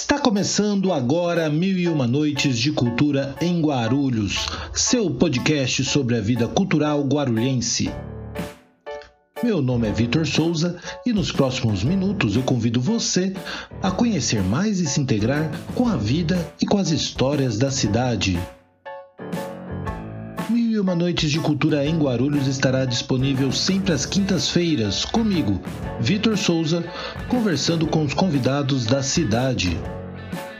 Está 0.00 0.16
começando 0.16 0.92
agora 0.92 1.50
Mil 1.50 1.76
e 1.76 1.88
Uma 1.88 2.06
Noites 2.06 2.56
de 2.56 2.70
Cultura 2.70 3.34
em 3.40 3.60
Guarulhos, 3.60 4.46
seu 4.72 5.10
podcast 5.10 5.84
sobre 5.84 6.16
a 6.16 6.20
vida 6.20 6.46
cultural 6.46 7.02
guarulhense. 7.02 7.90
Meu 9.42 9.60
nome 9.60 9.88
é 9.88 9.92
Vitor 9.92 10.24
Souza 10.24 10.78
e 11.04 11.12
nos 11.12 11.32
próximos 11.32 11.82
minutos 11.82 12.36
eu 12.36 12.44
convido 12.44 12.80
você 12.80 13.34
a 13.82 13.90
conhecer 13.90 14.40
mais 14.40 14.78
e 14.78 14.86
se 14.86 15.00
integrar 15.00 15.50
com 15.74 15.88
a 15.88 15.96
vida 15.96 16.48
e 16.62 16.64
com 16.64 16.78
as 16.78 16.90
histórias 16.90 17.58
da 17.58 17.72
cidade. 17.72 18.38
Noites 20.98 21.30
de 21.30 21.38
Cultura 21.38 21.86
em 21.86 21.96
Guarulhos 21.96 22.48
estará 22.48 22.84
disponível 22.84 23.52
sempre 23.52 23.92
às 23.92 24.04
quintas-feiras, 24.04 25.04
comigo, 25.04 25.62
Vitor 26.00 26.36
Souza, 26.36 26.84
conversando 27.28 27.86
com 27.86 28.04
os 28.04 28.12
convidados 28.12 28.84
da 28.84 29.00
cidade. 29.00 29.78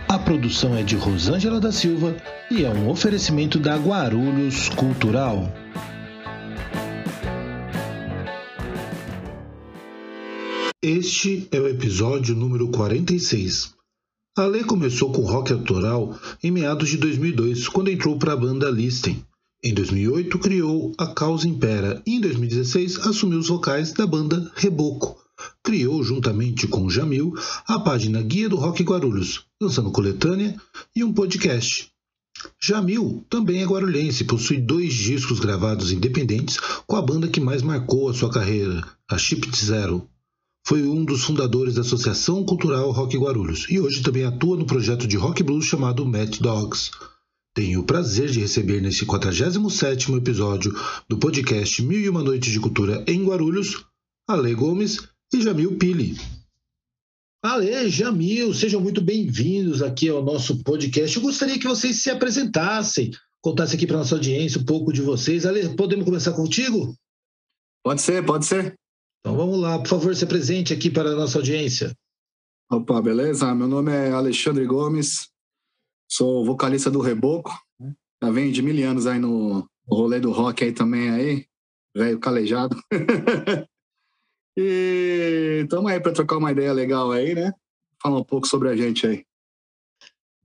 A 0.06 0.16
produção 0.16 0.76
é 0.76 0.84
de 0.84 0.94
Rosângela 0.94 1.58
da 1.58 1.72
Silva 1.72 2.16
e 2.52 2.64
é 2.64 2.70
um 2.70 2.88
oferecimento 2.88 3.58
da 3.58 3.76
Guarulhos 3.76 4.68
Cultural. 4.68 5.52
Este 10.80 11.48
é 11.50 11.58
o 11.58 11.66
episódio 11.66 12.36
número 12.36 12.68
46. 12.68 13.74
A 14.36 14.46
Lê 14.46 14.62
começou 14.62 15.10
com 15.10 15.22
rock 15.22 15.52
autoral 15.52 16.16
em 16.40 16.52
meados 16.52 16.90
de 16.90 16.96
2002, 16.96 17.66
quando 17.66 17.90
entrou 17.90 18.16
para 18.16 18.34
a 18.34 18.36
banda 18.36 18.70
Listen. 18.70 19.20
Em 19.60 19.74
2008, 19.74 20.38
criou 20.38 20.94
A 20.96 21.08
Causa 21.08 21.48
Impera 21.48 22.00
e 22.06 22.14
em 22.14 22.20
2016 22.20 22.98
assumiu 22.98 23.40
os 23.40 23.48
vocais 23.48 23.92
da 23.92 24.06
banda 24.06 24.52
Reboco. 24.54 25.16
Criou, 25.64 26.00
juntamente 26.04 26.68
com 26.68 26.88
Jamil, 26.88 27.34
a 27.66 27.80
página 27.80 28.22
Guia 28.22 28.48
do 28.48 28.54
Rock 28.54 28.84
Guarulhos, 28.84 29.46
lançando 29.60 29.90
coletânea 29.90 30.54
e 30.94 31.02
um 31.02 31.12
podcast. 31.12 31.90
Jamil 32.62 33.26
também 33.28 33.60
é 33.60 33.66
guarulhense, 33.66 34.22
possui 34.22 34.58
dois 34.58 34.94
discos 34.94 35.40
gravados 35.40 35.90
independentes 35.90 36.58
com 36.86 36.94
a 36.94 37.02
banda 37.02 37.26
que 37.26 37.40
mais 37.40 37.60
marcou 37.60 38.08
a 38.08 38.14
sua 38.14 38.30
carreira, 38.30 38.86
a 39.10 39.18
Chip 39.18 39.44
Zero. 39.56 40.08
Foi 40.64 40.84
um 40.84 41.04
dos 41.04 41.24
fundadores 41.24 41.74
da 41.74 41.80
Associação 41.80 42.44
Cultural 42.44 42.92
Rock 42.92 43.18
Guarulhos 43.18 43.66
e 43.68 43.80
hoje 43.80 44.02
também 44.02 44.24
atua 44.24 44.56
no 44.56 44.66
projeto 44.66 45.08
de 45.08 45.16
rock 45.16 45.42
blues 45.42 45.64
chamado 45.64 46.06
Mad 46.06 46.38
Dogs. 46.38 46.92
Tenho 47.58 47.80
o 47.80 47.84
prazer 47.84 48.30
de 48.30 48.38
receber 48.38 48.80
neste 48.80 49.04
47º 49.04 50.16
episódio 50.16 50.72
do 51.08 51.18
podcast 51.18 51.82
Mil 51.82 51.98
e 51.98 52.08
Uma 52.08 52.22
Noites 52.22 52.52
de 52.52 52.60
Cultura 52.60 53.04
em 53.08 53.24
Guarulhos, 53.24 53.84
Ale 54.28 54.54
Gomes 54.54 55.08
e 55.34 55.42
Jamil 55.42 55.76
Pili. 55.76 56.14
Ale, 57.42 57.90
Jamil, 57.90 58.54
sejam 58.54 58.80
muito 58.80 59.00
bem-vindos 59.00 59.82
aqui 59.82 60.08
ao 60.08 60.22
nosso 60.22 60.62
podcast. 60.62 61.16
Eu 61.16 61.22
gostaria 61.24 61.58
que 61.58 61.66
vocês 61.66 62.00
se 62.00 62.08
apresentassem, 62.08 63.10
contassem 63.42 63.76
aqui 63.76 63.88
para 63.88 63.96
nossa 63.96 64.14
audiência 64.14 64.60
um 64.60 64.64
pouco 64.64 64.92
de 64.92 65.02
vocês. 65.02 65.44
Ale, 65.44 65.74
podemos 65.74 66.04
começar 66.04 66.34
contigo? 66.34 66.94
Pode 67.84 68.00
ser, 68.02 68.24
pode 68.24 68.46
ser. 68.46 68.74
Então 69.18 69.36
vamos 69.36 69.58
lá, 69.58 69.80
por 69.80 69.88
favor, 69.88 70.14
se 70.14 70.22
apresente 70.22 70.72
aqui 70.72 70.92
para 70.92 71.10
a 71.10 71.16
nossa 71.16 71.38
audiência. 71.38 71.92
Opa, 72.70 73.02
beleza? 73.02 73.52
Meu 73.52 73.66
nome 73.66 73.90
é 73.90 74.12
Alexandre 74.12 74.64
Gomes, 74.64 75.28
Sou 76.08 76.44
vocalista 76.44 76.90
do 76.90 77.00
Reboco. 77.00 77.52
Né? 77.78 77.94
Já 78.22 78.30
venho 78.30 78.50
de 78.50 78.62
mil 78.62 78.88
anos 78.88 79.06
aí 79.06 79.18
no 79.18 79.68
rolê 79.86 80.18
do 80.18 80.32
rock 80.32 80.64
aí 80.64 80.72
também 80.72 81.10
aí. 81.10 81.46
Velho 81.94 82.18
calejado. 82.18 82.76
e 84.56 85.60
estamos 85.64 85.90
aí 85.90 86.00
para 86.00 86.12
trocar 86.12 86.38
uma 86.38 86.52
ideia 86.52 86.72
legal 86.72 87.12
aí, 87.12 87.34
né? 87.34 87.52
Falar 88.02 88.18
um 88.18 88.24
pouco 88.24 88.46
sobre 88.46 88.68
a 88.68 88.76
gente 88.76 89.06
aí. 89.06 89.24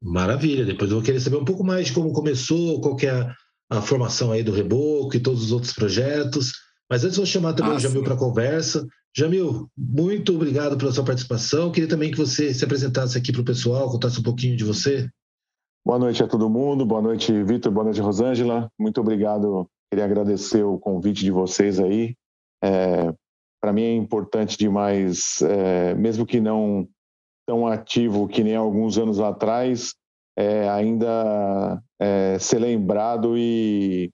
Maravilha. 0.02 0.66
Depois 0.66 0.92
eu 0.92 0.98
vou 0.98 1.06
querer 1.06 1.22
saber 1.22 1.38
um 1.38 1.46
pouco 1.46 1.64
mais 1.64 1.88
de 1.88 1.94
como 1.94 2.12
começou, 2.12 2.82
qual 2.82 2.96
que 2.96 3.08
é 3.08 3.34
a, 3.70 3.82
formação 3.82 4.32
aí 4.32 4.44
do 4.44 4.52
Reboco 4.52 5.16
e 5.16 5.20
todos 5.20 5.44
os 5.46 5.52
outros 5.52 5.72
projetos. 5.72 6.52
Mas 6.90 7.06
antes 7.06 7.18
vou 7.18 7.26
chamar 7.26 7.54
também 7.54 7.74
ah, 7.74 7.76
o 7.78 7.80
Jamil 7.80 8.04
para 8.04 8.16
a 8.16 8.18
conversa. 8.18 8.86
Jamil, 9.16 9.70
muito 9.78 10.36
obrigado 10.36 10.78
pela 10.78 10.92
sua 10.92 11.06
participação. 11.06 11.72
Queria 11.72 11.88
também 11.88 12.12
que 12.12 12.18
você 12.18 12.54
se 12.54 12.66
apresentasse 12.66 13.18
aqui 13.18 13.32
para 13.32 13.42
o 13.42 13.46
pessoal, 13.46 13.90
contasse 13.90 14.20
um 14.20 14.24
pouquinho 14.24 14.58
de 14.58 14.64
você. 14.64 15.10
Boa 15.86 16.00
noite 16.00 16.24
a 16.24 16.28
todo 16.28 16.50
mundo, 16.50 16.86
boa 16.86 17.02
noite, 17.02 17.44
Vitor, 17.44 17.70
boa 17.70 17.84
noite, 17.84 18.00
Rosângela. 18.00 18.72
Muito 18.80 19.02
obrigado, 19.02 19.68
queria 19.92 20.06
agradecer 20.06 20.64
o 20.64 20.80
convite 20.80 21.26
de 21.26 21.30
vocês 21.30 21.78
aí. 21.78 22.16
É, 22.64 23.14
Para 23.62 23.74
mim 23.74 23.84
é 23.84 23.94
importante 23.94 24.58
demais, 24.58 25.42
é, 25.42 25.94
mesmo 25.96 26.26
que 26.26 26.40
não 26.40 26.88
tão 27.46 27.68
ativo 27.68 28.30
que 28.30 28.46
nem 28.46 28.56
alguns 28.56 28.98
anos 28.98 29.20
atrás, 29.20 29.94
é, 30.38 30.70
ainda 30.70 31.84
é, 32.00 32.40
ser 32.40 32.60
lembrado 32.60 33.38
e, 33.38 34.10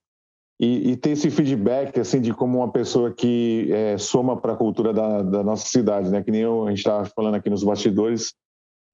e, 0.60 0.94
e, 0.94 0.98
ter 0.98 1.12
esse 1.12 1.30
feedback 1.30 2.00
assim 2.00 2.20
de 2.20 2.34
como 2.34 2.58
uma 2.58 2.72
pessoa 2.72 3.14
que 3.14 3.72
é, 3.72 3.96
soma 4.00 4.36
para 4.42 4.54
a 4.54 4.58
cultura 4.58 4.92
da, 4.92 5.22
da, 5.22 5.44
nossa 5.44 5.68
cidade, 5.68 6.10
né? 6.10 6.24
Que 6.24 6.32
nem 6.32 6.42
eu, 6.42 6.66
a 6.66 6.70
gente 6.72 6.80
estava 6.80 7.06
falando 7.06 7.36
aqui 7.36 7.48
nos 7.48 7.64
bastidores, 7.64 8.34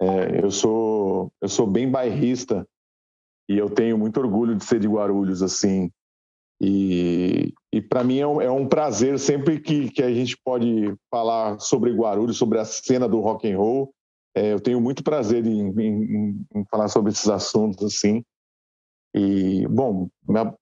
é, 0.01 0.44
eu 0.44 0.51
sou 0.51 1.31
eu 1.41 1.47
sou 1.47 1.66
bem 1.66 1.89
bairrista 1.89 2.67
e 3.50 3.57
eu 3.57 3.69
tenho 3.69 3.97
muito 3.97 4.19
orgulho 4.19 4.56
de 4.56 4.63
ser 4.63 4.79
de 4.79 4.88
Guarulhos 4.88 5.41
assim. 5.41 5.91
E, 6.61 7.53
e 7.72 7.81
para 7.81 8.03
mim 8.03 8.19
é 8.19 8.28
um, 8.28 8.41
é 8.41 8.50
um, 8.50 8.67
prazer 8.67 9.19
sempre 9.19 9.59
que, 9.59 9.89
que 9.89 10.01
a 10.01 10.11
gente 10.13 10.38
pode 10.44 10.95
falar 11.11 11.59
sobre 11.59 11.91
Guarulhos, 11.91 12.38
sobre 12.38 12.59
a 12.59 12.66
cena 12.66 13.07
do 13.07 13.19
rock 13.19 13.51
and 13.51 13.57
roll. 13.57 13.94
É, 14.35 14.53
eu 14.53 14.59
tenho 14.59 14.81
muito 14.81 15.03
prazer 15.03 15.45
em, 15.45 15.69
em, 15.69 16.45
em, 16.56 16.66
falar 16.69 16.88
sobre 16.88 17.12
esses 17.12 17.27
assuntos 17.27 17.83
assim. 17.85 18.23
E 19.13 19.67
bom, 19.67 20.09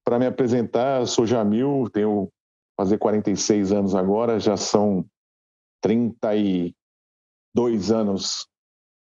para 0.03 0.19
me 0.19 0.27
apresentar, 0.27 1.01
eu 1.01 1.07
sou 1.07 1.25
Jamil, 1.25 1.89
tenho 1.91 2.29
fazer 2.77 2.97
46 2.97 3.71
anos 3.71 3.95
agora, 3.95 4.39
já 4.39 4.57
são 4.57 5.05
32 5.81 6.73
anos 7.91 8.47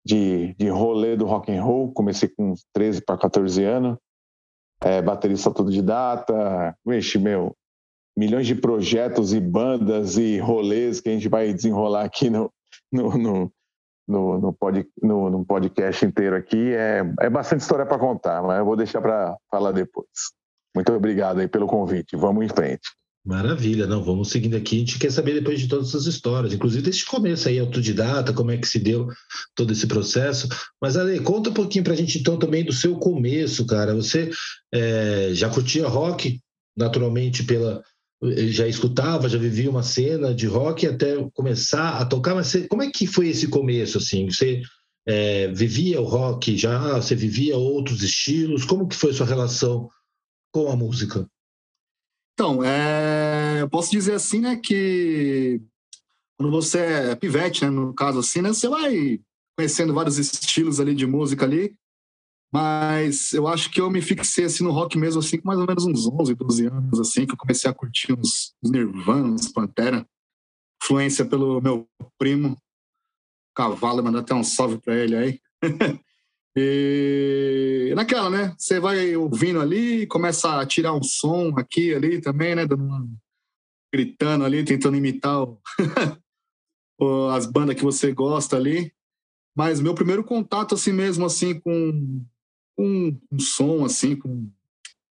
de, 0.06 0.54
de 0.54 0.70
rolê 0.70 1.16
do 1.16 1.26
rock 1.26 1.52
and 1.52 1.64
roll. 1.64 1.92
Comecei 1.92 2.30
com 2.30 2.54
13 2.74 3.02
para 3.02 3.18
14 3.18 3.64
anos. 3.64 3.98
É, 4.84 5.02
baterista 5.02 5.50
autodidata. 5.50 6.78
Vixe, 6.86 7.18
meu, 7.18 7.56
milhões 8.18 8.46
de 8.46 8.56
projetos 8.56 9.34
e 9.34 9.40
bandas 9.40 10.18
e 10.18 10.38
rolês 10.38 11.02
que 11.02 11.10
a 11.10 11.12
gente 11.12 11.28
vai 11.28 11.52
desenrolar 11.54 12.04
aqui 12.04 12.30
no, 12.30 12.52
no, 12.92 13.18
no, 13.18 13.52
no, 14.08 14.40
no, 14.40 14.54
pod, 14.54 14.88
no, 15.02 15.30
no 15.30 15.46
podcast 15.46 16.06
inteiro 16.06 16.36
aqui. 16.36 16.74
É, 16.74 17.02
é 17.22 17.30
bastante 17.30 17.62
história 17.62 17.86
para 17.86 17.98
contar, 17.98 18.44
mas 18.44 18.60
eu 18.60 18.66
vou 18.66 18.76
deixar 18.76 19.02
para 19.02 19.36
falar 19.50 19.72
depois. 19.72 20.08
Muito 20.76 20.92
obrigado 20.94 21.40
aí 21.40 21.48
pelo 21.48 21.68
convite. 21.68 22.16
Vamos 22.16 22.46
em 22.46 22.50
frente. 22.50 22.88
Maravilha, 23.26 23.88
não, 23.88 24.04
vamos 24.04 24.30
seguindo 24.30 24.56
aqui. 24.56 24.76
A 24.76 24.80
gente 24.80 25.00
quer 25.00 25.12
saber 25.12 25.34
depois 25.34 25.60
de 25.60 25.68
todas 25.68 25.90
essas 25.90 26.06
histórias, 26.06 26.54
inclusive 26.54 26.84
desse 26.84 27.04
começo 27.04 27.50
aí, 27.50 27.58
autodidata, 27.58 28.32
como 28.32 28.52
é 28.52 28.58
que 28.58 28.68
se 28.68 28.78
deu 28.78 29.08
todo 29.56 29.74
esse 29.74 29.88
processo. 29.88 30.48
Mas, 30.80 30.96
Ale, 30.96 31.20
conta 31.22 31.50
um 31.50 31.54
pouquinho 31.54 31.84
pra 31.84 31.96
gente 31.96 32.20
então 32.20 32.38
também 32.38 32.64
do 32.64 32.72
seu 32.72 32.96
começo, 32.98 33.66
cara. 33.66 33.96
Você 33.96 34.30
é, 34.72 35.32
já 35.34 35.50
curtia 35.50 35.88
rock, 35.88 36.40
naturalmente, 36.78 37.44
pela. 37.44 37.82
Já 38.48 38.68
escutava, 38.68 39.28
já 39.28 39.40
vivia 39.40 39.70
uma 39.70 39.84
cena 39.84 40.34
de 40.34 40.46
rock 40.46 40.86
até 40.86 41.16
começar 41.34 41.98
a 41.98 42.06
tocar, 42.06 42.34
mas 42.34 42.48
você, 42.48 42.68
como 42.68 42.82
é 42.82 42.90
que 42.90 43.06
foi 43.08 43.28
esse 43.28 43.48
começo, 43.48 43.98
assim? 43.98 44.30
Você 44.30 44.62
é, 45.08 45.48
vivia 45.48 46.00
o 46.00 46.06
rock 46.06 46.56
já? 46.56 46.94
Você 46.94 47.16
vivia 47.16 47.58
outros 47.58 48.04
estilos? 48.04 48.64
Como 48.66 48.88
que 48.88 48.96
foi 48.96 49.14
sua 49.14 49.26
relação 49.26 49.90
com 50.52 50.72
a 50.72 50.76
música? 50.76 51.28
Então, 52.36 52.62
é, 52.62 53.62
eu 53.62 53.70
posso 53.70 53.90
dizer 53.92 54.14
assim, 54.14 54.42
né, 54.42 54.58
que 54.58 55.62
quando 56.38 56.52
você 56.52 56.80
é 56.80 57.16
pivete, 57.16 57.64
né, 57.64 57.70
no 57.70 57.94
caso 57.94 58.20
assim, 58.20 58.42
né, 58.42 58.50
você 58.50 58.68
vai 58.68 59.22
conhecendo 59.58 59.94
vários 59.94 60.18
estilos 60.18 60.82
ali 60.82 60.94
de 60.94 61.08
música 61.08 61.46
ali, 61.46 61.74
mas 62.54 63.32
eu 63.32 63.48
acho 63.48 63.72
que 63.72 63.80
eu 63.80 63.90
me 63.90 64.02
fixei 64.02 64.44
assim 64.44 64.66
no 64.66 64.72
rock 64.72 64.98
mesmo 64.98 65.22
assim 65.22 65.40
com 65.40 65.48
mais 65.48 65.60
ou 65.60 65.66
menos 65.66 65.86
uns 65.86 66.08
11, 66.08 66.36
12 66.36 66.66
anos 66.68 67.00
assim, 67.00 67.26
que 67.26 67.32
eu 67.32 67.38
comecei 67.38 67.72
a 67.72 67.74
curtir 67.74 68.12
uns, 68.12 68.54
uns 68.62 68.70
Nirvana, 68.70 69.30
uns 69.30 69.48
Pantera, 69.48 70.06
influência 70.84 71.26
pelo 71.26 71.62
meu 71.62 71.88
primo 72.18 72.58
Cavalo, 73.56 74.04
mandar 74.04 74.20
até 74.20 74.36
um 74.36 74.44
salve 74.44 74.78
para 74.78 74.94
ele 74.94 75.16
aí. 75.16 75.40
E 76.58 77.75
naquela, 77.96 78.30
né? 78.30 78.54
Você 78.58 78.80
vai 78.80 79.16
ouvindo 79.16 79.60
ali, 79.60 80.06
começa 80.08 80.60
a 80.60 80.66
tirar 80.66 80.94
um 80.94 81.02
som 81.02 81.54
aqui, 81.58 81.94
ali 81.94 82.22
também, 82.22 82.54
né? 82.54 82.64
gritando 83.94 84.44
ali, 84.44 84.64
tentando 84.66 84.98
imitar 84.98 85.48
o, 87.00 87.28
as 87.30 87.46
bandas 87.46 87.76
que 87.76 87.84
você 87.84 88.12
gosta 88.12 88.58
ali. 88.58 88.94
Mas 89.56 89.80
meu 89.80 89.96
primeiro 89.96 90.24
contato, 90.24 90.76
assim 90.76 90.92
mesmo, 90.92 91.26
assim, 91.26 91.58
com, 91.62 92.26
com 92.76 93.18
um 93.32 93.40
som, 93.40 93.86
assim, 93.86 94.18
com, 94.18 94.52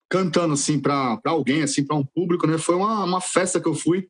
cantando, 0.09 0.55
assim, 0.55 0.79
para 0.79 1.21
alguém, 1.25 1.63
assim, 1.63 1.85
para 1.85 1.97
um 1.97 2.05
público, 2.05 2.47
né? 2.47 2.57
Foi 2.57 2.77
uma, 2.77 3.05
uma 3.05 3.21
festa 3.21 3.61
que 3.61 3.67
eu 3.67 3.75
fui. 3.75 4.09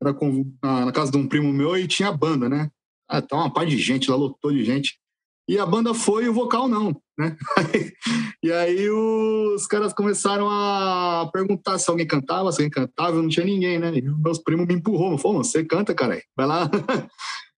Era 0.00 0.12
com, 0.12 0.52
na, 0.62 0.84
na, 0.84 0.92
casa 0.92 1.10
de 1.10 1.16
um 1.16 1.26
primo 1.26 1.50
meu 1.50 1.76
e 1.76 1.88
tinha 1.88 2.12
banda, 2.12 2.48
né? 2.48 2.70
Ah, 3.08 3.22
tá 3.22 3.36
uma 3.36 3.52
par 3.52 3.64
de 3.64 3.78
gente 3.78 4.10
lá, 4.10 4.16
lotou 4.16 4.52
de 4.52 4.62
gente. 4.62 5.00
E 5.48 5.58
a 5.58 5.64
banda 5.64 5.94
foi 5.94 6.24
e 6.24 6.28
o 6.28 6.34
vocal 6.34 6.68
não, 6.68 6.94
né? 7.18 7.34
e 8.44 8.52
aí 8.52 8.90
os 8.90 9.66
caras 9.66 9.94
começaram 9.94 10.46
a 10.50 11.28
perguntar 11.32 11.78
se 11.78 11.90
alguém 11.90 12.06
cantava, 12.06 12.52
se 12.52 12.60
alguém 12.60 12.70
cantava, 12.70 13.22
não 13.22 13.30
tinha 13.30 13.46
ninguém, 13.46 13.78
né? 13.78 13.96
E 13.96 14.02
meus 14.02 14.38
primos 14.38 14.66
me 14.66 14.74
empurrou, 14.74 15.16
falou, 15.16 15.42
você 15.42 15.64
canta, 15.64 15.94
cara, 15.94 16.20
vai 16.36 16.46
lá, 16.46 16.70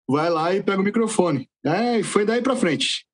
vai 0.09 0.31
lá 0.31 0.55
e 0.55 0.63
pega 0.63 0.81
o 0.81 0.85
microfone. 0.85 1.51
É, 1.67 1.99
e 1.99 2.05
foi 2.05 2.25
daí 2.25 2.41
pra 2.41 2.55
frente. 2.55 3.05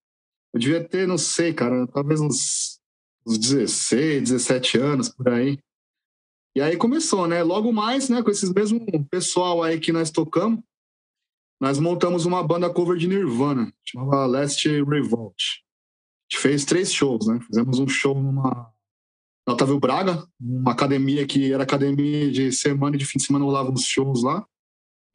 Eu 0.52 0.60
devia 0.60 0.86
ter, 0.86 1.08
não 1.08 1.16
sei, 1.16 1.54
cara, 1.54 1.86
talvez 1.86 2.20
uns, 2.20 2.78
uns 3.26 3.38
16, 3.38 4.24
17 4.24 4.78
anos 4.78 5.08
por 5.08 5.30
aí. 5.30 5.58
E 6.54 6.60
aí 6.60 6.76
começou, 6.76 7.26
né? 7.26 7.42
Logo 7.42 7.72
mais, 7.72 8.10
né, 8.10 8.22
com 8.22 8.30
esses 8.30 8.52
mesmo 8.52 8.80
pessoal 9.10 9.62
aí 9.62 9.80
que 9.80 9.92
nós 9.92 10.10
tocamos, 10.10 10.60
nós 11.60 11.78
montamos 11.78 12.26
uma 12.26 12.42
banda 12.42 12.68
cover 12.68 12.96
de 12.96 13.06
Nirvana, 13.06 13.72
chamava 13.84 14.26
Last 14.26 14.68
Revolt. 14.68 15.36
A 15.36 16.34
gente 16.34 16.42
fez 16.42 16.64
três 16.64 16.92
shows, 16.92 17.26
né? 17.26 17.40
Fizemos 17.40 17.78
um 17.78 17.88
show 17.88 18.14
numa 18.14 18.72
na 19.46 19.54
Otávio 19.54 19.78
Braga, 19.78 20.26
uma 20.40 20.72
academia 20.72 21.24
que 21.24 21.52
era 21.52 21.62
academia 21.62 22.30
de 22.30 22.50
semana 22.50 22.96
e 22.96 22.98
de 22.98 23.06
fim 23.06 23.18
de 23.18 23.24
semana 23.24 23.44
rolava 23.44 23.70
uns 23.70 23.84
shows 23.84 24.24
lá. 24.24 24.44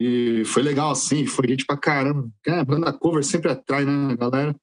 E 0.00 0.42
foi 0.46 0.62
legal, 0.62 0.90
assim, 0.90 1.26
foi 1.26 1.46
gente 1.48 1.66
pra 1.66 1.76
caramba. 1.76 2.30
É, 2.46 2.64
banda 2.64 2.92
cover 2.92 3.22
sempre 3.22 3.50
atrai, 3.50 3.84
né, 3.84 4.16
galera? 4.16 4.56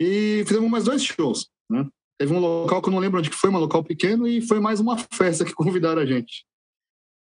E 0.00 0.42
fizemos 0.46 0.70
mais 0.70 0.84
dois 0.84 1.04
shows, 1.04 1.48
né? 1.70 1.86
Teve 2.18 2.32
um 2.32 2.40
local 2.40 2.80
que 2.80 2.88
eu 2.88 2.92
não 2.92 2.98
lembro 2.98 3.20
onde 3.20 3.30
que 3.30 3.36
foi, 3.36 3.50
um 3.50 3.58
local 3.58 3.84
pequeno, 3.84 4.26
e 4.26 4.40
foi 4.40 4.58
mais 4.58 4.80
uma 4.80 4.96
festa 4.96 5.44
que 5.44 5.52
convidaram 5.54 6.00
a 6.02 6.06
gente. 6.06 6.44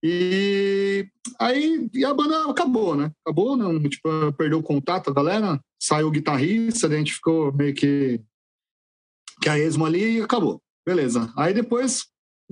E 0.07 1.09
aí 1.39 1.89
e 1.91 2.05
a 2.05 2.13
banda 2.13 2.47
acabou, 2.47 2.95
né? 2.95 3.11
Acabou, 3.25 3.57
não, 3.57 3.81
tipo, 3.89 4.07
perdeu 4.33 4.59
o 4.59 4.63
contato, 4.63 5.09
a 5.09 5.13
galera, 5.13 5.59
saiu 5.81 6.09
o 6.09 6.11
guitarrista, 6.11 6.85
a 6.85 6.91
gente 6.91 7.15
ficou 7.15 7.51
meio 7.51 7.73
que 7.73 8.21
que 9.41 9.49
a 9.49 9.57
esmo 9.57 9.83
ali 9.83 10.17
e 10.17 10.21
acabou. 10.21 10.61
Beleza. 10.85 11.33
Aí 11.35 11.55
depois, 11.55 12.05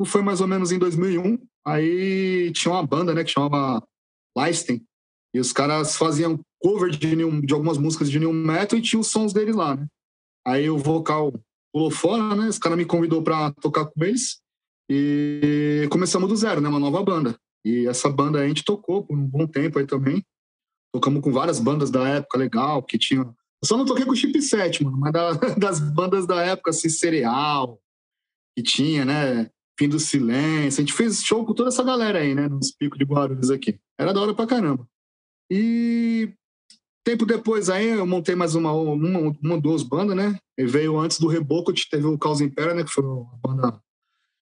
foi 0.04 0.24
mais 0.24 0.42
ou 0.42 0.48
menos 0.48 0.72
em 0.72 0.80
2001, 0.80 1.38
aí 1.64 2.52
tinha 2.54 2.74
uma 2.74 2.86
banda, 2.86 3.14
né, 3.14 3.24
que 3.24 3.30
chamava 3.30 3.84
Leisten, 4.36 4.84
e 5.32 5.40
os 5.40 5.54
caras 5.54 5.96
faziam 5.96 6.40
cover 6.60 6.90
de, 6.90 7.16
new, 7.16 7.40
de 7.40 7.54
algumas 7.54 7.78
músicas 7.78 8.10
de 8.10 8.20
new 8.20 8.34
metal 8.34 8.80
e 8.80 8.82
tinha 8.82 9.00
os 9.00 9.08
sons 9.08 9.32
deles 9.32 9.56
lá, 9.56 9.76
né? 9.76 9.86
Aí 10.44 10.68
o 10.72 10.78
vocal 10.80 11.32
pulou 11.72 11.92
fora, 11.92 12.36
né? 12.36 12.48
Os 12.48 12.58
caras 12.58 12.80
me 12.80 12.86
convidou 12.86 13.22
para 13.22 13.52
tocar 13.54 13.86
com 13.86 14.04
eles 14.04 14.42
e 14.90 15.88
começamos 15.92 16.28
do 16.28 16.36
zero, 16.36 16.60
né? 16.60 16.68
Uma 16.68 16.80
nova 16.80 17.04
banda. 17.04 17.38
E 17.66 17.88
essa 17.88 18.10
banda 18.10 18.40
a 18.40 18.48
gente 18.48 18.64
tocou 18.64 19.06
por 19.06 19.18
um 19.18 19.26
bom 19.26 19.48
tempo 19.48 19.80
aí 19.80 19.86
também. 19.86 20.26
Tocamos 20.94 21.22
com 21.22 21.32
várias 21.32 21.60
bandas 21.60 21.90
da 21.90 22.08
época 22.08 22.38
legal, 22.38 22.84
que 22.84 22.98
tinha. 22.98 23.22
Eu 23.22 23.68
só 23.68 23.78
não 23.78 23.86
toquei 23.86 24.06
com 24.06 24.12
o 24.12 24.16
Chip 24.16 24.40
7, 24.42 24.84
mano, 24.84 24.98
mas 24.98 25.14
da, 25.14 25.32
das 25.58 25.80
bandas 25.80 26.28
da 26.28 26.42
época, 26.42 26.72
assim, 26.72 26.90
Cereal, 26.90 27.80
que 28.56 28.64
tinha, 28.64 29.06
né? 29.06 29.50
Fim 29.80 29.90
do 29.90 30.00
Silêncio. 30.00 30.82
A 30.82 30.86
gente 30.86 30.94
fez 30.94 31.24
show 31.24 31.46
com 31.46 31.54
toda 31.54 31.70
essa 31.70 31.84
galera 31.84 32.20
aí, 32.20 32.36
né? 32.36 32.48
Nos 32.48 32.72
picos 32.72 33.00
de 33.00 33.06
Guarulhos 33.06 33.50
aqui. 33.50 33.80
Era 33.98 34.14
da 34.14 34.22
hora 34.22 34.36
pra 34.36 34.46
caramba. 34.46 34.88
E 35.50 36.34
tempo 37.04 37.26
depois 37.26 37.70
aí 37.70 37.90
eu 37.90 38.06
montei 38.06 38.36
mais 38.36 38.56
uma, 38.56 38.72
uma, 38.72 39.36
uma 39.42 39.60
duas 39.60 39.84
bandas, 39.84 40.16
né? 40.16 40.38
E 40.58 40.66
veio 40.66 40.98
antes 41.00 41.20
do 41.20 41.28
Reboco, 41.28 41.74
teve 41.90 42.06
o 42.06 42.18
Caos 42.18 42.40
Impera, 42.40 42.74
né? 42.74 42.84
Que 42.84 42.92
foi 42.92 43.04
uma 43.04 43.36
banda 43.44 43.82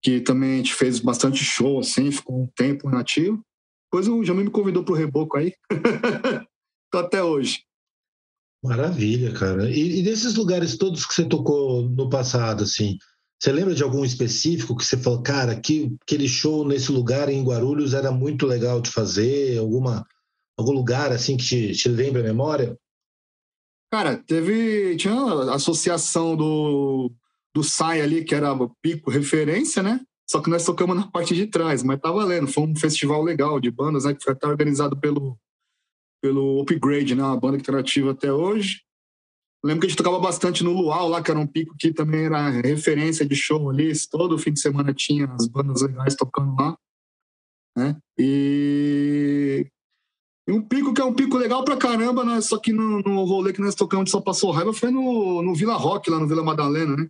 que 0.02 0.20
também 0.20 0.54
a 0.54 0.56
gente 0.58 0.74
fez 0.74 1.00
bastante 1.00 1.44
show, 1.44 1.80
assim, 1.80 2.10
ficou 2.10 2.42
um 2.42 2.46
tempo 2.54 2.88
nativo. 2.88 3.42
Depois 3.90 4.06
o 4.06 4.22
Jamil 4.22 4.44
me 4.44 4.50
convidou 4.50 4.84
para 4.84 4.92
o 4.92 4.96
Reboco 4.96 5.36
aí. 5.36 5.52
Tô 6.90 6.98
até 6.98 7.22
hoje. 7.22 7.62
Maravilha, 8.62 9.32
cara. 9.32 9.70
E, 9.70 10.00
e, 10.00 10.02
desses 10.02 10.34
lugares 10.34 10.76
todos 10.76 11.06
que 11.06 11.14
você 11.14 11.24
tocou 11.24 11.88
no 11.88 12.10
passado, 12.10 12.64
assim, 12.64 12.98
você 13.40 13.52
lembra 13.52 13.74
de 13.74 13.82
algum 13.82 14.04
específico 14.04 14.76
que 14.76 14.84
você 14.84 14.96
falou, 14.96 15.22
cara, 15.22 15.58
que, 15.58 15.96
aquele 16.02 16.28
show 16.28 16.66
nesse 16.66 16.90
lugar 16.90 17.28
em 17.28 17.44
Guarulhos 17.44 17.94
era 17.94 18.10
muito 18.10 18.46
legal 18.46 18.80
de 18.80 18.90
fazer? 18.90 19.58
Alguma, 19.58 20.04
algum 20.56 20.72
lugar, 20.72 21.12
assim, 21.12 21.36
que 21.36 21.44
te, 21.44 21.72
te 21.72 21.88
lembra 21.88 22.20
a 22.20 22.24
memória? 22.24 22.76
Cara, 23.90 24.18
teve. 24.18 24.96
Tinha 24.96 25.14
a 25.14 25.54
associação 25.54 26.36
do 26.36 27.10
do 27.54 27.62
SAI 27.62 28.00
ali, 28.00 28.24
que 28.24 28.34
era 28.34 28.52
o 28.52 28.70
pico 28.82 29.10
referência, 29.10 29.82
né? 29.82 30.00
Só 30.30 30.40
que 30.40 30.50
nós 30.50 30.64
tocamos 30.64 30.94
na 30.94 31.10
parte 31.10 31.34
de 31.34 31.46
trás, 31.46 31.82
mas 31.82 32.00
tá 32.00 32.10
valendo. 32.10 32.46
Foi 32.46 32.64
um 32.64 32.76
festival 32.76 33.22
legal 33.22 33.58
de 33.58 33.70
bandas, 33.70 34.04
né? 34.04 34.14
Que 34.14 34.22
foi 34.22 34.34
até 34.34 34.46
organizado 34.46 34.96
pelo, 34.96 35.38
pelo 36.22 36.60
Upgrade, 36.60 37.14
né? 37.14 37.22
Uma 37.22 37.40
banda 37.40 37.56
que 37.56 37.64
tá 37.64 37.78
ativa 37.78 38.10
até 38.10 38.32
hoje. 38.32 38.82
lembro 39.64 39.80
que 39.80 39.86
a 39.86 39.88
gente 39.88 39.96
tocava 39.96 40.18
bastante 40.18 40.62
no 40.62 40.72
Luau, 40.72 41.08
lá, 41.08 41.22
que 41.22 41.30
era 41.30 41.40
um 41.40 41.46
pico 41.46 41.74
que 41.78 41.92
também 41.92 42.26
era 42.26 42.50
referência 42.50 43.26
de 43.26 43.34
show 43.34 43.70
ali. 43.70 43.90
Todo 44.10 44.38
fim 44.38 44.52
de 44.52 44.60
semana 44.60 44.92
tinha 44.92 45.26
as 45.32 45.48
bandas 45.48 45.80
legais 45.80 46.14
tocando 46.14 46.54
lá. 46.60 46.76
Né? 47.76 47.96
E 48.18 49.66
e 50.48 50.52
um 50.52 50.62
pico 50.62 50.94
que 50.94 51.00
é 51.00 51.04
um 51.04 51.12
pico 51.12 51.36
legal 51.36 51.62
pra 51.62 51.76
caramba, 51.76 52.24
né? 52.24 52.40
Só 52.40 52.58
que 52.58 52.72
no, 52.72 53.02
no 53.02 53.22
rolê 53.24 53.52
que 53.52 53.60
nós 53.60 53.74
tocamos 53.74 54.10
só 54.10 54.18
passou 54.18 54.50
raiva 54.50 54.72
foi 54.72 54.90
no, 54.90 55.42
no 55.42 55.54
Vila 55.54 55.74
Rock, 55.74 56.08
lá 56.08 56.18
no 56.18 56.26
Vila 56.26 56.42
Madalena, 56.42 56.96
né? 56.96 57.06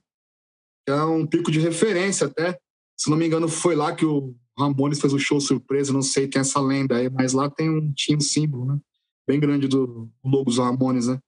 É 0.90 1.05
um 1.05 1.26
pico 1.26 1.50
de 1.50 1.61
referência 1.61 2.26
até. 2.26 2.58
Se 2.96 3.11
não 3.11 3.17
me 3.17 3.26
engano, 3.26 3.49
foi 3.49 3.76
lá 3.76 3.94
que 3.94 4.05
o 4.05 4.35
Ramones 4.58 5.00
fez 5.00 5.12
o 5.12 5.19
show 5.19 5.40
surpresa, 5.40 5.93
não 5.93 6.02
sei, 6.02 6.26
tem 6.26 6.40
essa 6.40 6.61
lenda 6.61 6.96
aí, 6.96 7.08
mas 7.08 7.32
lá 7.32 7.49
tem 7.49 7.70
um, 7.70 7.93
tinha 7.93 8.17
um 8.19 8.20
símbolo, 8.20 8.67
né? 8.67 8.79
Bem 9.26 9.38
grande 9.38 9.69
do, 9.69 10.11
logo 10.25 10.44
dos 10.44 10.58
Ramones, 10.58 11.06
né? 11.06 11.19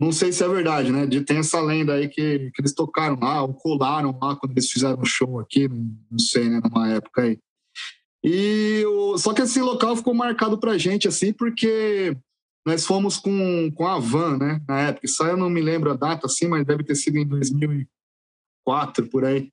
Não 0.00 0.10
sei 0.10 0.32
se 0.32 0.42
é 0.42 0.48
verdade, 0.48 0.90
né? 0.90 1.06
De, 1.06 1.20
tem 1.20 1.38
essa 1.38 1.60
lenda 1.60 1.94
aí 1.94 2.08
que, 2.08 2.50
que 2.50 2.60
eles 2.60 2.74
tocaram 2.74 3.18
lá, 3.20 3.42
ou 3.42 3.54
colaram 3.54 4.18
lá 4.20 4.34
quando 4.34 4.52
eles 4.52 4.70
fizeram 4.70 5.00
o 5.00 5.04
show 5.04 5.38
aqui, 5.38 5.68
não, 5.68 6.18
sei, 6.18 6.48
né? 6.48 6.60
Numa 6.64 6.88
época 6.88 7.22
aí. 7.22 7.38
E 8.22 8.84
o, 8.86 9.18
só 9.18 9.34
que 9.34 9.42
esse 9.42 9.60
local 9.60 9.94
ficou 9.96 10.14
marcado 10.14 10.58
pra 10.58 10.78
gente, 10.78 11.06
assim, 11.06 11.32
porque 11.32 12.16
nós 12.66 12.86
fomos 12.86 13.18
com, 13.18 13.70
com 13.72 13.86
a 13.86 13.98
van, 13.98 14.38
né? 14.38 14.60
Na 14.66 14.80
época. 14.80 15.06
Isso 15.06 15.22
aí 15.22 15.30
eu 15.30 15.36
não 15.36 15.50
me 15.50 15.60
lembro 15.60 15.90
a 15.90 15.96
data, 15.96 16.26
assim, 16.26 16.48
mas 16.48 16.64
deve 16.64 16.82
ter 16.82 16.94
sido 16.94 17.18
em 17.18 17.26
2000 17.26 17.86
quatro 18.64 19.06
por 19.08 19.24
aí. 19.24 19.50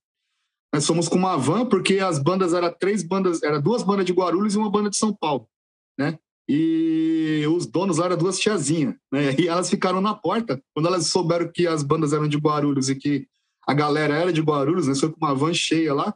Nós 0.74 0.88
fomos 0.88 1.10
com 1.10 1.18
uma 1.18 1.38
van 1.38 1.66
porque 1.66 2.00
as 2.00 2.18
bandas 2.18 2.54
eram 2.54 2.74
três 2.80 3.04
bandas, 3.04 3.44
era 3.44 3.60
duas 3.60 3.84
bandas 3.84 4.06
de 4.06 4.14
Guarulhos 4.14 4.56
e 4.56 4.58
uma 4.58 4.72
banda 4.72 4.90
de 4.90 4.98
São 4.98 5.14
Paulo, 5.14 5.48
né? 6.00 6.18
E 6.48 7.46
os 7.48 7.66
donos 7.66 7.98
lá 7.98 8.06
eram 8.06 8.18
duas 8.18 8.40
tiazinhas, 8.40 8.96
né? 9.12 9.36
E 9.40 9.48
elas 9.48 9.70
ficaram 9.70 10.02
na 10.02 10.14
porta 10.14 10.62
quando 10.74 10.88
elas 10.88 11.08
souberam 11.08 11.52
que 11.52 11.68
as 11.68 11.84
bandas 11.84 12.14
eram 12.14 12.28
de 12.28 12.38
Guarulhos 12.38 12.90
e 12.90 12.96
que 12.96 13.28
a 13.68 13.74
galera 13.74 14.16
era 14.16 14.34
de 14.34 14.42
Guarulhos, 14.42 14.88
né? 14.88 14.96
Foi 14.96 15.12
com 15.12 15.24
uma 15.24 15.36
van 15.36 15.54
cheia 15.54 15.94
lá. 15.94 16.16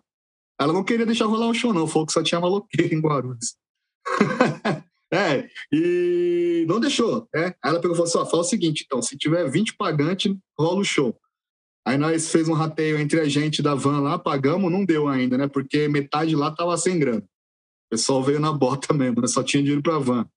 Ela 0.60 0.74
não 0.74 0.84
queria 0.84 1.06
deixar 1.06 1.26
rolar 1.26 1.48
o 1.48 1.54
show, 1.54 1.74
não. 1.74 1.86
Falou 1.86 2.06
que 2.06 2.14
só 2.14 2.24
tinha 2.24 2.40
maloqueiro 2.40 2.94
em 2.94 3.02
Guarulhos. 3.02 3.56
é, 5.12 5.48
e 5.72 6.66
não 6.68 6.80
deixou, 6.80 7.28
né? 7.34 7.54
Aí 7.62 7.72
ela 7.72 7.82
pegou 7.82 7.94
e 7.94 7.98
falou 7.98 8.10
assim: 8.10 8.18
ó, 8.18 8.26
fala 8.26 8.42
o 8.42 8.46
seguinte, 8.46 8.84
então, 8.86 9.02
se 9.02 9.18
tiver 9.18 9.50
20 9.50 9.76
pagantes, 9.76 10.34
rola 10.58 10.80
o 10.80 10.84
show. 10.84 11.18
Aí 11.88 11.98
nós 11.98 12.32
fez 12.32 12.50
um 12.50 12.54
rateio 12.54 12.98
entre 13.00 13.20
a 13.20 13.30
gente 13.30 13.62
da 13.62 13.76
van 13.76 14.00
lá, 14.00 14.18
pagamos, 14.18 14.72
não 14.72 14.84
deu 14.84 15.08
ainda, 15.08 15.38
né? 15.38 15.48
Porque 15.48 15.88
metade 15.88 16.36
lá 16.36 16.50
tava 16.50 16.76
sem 16.78 16.98
grana. 16.98 17.22
O 17.22 17.90
pessoal 17.92 18.24
veio 18.24 18.40
na 18.40 18.52
bota 18.52 18.92
mesmo, 18.94 19.22
né? 19.22 19.28
Só 19.28 19.44
tinha 19.44 19.62
dinheiro 19.62 19.84
para 19.84 20.00
van. 20.00 20.28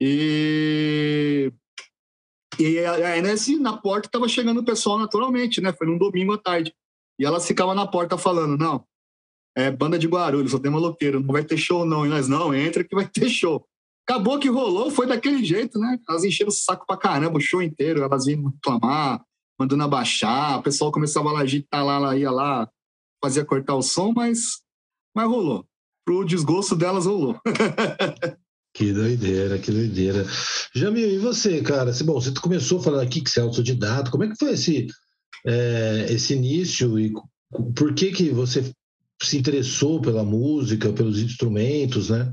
E 0.00 1.52
e 2.58 2.78
aí 2.78 3.20
nesse, 3.22 3.58
na 3.58 3.76
porta 3.76 4.08
tava 4.08 4.28
chegando 4.28 4.60
o 4.60 4.64
pessoal 4.64 4.98
naturalmente, 4.98 5.60
né? 5.60 5.72
Foi 5.72 5.86
num 5.86 5.98
domingo 5.98 6.34
à 6.34 6.38
tarde. 6.38 6.72
E 7.18 7.24
elas 7.24 7.46
ficavam 7.46 7.74
na 7.74 7.86
porta 7.86 8.16
falando: 8.16 8.56
"Não, 8.56 8.84
é 9.56 9.70
banda 9.70 9.98
de 9.98 10.06
Guarulhos, 10.06 10.52
só 10.52 10.58
tem 10.58 10.70
maloqueiro, 10.70 11.20
não 11.20 11.32
vai 11.32 11.44
ter 11.44 11.56
show 11.56 11.84
não". 11.84 12.06
E 12.06 12.08
nós: 12.08 12.28
"Não, 12.28 12.54
entra 12.54 12.84
que 12.84 12.94
vai 12.94 13.08
ter 13.08 13.28
show". 13.28 13.66
Acabou 14.08 14.38
que 14.38 14.48
rolou, 14.48 14.90
foi 14.90 15.06
daquele 15.06 15.44
jeito, 15.44 15.78
né? 15.78 15.98
Elas 16.08 16.24
encheram 16.24 16.48
o 16.48 16.52
saco 16.52 16.86
pra 16.86 16.96
caramba 16.96 17.38
o 17.38 17.40
show 17.40 17.62
inteiro, 17.62 18.02
elas 18.02 18.26
vinham 18.26 18.50
reclamar, 18.50 19.24
mandando 19.60 19.84
abaixar, 19.84 20.58
o 20.58 20.62
pessoal 20.62 20.90
começava 20.90 21.28
a 21.30 21.40
agitar 21.40 21.84
lá, 21.84 21.96
ela 21.96 22.16
ia 22.16 22.30
lá, 22.30 22.66
fazia 23.22 23.44
cortar 23.44 23.74
o 23.74 23.82
som, 23.82 24.10
mas, 24.16 24.62
mas 25.14 25.28
rolou. 25.28 25.66
Pro 26.02 26.24
desgosto 26.24 26.74
delas, 26.74 27.04
rolou. 27.04 27.38
Que 28.72 28.92
doideira, 28.92 29.58
que 29.58 29.72
doideira. 29.72 30.24
Jamil, 30.72 31.10
e 31.10 31.18
você, 31.18 31.60
cara? 31.60 31.90
Bom, 32.04 32.14
você 32.14 32.32
começou 32.32 32.80
falando 32.80 33.02
aqui 33.02 33.20
que 33.20 33.28
você 33.28 33.40
é 33.40 33.42
autodidata. 33.42 34.12
Como 34.12 34.22
é 34.22 34.28
que 34.28 34.36
foi 34.38 34.52
esse, 34.52 34.86
é, 35.44 36.06
esse 36.08 36.34
início 36.34 36.96
e 36.96 37.12
por 37.76 37.92
que 37.94 38.12
que 38.12 38.30
você 38.30 38.72
se 39.20 39.36
interessou 39.36 40.00
pela 40.00 40.22
música, 40.22 40.92
pelos 40.92 41.18
instrumentos, 41.18 42.10
né? 42.10 42.32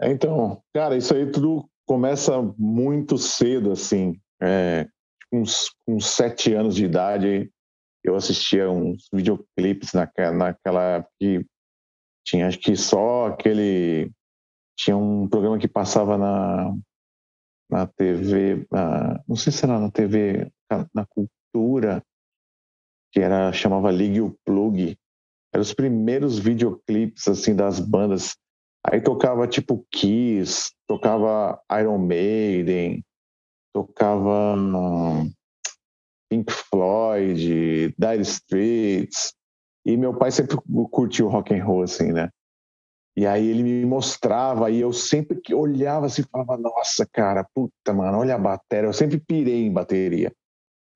Então, 0.00 0.62
cara, 0.72 0.96
isso 0.96 1.12
aí 1.12 1.28
tudo 1.28 1.68
começa 1.84 2.40
muito 2.56 3.18
cedo, 3.18 3.72
assim. 3.72 4.14
É, 4.40 4.86
uns, 5.32 5.74
uns 5.88 6.06
sete 6.06 6.52
anos 6.54 6.74
de 6.74 6.84
idade, 6.84 7.50
eu 8.04 8.14
assistia 8.14 8.70
uns 8.70 9.08
videoclipes 9.12 9.92
naquela, 9.92 10.32
naquela 10.32 10.82
época 10.82 11.12
que 11.20 11.46
tinha 12.24 12.46
acho 12.46 12.58
que 12.58 12.76
só 12.76 13.26
aquele 13.26 14.10
tinha 14.76 14.96
um 14.96 15.28
programa 15.28 15.58
que 15.58 15.68
passava 15.68 16.18
na 16.18 16.74
na 17.70 17.86
TV, 17.86 18.66
na, 18.70 19.24
não 19.26 19.34
sei 19.34 19.50
se 19.50 19.64
era 19.64 19.80
na 19.80 19.90
TV, 19.90 20.52
na 20.94 21.06
Cultura, 21.06 22.04
que 23.10 23.18
era 23.18 23.50
chamava 23.50 23.90
Ligue 23.90 24.20
o 24.20 24.36
Plug. 24.44 24.94
Eram 25.54 25.62
os 25.62 25.72
primeiros 25.72 26.38
videoclipes 26.38 27.26
assim 27.28 27.56
das 27.56 27.80
bandas. 27.80 28.36
Aí 28.84 29.00
tocava 29.00 29.48
tipo 29.48 29.86
Kiss, 29.90 30.70
tocava 30.86 31.58
Iron 31.80 31.98
Maiden, 31.98 33.02
tocava 33.72 34.56
Pink 36.30 36.52
Floyd, 36.52 37.94
Dire 37.98 38.22
Straits. 38.22 39.34
E 39.84 39.96
meu 39.96 40.14
pai 40.14 40.30
sempre 40.30 40.56
curtiu 40.90 41.28
rock 41.28 41.54
and 41.54 41.64
roll 41.64 41.82
assim, 41.82 42.12
né? 42.12 42.30
E 43.16 43.26
aí 43.26 43.46
ele 43.46 43.62
me 43.62 43.84
mostrava, 43.84 44.70
e 44.70 44.80
eu 44.80 44.92
sempre 44.92 45.38
que 45.38 45.54
olhava 45.54 46.06
assim, 46.06 46.22
falava, 46.22 46.56
nossa, 46.56 47.06
cara, 47.12 47.46
puta, 47.54 47.92
mano, 47.92 48.18
olha 48.18 48.36
a 48.36 48.38
bateria. 48.38 48.88
Eu 48.88 48.92
sempre 48.92 49.20
pirei 49.20 49.66
em 49.66 49.72
bateria. 49.72 50.32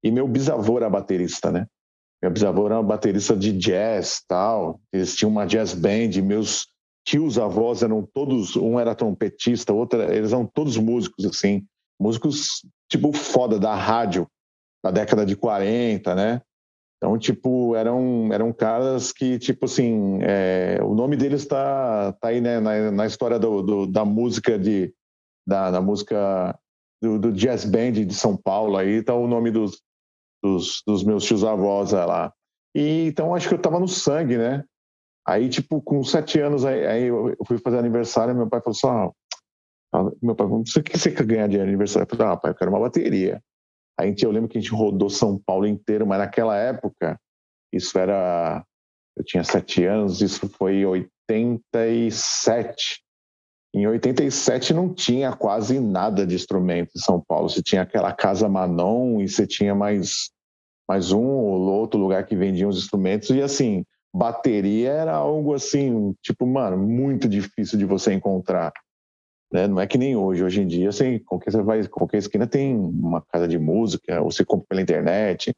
E 0.02 0.11
meu 0.11 0.26
bisavô 0.26 0.78
era 0.78 0.88
baterista, 0.88 1.50
né? 1.50 1.66
Meu 2.23 2.30
bisavô 2.30 2.66
era 2.66 2.83
baterista 2.83 3.37
de 3.37 3.52
jazz 3.52 4.23
tal. 4.26 4.80
Eles 4.92 5.14
tinham 5.14 5.30
uma 5.30 5.45
jazz 5.45 5.75
band. 5.75 6.23
Meus 6.23 6.68
tios 7.04 7.38
avós 7.38 7.83
eram 7.83 8.02
todos, 8.02 8.56
um 8.56 8.80
era 8.80 8.95
trompetista, 8.95 9.73
outro, 9.73 10.02
eles 10.02 10.33
eram 10.33 10.47
todos 10.47 10.76
músicos, 10.76 11.26
assim. 11.26 11.66
Músicos, 11.98 12.66
tipo, 12.90 13.12
foda 13.12 13.58
da 13.58 13.74
rádio, 13.74 14.26
da 14.84 14.90
década 14.90 15.24
de 15.24 15.36
40, 15.36 16.14
né? 16.14 16.42
Então, 16.96 17.18
tipo, 17.18 17.74
eram, 17.76 18.32
eram 18.32 18.52
caras 18.52 19.12
que, 19.12 19.38
tipo 19.38 19.66
assim, 19.66 20.18
é, 20.22 20.78
o 20.82 20.94
nome 20.94 21.16
deles 21.16 21.42
está 21.42 22.12
tá 22.14 22.28
aí 22.28 22.40
né, 22.40 22.58
na, 22.58 22.90
na 22.90 23.06
história 23.06 23.38
do, 23.38 23.62
do, 23.62 23.86
da 23.86 24.04
música 24.04 24.58
de 24.58 24.92
da, 25.46 25.70
da 25.70 25.80
música 25.80 26.58
do, 27.00 27.18
do, 27.18 27.32
jazz 27.32 27.64
band 27.64 27.92
de 27.92 28.14
São 28.14 28.36
Paulo 28.36 28.76
aí 28.76 29.02
tá 29.02 29.14
o 29.14 29.28
nome 29.28 29.50
dos, 29.50 29.80
dos, 30.42 30.82
dos 30.86 31.04
meus 31.04 31.24
tios 31.24 31.44
avós 31.44 31.92
lá. 31.92 32.32
E 32.74 33.06
então 33.06 33.34
acho 33.34 33.48
que 33.48 33.54
eu 33.54 33.60
tava 33.60 33.78
no 33.78 33.86
sangue, 33.86 34.36
né? 34.36 34.64
Aí 35.26 35.48
tipo 35.48 35.80
com 35.82 36.02
sete 36.02 36.40
anos 36.40 36.64
aí, 36.64 36.86
aí 36.86 37.04
eu 37.04 37.36
fui 37.46 37.58
fazer 37.58 37.78
aniversário, 37.78 38.34
meu 38.34 38.48
pai 38.48 38.60
falou 38.60 39.04
assim, 39.06 39.12
meu 40.22 40.34
pai, 40.34 40.46
o 40.46 40.62
que 40.62 40.98
você 40.98 41.10
quer 41.10 41.26
ganhar 41.26 41.48
de 41.48 41.60
aniversário? 41.60 42.06
Eu 42.10 42.16
falei, 42.16 42.32
ah, 42.32 42.36
pai, 42.36 42.50
eu 42.50 42.54
quero 42.54 42.70
uma 42.70 42.80
bateria. 42.80 43.42
A 43.98 44.04
gente, 44.04 44.24
eu 44.24 44.30
lembro 44.30 44.48
que 44.48 44.58
a 44.58 44.60
gente 44.60 44.72
rodou 44.72 45.08
São 45.08 45.38
Paulo 45.38 45.66
inteiro, 45.66 46.06
mas 46.06 46.18
naquela 46.18 46.56
época, 46.56 47.18
isso 47.72 47.98
era. 47.98 48.64
Eu 49.16 49.24
tinha 49.24 49.42
sete 49.42 49.84
anos, 49.84 50.20
isso 50.20 50.48
foi 50.48 50.76
em 50.76 50.86
87. 50.86 53.02
Em 53.74 53.86
87 53.86 54.74
não 54.74 54.92
tinha 54.92 55.34
quase 55.34 55.80
nada 55.80 56.26
de 56.26 56.34
instrumento 56.34 56.90
em 56.96 57.00
São 57.00 57.20
Paulo. 57.20 57.48
Você 57.48 57.62
tinha 57.62 57.82
aquela 57.82 58.12
Casa 58.12 58.48
Manon 58.48 59.20
e 59.20 59.28
você 59.28 59.46
tinha 59.46 59.74
mais, 59.74 60.30
mais 60.88 61.12
um 61.12 61.24
ou 61.24 61.60
outro 61.62 61.98
lugar 61.98 62.26
que 62.26 62.36
vendia 62.36 62.68
os 62.68 62.78
instrumentos. 62.78 63.30
E 63.30 63.40
assim, 63.40 63.84
bateria 64.14 64.90
era 64.90 65.14
algo 65.14 65.54
assim, 65.54 66.14
tipo, 66.22 66.46
mano, 66.46 66.78
muito 66.78 67.28
difícil 67.28 67.78
de 67.78 67.84
você 67.84 68.14
encontrar. 68.14 68.72
Né? 69.56 69.66
Não 69.66 69.80
é 69.80 69.86
que 69.86 69.96
nem 69.96 70.14
hoje. 70.14 70.44
Hoje 70.44 70.60
em 70.60 70.66
dia, 70.66 70.90
assim, 70.90 71.18
qualquer, 71.18 71.50
você 71.50 71.62
vai, 71.62 71.86
qualquer 71.88 72.18
esquina 72.18 72.46
tem 72.46 72.76
uma 72.76 73.22
casa 73.22 73.48
de 73.48 73.58
música, 73.58 74.20
ou 74.20 74.30
você 74.30 74.44
compra 74.44 74.66
pela 74.68 74.82
internet. 74.82 75.50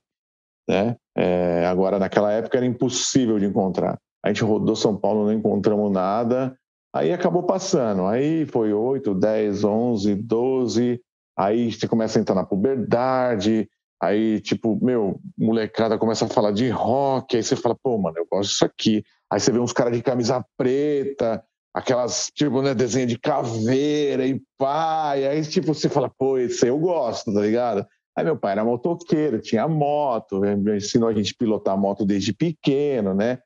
Né? 0.68 0.96
É, 1.16 1.66
agora, 1.66 1.98
naquela 1.98 2.30
época, 2.30 2.56
era 2.56 2.64
impossível 2.64 3.40
de 3.40 3.46
encontrar. 3.46 3.98
A 4.24 4.28
gente 4.28 4.44
rodou 4.44 4.76
São 4.76 4.96
Paulo, 4.96 5.24
não 5.24 5.32
encontramos 5.32 5.90
nada. 5.90 6.56
Aí 6.94 7.12
acabou 7.12 7.42
passando. 7.42 8.06
Aí 8.06 8.46
foi 8.46 8.72
8, 8.72 9.12
10, 9.16 9.64
11, 9.64 10.14
12. 10.14 11.00
Aí 11.36 11.72
você 11.72 11.88
começa 11.88 12.20
a 12.20 12.22
entrar 12.22 12.36
na 12.36 12.44
puberdade. 12.44 13.68
Aí, 14.00 14.40
tipo, 14.40 14.78
meu, 14.80 15.18
molecada 15.36 15.98
começa 15.98 16.24
a 16.24 16.28
falar 16.28 16.52
de 16.52 16.68
rock. 16.68 17.36
Aí 17.36 17.42
você 17.42 17.56
fala, 17.56 17.76
pô, 17.82 17.98
mano, 17.98 18.16
eu 18.16 18.26
gosto 18.30 18.50
disso 18.50 18.64
aqui. 18.64 19.02
Aí 19.28 19.40
você 19.40 19.50
vê 19.50 19.58
uns 19.58 19.72
caras 19.72 19.96
de 19.96 20.04
camisa 20.04 20.44
preta, 20.56 21.42
aquelas, 21.78 22.28
tipo, 22.34 22.60
né, 22.60 22.74
desenho 22.74 23.06
de 23.06 23.16
caveira 23.16 24.26
e 24.26 24.42
e 24.60 25.26
aí, 25.26 25.42
tipo, 25.46 25.72
você 25.72 25.88
fala, 25.88 26.10
pô, 26.10 26.36
isso 26.36 26.64
aí 26.64 26.70
eu 26.70 26.78
gosto, 26.78 27.32
tá 27.32 27.40
ligado? 27.40 27.86
Aí 28.16 28.24
meu 28.24 28.36
pai 28.36 28.52
era 28.52 28.64
motoqueiro, 28.64 29.40
tinha 29.40 29.68
moto, 29.68 30.42
ensinou 30.76 31.08
a 31.08 31.14
gente 31.14 31.32
a 31.32 31.38
pilotar 31.38 31.78
moto 31.78 32.04
desde 32.04 32.32
pequeno, 32.32 33.14
né? 33.14 33.38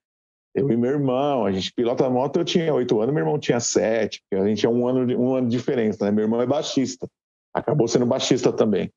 Eu 0.54 0.70
e 0.70 0.76
meu 0.78 0.92
irmão, 0.92 1.44
a 1.44 1.52
gente 1.52 1.70
pilota 1.74 2.08
moto, 2.08 2.38
eu 2.38 2.44
tinha 2.44 2.72
oito 2.72 2.98
anos, 3.02 3.14
meu 3.14 3.22
irmão 3.22 3.38
tinha 3.38 3.60
sete, 3.60 4.22
a 4.32 4.46
gente 4.46 4.60
tinha 4.60 4.70
um 4.70 4.88
ano, 4.88 5.20
um 5.20 5.34
ano 5.34 5.48
de 5.48 5.56
diferença, 5.56 6.06
né? 6.06 6.10
Meu 6.10 6.24
irmão 6.24 6.40
é 6.40 6.46
baixista, 6.46 7.06
acabou 7.54 7.86
sendo 7.86 8.06
baixista 8.06 8.50
também. 8.50 8.90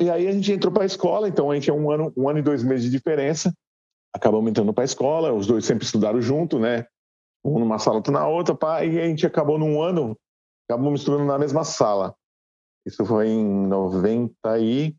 E 0.00 0.08
aí 0.08 0.28
a 0.28 0.32
gente 0.32 0.52
entrou 0.52 0.72
para 0.72 0.84
a 0.84 0.86
escola, 0.86 1.28
então 1.28 1.50
a 1.50 1.54
gente 1.54 1.64
tinha 1.64 1.74
um 1.74 1.90
ano, 1.90 2.12
um 2.16 2.28
ano 2.28 2.38
e 2.38 2.42
dois 2.42 2.62
meses 2.62 2.84
de 2.84 2.90
diferença, 2.90 3.52
acabamos 4.14 4.48
entrando 4.48 4.72
para 4.72 4.84
a 4.84 4.86
escola, 4.86 5.32
os 5.32 5.46
dois 5.46 5.64
sempre 5.64 5.84
estudaram 5.84 6.22
junto, 6.22 6.60
né? 6.60 6.86
Um 7.44 7.58
numa 7.58 7.78
sala, 7.78 7.96
outro 7.96 8.12
na 8.12 8.26
outra, 8.26 8.54
pá, 8.54 8.84
e 8.84 9.00
a 9.00 9.06
gente 9.06 9.26
acabou 9.26 9.58
num 9.58 9.80
ano, 9.82 10.16
acabamos 10.68 11.00
estudando 11.00 11.26
na 11.26 11.38
mesma 11.38 11.64
sala. 11.64 12.14
Isso 12.86 13.04
foi 13.04 13.28
em 13.28 13.66
90 13.66 14.58
e 14.58 14.96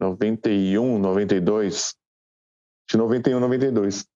91, 0.00 0.98
92, 0.98 1.94
de 2.90 2.96
91, 2.96 3.40
92. 3.40 4.06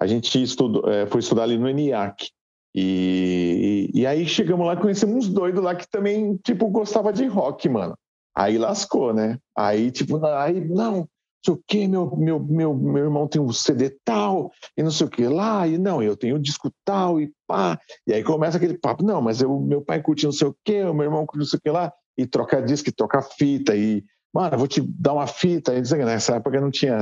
A 0.00 0.06
gente 0.06 0.42
estudou, 0.42 0.88
é, 0.90 1.06
foi 1.06 1.20
estudar 1.20 1.44
ali 1.44 1.58
no 1.58 1.68
ENIAC. 1.68 2.30
E, 2.74 3.90
e, 3.94 4.00
e, 4.00 4.06
aí 4.06 4.26
chegamos 4.26 4.66
lá, 4.66 4.76
conhecemos 4.76 5.26
uns 5.26 5.32
doidos 5.32 5.62
lá 5.62 5.74
que 5.74 5.88
também, 5.88 6.36
tipo, 6.38 6.68
gostava 6.68 7.12
de 7.12 7.26
rock, 7.26 7.68
mano. 7.68 7.94
Aí 8.34 8.56
lascou, 8.56 9.12
né? 9.12 9.38
Aí, 9.56 9.90
tipo, 9.90 10.24
aí, 10.24 10.60
não, 10.60 11.06
sei 11.44 11.54
o 11.54 11.62
quê, 11.66 11.88
meu, 11.88 12.16
meu, 12.16 12.38
meu, 12.38 12.74
meu 12.74 13.04
irmão 13.04 13.26
tem 13.26 13.40
um 13.40 13.52
CD 13.52 13.90
tal, 14.04 14.50
e 14.76 14.82
não 14.82 14.90
sei 14.90 15.06
o 15.06 15.10
que 15.10 15.26
lá, 15.26 15.66
e 15.66 15.76
não, 15.76 16.02
eu 16.02 16.16
tenho 16.16 16.36
um 16.36 16.40
disco 16.40 16.72
tal, 16.84 17.20
e 17.20 17.32
pá. 17.46 17.78
E 18.06 18.12
aí 18.12 18.22
começa 18.22 18.56
aquele 18.56 18.78
papo, 18.78 19.04
não, 19.04 19.20
mas 19.20 19.40
eu, 19.40 19.60
meu 19.60 19.82
pai 19.82 20.00
curte 20.00 20.24
não 20.24 20.32
sei 20.32 20.48
o 20.48 20.56
quê, 20.64 20.82
o 20.84 20.94
meu 20.94 21.04
irmão 21.04 21.26
curte 21.26 21.38
não 21.38 21.46
sei 21.46 21.58
o 21.58 21.62
que 21.62 21.70
lá, 21.70 21.92
e 22.16 22.26
troca 22.26 22.62
disco, 22.62 22.88
e 22.88 22.92
troca 22.92 23.20
fita, 23.22 23.74
e, 23.74 24.04
mano, 24.32 24.54
eu 24.54 24.58
vou 24.58 24.68
te 24.68 24.80
dar 24.80 25.14
uma 25.14 25.26
fita. 25.26 25.74
E 25.74 25.80
nessa 25.80 26.36
época 26.36 26.60
não 26.60 26.70
tinha, 26.70 27.00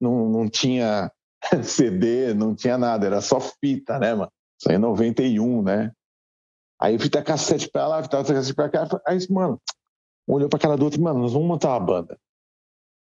não, 0.00 0.28
não 0.28 0.48
tinha 0.48 1.10
CD, 1.62 2.34
não 2.34 2.54
tinha 2.54 2.76
nada, 2.76 3.06
era 3.06 3.20
só 3.20 3.40
fita, 3.40 3.98
né, 3.98 4.14
mano? 4.14 4.32
Isso 4.58 4.68
aí 4.68 4.76
é 4.76 4.78
91, 4.78 5.62
né? 5.62 5.92
Aí 6.80 6.98
fita 6.98 7.22
cassete 7.22 7.70
pra 7.70 7.86
lá, 7.86 8.02
fita 8.02 8.22
cassete 8.22 8.54
pra 8.54 8.68
cá, 8.68 8.88
aí, 9.06 9.18
mano, 9.30 9.60
olhou 10.26 10.48
pra 10.48 10.58
cara 10.58 10.76
do 10.76 10.84
outro, 10.84 11.00
mano, 11.00 11.20
nós 11.20 11.32
vamos 11.32 11.48
montar 11.48 11.70
uma 11.70 11.80
banda. 11.80 12.18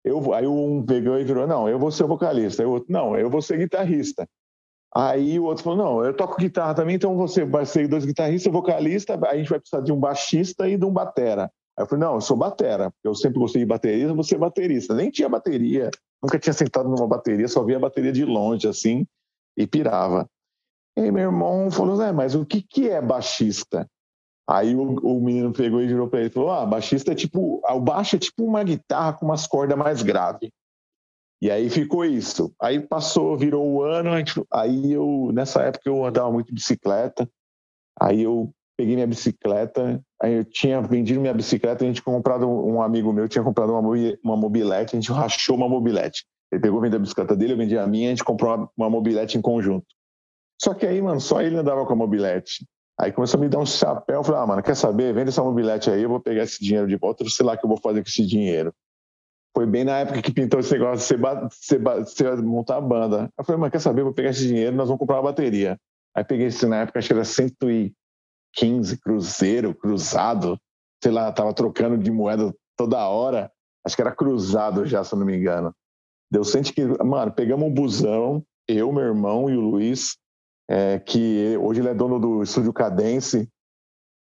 Eu, 0.05 0.35
aí 0.35 0.47
um 0.47 0.85
pegou 0.85 1.19
e 1.19 1.25
virou, 1.25 1.47
não, 1.47 1.69
eu 1.69 1.79
vou 1.79 1.91
ser 1.91 2.05
vocalista. 2.05 2.63
Aí 2.63 2.67
o 2.67 2.73
outro, 2.73 2.93
não, 2.93 3.17
eu 3.17 3.31
vou 3.31 3.41
ser 3.41 3.59
guitarrista. 3.59 4.29
Aí 4.95 5.41
o 5.41 5.45
outro 5.45 5.65
falou, 5.65 5.79
não, 5.79 6.05
eu 6.05 6.15
toco 6.15 6.37
guitarra 6.37 6.75
também, 6.75 6.95
então 6.97 7.17
você 7.17 7.45
vai 7.45 7.67
ser 7.67 7.89
dois 7.89 8.05
guitarristas, 8.05 8.53
vocalista, 8.53 9.19
a 9.27 9.37
gente 9.37 9.51
vai 9.51 9.59
precisar 9.59 9.83
de 9.83 9.91
um 9.91 9.99
baixista 9.99 10.69
e 10.69 10.77
de 10.77 10.85
um 10.85 10.93
batera. 10.93 11.51
Aí 11.77 11.83
eu 11.83 11.87
falei, 11.89 12.05
não, 12.05 12.15
eu 12.15 12.21
sou 12.21 12.37
batera, 12.37 12.93
eu 13.03 13.15
sempre 13.15 13.41
gostei 13.41 13.63
de 13.63 13.67
bateria, 13.67 14.05
eu 14.05 14.15
vou 14.15 14.23
ser 14.23 14.39
baterista. 14.39 14.95
Nem 14.95 15.11
tinha 15.11 15.29
bateria, 15.29 15.91
nunca 16.23 16.39
tinha 16.39 16.53
sentado 16.53 16.89
numa 16.89 17.09
bateria, 17.09 17.49
só 17.49 17.65
via 17.65 17.77
a 17.77 17.81
bateria 17.81 18.13
de 18.13 18.25
longe, 18.25 18.69
assim, 18.69 19.05
e 19.57 19.67
pirava. 19.67 20.29
E 20.97 21.01
aí 21.01 21.11
meu 21.11 21.25
irmão 21.25 21.69
falou, 21.73 22.01
é, 22.01 22.13
mas 22.13 22.37
o 22.37 22.47
que, 22.47 22.63
que 22.63 22.89
é 22.89 23.03
baixista? 23.03 23.89
Aí 24.49 24.75
o, 24.75 24.83
o 24.83 25.21
menino 25.21 25.53
pegou 25.53 25.81
e 25.81 25.87
virou 25.87 26.09
para 26.09 26.21
ele 26.21 26.29
e 26.29 26.33
falou: 26.33 26.51
Ah, 26.51 26.67
baixista 26.67 27.13
é 27.13 27.15
tipo. 27.15 27.63
O 27.67 27.81
baixo 27.81 28.17
é 28.17 28.19
tipo 28.19 28.45
uma 28.45 28.63
guitarra 28.63 29.15
com 29.15 29.25
umas 29.25 29.47
cordas 29.47 29.77
mais 29.77 30.03
graves. 30.03 30.51
E 31.41 31.51
aí 31.51 31.69
ficou 31.69 32.05
isso. 32.05 32.55
Aí 32.61 32.81
passou, 32.81 33.37
virou 33.37 33.67
o 33.67 33.83
ano. 33.83 34.11
Aí 34.51 34.93
eu, 34.93 35.31
nessa 35.33 35.63
época, 35.63 35.83
eu 35.89 36.05
andava 36.05 36.31
muito 36.31 36.47
de 36.47 36.55
bicicleta. 36.55 37.29
Aí 38.01 38.23
eu 38.23 38.51
peguei 38.77 38.95
minha 38.95 39.07
bicicleta. 39.07 40.03
Aí 40.23 40.35
eu 40.35 40.45
tinha 40.45 40.81
vendido 40.81 41.21
minha 41.21 41.35
bicicleta. 41.35 41.85
A 41.85 41.87
gente 41.87 42.03
comprado, 42.03 42.49
um 42.49 42.81
amigo 42.81 43.13
meu 43.13 43.29
tinha 43.29 43.45
comprado 43.45 43.73
uma, 43.73 43.81
uma 44.23 44.37
mobilete. 44.37 44.97
A 44.97 45.01
gente 45.01 45.13
rachou 45.13 45.57
uma 45.57 45.69
mobilete. 45.69 46.25
Ele 46.51 46.63
pegou, 46.63 46.81
vendeu 46.81 46.99
a 46.99 47.03
bicicleta 47.03 47.37
dele, 47.37 47.55
eu 47.55 47.59
vendi 47.59 47.77
a 47.77 47.87
minha. 47.87 48.09
A 48.09 48.11
gente 48.11 48.25
comprou 48.25 48.55
uma, 48.55 48.71
uma 48.77 48.91
mobilete 48.91 49.37
em 49.37 49.43
conjunto. 49.43 49.87
Só 50.61 50.73
que 50.73 50.87
aí, 50.87 51.03
mano, 51.03 51.21
só 51.21 51.43
ele 51.43 51.57
andava 51.57 51.85
com 51.85 51.93
a 51.93 51.97
mobilete. 51.97 52.67
Aí 52.99 53.11
começou 53.13 53.39
a 53.39 53.41
me 53.41 53.49
dar 53.49 53.59
um 53.59 53.67
chapéu. 53.67 54.23
Falei, 54.23 54.41
ah, 54.41 54.47
mano, 54.47 54.63
quer 54.63 54.77
saber? 54.77 55.13
Vende 55.13 55.31
essa 55.31 55.43
mobilete 55.43 55.91
aí, 55.91 56.03
eu 56.03 56.09
vou 56.09 56.21
pegar 56.21 56.45
esse 56.45 56.63
dinheiro 56.63 56.87
de 56.87 56.97
volta, 56.97 57.25
sei 57.29 57.45
lá 57.45 57.55
o 57.55 57.59
que 57.59 57.65
eu 57.65 57.69
vou 57.69 57.81
fazer 57.81 58.03
com 58.03 58.09
esse 58.09 58.25
dinheiro. 58.25 58.73
Foi 59.57 59.67
bem 59.67 59.85
na 59.85 59.99
época 59.99 60.21
que 60.21 60.33
pintou 60.33 60.59
esse 60.61 60.73
negócio 60.73 61.17
de 61.17 61.23
você, 61.23 61.79
você, 61.79 62.37
montar 62.43 62.77
a 62.77 62.81
banda. 62.81 63.31
Eu 63.39 63.45
falei, 63.45 63.61
mano, 63.61 63.71
quer 63.71 63.81
saber? 63.81 64.01
Eu 64.01 64.07
vou 64.07 64.15
pegar 64.15 64.31
esse 64.31 64.47
dinheiro, 64.47 64.75
nós 64.75 64.89
vamos 64.89 64.99
comprar 64.99 65.17
uma 65.17 65.23
bateria. 65.25 65.79
Aí 66.15 66.25
peguei 66.25 66.47
esse 66.47 66.67
na 66.67 66.83
época, 66.83 66.99
acho 66.99 67.09
que 67.09 67.15
era 67.15 67.25
115 67.25 67.95
cruzeiro, 69.01 69.75
cruzado. 69.75 70.59
Sei 71.03 71.13
lá, 71.13 71.31
tava 71.33 71.53
trocando 71.53 71.99
de 71.99 72.11
moeda 72.11 72.55
toda 72.77 73.09
hora. 73.09 73.51
Acho 73.85 73.95
que 73.95 74.03
era 74.03 74.15
cruzado 74.15 74.87
já, 74.87 75.05
se 75.05 75.15
eu 75.15 75.19
não 75.19 75.27
me 75.27 75.37
engano. 75.37 75.73
Deu 76.31 76.43
115. 76.43 76.99
Mano, 77.05 77.33
pegamos 77.33 77.67
um 77.67 77.73
busão, 77.73 78.45
eu, 78.67 78.91
meu 78.93 79.05
irmão 79.05 79.49
e 79.51 79.57
o 79.57 79.61
Luiz 79.61 80.17
é, 80.69 80.99
que 80.99 81.57
hoje 81.59 81.81
ele 81.81 81.89
é 81.89 81.95
dono 81.95 82.19
do 82.19 82.43
estúdio 82.43 82.73
Cadence. 82.73 83.49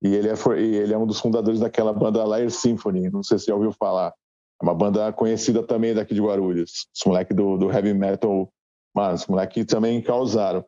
E 0.04 0.14
ele 0.14 0.30
é, 0.30 0.34
ele 0.60 0.94
é 0.94 0.98
um 0.98 1.08
dos 1.08 1.20
fundadores 1.20 1.60
daquela 1.60 1.94
banda 1.94 2.24
Liar 2.24 2.50
Symphony, 2.52 3.10
não 3.10 3.24
sei 3.24 3.40
se 3.40 3.48
já 3.48 3.56
ouviu 3.56 3.72
falar. 3.72 4.14
É 4.62 4.66
uma 4.66 4.76
banda 4.76 5.12
conhecida 5.12 5.64
também 5.64 5.94
daqui 5.94 6.14
de 6.14 6.22
Guarulhos. 6.22 6.88
Os 6.96 7.06
moleques 7.06 7.36
do, 7.36 7.58
do 7.58 7.72
heavy 7.72 7.94
metal, 7.94 8.50
mano, 8.96 9.16
os 9.16 9.26
moleques 9.28 9.66
também 9.66 10.02
causaram. 10.02 10.64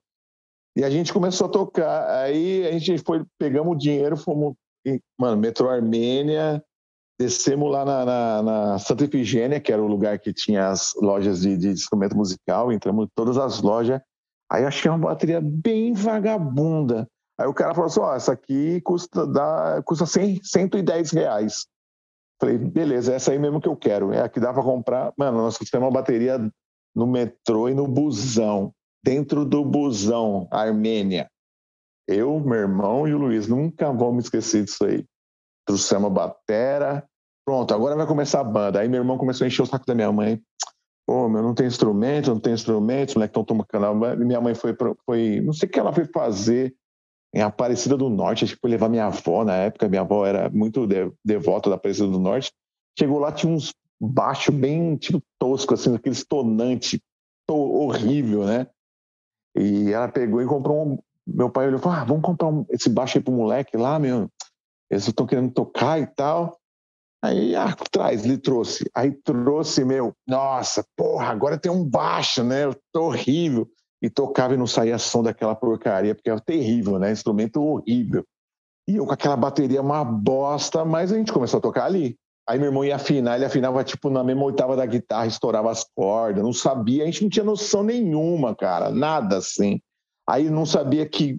E 0.76 0.84
a 0.84 0.90
gente 0.90 1.14
começou 1.14 1.48
a 1.48 1.50
tocar. 1.50 2.24
Aí 2.24 2.66
a 2.68 2.72
gente 2.78 2.98
foi, 3.00 3.24
pegamos 3.38 3.76
o 3.76 3.78
dinheiro, 3.78 4.18
fomos, 4.18 4.54
mano, 5.20 5.38
metrô 5.38 5.70
Armênia, 5.70 6.64
descemos 7.20 7.72
lá 7.72 7.84
na, 7.84 8.06
na, 8.06 8.44
na, 8.44 8.80
Santa 8.80 9.06
Efigênia, 9.06 9.60
que 9.60 9.72
era 9.72 9.82
o 9.82 9.88
lugar 9.88 10.20
que 10.20 10.34
tinha 10.34 10.70
as 10.70 10.94
lojas 11.02 11.42
de, 11.42 11.58
de 11.58 11.70
instrumento 11.70 12.16
musical, 12.16 12.72
entramos 12.72 13.06
em 13.06 13.10
todas 13.16 13.38
as 13.38 13.62
lojas. 13.62 14.00
Aí 14.52 14.66
achei 14.66 14.90
uma 14.90 14.98
bateria 14.98 15.42
bem 15.42 15.94
vagabunda. 15.94 17.08
Aí 17.40 17.48
o 17.48 17.54
cara 17.54 17.74
falou 17.74 17.88
assim: 17.88 18.00
ó, 18.00 18.12
oh, 18.12 18.16
essa 18.16 18.32
aqui 18.34 18.82
custa, 18.82 19.28
dá, 19.28 19.82
custa 19.86 20.06
100, 20.06 20.42
110 20.44 21.12
reais. 21.12 21.68
Falei, 22.40 22.58
beleza, 22.58 23.14
essa 23.14 23.32
aí 23.32 23.40
mesmo 23.40 23.60
que 23.60 23.68
eu 23.68 23.76
quero. 23.76 24.14
É 24.14 24.22
a 24.22 24.30
que 24.30 24.40
dá 24.40 24.54
para 24.54 24.64
comprar. 24.64 25.12
Mano, 25.18 25.40
nós 25.40 25.58
temos 25.58 25.86
uma 25.86 25.92
bateria 25.92 26.40
no 26.96 27.08
metrô 27.08 27.68
e 27.68 27.74
no 27.74 27.88
busão. 27.88 28.72
Dentro 29.04 29.46
do 29.46 29.64
busão, 29.64 30.48
Armênia. 30.52 31.30
Eu, 32.08 32.40
meu 32.40 32.60
irmão 32.60 33.08
e 33.08 33.14
o 33.14 33.18
Luiz 33.18 33.48
nunca 33.48 33.92
vamos 33.92 34.26
esquecer 34.26 34.64
disso 34.64 34.86
aí. 34.86 35.06
Trouxemos 35.66 36.08
a 36.08 36.14
batera. 36.14 37.06
Pronto, 37.46 37.74
agora 37.74 37.96
vai 37.96 38.08
começar 38.08 38.42
a 38.42 38.44
banda. 38.44 38.80
Aí 38.80 38.88
meu 38.88 39.02
irmão 39.02 39.18
começou 39.18 39.46
a 39.46 39.48
encher 39.48 39.64
o 39.64 39.66
saco 39.66 39.86
da 39.86 39.96
minha 39.96 40.12
mãe. 40.12 40.42
Pô, 41.08 41.30
meu, 41.30 41.42
não 41.42 41.54
tem 41.54 41.66
instrumento, 41.66 42.32
não 42.32 42.40
tem 42.40 42.54
instrumento, 42.54 43.10
os 43.10 43.16
moleques 43.16 43.40
estão 43.40 43.58
canal. 43.60 43.96
Minha 43.96 44.42
mãe 44.42 44.54
foi, 44.54 44.76
foi, 45.06 45.40
não 45.40 45.54
sei 45.54 45.70
o 45.70 45.72
que 45.72 45.80
ela 45.80 45.94
foi 45.94 46.04
fazer 46.06 46.76
em 47.34 47.42
Aparecida 47.42 47.96
do 47.96 48.10
Norte, 48.10 48.44
acho 48.44 48.56
que 48.56 48.62
foi 48.62 48.70
levar 48.70 48.90
minha 48.90 49.06
avó 49.06 49.46
na 49.46 49.56
época, 49.56 49.88
minha 49.88 50.02
avó 50.02 50.26
era 50.26 50.50
muito 50.50 50.86
devota 51.24 51.70
da 51.70 51.78
Aparecida 51.78 52.08
do 52.08 52.20
Norte. 52.20 52.52
Chegou 53.00 53.20
lá, 53.20 53.32
tinha 53.32 53.52
uns 53.52 53.74
baixo 54.00 54.52
bem 54.52 54.98
tipo 54.98 55.22
tosco, 55.40 55.74
assim, 55.74 55.96
aqueles 55.96 56.26
tonante 56.26 57.02
horrível, 57.50 58.46
né? 58.46 58.68
E 59.56 59.92
ela 59.94 60.10
pegou 60.10 60.42
e 60.42 60.46
comprou 60.46 60.86
um. 60.86 61.00
Meu 61.26 61.50
pai 61.50 61.68
olhou 61.68 61.80
e 61.80 61.82
falou: 61.82 61.98
ah, 61.98 62.04
vamos 62.04 62.24
comprar 62.24 62.48
um, 62.48 62.66
esse 62.70 62.90
baixo 62.90 63.18
aí 63.18 63.24
pro 63.24 63.34
moleque 63.34 63.78
lá, 63.78 63.98
meu. 63.98 64.30
Eles 64.90 65.08
estão 65.08 65.26
querendo 65.26 65.52
tocar 65.52 66.00
e 66.00 66.06
tal. 66.06 66.58
Aí, 67.28 67.56
ah, 67.56 67.76
traz, 67.92 68.24
ele 68.24 68.38
trouxe. 68.38 68.90
Aí 68.96 69.12
trouxe, 69.12 69.84
meu, 69.84 70.14
nossa, 70.26 70.86
porra, 70.96 71.28
agora 71.28 71.58
tem 71.58 71.70
um 71.70 71.84
baixo, 71.84 72.42
né? 72.42 72.72
Tô 72.94 73.08
horrível 73.08 73.68
e 74.02 74.10
tocava 74.10 74.54
e 74.54 74.58
não 74.58 74.66
saía 74.66 74.98
som 74.98 75.22
daquela 75.22 75.54
porcaria, 75.54 76.16
porque 76.16 76.30
era 76.30 76.40
terrível, 76.40 76.98
né? 76.98 77.12
Instrumento 77.12 77.62
horrível. 77.62 78.24
E 78.88 78.96
eu 78.96 79.06
com 79.06 79.12
aquela 79.12 79.36
bateria 79.36 79.82
uma 79.82 80.06
bosta, 80.06 80.86
mas 80.86 81.12
a 81.12 81.18
gente 81.18 81.34
começou 81.34 81.58
a 81.58 81.62
tocar 81.62 81.86
ali. 81.86 82.16
Aí 82.48 82.58
meu 82.58 82.68
irmão 82.68 82.86
ia 82.86 82.96
afinar, 82.96 83.36
ele 83.36 83.44
afinava 83.44 83.84
tipo 83.84 84.10
na 84.10 84.24
mesma 84.24 84.46
oitava 84.46 84.78
da 84.78 84.86
guitarra, 84.86 85.28
estourava 85.28 85.70
as 85.70 85.84
cordas, 85.84 86.42
não 86.42 86.54
sabia, 86.54 87.04
a 87.04 87.06
gente 87.08 87.24
não 87.24 87.30
tinha 87.30 87.44
noção 87.44 87.84
nenhuma, 87.84 88.56
cara, 88.56 88.90
nada 88.90 89.38
assim. 89.40 89.82
Aí 90.26 90.50
não 90.50 90.66
sabia 90.66 91.06
que 91.06 91.38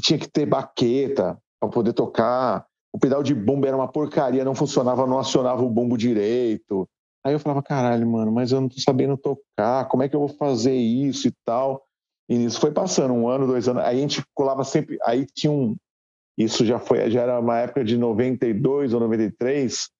tinha 0.00 0.18
que 0.18 0.28
ter 0.28 0.46
baqueta 0.46 1.38
para 1.60 1.68
poder 1.68 1.92
tocar. 1.92 2.66
O 2.92 2.98
pedal 2.98 3.22
de 3.22 3.34
bumbo 3.34 3.66
era 3.66 3.76
uma 3.76 3.88
porcaria, 3.88 4.44
não 4.44 4.54
funcionava, 4.54 5.06
não 5.06 5.18
acionava 5.18 5.62
o 5.62 5.70
bumbo 5.70 5.96
direito. 5.96 6.88
Aí 7.24 7.32
eu 7.32 7.38
falava, 7.38 7.62
caralho, 7.62 8.06
mano, 8.06 8.32
mas 8.32 8.50
eu 8.50 8.60
não 8.60 8.68
tô 8.68 8.80
sabendo 8.80 9.16
tocar, 9.16 9.86
como 9.88 10.02
é 10.02 10.08
que 10.08 10.16
eu 10.16 10.20
vou 10.20 10.28
fazer 10.28 10.74
isso 10.74 11.28
e 11.28 11.32
tal? 11.44 11.84
E 12.28 12.38
nisso 12.38 12.60
foi 12.60 12.70
passando 12.70 13.12
um 13.12 13.28
ano, 13.28 13.46
dois 13.46 13.68
anos. 13.68 13.82
Aí 13.82 13.98
a 13.98 14.00
gente 14.00 14.22
colava 14.34 14.64
sempre. 14.64 14.98
Aí 15.02 15.26
tinha 15.26 15.50
um. 15.50 15.76
Isso 16.38 16.64
já 16.64 16.78
foi, 16.78 17.10
já 17.10 17.22
era 17.22 17.40
uma 17.40 17.58
época 17.58 17.84
de 17.84 17.98
92 17.98 18.94
ou 18.94 19.00
93. 19.00 19.90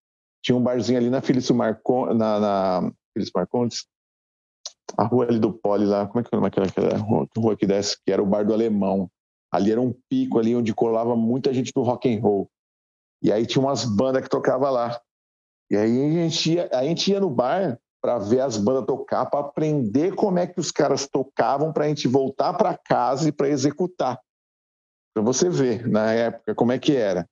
Tinha 0.42 0.56
um 0.56 0.62
barzinho 0.62 0.98
ali 0.98 1.10
na 1.10 1.20
Felício 1.20 1.54
Marcondes, 1.54 2.16
na, 2.16 2.40
na 2.40 2.92
Felício 3.12 3.32
Marcondes, 3.34 3.84
a 4.96 5.04
rua 5.04 5.26
ali 5.26 5.38
do 5.38 5.52
Poli 5.52 5.84
lá, 5.84 6.06
como 6.06 6.20
é 6.20 6.22
que 6.22 6.34
é 6.34 6.38
aquela, 6.38 6.66
aquela 6.66 6.96
rua, 6.98 7.26
rua 7.36 7.56
que 7.56 7.66
desce, 7.66 7.98
que 8.04 8.12
era 8.12 8.22
o 8.22 8.26
bar 8.26 8.46
do 8.46 8.54
Alemão. 8.54 9.10
Ali 9.52 9.72
era 9.72 9.80
um 9.80 9.92
pico 10.08 10.38
ali 10.38 10.54
onde 10.54 10.72
colava 10.72 11.16
muita 11.16 11.52
gente 11.52 11.72
do 11.74 11.82
rock 11.82 12.08
and 12.08 12.20
roll. 12.20 12.48
E 13.22 13.32
aí 13.32 13.46
tinha 13.46 13.62
umas 13.62 13.84
bandas 13.84 14.22
que 14.22 14.28
tocava 14.28 14.70
lá. 14.70 15.00
E 15.70 15.76
aí 15.76 16.04
a 16.04 16.10
gente 16.10 16.52
ia, 16.52 16.68
a 16.72 16.84
gente 16.84 17.10
ia 17.10 17.20
no 17.20 17.30
bar 17.30 17.78
para 18.02 18.18
ver 18.18 18.40
as 18.40 18.56
bandas 18.56 18.86
tocar, 18.86 19.26
para 19.26 19.40
aprender 19.40 20.14
como 20.14 20.38
é 20.38 20.46
que 20.46 20.58
os 20.58 20.70
caras 20.70 21.06
tocavam, 21.06 21.72
para 21.72 21.84
a 21.84 21.88
gente 21.88 22.08
voltar 22.08 22.54
para 22.54 22.76
casa 22.76 23.28
e 23.28 23.32
para 23.32 23.48
executar. 23.48 24.18
Para 25.14 25.22
você 25.22 25.50
ver, 25.50 25.86
na 25.86 26.12
época, 26.12 26.54
como 26.54 26.72
é 26.72 26.78
que 26.78 26.96
era. 26.96 27.28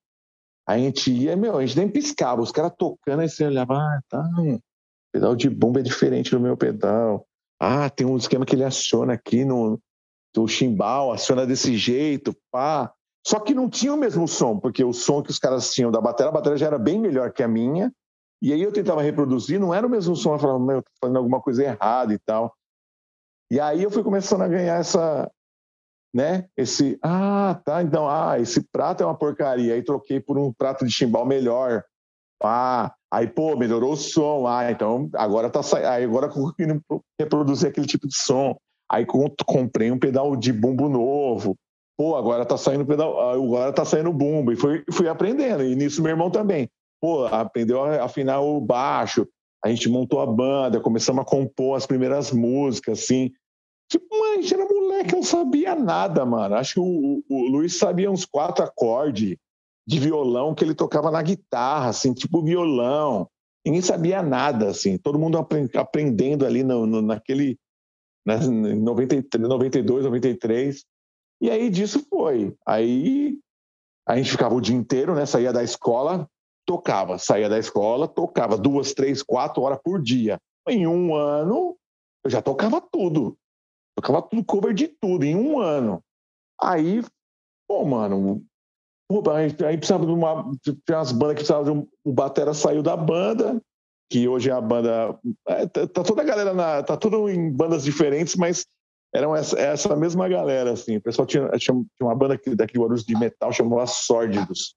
A 0.68 0.76
gente 0.76 1.10
ia, 1.10 1.34
meu, 1.34 1.56
a 1.56 1.64
gente 1.64 1.78
nem 1.78 1.88
piscava, 1.88 2.42
os 2.42 2.52
caras 2.52 2.72
tocando, 2.76 3.20
aí 3.20 3.28
você 3.28 3.46
olhava, 3.46 3.74
ah, 3.74 4.00
tá, 4.08 4.22
pedal 5.10 5.34
de 5.34 5.48
bomba 5.48 5.80
é 5.80 5.82
diferente 5.82 6.30
do 6.30 6.40
meu 6.40 6.56
pedal. 6.56 7.26
Ah, 7.58 7.88
tem 7.88 8.06
um 8.06 8.16
esquema 8.16 8.44
que 8.44 8.54
ele 8.54 8.64
aciona 8.64 9.14
aqui 9.14 9.44
no 9.44 9.80
do 10.34 10.46
chimbal, 10.46 11.12
aciona 11.12 11.46
desse 11.46 11.76
jeito, 11.76 12.36
pá. 12.50 12.92
Só 13.26 13.40
que 13.40 13.54
não 13.54 13.68
tinha 13.68 13.92
o 13.92 13.96
mesmo 13.96 14.26
som, 14.26 14.58
porque 14.58 14.82
o 14.82 14.92
som 14.92 15.22
que 15.22 15.30
os 15.30 15.38
caras 15.38 15.72
tinham 15.72 15.90
da 15.90 16.00
bateria, 16.00 16.30
a 16.30 16.34
bateria 16.34 16.58
já 16.58 16.66
era 16.66 16.78
bem 16.78 16.98
melhor 16.98 17.32
que 17.32 17.42
a 17.42 17.48
minha, 17.48 17.92
e 18.40 18.52
aí 18.52 18.62
eu 18.62 18.72
tentava 18.72 19.02
reproduzir, 19.02 19.58
não 19.58 19.74
era 19.74 19.86
o 19.86 19.90
mesmo 19.90 20.14
som, 20.14 20.34
eu 20.34 20.38
falava, 20.38 20.60
meu, 20.60 20.76
eu 20.76 20.82
tô 20.82 20.90
fazendo 21.00 21.18
alguma 21.18 21.40
coisa 21.40 21.64
errada 21.64 22.14
e 22.14 22.18
tal. 22.18 22.54
E 23.50 23.58
aí 23.58 23.82
eu 23.82 23.90
fui 23.90 24.02
começando 24.02 24.42
a 24.42 24.48
ganhar 24.48 24.78
essa, 24.78 25.30
né, 26.14 26.48
esse, 26.56 26.98
ah, 27.02 27.60
tá, 27.64 27.82
então, 27.82 28.08
ah, 28.08 28.38
esse 28.38 28.62
prato 28.70 29.02
é 29.02 29.06
uma 29.06 29.16
porcaria, 29.16 29.74
aí 29.74 29.82
troquei 29.82 30.20
por 30.20 30.38
um 30.38 30.52
prato 30.52 30.84
de 30.86 30.92
chimbal 30.92 31.26
melhor. 31.26 31.84
Ah, 32.42 32.94
aí, 33.10 33.26
pô, 33.26 33.56
melhorou 33.56 33.92
o 33.92 33.96
som, 33.96 34.46
ah, 34.46 34.70
então 34.70 35.10
agora 35.14 35.50
tá 35.50 35.60
aí 35.92 36.04
agora 36.04 36.28
conseguindo 36.28 36.80
reproduzir 37.18 37.68
aquele 37.68 37.86
tipo 37.86 38.06
de 38.06 38.16
som. 38.16 38.56
Aí 38.90 39.04
comprei 39.44 39.90
um 39.90 39.98
pedal 39.98 40.34
de 40.36 40.52
bumbo 40.52 40.88
novo. 40.88 41.56
Pô, 41.98 42.14
agora 42.14 42.46
tá 42.46 42.56
saindo 42.56 42.86
pedal, 42.86 43.18
agora 43.30 43.72
tá 43.72 43.84
saindo 43.84 44.12
bumbo. 44.12 44.52
E 44.52 44.56
fui, 44.56 44.84
fui 44.92 45.08
aprendendo. 45.08 45.64
E 45.64 45.74
nisso 45.74 46.00
meu 46.00 46.10
irmão 46.10 46.30
também 46.30 46.70
pô, 47.00 47.26
aprendeu 47.26 47.82
a 47.82 48.04
afinar 48.04 48.40
o 48.40 48.60
baixo, 48.60 49.26
a 49.64 49.68
gente 49.68 49.88
montou 49.88 50.20
a 50.20 50.26
banda, 50.26 50.80
começamos 50.80 51.22
a 51.22 51.24
compor 51.24 51.76
as 51.76 51.86
primeiras 51.86 52.30
músicas, 52.30 53.00
assim. 53.00 53.32
Tipo, 53.90 54.06
mano, 54.10 54.32
a 54.32 54.42
gente 54.42 54.54
era 54.54 54.64
moleque, 54.64 55.14
não 55.14 55.22
sabia 55.22 55.74
nada, 55.74 56.24
mano. 56.24 56.54
Acho 56.54 56.74
que 56.74 56.80
o, 56.80 57.24
o 57.28 57.48
Luiz 57.48 57.76
sabia 57.76 58.10
uns 58.10 58.24
quatro 58.24 58.64
acordes 58.64 59.36
de 59.86 59.98
violão 59.98 60.54
que 60.54 60.62
ele 60.62 60.74
tocava 60.74 61.10
na 61.10 61.22
guitarra, 61.22 61.88
assim, 61.88 62.12
tipo 62.12 62.42
violão. 62.42 63.28
Ninguém 63.66 63.80
sabia 63.80 64.22
nada, 64.22 64.68
assim. 64.68 64.98
Todo 64.98 65.18
mundo 65.18 65.38
aprendendo 65.74 66.46
ali 66.46 66.62
no, 66.62 66.86
no 66.86 67.02
naquele... 67.02 67.58
Em 68.26 68.74
93, 68.74 69.48
92, 69.48 70.04
93. 70.04 70.84
E 71.40 71.50
aí 71.50 71.70
disso 71.70 72.04
foi. 72.08 72.56
Aí 72.66 73.38
a 74.06 74.16
gente 74.16 74.30
ficava 74.30 74.54
o 74.54 74.60
dia 74.60 74.74
inteiro, 74.74 75.14
né? 75.14 75.26
Saía 75.26 75.52
da 75.52 75.62
escola, 75.62 76.28
tocava, 76.66 77.18
saía 77.18 77.48
da 77.48 77.58
escola, 77.58 78.08
tocava 78.08 78.56
duas, 78.56 78.92
três, 78.92 79.22
quatro 79.22 79.62
horas 79.62 79.78
por 79.82 80.02
dia. 80.02 80.38
Em 80.68 80.86
um 80.86 81.14
ano, 81.14 81.76
eu 82.24 82.30
já 82.30 82.42
tocava 82.42 82.80
tudo. 82.80 83.36
Tocava 83.96 84.22
tudo, 84.22 84.44
cover 84.44 84.74
de 84.74 84.88
tudo, 84.88 85.24
em 85.24 85.34
um 85.34 85.58
ano. 85.58 86.02
Aí, 86.60 87.02
pô, 87.68 87.84
mano, 87.84 88.44
aí 89.66 89.76
precisava 89.76 90.04
de 90.04 90.12
uma. 90.12 90.52
Tinha 90.62 90.98
umas 90.98 91.12
bandas 91.12 91.34
que 91.34 91.40
precisavam 91.40 91.64
de 91.64 91.70
um. 91.70 91.88
O 92.04 92.12
Batera 92.12 92.52
saiu 92.52 92.82
da 92.82 92.96
banda, 92.96 93.60
que 94.10 94.28
hoje 94.28 94.50
é 94.50 94.52
a 94.52 94.60
banda. 94.60 95.18
É, 95.46 95.66
tá, 95.66 95.86
tá, 95.86 96.02
toda 96.02 96.22
a 96.22 96.24
galera 96.24 96.52
na. 96.52 96.82
Tá 96.82 96.96
tudo 96.96 97.28
em 97.28 97.50
bandas 97.50 97.84
diferentes, 97.84 98.36
mas 98.36 98.66
eram 99.14 99.34
essa, 99.34 99.58
essa 99.58 99.96
mesma 99.96 100.28
galera, 100.28 100.72
assim. 100.72 100.96
O 100.96 101.02
pessoal 101.02 101.26
tinha, 101.26 101.48
tinha, 101.52 101.74
uma 102.00 102.14
banda 102.14 102.34
aqui, 102.34 102.54
daqui 102.54 102.74
de 102.74 102.78
Guarulhos 102.78 103.04
de 103.04 103.16
metal 103.16 103.52
chamada 103.52 103.86
Sórdidos. 103.86 104.74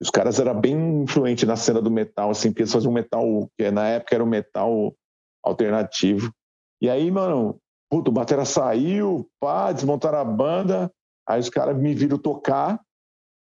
Os 0.00 0.10
caras 0.10 0.38
eram 0.38 0.58
bem 0.60 1.02
influentes 1.02 1.48
na 1.48 1.56
cena 1.56 1.80
do 1.80 1.90
metal, 1.90 2.30
assim, 2.30 2.50
porque 2.50 2.62
eles 2.62 2.72
faziam 2.72 2.90
um 2.90 2.94
metal, 2.94 3.50
que 3.56 3.70
na 3.70 3.88
época 3.88 4.14
era 4.14 4.24
um 4.24 4.28
metal 4.28 4.94
alternativo. 5.42 6.30
E 6.82 6.90
aí, 6.90 7.10
mano, 7.10 7.58
puto, 7.90 8.10
o 8.10 8.14
batera 8.14 8.44
saiu, 8.44 9.26
pá, 9.40 9.72
desmontaram 9.72 10.18
a 10.18 10.24
banda, 10.24 10.92
aí 11.26 11.40
os 11.40 11.48
caras 11.48 11.76
me 11.76 11.94
viram 11.94 12.18
tocar. 12.18 12.78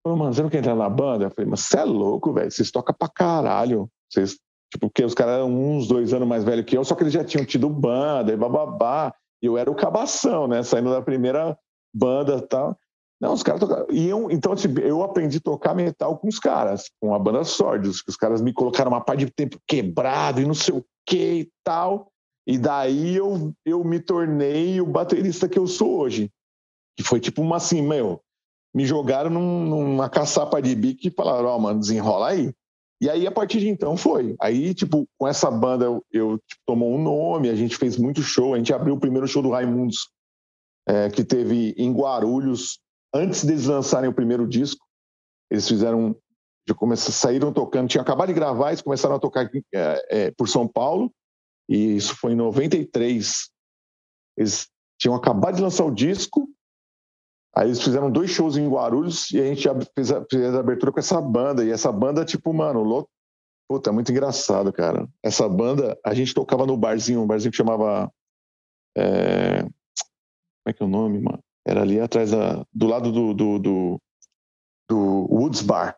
Falei, 0.07 0.19
mano, 0.19 0.33
você 0.33 0.43
não 0.43 0.51
quer 0.51 0.59
entrar 0.59 0.77
na 0.77 0.89
banda? 0.89 1.25
Eu 1.25 1.31
falei, 1.31 1.51
mas 1.51 1.61
você 1.61 1.79
é 1.79 1.85
louco, 1.85 2.33
velho, 2.33 2.51
vocês 2.51 2.71
tocam 2.71 2.95
pra 2.97 3.09
caralho. 3.09 3.91
Vocês, 4.09 4.39
tipo, 4.73 4.89
porque 4.89 5.05
os 5.05 5.15
caras 5.15 5.37
eram 5.37 5.51
uns, 5.51 5.89
dois 5.89 6.13
anos 6.13 6.29
mais 6.29 6.45
velhos 6.45 6.67
que 6.67 6.77
eu, 6.77 6.85
só 6.85 6.95
que 6.95 7.03
eles 7.03 7.13
já 7.13 7.25
tinham 7.25 7.45
tido 7.45 7.69
banda 7.69 8.33
e 8.33 8.37
bababá. 8.37 9.13
Eu 9.47 9.59
era 9.59 9.71
o 9.71 9.75
cabação, 9.75 10.47
né, 10.49 10.63
saindo 10.63 10.91
da 10.91 11.03
primeira 11.03 11.59
banda 11.95 12.37
e 12.37 12.43
tal. 12.43 12.79
Não, 13.21 13.33
os 13.33 13.43
caras 13.43 13.61
tocavam. 13.61 13.87
Então, 14.31 14.53
assim, 14.53 14.69
eu 14.83 15.03
aprendi 15.03 15.39
a 15.39 15.41
tocar 15.41 15.75
metal 15.75 16.19
com 16.19 16.29
os 16.29 16.39
caras, 16.39 16.91
com 17.01 17.15
a 17.15 17.19
banda 17.19 17.45
Sórdios, 17.45 18.03
que 18.03 18.11
os 18.11 18.17
caras 18.17 18.43
me 18.43 18.53
colocaram 18.53 18.91
uma 18.91 19.01
parte 19.01 19.25
de 19.25 19.31
tempo 19.31 19.59
quebrado 19.67 20.41
e 20.41 20.45
não 20.45 20.55
sei 20.55 20.75
o 20.75 20.85
que 21.07 21.41
e 21.41 21.53
tal. 21.65 22.11
E 22.47 22.59
daí 22.59 23.17
eu, 23.17 23.55
eu 23.65 23.83
me 23.83 24.01
tornei 24.01 24.81
o 24.81 24.87
baterista 24.87 25.49
que 25.49 25.59
eu 25.59 25.67
sou 25.67 25.99
hoje. 26.01 26.31
Que 26.97 27.03
foi 27.03 27.19
tipo 27.19 27.41
uma 27.41 27.57
assim, 27.57 27.81
meu, 27.81 28.21
me 28.75 28.85
jogaram 28.85 29.31
num, 29.31 29.65
numa 29.65 30.09
caçapa 30.09 30.61
de 30.61 30.75
bico 30.75 31.07
e 31.07 31.11
falaram, 31.11 31.47
ó, 31.47 31.57
oh, 31.57 31.61
mano, 31.61 31.81
desenrola 31.81 32.29
aí. 32.29 32.53
E 33.05 33.11
aí, 33.11 33.27
a 33.27 33.31
partir 33.31 33.61
de 33.61 33.69
então, 33.69 33.99
foi. 33.99 34.35
Aí, 34.41 34.73
tipo, 34.73 35.07
com 35.19 35.29
essa 35.29 35.51
banda, 35.51 35.85
eu, 35.85 36.03
eu 36.11 36.39
tipo, 36.39 36.63
tomou 36.65 36.91
um 36.91 37.03
nome, 37.03 37.51
a 37.51 37.55
gente 37.55 37.77
fez 37.77 37.99
muito 37.99 38.23
show. 38.23 38.55
A 38.55 38.57
gente 38.57 38.73
abriu 38.73 38.95
o 38.95 38.99
primeiro 38.99 39.29
show 39.29 39.43
do 39.43 39.51
Raimundos, 39.51 40.09
é, 40.89 41.11
que 41.11 41.23
teve 41.23 41.75
em 41.77 41.93
Guarulhos, 41.93 42.81
antes 43.15 43.45
deles 43.45 43.67
lançarem 43.67 44.09
o 44.09 44.15
primeiro 44.15 44.49
disco. 44.49 44.83
Eles 45.51 45.69
fizeram, 45.69 46.17
já 46.67 46.75
começaram, 46.75 47.13
saíram 47.13 47.53
tocando, 47.53 47.91
tinham 47.91 48.01
acabado 48.01 48.29
de 48.29 48.35
gravar, 48.35 48.69
eles 48.69 48.81
começaram 48.81 49.17
a 49.17 49.21
tocar 49.21 49.51
é, 49.75 50.07
é, 50.09 50.31
por 50.31 50.49
São 50.49 50.67
Paulo, 50.67 51.13
e 51.69 51.97
isso 51.97 52.17
foi 52.17 52.33
em 52.33 52.37
93. 52.37 53.51
Eles 54.39 54.67
tinham 54.99 55.15
acabado 55.15 55.57
de 55.57 55.63
lançar 55.63 55.85
o 55.85 55.95
disco, 55.95 56.49
Aí 57.57 57.69
eles 57.69 57.83
fizeram 57.83 58.11
dois 58.11 58.31
shows 58.31 58.57
em 58.57 58.69
Guarulhos 58.69 59.31
e 59.31 59.41
a 59.41 59.45
gente 59.45 59.67
fez 59.95 60.11
a, 60.11 60.25
fez 60.29 60.55
a 60.55 60.59
abertura 60.59 60.91
com 60.91 60.99
essa 60.99 61.21
banda. 61.21 61.65
E 61.65 61.71
essa 61.71 61.93
banda, 61.93 62.25
tipo, 62.25 62.53
mano, 62.53 62.83
louco. 62.83 63.09
Puta, 63.69 63.91
é 63.91 63.93
muito 63.93 64.11
engraçado, 64.11 64.73
cara. 64.73 65.09
Essa 65.23 65.49
banda, 65.49 65.99
a 66.05 66.13
gente 66.13 66.35
tocava 66.35 66.67
no 66.67 66.77
barzinho, 66.77 67.23
um 67.23 67.27
barzinho 67.27 67.53
que 67.53 67.57
chamava. 67.57 68.13
É... 68.97 69.63
Como 69.63 69.73
é 70.69 70.73
que 70.73 70.83
é 70.83 70.87
o 70.87 70.89
nome, 70.89 71.21
mano? 71.21 71.39
Era 71.67 71.83
ali 71.83 72.01
atrás 72.01 72.33
da. 72.33 72.65
Do 72.73 72.87
lado 72.87 73.13
do. 73.13 73.33
do, 73.33 73.59
do, 73.59 74.01
do 74.89 74.99
Woods 75.31 75.63
Bar. 75.63 75.97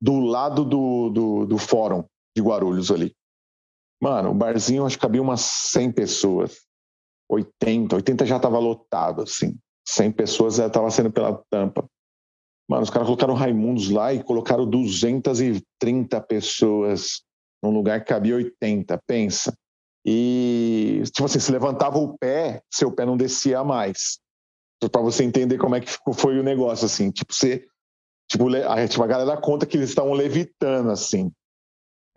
Do 0.00 0.20
lado 0.20 0.64
do, 0.64 1.08
do, 1.10 1.46
do 1.46 1.58
fórum 1.58 2.04
de 2.36 2.42
Guarulhos 2.42 2.90
ali. 2.90 3.14
Mano, 4.02 4.30
o 4.30 4.34
barzinho 4.34 4.84
acho 4.84 4.96
que 4.96 5.02
cabia 5.02 5.22
umas 5.22 5.40
100 5.40 5.92
pessoas. 5.92 6.66
80, 7.30 7.96
80 7.96 8.26
já 8.26 8.38
tava 8.38 8.58
lotado, 8.58 9.22
assim. 9.22 9.56
100 9.88 10.12
pessoas 10.12 10.56
já 10.56 10.66
estava 10.66 10.90
sendo 10.90 11.10
pela 11.10 11.40
tampa. 11.50 11.84
Mano, 12.68 12.82
os 12.82 12.90
caras 12.90 13.06
colocaram 13.06 13.34
Raimundos 13.34 13.88
lá 13.90 14.12
e 14.12 14.22
colocaram 14.22 14.68
230 14.68 16.20
pessoas 16.22 17.22
num 17.62 17.70
lugar 17.70 18.00
que 18.00 18.06
cabia 18.06 18.34
80, 18.36 19.00
pensa. 19.06 19.56
E, 20.04 21.02
tipo 21.06 21.24
assim, 21.24 21.40
se 21.40 21.50
levantava 21.50 21.98
o 21.98 22.16
pé, 22.18 22.62
seu 22.72 22.92
pé 22.92 23.04
não 23.04 23.16
descia 23.16 23.62
mais. 23.64 24.18
Para 24.90 25.00
você 25.00 25.24
entender 25.24 25.58
como 25.58 25.74
é 25.74 25.80
que 25.80 25.90
foi 26.14 26.38
o 26.38 26.44
negócio, 26.44 26.86
assim. 26.86 27.10
Tipo, 27.10 27.32
você. 27.32 27.66
Tipo, 28.30 28.48
a, 28.54 28.86
tipo, 28.86 29.02
a 29.02 29.06
galera 29.06 29.40
conta 29.40 29.66
que 29.66 29.76
eles 29.76 29.88
estavam 29.88 30.12
levitando, 30.12 30.90
assim. 30.90 31.30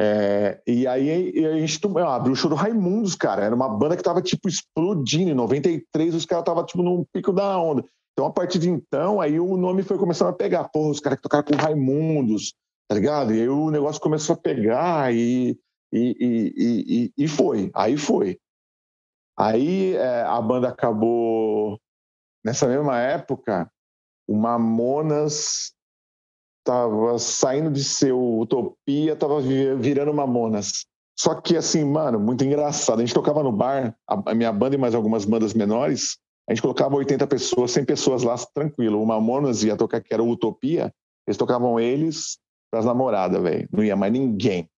É, 0.02 0.62
e 0.66 0.88
aí 0.88 1.46
a 1.46 1.58
gente 1.60 1.80
abriu 1.98 2.32
o 2.32 2.36
show 2.36 2.50
do 2.50 2.56
Raimundos, 2.56 3.16
cara. 3.16 3.44
Era 3.44 3.54
uma 3.54 3.68
banda 3.68 3.98
que 3.98 4.04
tava, 4.04 4.22
tipo, 4.22 4.48
explodindo. 4.48 5.32
Em 5.32 5.34
93, 5.34 6.16
os 6.16 6.26
caras 6.26 6.44
estavam, 6.44 6.66
tipo, 6.66 6.82
num 6.82 7.04
pico 7.12 7.34
da 7.34 7.60
onda. 7.60 7.84
Então, 8.14 8.26
a 8.26 8.32
partir 8.32 8.60
de 8.60 8.70
então, 8.70 9.20
aí 9.20 9.40
o 9.40 9.58
nome 9.58 9.84
foi 9.84 9.98
começando 9.98 10.30
a 10.30 10.34
pegar. 10.34 10.70
Porra, 10.70 10.90
os 10.90 11.00
caras 11.00 11.18
que 11.18 11.24
tocaram 11.24 11.44
com 11.44 11.56
Raimundos, 11.56 12.54
tá 12.88 12.96
ligado? 12.96 13.34
E 13.34 13.42
aí 13.42 13.50
o 13.50 13.70
negócio 13.70 14.02
começou 14.02 14.36
a 14.36 14.40
pegar 14.40 15.14
e, 15.14 15.60
e, 15.92 16.16
e, 16.20 17.14
e, 17.18 17.24
e 17.26 17.28
foi. 17.28 17.70
Aí 17.76 17.98
foi. 17.98 18.40
Aí 19.38 19.96
é, 19.96 20.22
a 20.22 20.42
banda 20.42 20.70
acabou. 20.70 21.80
Nessa 22.44 22.68
mesma 22.68 23.00
época, 23.00 23.70
o 24.28 24.36
Mamonas 24.36 25.74
tava 26.70 27.18
saindo 27.18 27.72
de 27.72 27.84
ser 27.84 28.14
Utopia, 28.14 29.16
tava 29.16 29.42
virando 29.42 30.14
Mamonas. 30.14 30.86
Só 31.18 31.34
que, 31.34 31.58
assim, 31.58 31.84
mano, 31.84 32.20
muito 32.20 32.44
engraçado. 32.44 33.00
A 33.00 33.02
gente 33.02 33.14
tocava 33.14 33.42
no 33.42 33.52
bar, 33.52 33.96
a 34.08 34.36
minha 34.36 34.54
banda 34.54 34.76
e 34.76 34.78
mais 34.78 34.94
algumas 34.94 35.26
bandas 35.26 35.56
menores, 35.56 36.20
a 36.48 36.54
gente 36.54 36.62
colocava 36.62 36.96
80 36.96 37.26
pessoas, 37.26 37.72
100 37.72 37.86
pessoas 37.86 38.22
lá, 38.22 38.36
tranquilo. 38.54 39.02
O 39.02 39.06
Mamonas 39.06 39.64
ia 39.64 39.76
tocar, 39.76 40.00
que 40.00 40.14
era 40.14 40.24
Utopia, 40.24 40.94
eles 41.28 41.38
tocavam 41.38 41.80
eles 41.80 42.38
pras 42.72 42.86
namoradas, 42.86 43.42
velho. 43.42 43.68
Não 43.72 43.84
ia 43.84 43.96
mais 43.96 44.14
ninguém. 44.14 44.70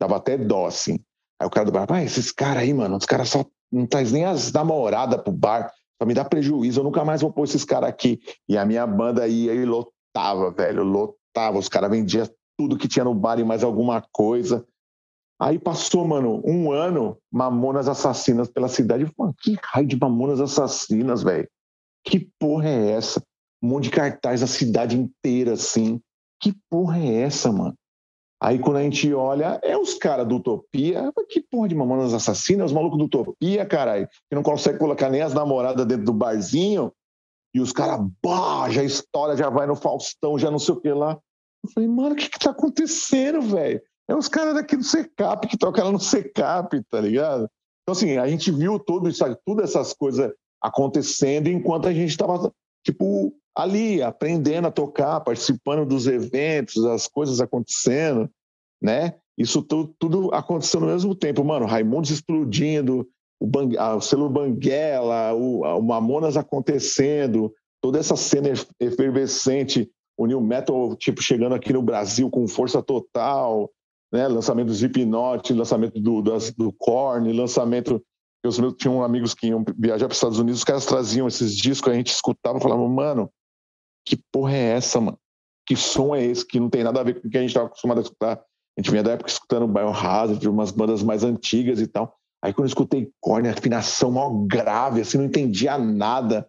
Dava 0.00 0.16
até 0.16 0.36
dó, 0.36 0.66
assim. 0.66 0.98
Aí 1.40 1.46
o 1.46 1.50
cara 1.50 1.66
do 1.66 1.72
bar, 1.72 1.86
pai, 1.86 2.04
esses 2.04 2.32
caras 2.32 2.64
aí, 2.64 2.74
mano, 2.74 2.96
os 2.96 3.06
caras 3.06 3.28
só 3.28 3.44
não 3.70 3.86
traz 3.86 4.10
nem 4.10 4.24
as 4.24 4.50
namoradas 4.50 5.22
pro 5.22 5.32
bar, 5.32 5.72
só 6.00 6.06
me 6.06 6.12
dá 6.12 6.24
prejuízo, 6.24 6.80
eu 6.80 6.84
nunca 6.84 7.04
mais 7.04 7.20
vou 7.20 7.32
pôr 7.32 7.44
esses 7.44 7.64
caras 7.64 7.88
aqui. 7.88 8.18
E 8.48 8.58
a 8.58 8.64
minha 8.64 8.84
banda 8.84 9.28
ia 9.28 9.54
e 9.54 9.64
lotava, 9.64 10.50
velho, 10.50 10.82
lotava 10.82 11.25
os 11.54 11.68
caras 11.68 11.90
vendiam 11.90 12.28
tudo 12.58 12.78
que 12.78 12.88
tinha 12.88 13.04
no 13.04 13.14
bar 13.14 13.38
e 13.38 13.44
mais 13.44 13.62
alguma 13.62 14.02
coisa. 14.12 14.66
Aí 15.38 15.58
passou, 15.58 16.06
mano, 16.06 16.42
um 16.44 16.72
ano, 16.72 17.18
Mamonas 17.30 17.88
Assassinas 17.88 18.48
pela 18.48 18.68
cidade. 18.68 19.04
Eu 19.04 19.10
falei, 19.14 19.34
que 19.38 19.56
raio 19.62 19.86
de 19.86 19.98
Mamonas 19.98 20.40
Assassinas, 20.40 21.22
velho? 21.22 21.48
Que 22.04 22.30
porra 22.38 22.68
é 22.68 22.92
essa? 22.92 23.22
Um 23.62 23.68
monte 23.68 23.84
de 23.84 23.90
cartaz 23.90 24.42
a 24.42 24.46
cidade 24.46 24.96
inteira, 24.98 25.52
assim. 25.52 26.00
Que 26.40 26.54
porra 26.70 26.98
é 26.98 27.22
essa, 27.22 27.52
mano? 27.52 27.74
Aí 28.42 28.58
quando 28.58 28.76
a 28.76 28.82
gente 28.82 29.12
olha, 29.12 29.58
é 29.62 29.76
os 29.76 29.94
caras 29.94 30.26
do 30.26 30.36
Utopia. 30.36 31.12
Que 31.28 31.40
porra 31.40 31.68
de 31.68 31.74
Mamonas 31.74 32.14
Assassinas? 32.14 32.70
Os 32.70 32.72
malucos 32.72 32.98
do 32.98 33.04
Utopia, 33.04 33.66
caralho, 33.66 34.08
que 34.08 34.34
não 34.34 34.42
consegue 34.42 34.78
colocar 34.78 35.10
nem 35.10 35.20
as 35.20 35.34
namoradas 35.34 35.84
dentro 35.86 36.04
do 36.04 36.12
barzinho. 36.14 36.92
E 37.54 37.60
os 37.60 37.72
caras, 37.72 38.00
já 38.70 38.82
estoura, 38.82 39.36
já 39.36 39.50
vai 39.50 39.66
no 39.66 39.76
Faustão, 39.76 40.38
já 40.38 40.50
não 40.50 40.58
sei 40.58 40.74
o 40.74 40.80
que 40.80 40.92
lá. 40.92 41.18
Eu 41.66 41.72
falei, 41.72 41.88
mano, 41.88 42.14
o 42.14 42.16
que 42.16 42.28
que 42.28 42.38
tá 42.38 42.50
acontecendo, 42.50 43.42
velho? 43.42 43.80
É 44.08 44.14
os 44.14 44.28
caras 44.28 44.54
daqui 44.54 44.76
do 44.76 44.84
Secap 44.84 45.46
que 45.48 45.58
tocaram 45.58 45.92
no 45.92 45.98
Secap, 45.98 46.80
tá 46.88 47.00
ligado? 47.00 47.50
Então, 47.82 47.92
assim, 47.92 48.16
a 48.16 48.26
gente 48.28 48.50
viu 48.50 48.78
tudo 48.78 49.08
isso, 49.08 49.24
tudo 49.44 49.62
essas 49.62 49.92
coisas 49.92 50.32
acontecendo 50.62 51.48
enquanto 51.48 51.88
a 51.88 51.92
gente 51.92 52.10
estava, 52.10 52.52
tipo, 52.84 53.34
ali, 53.54 54.02
aprendendo 54.02 54.68
a 54.68 54.70
tocar, 54.70 55.20
participando 55.20 55.86
dos 55.86 56.06
eventos, 56.06 56.84
as 56.84 57.08
coisas 57.08 57.40
acontecendo, 57.40 58.30
né? 58.80 59.14
Isso 59.36 59.60
tudo, 59.62 59.94
tudo 59.98 60.34
aconteceu 60.34 60.80
no 60.80 60.86
mesmo 60.86 61.14
tempo, 61.14 61.44
mano. 61.44 61.66
Raimundos 61.66 62.10
explodindo, 62.10 63.08
o, 63.40 63.46
Bang, 63.46 63.76
o 63.76 64.00
selo 64.00 64.30
Banguela, 64.30 65.34
o, 65.34 65.62
o 65.62 65.82
Mamonas 65.82 66.36
acontecendo, 66.36 67.52
toda 67.82 67.98
essa 67.98 68.16
cena 68.16 68.48
efervescente 68.80 69.90
o 70.16 70.26
new 70.26 70.40
metal 70.40 70.96
tipo 70.96 71.22
chegando 71.22 71.54
aqui 71.54 71.72
no 71.72 71.82
Brasil 71.82 72.30
com 72.30 72.48
força 72.48 72.82
total, 72.82 73.70
né? 74.12 74.26
Lançamento 74.28 74.68
do 74.68 74.72
Slipknot, 74.72 75.52
lançamento 75.52 76.00
do, 76.00 76.22
do, 76.22 76.38
do 76.56 76.72
Korn, 76.72 77.32
lançamento 77.32 78.02
eu 78.46 78.72
tinha 78.72 79.04
amigos 79.04 79.34
que 79.34 79.48
iam 79.48 79.64
viajar 79.76 80.06
para 80.06 80.12
os 80.12 80.18
Estados 80.18 80.38
Unidos, 80.38 80.60
os 80.60 80.64
caras 80.64 80.86
traziam 80.86 81.26
esses 81.26 81.56
discos, 81.56 81.92
a 81.92 81.96
gente 81.96 82.12
escutava 82.12 82.58
e 82.58 82.62
falava, 82.62 82.86
mano, 82.88 83.30
que 84.06 84.16
porra 84.30 84.54
é 84.54 84.76
essa, 84.76 85.00
mano? 85.00 85.18
Que 85.66 85.74
som 85.74 86.14
é 86.14 86.24
esse 86.24 86.46
que 86.46 86.60
não 86.60 86.70
tem 86.70 86.84
nada 86.84 87.00
a 87.00 87.02
ver 87.02 87.20
com 87.20 87.26
o 87.26 87.30
que 87.30 87.36
a 87.36 87.40
gente 87.40 87.50
estava 87.50 87.66
acostumado 87.66 87.98
a 87.98 88.02
escutar? 88.02 88.36
A 88.36 88.80
gente 88.80 88.90
vinha 88.90 89.02
da 89.02 89.12
época 89.12 89.30
escutando 89.30 89.66
Biohazard, 89.66 90.48
umas 90.48 90.70
bandas 90.70 91.02
mais 91.02 91.24
antigas 91.24 91.80
e 91.80 91.88
tal. 91.88 92.14
Aí 92.42 92.52
quando 92.52 92.66
eu 92.66 92.68
escutei 92.68 93.10
Korn, 93.20 93.48
afinação 93.48 94.12
mal 94.12 94.32
grave, 94.46 95.00
assim, 95.00 95.18
não 95.18 95.24
entendia 95.24 95.76
nada. 95.76 96.48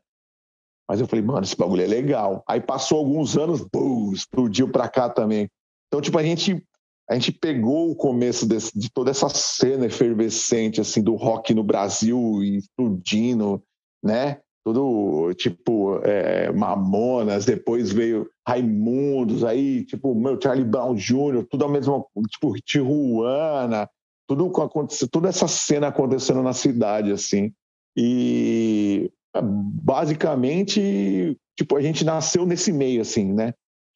Mas 0.88 1.02
eu 1.02 1.08
falei, 1.08 1.24
mano, 1.24 1.44
esse 1.44 1.58
bagulho 1.58 1.82
é 1.82 1.88
legal. 1.88 2.44
Aí 2.48 2.62
passou 2.62 3.00
alguns 3.00 3.38
anos, 3.38 3.62
bum, 3.62 4.14
explodiu 4.14 4.70
pra 4.70 4.88
cá 4.88 5.10
também. 5.10 5.50
Então, 5.88 6.00
tipo, 6.00 6.18
a 6.18 6.24
gente, 6.24 6.64
a 7.10 7.14
gente 7.16 7.32
pegou 7.32 7.92
o 7.92 7.96
começo 7.96 8.48
desse, 8.48 8.78
de 8.78 8.90
toda 8.90 9.12
essa 9.12 9.28
cena 9.30 9.86
efervescente, 9.86 10.80
assim, 10.80 11.02
do 11.02 11.16
rock 11.16 11.54
no 11.54 11.64
Brasil 11.64 12.42
explodindo, 12.44 13.62
né? 14.04 14.40
Tudo, 14.66 15.34
tipo, 15.34 16.00
é, 16.04 16.52
Mamonas, 16.52 17.46
depois 17.46 17.92
veio 17.92 18.30
Raimundos, 18.46 19.44
aí, 19.44 19.86
tipo, 19.86 20.14
meu, 20.14 20.40
Charlie 20.42 20.66
Brown 20.66 20.94
Jr., 20.96 21.46
tudo 21.50 21.64
ao 21.64 21.72
mesmo, 21.72 22.06
tipo, 22.30 22.54
Tijuana, 22.62 23.90
tudo 24.28 24.48
aconteceu, 24.62 25.08
toda 25.08 25.30
essa 25.30 25.48
cena 25.48 25.88
acontecendo 25.88 26.44
na 26.44 26.52
cidade, 26.52 27.12
assim. 27.12 27.54
E 27.96 29.10
basicamente, 29.42 31.38
tipo, 31.58 31.76
a 31.76 31.82
gente 31.82 32.04
nasceu 32.04 32.46
nesse 32.46 32.72
meio, 32.72 33.02
assim, 33.02 33.34
né? 33.34 33.54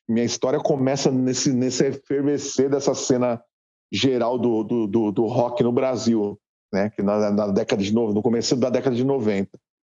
Minha 0.08 0.26
história 0.26 0.60
começa 0.60 1.12
nesse, 1.12 1.54
nesse 1.54 1.86
efervescer 1.86 2.70
dessa 2.70 2.94
cena 2.94 3.42
geral 3.92 4.38
do, 4.38 4.64
do, 4.64 4.88
do, 4.88 5.12
do 5.12 5.26
rock 5.26 5.64
no 5.64 5.72
Brasil, 5.72 6.40
né? 6.72 6.90
Que 6.90 7.02
na, 7.02 7.32
na, 7.32 7.48
década 7.48 7.82
de 7.82 7.94
no 7.94 8.22
começo 8.22 8.56
da 8.56 8.70
década 8.70 8.96
de 8.96 9.04
90. 9.04 9.50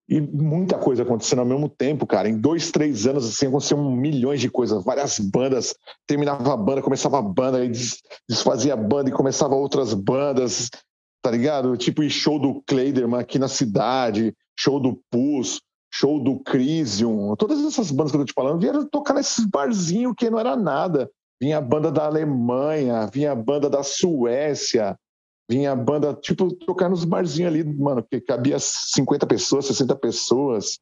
E 0.09 0.20
muita 0.20 0.79
coisa 0.79 1.03
acontecendo 1.03 1.40
ao 1.40 1.44
mesmo 1.46 1.68
tempo, 1.68 2.07
cara. 2.07 2.29
Em 2.29 2.38
dois, 2.38 2.70
três 2.70 3.07
anos, 3.07 3.29
assim, 3.29 3.49
aconteciam 3.49 3.90
milhões 3.90 4.40
de 4.40 4.49
coisas. 4.49 4.85
Várias 4.85 5.18
bandas, 5.18 5.75
terminava 6.07 6.53
a 6.53 6.57
banda, 6.57 6.81
começava 6.81 7.18
a 7.18 7.22
banda, 7.22 7.59
aí 7.59 7.70
desfazia 8.29 8.75
a 8.75 8.77
banda 8.77 9.11
e 9.11 9.12
começava 9.12 9.57
outras 9.57 9.92
bandas, 9.94 10.70
tá 11.20 11.31
ligado? 11.31 11.77
Tipo, 11.77 12.09
show 12.09 12.38
do 12.38 12.62
Kleiderman 12.68 13.18
aqui 13.18 13.37
na 13.37 13.49
cidade, 13.49 14.33
show 14.59 14.81
do 14.81 15.01
Pus, 15.11 15.61
show 15.92 16.23
do 16.23 16.38
Crisium, 16.40 17.35
todas 17.37 17.64
essas 17.64 17.90
bandas 17.90 18.12
que 18.12 18.16
eu 18.16 18.21
tô 18.23 18.27
te 18.27 18.35
falando 18.35 18.61
vieram 18.61 18.87
tocar 18.87 19.14
nesses 19.14 19.45
barzinhos 19.47 20.14
que 20.16 20.31
não 20.31 20.38
era 20.38 20.57
nada. 20.57 21.11
Vinha 21.40 21.59
a 21.59 21.61
banda 21.61 21.90
da 21.90 22.07
Alemanha, 22.07 23.07
vinha 23.12 23.33
a 23.33 23.35
banda 23.35 23.69
da 23.69 23.83
Suécia, 23.83 24.99
vinha 25.49 25.73
a 25.73 25.77
banda, 25.77 26.14
tipo, 26.14 26.51
tocar 26.55 26.88
nos 26.88 27.05
barzinhos 27.05 27.53
ali, 27.53 27.62
mano, 27.62 28.03
que 28.03 28.21
cabia 28.21 28.59
50 28.59 29.27
pessoas, 29.27 29.66
60 29.66 29.95
pessoas. 29.97 30.79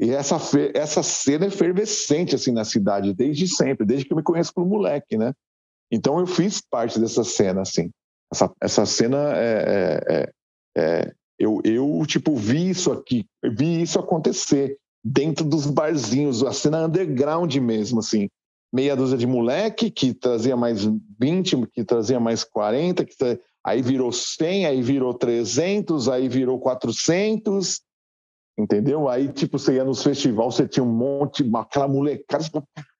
E 0.00 0.10
essa, 0.10 0.36
essa 0.74 1.02
cena 1.02 1.44
é 1.44 1.48
efervescente 1.48 2.34
assim 2.34 2.52
na 2.52 2.64
cidade 2.64 3.12
desde 3.12 3.48
sempre, 3.48 3.84
desde 3.84 4.06
que 4.06 4.12
eu 4.12 4.16
me 4.16 4.22
conheço 4.22 4.54
como 4.54 4.66
moleque, 4.66 5.18
né? 5.18 5.34
Então 5.90 6.18
eu 6.20 6.26
fiz 6.26 6.60
parte 6.60 7.00
dessa 7.00 7.24
cena, 7.24 7.62
assim. 7.62 7.90
Essa, 8.32 8.52
essa 8.62 8.86
cena 8.86 9.36
é, 9.36 10.02
é, 10.06 10.14
é, 10.14 10.32
é 10.76 11.14
eu, 11.38 11.60
eu 11.64 12.02
tipo 12.06 12.34
vi 12.34 12.70
isso 12.70 12.90
aqui, 12.90 13.26
vi 13.42 13.80
isso 13.80 13.98
acontecer 13.98 14.76
dentro 15.04 15.44
dos 15.44 15.66
barzinhos, 15.66 16.42
a 16.42 16.52
cena 16.52 16.86
underground 16.86 17.54
mesmo, 17.56 18.00
assim. 18.00 18.28
Meia 18.72 18.94
dúzia 18.94 19.16
de 19.16 19.26
moleque 19.26 19.90
que 19.90 20.12
trazia 20.12 20.56
mais 20.56 20.84
20, 21.18 21.66
que 21.72 21.84
trazia 21.84 22.20
mais 22.20 22.44
40, 22.44 23.04
que 23.04 23.16
tra... 23.16 23.38
aí 23.64 23.80
virou 23.80 24.12
100, 24.12 24.66
aí 24.66 24.82
virou 24.82 25.14
300, 25.14 26.08
aí 26.08 26.28
virou 26.28 26.58
400, 26.58 27.80
entendeu? 28.58 29.08
Aí, 29.08 29.28
tipo, 29.28 29.58
você 29.58 29.76
ia 29.76 29.84
nos 29.84 30.02
festivais, 30.02 30.54
você 30.54 30.68
tinha 30.68 30.84
um 30.84 30.92
monte, 30.92 31.48
aquela 31.54 31.88
molecada, 31.88 32.44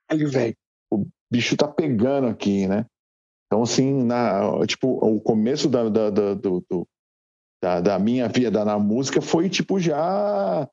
caralho, 0.08 0.30
velho, 0.30 0.56
o 0.90 1.06
bicho 1.30 1.56
tá 1.56 1.68
pegando 1.68 2.28
aqui, 2.28 2.66
né? 2.66 2.86
Então, 3.46 3.62
assim, 3.62 4.04
na, 4.04 4.64
tipo, 4.66 4.88
o 4.88 5.20
começo 5.20 5.68
da, 5.68 5.88
da, 5.88 6.10
da, 6.10 6.34
do, 6.34 6.64
da, 7.62 7.80
da 7.80 7.98
minha 7.98 8.28
vida 8.28 8.64
na 8.64 8.78
música 8.78 9.20
foi, 9.20 9.48
tipo, 9.48 9.78
já 9.80 10.68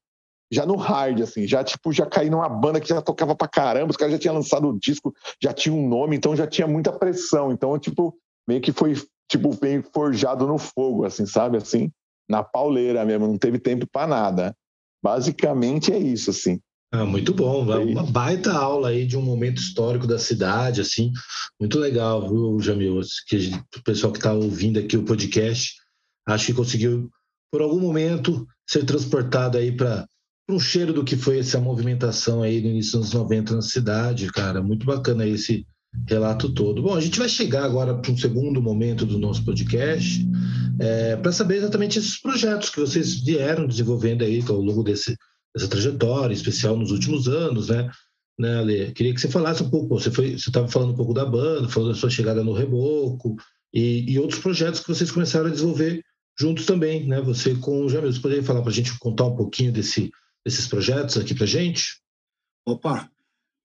já 0.51 0.65
no 0.65 0.75
hard, 0.75 1.21
assim, 1.21 1.47
já 1.47 1.63
tipo, 1.63 1.91
já 1.91 2.05
caí 2.05 2.29
numa 2.29 2.47
banda 2.47 2.79
que 2.79 2.87
já 2.87 3.01
tocava 3.01 3.35
pra 3.35 3.47
caramba, 3.47 3.91
os 3.91 3.97
caras 3.97 4.13
já 4.13 4.19
tinham 4.19 4.35
lançado 4.35 4.69
o 4.69 4.79
disco, 4.79 5.13
já 5.41 5.51
tinha 5.51 5.73
um 5.73 5.87
nome, 5.87 6.15
então 6.15 6.35
já 6.35 6.45
tinha 6.45 6.67
muita 6.67 6.91
pressão. 6.93 7.51
Então, 7.51 7.77
tipo, 7.79 8.15
meio 8.47 8.61
que 8.61 8.71
foi, 8.71 8.93
tipo, 9.29 9.55
bem 9.59 9.81
forjado 9.81 10.45
no 10.45 10.57
fogo, 10.57 11.03
assim, 11.03 11.25
sabe? 11.25 11.57
Assim, 11.57 11.91
na 12.29 12.43
pauleira 12.43 13.03
mesmo, 13.05 13.27
não 13.27 13.37
teve 13.37 13.59
tempo 13.59 13.87
para 13.91 14.07
nada. 14.07 14.55
Basicamente 15.03 15.91
é 15.91 15.97
isso, 15.97 16.29
assim. 16.29 16.59
Ah, 16.91 17.05
muito 17.05 17.33
bom, 17.33 17.63
uma 17.63 18.03
baita 18.03 18.53
aula 18.53 18.89
aí 18.89 19.05
de 19.05 19.17
um 19.17 19.21
momento 19.21 19.57
histórico 19.57 20.07
da 20.07 20.17
cidade, 20.17 20.79
assim, 20.79 21.11
muito 21.59 21.77
legal, 21.77 22.29
viu, 22.29 22.59
Jamil? 22.61 23.01
Que 23.27 23.51
o 23.77 23.83
pessoal 23.83 24.13
que 24.13 24.19
está 24.19 24.31
ouvindo 24.31 24.79
aqui 24.79 24.95
o 24.95 25.03
podcast, 25.03 25.73
acho 26.27 26.47
que 26.47 26.53
conseguiu, 26.53 27.09
por 27.51 27.61
algum 27.61 27.79
momento, 27.79 28.47
ser 28.67 28.83
transportado 28.85 29.57
aí 29.57 29.71
para 29.71 30.07
um 30.49 30.59
cheiro 30.59 30.93
do 30.93 31.03
que 31.03 31.15
foi 31.15 31.39
essa 31.39 31.59
movimentação 31.59 32.41
aí 32.41 32.61
no 32.61 32.69
início 32.69 32.99
dos 32.99 33.13
90 33.13 33.55
na 33.55 33.61
cidade, 33.61 34.31
cara. 34.31 34.61
Muito 34.61 34.85
bacana 34.85 35.25
esse 35.25 35.65
relato 36.07 36.53
todo. 36.53 36.81
Bom, 36.81 36.93
a 36.93 37.01
gente 37.01 37.17
vai 37.17 37.29
chegar 37.29 37.63
agora 37.63 37.95
para 37.95 38.11
um 38.11 38.17
segundo 38.17 38.61
momento 38.61 39.05
do 39.05 39.17
nosso 39.17 39.43
podcast 39.43 40.27
é, 40.79 41.15
para 41.15 41.31
saber 41.31 41.57
exatamente 41.57 41.97
esses 41.97 42.19
projetos 42.19 42.69
que 42.69 42.79
vocês 42.79 43.21
vieram 43.21 43.65
desenvolvendo 43.65 44.23
aí 44.23 44.43
ao 44.47 44.59
longo 44.59 44.83
desse, 44.83 45.17
dessa 45.55 45.69
trajetória, 45.69 46.33
especial 46.33 46.77
nos 46.77 46.91
últimos 46.91 47.27
anos, 47.27 47.69
né? 47.69 47.89
né 48.37 48.57
Ale? 48.57 48.91
Queria 48.91 49.13
que 49.13 49.21
você 49.21 49.29
falasse 49.29 49.63
um 49.63 49.69
pouco. 49.69 49.99
Você 49.99 50.11
foi, 50.11 50.31
você 50.31 50.49
estava 50.49 50.67
falando 50.67 50.91
um 50.91 50.97
pouco 50.97 51.13
da 51.13 51.25
banda, 51.25 51.69
falando 51.69 51.93
da 51.93 51.99
sua 51.99 52.09
chegada 52.09 52.43
no 52.43 52.53
Reboco 52.53 53.35
e, 53.73 54.11
e 54.11 54.19
outros 54.19 54.39
projetos 54.39 54.81
que 54.81 54.87
vocês 54.87 55.09
começaram 55.09 55.47
a 55.47 55.51
desenvolver 55.51 56.03
juntos 56.37 56.65
também, 56.65 57.07
né? 57.07 57.21
Você 57.21 57.55
com 57.55 57.85
o 57.85 57.89
Jamil. 57.89 58.11
Você 58.11 58.19
poderia 58.19 58.43
falar 58.43 58.61
para 58.61 58.71
a 58.71 58.73
gente 58.73 58.97
contar 58.99 59.25
um 59.25 59.35
pouquinho 59.35 59.71
desse 59.71 60.11
desses 60.45 60.67
projetos 60.67 61.17
aqui 61.17 61.33
para 61.33 61.45
gente? 61.45 61.99
Opa! 62.67 63.09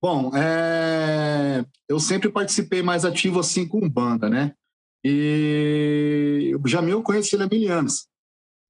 Bom, 0.03 0.35
é... 0.35 1.63
eu 1.87 2.01
sempre 2.01 2.31
participei 2.31 2.83
mais 2.83 3.05
ativo 3.05 3.39
assim 3.39 3.69
com 3.69 3.87
banda, 3.87 4.31
né? 4.31 4.55
E 5.05 6.57
o 6.63 6.67
Jamil 6.67 6.99
eu 6.99 7.03
conheci 7.03 7.37
ele 7.37 7.45
há 7.45 7.49
mil 7.49 7.73
anos. 7.73 8.07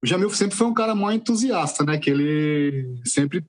O 0.03 0.07
Jamil 0.07 0.29
sempre 0.31 0.57
foi 0.57 0.67
um 0.67 0.73
cara 0.73 0.93
muito 0.93 1.21
entusiasta, 1.21 1.85
né? 1.85 1.97
Que 1.97 2.09
ele 2.09 3.01
sempre 3.05 3.45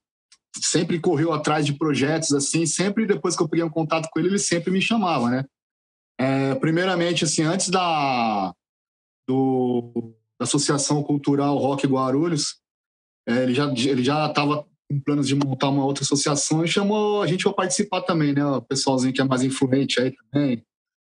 sempre 0.56 1.00
correu 1.00 1.32
atrás 1.32 1.64
de 1.64 1.72
projetos 1.72 2.32
assim, 2.32 2.66
sempre 2.66 3.06
depois 3.06 3.34
que 3.34 3.42
eu 3.42 3.48
peguei 3.48 3.64
um 3.64 3.70
contato 3.70 4.08
com 4.10 4.20
ele, 4.20 4.28
ele 4.28 4.38
sempre 4.38 4.70
me 4.70 4.82
chamava, 4.82 5.30
né? 5.30 5.44
É, 6.20 6.54
primeiramente, 6.56 7.24
assim, 7.24 7.42
antes 7.42 7.70
da, 7.70 8.54
do, 9.26 10.14
da 10.42 10.44
Associação 10.44 11.02
Cultural 11.04 11.56
Rock 11.56 11.86
Guarulhos, 11.86 12.56
é, 13.28 13.44
ele 13.44 13.54
já 13.54 13.70
ele 13.70 14.02
já 14.02 14.26
estava 14.26 14.66
com 14.90 15.00
planos 15.00 15.28
de 15.28 15.36
montar 15.36 15.68
uma 15.68 15.84
outra 15.84 16.02
associação 16.02 16.64
e 16.64 16.68
chamou 16.68 17.22
a 17.22 17.26
gente 17.28 17.44
para 17.44 17.52
participar 17.52 18.02
também, 18.02 18.32
né? 18.32 18.44
O 18.44 18.60
pessoalzinho 18.60 19.12
que 19.12 19.20
é 19.20 19.24
mais 19.24 19.42
influente 19.42 20.00
aí 20.00 20.12
também, 20.12 20.64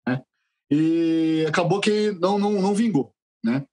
né? 0.06 0.22
E 0.70 1.44
acabou 1.46 1.78
que 1.78 2.12
não, 2.12 2.38
não, 2.38 2.52
não 2.52 2.74
vingou, 2.74 3.12
né? 3.44 3.66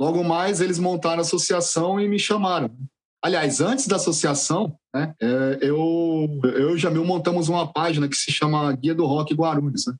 Logo 0.00 0.24
mais 0.24 0.62
eles 0.62 0.78
montaram 0.78 1.18
a 1.18 1.22
associação 1.22 2.00
e 2.00 2.08
me 2.08 2.18
chamaram. 2.18 2.74
Aliás, 3.22 3.60
antes 3.60 3.86
da 3.86 3.96
associação, 3.96 4.78
né, 4.94 5.14
é, 5.20 5.58
eu, 5.60 6.40
eu 6.42 6.74
e 6.74 6.78
Jamil 6.78 7.04
montamos 7.04 7.48
uma 7.48 7.70
página 7.70 8.08
que 8.08 8.16
se 8.16 8.30
chama 8.30 8.72
Guia 8.72 8.94
do 8.94 9.04
Rock 9.04 9.34
Guarulhos, 9.34 9.86
né? 9.86 9.94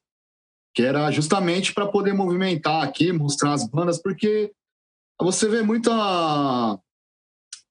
Que 0.74 0.82
era 0.82 1.10
justamente 1.10 1.74
para 1.74 1.86
poder 1.86 2.12
movimentar 2.14 2.82
aqui, 2.82 3.12
mostrar 3.12 3.52
as 3.52 3.68
bandas, 3.68 4.00
porque 4.00 4.52
você 5.24 5.48
vê 5.48 5.62
muita 5.62 5.92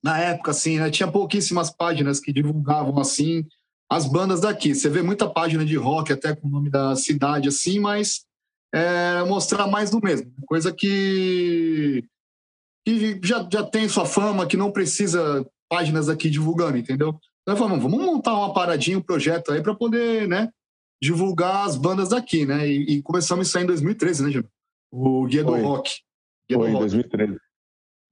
na 0.05 0.19
época, 0.19 0.51
assim, 0.51 0.77
né, 0.77 0.91
tinha 0.91 1.11
pouquíssimas 1.11 1.71
páginas 1.71 2.19
que 2.19 2.31
divulgavam, 2.31 2.99
assim, 2.99 3.43
as 3.89 4.05
bandas 4.05 4.41
daqui. 4.41 4.75
Você 4.75 4.87
vê 4.87 5.01
muita 5.01 5.27
página 5.27 5.65
de 5.65 5.75
rock, 5.75 6.13
até 6.13 6.35
com 6.35 6.47
o 6.47 6.51
nome 6.51 6.69
da 6.69 6.95
cidade, 6.95 7.49
assim, 7.49 7.79
mas 7.79 8.23
é, 8.71 9.23
mostrar 9.23 9.65
mais 9.65 9.89
do 9.89 9.99
mesmo. 9.99 10.31
Coisa 10.45 10.71
que, 10.71 12.03
que 12.85 13.19
já, 13.23 13.47
já 13.51 13.63
tem 13.63 13.89
sua 13.89 14.05
fama, 14.05 14.45
que 14.45 14.55
não 14.55 14.71
precisa 14.71 15.43
páginas 15.67 16.07
aqui 16.07 16.29
divulgando, 16.29 16.77
entendeu? 16.77 17.19
Então, 17.41 17.57
falamos, 17.57 17.81
vamos 17.81 17.99
montar 17.99 18.37
uma 18.37 18.53
paradinha, 18.53 18.99
um 18.99 19.01
projeto 19.01 19.51
aí 19.51 19.63
para 19.63 19.73
poder, 19.73 20.27
né, 20.27 20.51
divulgar 21.01 21.65
as 21.65 21.75
bandas 21.75 22.09
daqui, 22.09 22.45
né? 22.45 22.67
E, 22.67 22.97
e, 22.97 23.01
começamos 23.01 23.47
isso 23.47 23.57
aí 23.57 23.63
em 23.63 23.67
2013, 23.67 24.23
né, 24.23 24.31
Gil? 24.31 24.45
O 24.91 25.25
Guia 25.25 25.43
do 25.43 25.55
Rock. 25.55 26.04
Guia 26.49 26.59
Foi, 26.59 26.67
do 26.67 26.73
Rock. 26.73 26.79
2013 26.79 27.37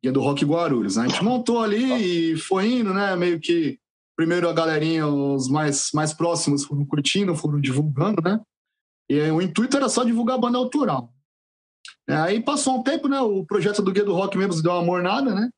guia 0.04 0.12
do 0.12 0.20
Rock 0.20 0.44
Guarulhos. 0.44 0.98
Né? 0.98 1.06
A 1.06 1.08
gente 1.08 1.24
montou 1.24 1.62
ali 1.62 2.34
e 2.34 2.38
foi 2.38 2.80
indo, 2.80 2.94
né? 2.94 3.16
Meio 3.16 3.40
que 3.40 3.80
primeiro 4.16 4.50
a 4.50 4.54
galerinha, 4.54 5.08
os 5.08 5.48
mais, 5.48 5.90
mais 5.94 6.14
próximos 6.14 6.66
foram 6.66 6.86
curtindo, 6.86 7.36
foram 7.36 7.60
divulgando, 7.60 8.22
né? 8.22 8.40
E 9.10 9.20
o 9.32 9.42
intuito 9.42 9.78
era 9.78 9.90
só 9.90 10.04
divulgar 10.04 10.36
a 10.36 10.42
banda 10.42 10.58
autoral. 10.58 11.12
É, 12.08 12.16
aí 12.16 12.44
passou 12.44 12.78
um 12.78 12.84
tempo, 12.84 13.08
né? 13.08 13.20
O 13.22 13.46
projeto 13.46 13.82
do 13.82 13.92
Guia 13.92 14.04
do 14.04 14.14
Rock 14.14 14.38
mesmo 14.38 14.62
deu 14.62 14.74
uma 14.74 14.84
mornada, 14.84 15.34
né? 15.34 15.50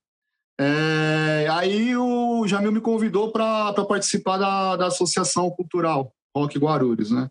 É, 0.59 1.47
aí 1.51 1.97
o 1.97 2.47
Jamil 2.47 2.71
me 2.71 2.79
convidou 2.79 3.31
para 3.31 3.73
participar 3.85 4.37
da, 4.37 4.77
da 4.77 4.87
Associação 4.87 5.49
Cultural 5.51 6.13
Rock 6.35 6.57
Guarulhos, 6.57 7.11
né? 7.11 7.29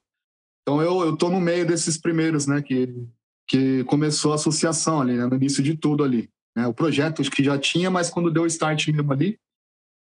Então 0.63 0.83
eu, 0.83 1.01
eu 1.07 1.17
tô 1.17 1.31
no 1.31 1.41
meio 1.41 1.67
desses 1.67 1.99
primeiros, 1.99 2.47
né? 2.47 2.61
Que, 2.61 2.93
que 3.47 3.85
começou 3.85 4.33
a 4.33 4.37
associação 4.37 5.01
ali, 5.01 5.15
né? 5.15 5.27
no 5.27 5.37
início 5.37 5.63
de 5.63 5.77
tudo 5.77 6.03
ali. 6.03 6.31
Né? 6.57 6.67
O 6.67 6.75
projeto 6.75 7.21
acho 7.21 7.31
que 7.31 7.45
já 7.45 7.59
tinha, 7.59 7.91
mas 7.91 8.11
quando 8.11 8.31
deu 8.31 8.45
o 8.45 8.47
start 8.47 8.89
mesmo 8.89 9.13
ali, 9.13 9.39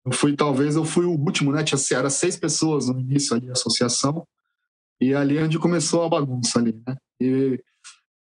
eu 0.06 0.12
fui, 0.12 0.36
talvez 0.36 0.76
eu 0.76 0.84
fui 0.84 1.06
o 1.06 1.12
último, 1.12 1.52
né? 1.52 1.64
Tinha, 1.64 1.80
era 1.98 2.10
seis 2.10 2.36
pessoas 2.36 2.88
no 2.88 3.00
início 3.00 3.36
ali, 3.36 3.50
a 3.50 3.54
associação, 3.54 4.28
e 5.00 5.14
ali 5.14 5.38
é 5.38 5.44
onde 5.44 5.58
começou 5.58 6.04
a 6.04 6.10
bagunça 6.10 6.60
ali, 6.60 6.74
né? 6.86 6.98
E 7.22 7.60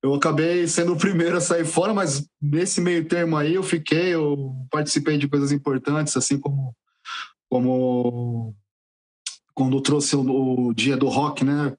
eu 0.02 0.14
acabei 0.14 0.68
sendo 0.68 0.92
o 0.92 0.98
primeiro 0.98 1.36
a 1.36 1.40
sair 1.40 1.64
fora, 1.64 1.92
mas 1.92 2.28
nesse 2.40 2.80
meio 2.80 3.08
termo 3.08 3.36
aí 3.36 3.54
eu 3.54 3.62
fiquei, 3.62 4.14
eu 4.14 4.54
participei 4.70 5.18
de 5.18 5.26
coisas 5.26 5.50
importantes, 5.50 6.16
assim 6.16 6.38
como, 6.38 6.76
como 7.48 8.54
quando 9.52 9.80
trouxe 9.80 10.14
o, 10.14 10.68
o 10.68 10.74
dia 10.74 10.96
do 10.96 11.08
rock, 11.08 11.44
né? 11.44 11.76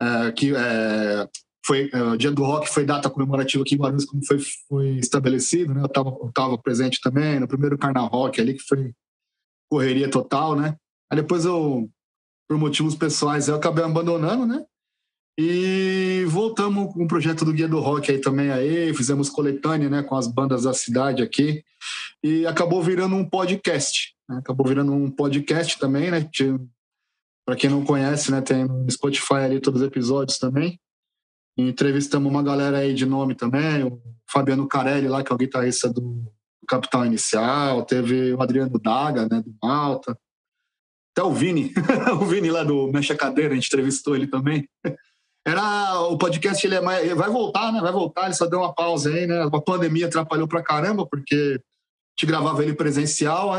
É, 0.00 0.32
que 0.32 0.54
é, 0.54 1.28
foi 1.68 1.90
uh, 1.92 2.12
o 2.12 2.16
Dia 2.16 2.30
do 2.30 2.42
Rock 2.42 2.66
foi 2.66 2.86
data 2.86 3.10
comemorativa 3.10 3.62
aqui 3.62 3.74
em 3.74 3.78
Guarulhos, 3.78 4.06
como 4.06 4.24
foi, 4.24 4.38
foi 4.66 4.88
estabelecido, 4.92 5.74
né? 5.74 5.82
Eu 5.82 5.86
estava 5.86 6.08
eu 6.08 6.32
tava 6.32 6.56
presente 6.56 6.98
também 7.02 7.38
no 7.38 7.46
primeiro 7.46 7.76
Carnaval 7.76 8.08
Rock 8.08 8.40
ali, 8.40 8.54
que 8.54 8.62
foi 8.62 8.94
correria 9.70 10.10
total, 10.10 10.56
né? 10.56 10.74
Aí 11.12 11.20
depois 11.20 11.44
eu, 11.44 11.90
por 12.48 12.56
motivos 12.56 12.94
pessoais, 12.94 13.48
eu 13.48 13.56
acabei 13.56 13.84
abandonando, 13.84 14.46
né? 14.46 14.64
E 15.38 16.24
voltamos 16.26 16.92
com 16.92 17.04
o 17.04 17.06
projeto 17.06 17.44
do 17.44 17.52
Guia 17.52 17.68
do 17.68 17.80
Rock 17.80 18.10
aí 18.10 18.18
também 18.18 18.50
aí, 18.50 18.92
fizemos 18.94 19.28
coletânea, 19.28 19.88
né, 19.88 20.02
com 20.02 20.16
as 20.16 20.26
bandas 20.26 20.64
da 20.64 20.74
cidade 20.74 21.22
aqui, 21.22 21.62
e 22.24 22.44
acabou 22.44 22.82
virando 22.82 23.14
um 23.14 23.24
podcast, 23.24 24.16
né? 24.28 24.38
acabou 24.38 24.66
virando 24.66 24.92
um 24.92 25.08
podcast 25.08 25.78
também, 25.78 26.10
né? 26.10 26.28
Para 27.46 27.54
quem 27.54 27.70
não 27.70 27.84
conhece, 27.84 28.32
né, 28.32 28.40
tem 28.40 28.64
no 28.64 28.90
Spotify 28.90 29.34
ali 29.34 29.60
todos 29.60 29.80
os 29.80 29.86
episódios 29.86 30.38
também. 30.38 30.80
Entrevistamos 31.58 32.30
uma 32.30 32.42
galera 32.42 32.78
aí 32.78 32.94
de 32.94 33.04
nome 33.04 33.34
também, 33.34 33.82
o 33.82 34.00
Fabiano 34.30 34.68
Carelli 34.68 35.08
lá, 35.08 35.24
que 35.24 35.32
é 35.32 35.34
o 35.34 35.38
guitarrista 35.38 35.92
do 35.92 36.22
Capital 36.68 37.04
Inicial, 37.04 37.84
teve 37.84 38.32
o 38.32 38.40
Adriano 38.40 38.78
Daga, 38.78 39.28
né, 39.28 39.42
do 39.42 39.52
Malta. 39.60 40.16
Até 41.12 41.26
o 41.26 41.32
Vini, 41.32 41.72
o 42.20 42.24
Vini 42.24 42.48
lá 42.48 42.62
do 42.62 42.92
Mexa 42.92 43.16
Cadeira, 43.16 43.52
a 43.52 43.54
gente 43.56 43.66
entrevistou 43.66 44.14
ele 44.14 44.28
também. 44.28 44.68
Era 45.44 46.00
o 46.02 46.16
podcast, 46.16 46.64
ele, 46.64 46.76
é 46.76 46.80
mais, 46.80 47.10
vai 47.14 47.30
voltar, 47.30 47.72
né? 47.72 47.80
Vai 47.80 47.90
voltar, 47.90 48.26
ele 48.26 48.34
só 48.34 48.46
deu 48.46 48.60
uma 48.60 48.74
pausa 48.74 49.10
aí, 49.10 49.26
né? 49.26 49.48
A 49.52 49.60
pandemia 49.60 50.06
atrapalhou 50.06 50.46
pra 50.46 50.62
caramba, 50.62 51.06
porque 51.08 51.34
a 51.34 52.20
gente 52.20 52.26
gravava 52.26 52.62
ele 52.62 52.74
presencial, 52.74 53.52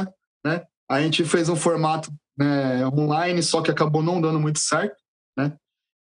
né? 0.45 0.63
A 0.89 1.01
gente 1.01 1.25
fez 1.25 1.49
um 1.49 1.55
formato 1.55 2.11
né, 2.37 2.85
online, 2.87 3.43
só 3.43 3.61
que 3.61 3.71
acabou 3.71 4.01
não 4.01 4.21
dando 4.21 4.39
muito 4.39 4.59
certo, 4.59 4.95
né? 5.37 5.53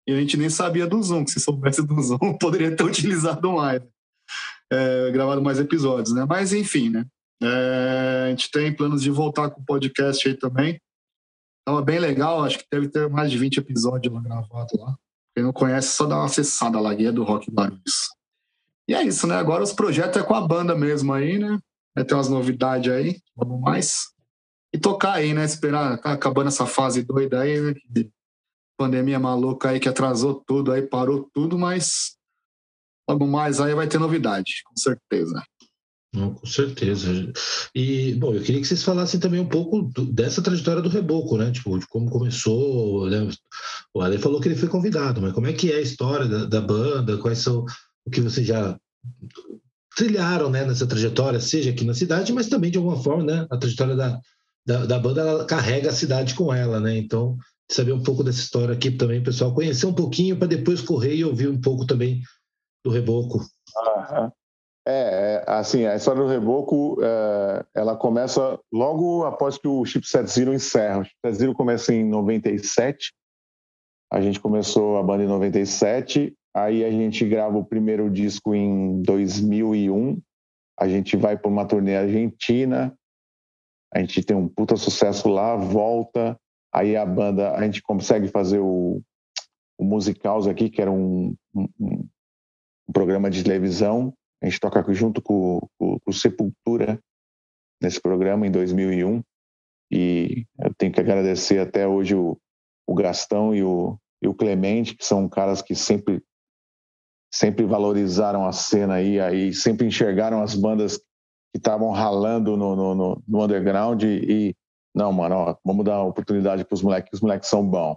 E 0.06 0.12
a 0.12 0.16
gente 0.16 0.36
nem 0.36 0.50
sabia 0.50 0.86
do 0.86 1.02
Zoom, 1.02 1.24
que 1.24 1.30
se 1.30 1.40
soubesse 1.40 1.82
do 1.86 2.00
Zoom, 2.00 2.18
poderia 2.38 2.74
ter 2.74 2.82
utilizado 2.82 3.52
mais, 3.52 3.82
é, 4.72 5.10
gravado 5.10 5.42
mais 5.42 5.58
episódios, 5.58 6.14
né? 6.14 6.24
Mas 6.28 6.52
enfim, 6.52 6.90
né? 6.90 7.06
É, 7.42 8.24
a 8.26 8.30
gente 8.30 8.50
tem 8.50 8.74
planos 8.74 9.02
de 9.02 9.10
voltar 9.10 9.50
com 9.50 9.60
o 9.60 9.64
podcast 9.64 10.28
aí 10.28 10.36
também. 10.36 10.80
Tava 11.64 11.82
bem 11.82 11.98
legal, 11.98 12.44
acho 12.44 12.58
que 12.58 12.66
deve 12.70 12.88
ter 12.88 13.08
mais 13.08 13.30
de 13.30 13.38
20 13.38 13.58
episódios 13.58 14.12
lá 14.12 14.20
gravados 14.20 14.78
lá. 14.78 14.96
Quem 15.34 15.44
não 15.44 15.52
conhece, 15.52 15.88
só 15.88 16.06
dá 16.06 16.16
uma 16.16 16.26
acessada 16.26 16.78
lá, 16.80 16.92
Guia 16.92 17.12
do 17.12 17.24
Rock 17.24 17.50
Barulhos. 17.50 18.10
E 18.88 18.94
é 18.94 19.02
isso, 19.02 19.26
né? 19.26 19.36
Agora 19.36 19.62
os 19.62 19.72
projetos 19.72 20.20
é 20.20 20.24
com 20.24 20.34
a 20.34 20.40
banda 20.40 20.74
mesmo 20.74 21.12
aí, 21.12 21.38
né? 21.38 21.58
Vai 21.94 22.04
ter 22.04 22.14
umas 22.14 22.28
novidades 22.28 22.92
aí, 22.92 23.20
vamos 23.36 23.60
mais. 23.60 24.12
E 24.74 24.78
tocar 24.78 25.14
aí, 25.14 25.32
né? 25.32 25.44
Esperar, 25.44 25.98
tá 25.98 26.12
acabando 26.12 26.48
essa 26.48 26.66
fase 26.66 27.02
doida 27.02 27.40
aí, 27.40 27.60
né? 27.60 27.74
Pandemia 28.82 29.20
maluca 29.20 29.70
aí 29.70 29.78
que 29.78 29.88
atrasou 29.88 30.42
tudo, 30.44 30.72
aí 30.72 30.82
parou 30.82 31.30
tudo, 31.32 31.56
mas 31.56 32.16
logo 33.08 33.28
mais 33.28 33.60
aí 33.60 33.72
vai 33.76 33.86
ter 33.86 34.00
novidade, 34.00 34.54
com 34.64 34.76
certeza. 34.76 35.40
Não, 36.12 36.34
com 36.34 36.44
certeza. 36.44 37.32
E, 37.72 38.12
bom, 38.14 38.34
eu 38.34 38.42
queria 38.42 38.60
que 38.60 38.66
vocês 38.66 38.82
falassem 38.82 39.20
também 39.20 39.38
um 39.38 39.48
pouco 39.48 39.82
do, 39.82 40.04
dessa 40.04 40.42
trajetória 40.42 40.82
do 40.82 40.88
Reboco, 40.88 41.38
né? 41.38 41.52
Tipo, 41.52 41.78
de 41.78 41.86
como 41.86 42.10
começou. 42.10 43.08
Né? 43.08 43.30
O 43.94 44.00
Ale 44.00 44.18
falou 44.18 44.40
que 44.40 44.48
ele 44.48 44.56
foi 44.56 44.68
convidado, 44.68 45.22
mas 45.22 45.32
como 45.32 45.46
é 45.46 45.52
que 45.52 45.70
é 45.70 45.76
a 45.76 45.80
história 45.80 46.26
da, 46.26 46.44
da 46.44 46.60
banda? 46.60 47.18
Quais 47.18 47.38
são 47.38 47.64
o 48.04 48.10
que 48.10 48.20
vocês 48.20 48.44
já 48.44 48.76
trilharam 49.96 50.50
né, 50.50 50.64
nessa 50.64 50.88
trajetória, 50.88 51.38
seja 51.38 51.70
aqui 51.70 51.84
na 51.84 51.94
cidade, 51.94 52.32
mas 52.32 52.48
também 52.48 52.70
de 52.70 52.78
alguma 52.78 53.00
forma, 53.00 53.22
né? 53.22 53.46
A 53.48 53.56
trajetória 53.56 53.94
da, 53.94 54.20
da, 54.66 54.86
da 54.86 54.98
banda 54.98 55.20
ela 55.20 55.44
carrega 55.44 55.90
a 55.90 55.94
cidade 55.94 56.34
com 56.34 56.52
ela, 56.52 56.80
né? 56.80 56.98
Então, 56.98 57.38
saber 57.74 57.92
um 57.92 58.02
pouco 58.02 58.22
dessa 58.22 58.40
história 58.40 58.74
aqui 58.74 58.90
também, 58.90 59.22
pessoal, 59.22 59.54
conhecer 59.54 59.86
um 59.86 59.94
pouquinho 59.94 60.36
para 60.36 60.48
depois 60.48 60.80
correr 60.80 61.14
e 61.14 61.24
ouvir 61.24 61.48
um 61.48 61.60
pouco 61.60 61.86
também 61.86 62.22
do 62.84 62.90
Reboco. 62.90 63.40
É, 64.86 65.44
é, 65.44 65.44
assim, 65.46 65.86
a 65.86 65.94
história 65.94 66.22
do 66.22 66.28
Reboco, 66.28 66.98
é, 67.02 67.64
ela 67.74 67.96
começa 67.96 68.58
logo 68.72 69.24
após 69.24 69.56
que 69.56 69.68
o 69.68 69.84
Chipset 69.84 70.26
Zero 70.28 70.52
encerra. 70.52 71.00
O 71.00 71.04
Chipset 71.04 71.34
Zero 71.34 71.54
começa 71.54 71.94
em 71.94 72.04
97, 72.04 73.12
a 74.12 74.20
gente 74.20 74.40
começou 74.40 74.98
a 74.98 75.02
banda 75.02 75.22
em 75.22 75.28
97, 75.28 76.34
aí 76.54 76.84
a 76.84 76.90
gente 76.90 77.26
grava 77.26 77.56
o 77.56 77.64
primeiro 77.64 78.10
disco 78.10 78.54
em 78.54 79.00
2001, 79.02 80.20
a 80.78 80.88
gente 80.88 81.16
vai 81.16 81.38
para 81.38 81.50
uma 81.50 81.64
turnê 81.64 81.96
argentina, 81.96 82.92
a 83.94 84.00
gente 84.00 84.22
tem 84.24 84.36
um 84.36 84.48
puta 84.48 84.76
sucesso 84.76 85.28
lá, 85.28 85.54
volta, 85.54 86.36
aí 86.72 86.96
a 86.96 87.04
banda, 87.04 87.52
a 87.52 87.62
gente 87.62 87.82
consegue 87.82 88.28
fazer 88.28 88.58
o, 88.58 89.02
o 89.78 89.84
Musicals 89.84 90.46
aqui, 90.46 90.70
que 90.70 90.80
era 90.80 90.90
um, 90.90 91.36
um, 91.54 91.68
um, 91.80 92.08
programa 92.92 93.30
de 93.30 93.42
televisão, 93.42 94.12
a 94.42 94.46
gente 94.46 94.60
toca 94.60 94.82
junto 94.92 95.22
com, 95.22 95.60
com, 95.78 95.98
com 96.00 96.12
Sepultura 96.12 96.98
nesse 97.80 98.00
programa 98.00 98.46
em 98.46 98.50
2001, 98.50 99.22
e 99.90 100.46
eu 100.58 100.74
tenho 100.74 100.92
que 100.92 101.00
agradecer 101.00 101.58
até 101.58 101.86
hoje 101.86 102.14
o, 102.14 102.38
o 102.86 102.94
Gastão 102.94 103.54
e 103.54 103.62
o, 103.62 103.98
e 104.22 104.28
o 104.28 104.34
Clemente, 104.34 104.96
que 104.96 105.04
são 105.04 105.28
caras 105.28 105.60
que 105.60 105.74
sempre 105.74 106.22
sempre 107.34 107.64
valorizaram 107.64 108.46
a 108.46 108.52
cena 108.52 108.94
aí, 108.94 109.18
aí 109.18 109.54
sempre 109.54 109.86
enxergaram 109.86 110.42
as 110.42 110.54
bandas 110.54 110.98
que 110.98 111.56
estavam 111.56 111.90
ralando 111.90 112.56
no, 112.56 112.76
no, 112.76 113.22
no, 113.26 113.44
underground 113.44 114.02
e, 114.02 114.54
não, 114.94 115.12
mano, 115.12 115.34
ó, 115.36 115.56
vamos 115.64 115.84
dar 115.84 116.02
oportunidade 116.02 116.64
para 116.64 116.74
os 116.74 116.82
moleques, 116.82 117.12
os 117.12 117.20
moleques 117.20 117.48
são 117.48 117.66
bons. 117.66 117.96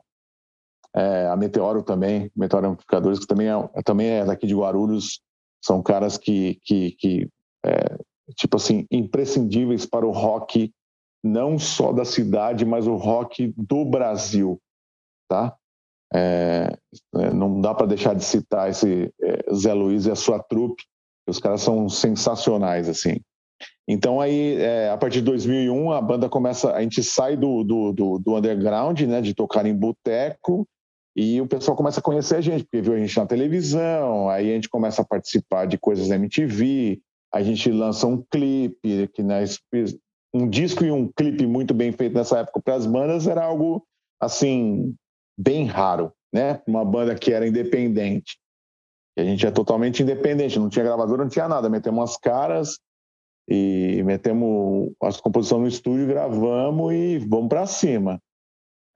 É, 0.95 1.27
a 1.27 1.35
Meteoro 1.35 1.83
também, 1.83 2.31
Meteoro 2.35 2.67
Amplificadores, 2.67 3.19
que 3.19 3.27
também 3.27 3.47
é, 3.49 3.83
também 3.83 4.07
é 4.07 4.25
daqui 4.25 4.47
de 4.47 4.55
Guarulhos, 4.55 5.19
são 5.61 5.83
caras 5.83 6.17
que, 6.17 6.59
que, 6.63 6.91
que 6.91 7.29
é, 7.65 7.97
tipo 8.35 8.55
assim, 8.55 8.87
imprescindíveis 8.89 9.85
para 9.85 10.05
o 10.05 10.11
rock, 10.11 10.71
não 11.21 11.59
só 11.59 11.91
da 11.91 12.05
cidade, 12.05 12.63
mas 12.63 12.87
o 12.87 12.95
rock 12.95 13.53
do 13.57 13.83
Brasil, 13.83 14.57
tá? 15.27 15.53
É, 16.13 16.77
é 17.15 17.33
não 17.33 17.59
dá 17.59 17.73
para 17.73 17.87
deixar 17.87 18.15
de 18.15 18.23
citar 18.23 18.69
esse 18.69 19.13
é, 19.21 19.53
Zé 19.53 19.73
Luiz 19.73 20.05
e 20.05 20.11
a 20.11 20.15
sua 20.15 20.41
trupe, 20.41 20.83
os 21.27 21.39
caras 21.39 21.61
são 21.61 21.89
sensacionais, 21.89 22.87
assim. 22.87 23.19
Então 23.87 24.19
aí, 24.19 24.55
é, 24.55 24.89
a 24.89 24.97
partir 24.97 25.19
de 25.19 25.25
2001, 25.25 25.91
a 25.91 26.01
banda 26.01 26.27
começa, 26.27 26.73
a 26.73 26.81
gente 26.81 27.03
sai 27.03 27.37
do, 27.37 27.63
do, 27.63 27.93
do, 27.93 28.19
do 28.19 28.35
underground, 28.35 28.99
né, 29.01 29.21
de 29.21 29.33
tocar 29.33 29.65
em 29.65 29.75
boteco, 29.75 30.67
e 31.15 31.39
o 31.39 31.47
pessoal 31.47 31.77
começa 31.77 31.99
a 31.99 32.03
conhecer 32.03 32.35
a 32.35 32.41
gente, 32.41 32.63
porque 32.63 32.81
viu 32.81 32.93
a 32.93 32.97
gente 32.97 33.15
na 33.15 33.25
televisão, 33.25 34.27
aí 34.27 34.51
a 34.51 34.55
gente 34.55 34.67
começa 34.67 35.01
a 35.01 35.05
participar 35.05 35.65
de 35.65 35.77
coisas 35.77 36.09
da 36.09 36.15
MTV, 36.15 36.99
a 37.33 37.41
gente 37.43 37.71
lança 37.71 38.07
um 38.07 38.23
clipe, 38.29 39.07
que 39.13 39.21
né, 39.21 39.43
um 40.33 40.49
disco 40.49 40.83
e 40.83 40.91
um 40.91 41.07
clipe 41.07 41.45
muito 41.45 41.73
bem 41.73 41.91
feito 41.91 42.13
nessa 42.13 42.39
época 42.39 42.61
para 42.61 42.75
as 42.75 42.85
bandas 42.85 43.27
era 43.27 43.45
algo 43.45 43.85
assim 44.19 44.93
bem 45.37 45.65
raro, 45.65 46.11
né? 46.33 46.61
Uma 46.67 46.83
banda 46.83 47.15
que 47.15 47.31
era 47.31 47.47
independente. 47.47 48.37
A 49.17 49.23
gente 49.23 49.45
é 49.45 49.51
totalmente 49.51 50.03
independente, 50.03 50.59
não 50.59 50.69
tinha 50.69 50.83
gravadora, 50.83 51.23
não 51.23 51.29
tinha 51.29 51.47
nada, 51.47 51.69
metemos 51.69 52.11
as 52.11 52.17
caras 52.17 52.79
e 53.47 54.01
metemos 54.03 54.91
as 55.01 55.19
composições 55.21 55.61
no 55.61 55.67
estúdio, 55.67 56.07
gravamos 56.07 56.93
e 56.93 57.19
vamos 57.19 57.49
para 57.49 57.65
cima. 57.65 58.19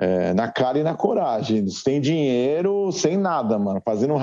É, 0.01 0.33
na 0.33 0.49
cara 0.49 0.79
e 0.79 0.83
na 0.83 0.95
coragem, 0.95 1.67
sem 1.67 1.99
dinheiro, 1.99 2.89
sem 2.91 3.17
nada, 3.17 3.59
mano, 3.59 3.81
fazendo 3.83 4.15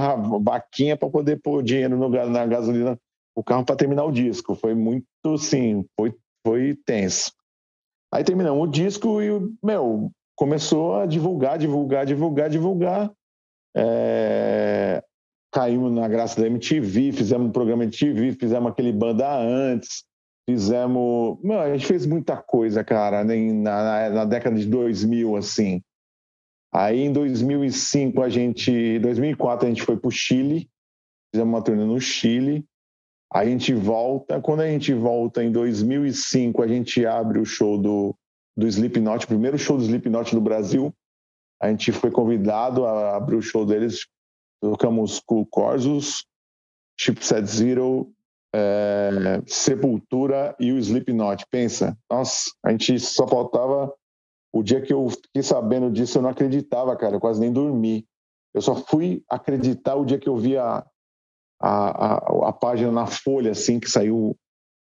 vaquinha 0.42 0.96
para 0.96 1.10
poder 1.10 1.40
pôr 1.42 1.62
dinheiro 1.62 1.98
no, 1.98 2.08
na 2.08 2.46
gasolina, 2.46 2.98
o 3.36 3.44
carro 3.44 3.64
para 3.64 3.76
terminar 3.76 4.04
o 4.04 4.10
disco. 4.10 4.54
Foi 4.54 4.74
muito, 4.74 5.36
sim, 5.38 5.84
foi, 5.94 6.14
foi 6.44 6.74
tenso. 6.86 7.30
Aí 8.12 8.24
terminamos 8.24 8.66
o 8.66 8.70
disco 8.70 9.20
e, 9.20 9.28
meu, 9.62 10.10
começou 10.34 10.96
a 10.96 11.06
divulgar, 11.06 11.58
divulgar, 11.58 12.06
divulgar, 12.06 12.48
divulgar. 12.48 13.12
É... 13.76 15.02
Caímos 15.52 15.92
na 15.92 16.08
graça 16.08 16.40
da 16.40 16.46
MTV, 16.46 17.12
fizemos 17.12 17.48
um 17.48 17.52
programa 17.52 17.86
de 17.86 17.98
TV, 17.98 18.32
fizemos 18.32 18.70
aquele 18.70 18.92
banda 18.92 19.38
antes, 19.38 20.04
Fizemos. 20.48 21.38
Meu, 21.42 21.58
a 21.58 21.72
gente 21.72 21.86
fez 21.86 22.06
muita 22.06 22.36
coisa, 22.36 22.84
cara, 22.84 23.24
na, 23.24 23.34
na, 23.34 24.10
na 24.10 24.24
década 24.24 24.56
de 24.56 24.66
2000, 24.66 25.36
assim. 25.36 25.82
Aí 26.72 27.00
em 27.00 27.12
2005 27.12 28.22
a 28.22 28.28
gente, 28.28 28.98
2004 28.98 29.66
a 29.66 29.68
gente 29.68 29.82
foi 29.82 29.96
para 29.96 30.08
o 30.08 30.10
Chile, 30.10 30.68
fizemos 31.32 31.52
uma 31.52 31.62
turnê 31.62 31.84
no 31.84 32.00
Chile. 32.00 32.64
A 33.32 33.44
gente 33.44 33.74
volta, 33.74 34.40
quando 34.40 34.60
a 34.60 34.68
gente 34.68 34.92
volta 34.92 35.42
em 35.42 35.50
2005 35.50 36.62
a 36.62 36.68
gente 36.68 37.04
abre 37.04 37.38
o 37.38 37.44
show 37.44 37.76
do 37.76 38.14
do 38.56 38.66
Slipknot, 38.66 39.24
o 39.24 39.28
primeiro 39.28 39.58
show 39.58 39.76
do 39.76 39.82
Slipknot 39.82 40.34
no 40.34 40.40
Brasil. 40.40 40.94
A 41.60 41.68
gente 41.68 41.92
foi 41.92 42.10
convidado 42.10 42.86
a 42.86 43.16
abrir 43.16 43.36
o 43.36 43.42
show 43.42 43.66
deles. 43.66 44.06
Tocamos 44.62 45.20
Cool 45.20 45.46
Corsos, 45.46 46.26
Chipset 46.98 47.46
Zero, 47.46 48.10
é, 48.56 49.42
Sepultura 49.46 50.56
e 50.58 50.72
o 50.72 50.78
Slipknot. 50.78 51.44
Pensa, 51.50 51.96
nossa, 52.10 52.50
a 52.64 52.70
gente 52.70 52.98
só 52.98 53.26
faltava. 53.26 53.92
O 54.52 54.62
dia 54.62 54.80
que 54.80 54.92
eu 54.92 55.10
fiquei 55.10 55.42
sabendo 55.42 55.90
disso, 55.90 56.16
eu 56.16 56.22
não 56.22 56.30
acreditava, 56.30 56.96
cara, 56.96 57.16
eu 57.16 57.20
quase 57.20 57.38
nem 57.38 57.52
dormi. 57.52 58.06
Eu 58.54 58.62
só 58.62 58.74
fui 58.74 59.22
acreditar 59.28 59.96
o 59.96 60.04
dia 60.06 60.18
que 60.18 60.28
eu 60.28 60.36
vi 60.36 60.56
a, 60.56 60.86
a, 61.60 62.06
a, 62.06 62.48
a 62.48 62.52
página 62.52 62.90
na 62.90 63.04
Folha, 63.04 63.50
assim, 63.50 63.78
que 63.78 63.90
saiu 63.90 64.34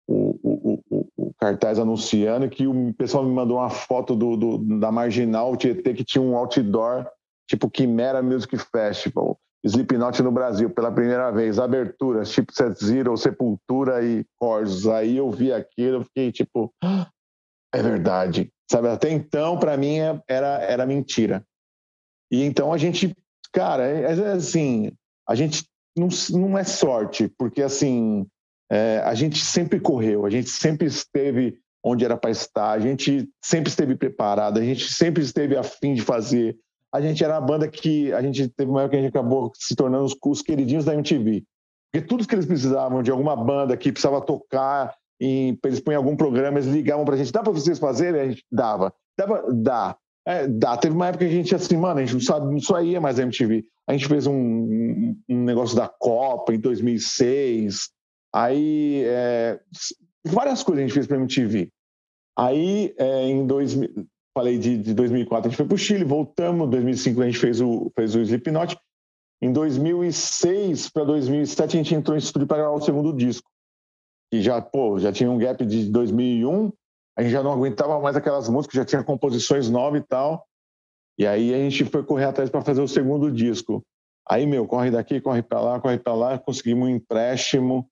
o, 0.07 0.39
o, 0.43 0.83
o, 0.91 1.07
o, 1.17 1.35
cartaz 1.35 1.79
anunciando, 1.79 2.49
que 2.49 2.69
o 2.69 2.95
pessoal 2.95 3.25
me 3.25 3.33
mandou 3.33 3.59
uma 3.59 3.71
foto 3.71 4.15
do, 4.15 4.37
do 4.37 4.79
da 4.79 4.93
Marginal 4.93 5.57
Tietê, 5.57 5.93
que 5.93 6.05
tinha 6.05 6.23
um 6.23 6.37
outdoor, 6.37 7.07
tipo 7.49 7.71
Quimera 7.71 8.23
Music 8.23 8.57
Festival. 8.59 9.38
Slipknot 9.65 10.23
no 10.23 10.31
Brasil 10.31 10.71
pela 10.71 10.93
primeira 10.93 11.31
vez, 11.31 11.59
abertura, 11.59 12.25
Chipset 12.25 12.85
Zero, 12.85 13.17
Sepultura 13.17 14.05
e 14.05 14.25
Corsos. 14.39 14.87
Aí 14.87 15.17
eu 15.17 15.31
vi 15.31 15.53
aquilo, 15.53 15.99
eu 15.99 16.05
fiquei 16.05 16.31
tipo, 16.31 16.73
ah, 16.83 17.09
é 17.75 17.83
verdade. 17.83 18.51
Sabe, 18.71 18.89
até 18.89 19.11
então, 19.11 19.59
para 19.59 19.77
mim, 19.77 19.99
é, 19.99 20.21
era, 20.29 20.63
era 20.63 20.87
mentira. 20.87 21.43
E 22.31 22.45
então 22.45 22.73
a 22.73 22.79
gente, 22.79 23.15
cara, 23.53 23.87
é, 23.87 24.03
é 24.03 24.33
assim, 24.33 24.93
a 25.29 25.35
gente 25.35 25.65
não, 25.97 26.09
não 26.31 26.59
é 26.59 26.65
sorte, 26.65 27.29
porque 27.39 27.63
assim, 27.63 28.27
é, 28.71 29.03
a 29.05 29.15
gente 29.15 29.43
sempre 29.43 29.81
correu, 29.81 30.27
a 30.27 30.31
gente 30.31 30.51
sempre 30.51 30.87
esteve 30.87 31.59
onde 31.83 32.05
era 32.05 32.17
para 32.17 32.31
estar, 32.31 32.73
a 32.73 32.79
gente 32.79 33.29
sempre 33.43 33.71
esteve 33.71 33.97
preparado, 33.97 34.59
a 34.59 34.65
gente 34.65 34.93
sempre 34.93 35.23
esteve 35.23 35.57
afim 35.57 35.95
de 35.95 36.03
fazer, 36.03 36.57
a 36.93 37.01
gente 37.01 37.23
era 37.23 37.37
a 37.37 37.41
banda 37.41 37.69
que 37.69 38.13
a 38.13 38.23
gente 38.23 38.49
teve 38.49 38.71
uma 38.71 38.83
época 38.83 38.97
que 38.97 39.01
a 39.01 39.03
gente 39.03 39.11
acabou 39.11 39.53
se 39.55 39.77
tornando 39.77 40.05
os, 40.05 40.17
os 40.25 40.43
queridinhos 40.43 40.85
da 40.85 40.95
MTV. 40.95 41.45
Porque 41.91 42.07
tudo 42.07 42.27
que 42.27 42.35
eles 42.35 42.47
precisavam 42.47 43.03
de 43.03 43.11
alguma 43.11 43.37
banda 43.37 43.77
que 43.77 43.93
precisava 43.93 44.21
tocar, 44.21 44.95
em, 45.21 45.59
eles 45.65 45.81
põem 45.81 45.95
algum 45.95 46.17
programa, 46.17 46.59
eles 46.59 46.71
ligavam 46.71 47.05
pra 47.05 47.17
gente, 47.17 47.33
dá 47.33 47.43
pra 47.43 47.53
vocês 47.53 47.79
fazerem? 47.79 48.21
A 48.21 48.29
gente 48.29 48.45
dava. 48.51 48.93
Dava, 49.19 49.45
dá. 49.53 49.97
É, 50.27 50.47
dá. 50.47 50.77
Teve 50.77 50.95
uma 50.95 51.09
época 51.09 51.25
que 51.25 51.31
a 51.31 51.35
gente 51.35 51.55
assim, 51.55 51.77
mano, 51.77 52.01
a 52.01 52.05
gente 52.05 52.15
não 52.15 52.21
sabe, 52.21 52.53
não 52.53 52.61
só 52.61 52.81
ia 52.83 53.01
mais 53.01 53.19
a 53.19 53.23
MTV. 53.23 53.65
A 53.87 53.93
gente 53.93 54.07
fez 54.07 54.27
um, 54.27 54.35
um, 54.35 55.23
um 55.29 55.45
negócio 55.45 55.77
da 55.77 55.89
Copa 55.89 56.55
em 56.55 56.61
2006. 56.61 57.91
Aí, 58.35 59.05
é, 59.07 59.59
várias 60.27 60.63
coisas 60.63 60.85
a 60.85 60.87
gente 60.87 60.95
fez 60.95 61.07
pra 61.07 61.17
MTV. 61.17 61.71
Aí, 62.37 62.95
é, 62.99 63.27
em 63.27 63.47
2000, 63.47 64.07
falei 64.35 64.59
de, 64.59 64.79
de 64.79 64.95
2004, 64.95 65.47
a 65.47 65.51
gente 65.51 65.57
foi 65.57 65.67
pro 65.67 65.79
Chile, 65.79 66.05
voltamos. 66.05 66.67
Em 66.67 66.71
2005 66.71 67.23
a 67.23 67.27
gente 67.27 67.39
fez 67.39 67.61
o, 67.61 67.91
fez 67.95 68.15
o 68.15 68.21
Slipknot. 68.21 68.77
Em 69.41 69.53
2006 69.53 70.91
para 70.91 71.05
2007 71.05 71.77
a 71.77 71.83
gente 71.83 71.95
entrou 71.95 72.17
em 72.17 72.19
estúdio 72.19 72.47
para 72.47 72.59
gravar 72.59 72.75
o 72.75 72.81
segundo 72.81 73.13
disco. 73.13 73.49
E 74.33 74.43
já, 74.43 74.61
pô, 74.61 74.99
já 74.99 75.13
tinha 75.13 75.31
um 75.31 75.39
gap 75.39 75.65
de 75.65 75.91
2001, 75.91 76.73
a 77.17 77.23
gente 77.23 77.33
já 77.33 77.43
não 77.43 77.53
aguentava 77.53 77.99
mais 78.01 78.15
aquelas 78.15 78.49
músicas, 78.49 78.77
já 78.77 78.85
tinha 78.85 79.03
composições 79.03 79.71
novas 79.71 80.01
e 80.01 80.05
tal. 80.05 80.47
E 81.19 81.27
aí 81.27 81.53
a 81.53 81.59
gente 81.59 81.85
foi 81.85 82.05
correr 82.05 82.27
atrás 82.27 82.51
para 82.51 82.63
fazer 82.63 82.81
o 82.81 82.89
segundo 82.89 83.31
disco. 83.33 83.83
Aí, 84.29 84.47
meu, 84.47 84.67
corre 84.67 84.91
daqui, 84.91 85.21
corre 85.21 85.43
para 85.43 85.61
lá, 85.61 85.81
corre 85.81 85.99
para 85.99 86.15
lá, 86.15 86.39
conseguimos 86.39 86.87
um 86.87 86.91
empréstimo 86.91 87.89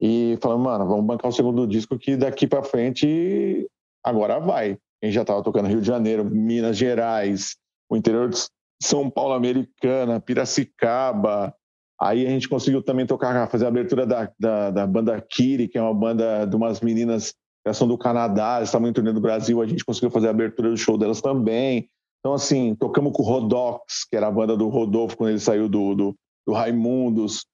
e 0.00 0.38
falamos, 0.40 0.64
mano, 0.64 0.86
vamos 0.86 1.04
bancar 1.04 1.28
o 1.28 1.34
segundo 1.34 1.66
disco 1.66 1.98
que 1.98 2.16
daqui 2.16 2.46
para 2.46 2.62
frente 2.62 3.68
agora 4.04 4.38
vai. 4.38 4.78
A 5.02 5.06
gente 5.06 5.14
já 5.14 5.22
estava 5.22 5.42
tocando 5.42 5.68
Rio 5.68 5.80
de 5.80 5.86
Janeiro, 5.86 6.24
Minas 6.24 6.76
Gerais, 6.76 7.56
o 7.90 7.96
interior 7.96 8.28
de 8.28 8.38
São 8.82 9.10
Paulo 9.10 9.34
Americana, 9.34 10.20
Piracicaba. 10.20 11.54
Aí 12.00 12.26
a 12.26 12.30
gente 12.30 12.48
conseguiu 12.48 12.82
também 12.82 13.06
tocar, 13.06 13.48
fazer 13.48 13.64
a 13.64 13.68
abertura 13.68 14.06
da, 14.06 14.30
da, 14.38 14.70
da 14.70 14.86
banda 14.86 15.20
Kiri, 15.20 15.68
que 15.68 15.78
é 15.78 15.82
uma 15.82 15.94
banda 15.94 16.44
de 16.44 16.56
umas 16.56 16.80
meninas 16.80 17.34
que 17.64 17.74
são 17.74 17.88
do 17.88 17.98
Canadá, 17.98 18.56
elas 18.56 18.68
estavam 18.68 18.88
em 18.88 18.92
turnê 18.92 19.12
do 19.12 19.20
Brasil, 19.20 19.60
a 19.60 19.66
gente 19.66 19.84
conseguiu 19.84 20.08
fazer 20.08 20.28
a 20.28 20.30
abertura 20.30 20.70
do 20.70 20.76
show 20.76 20.96
delas 20.96 21.20
também. 21.20 21.88
Então, 22.20 22.32
assim, 22.32 22.76
tocamos 22.76 23.12
com 23.12 23.22
o 23.22 23.26
Rodox, 23.26 24.04
que 24.08 24.16
era 24.16 24.28
a 24.28 24.30
banda 24.30 24.56
do 24.56 24.68
Rodolfo 24.68 25.16
quando 25.16 25.30
ele 25.30 25.40
saiu 25.40 25.68
do, 25.68 25.94
do, 25.94 26.14
do 26.46 26.52
Raimundos, 26.52 27.44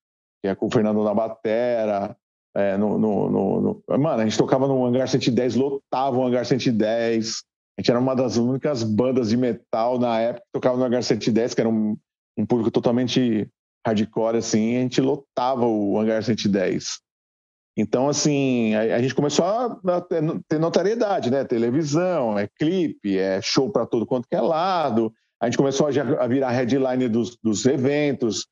que 0.43 0.49
é 0.49 0.55
com 0.55 0.67
o 0.67 0.71
Fernando 0.71 1.03
na 1.03 1.15
batera. 1.15 2.17
É, 2.55 2.77
no, 2.77 2.99
no, 2.99 3.31
no, 3.31 3.61
no, 3.61 3.99
Mano, 3.99 4.21
a 4.21 4.25
gente 4.25 4.37
tocava 4.37 4.69
no 4.69 4.85
Hangar 4.85 5.09
110, 5.09 5.55
lotava 5.55 6.17
o 6.19 6.27
Hangar 6.27 6.45
110. 6.45 7.43
A 7.79 7.81
gente 7.81 7.91
era 7.91 7.99
uma 7.99 8.15
das 8.15 8.37
únicas 8.37 8.83
bandas 8.83 9.31
de 9.31 9.37
metal 9.37 9.99
na 9.99 10.21
época 10.21 10.45
que 10.45 10.53
tocava 10.53 10.77
no 10.77 10.85
Hangar 10.85 11.03
110, 11.03 11.55
que 11.55 11.61
era 11.61 11.71
um, 11.71 11.97
um 12.37 12.45
público 12.45 12.71
totalmente 12.71 13.49
hardcore, 13.87 14.37
assim, 14.37 14.77
a 14.77 14.81
gente 14.81 15.01
lotava 15.01 15.67
o 15.67 15.99
Hangar 15.99 16.23
110. 16.23 17.01
Então, 17.77 18.09
assim, 18.09 18.75
a, 18.75 18.97
a 18.97 19.03
gente 19.03 19.15
começou 19.15 19.45
a, 19.45 19.81
ter 20.47 20.59
notariedade, 20.59 21.31
né? 21.31 21.45
Televisão, 21.45 22.39
é 22.39 22.47
clipe, 22.47 23.17
é 23.17 23.41
show 23.41 23.71
para 23.71 23.87
todo 23.87 24.07
quanto 24.07 24.29
que 24.29 24.37
é 24.37 24.41
lado. 24.41 25.13
A 25.41 25.47
gente 25.47 25.57
começou 25.57 25.87
a, 25.87 26.23
a 26.23 26.27
virar 26.27 26.51
headline 26.51 27.09
dos, 27.09 27.37
dos 27.43 27.65
eventos, 27.65 28.47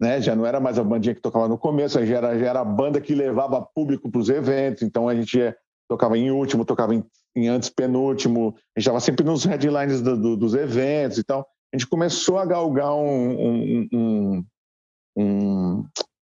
né? 0.00 0.20
Já 0.20 0.36
não 0.36 0.46
era 0.46 0.60
mais 0.60 0.78
a 0.78 0.84
bandinha 0.84 1.14
que 1.14 1.20
tocava 1.20 1.48
no 1.48 1.58
começo, 1.58 2.04
já 2.04 2.16
era, 2.16 2.38
já 2.38 2.46
era 2.46 2.60
a 2.60 2.64
banda 2.64 3.00
que 3.00 3.14
levava 3.14 3.60
público 3.62 4.10
para 4.10 4.20
os 4.20 4.28
eventos. 4.28 4.82
Então 4.82 5.08
a 5.08 5.14
gente 5.14 5.54
tocava 5.88 6.18
em 6.18 6.30
último, 6.30 6.64
tocava 6.64 6.94
em, 6.94 7.04
em 7.34 7.48
antes 7.48 7.68
penúltimo, 7.68 8.54
a 8.76 8.80
gente 8.80 8.86
estava 8.86 9.00
sempre 9.00 9.24
nos 9.24 9.44
headlines 9.44 10.02
do, 10.02 10.16
do, 10.16 10.36
dos 10.36 10.54
eventos 10.54 11.18
e 11.18 11.24
tal. 11.24 11.46
A 11.72 11.76
gente 11.76 11.88
começou 11.88 12.38
a 12.38 12.46
galgar 12.46 12.94
um, 12.94 13.30
um, 13.30 13.88
um, 13.92 14.44
um, 15.16 15.84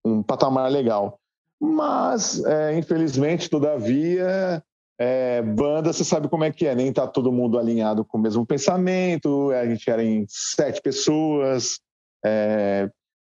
um 0.05 0.23
patamar 0.23 0.71
legal. 0.71 1.19
Mas, 1.59 2.43
é, 2.43 2.77
infelizmente, 2.77 3.49
todavia, 3.49 4.63
é, 4.99 5.41
banda, 5.41 5.91
você 5.91 6.03
sabe 6.03 6.27
como 6.27 6.43
é 6.43 6.51
que 6.51 6.65
é, 6.67 6.75
nem 6.75 6.91
tá 6.91 7.07
todo 7.07 7.31
mundo 7.31 7.57
alinhado 7.57 8.03
com 8.05 8.17
o 8.17 8.21
mesmo 8.21 8.45
pensamento. 8.45 9.51
A 9.51 9.65
gente 9.65 9.89
era 9.89 10.03
em 10.03 10.25
sete 10.27 10.81
pessoas, 10.81 11.79
é, 12.25 12.89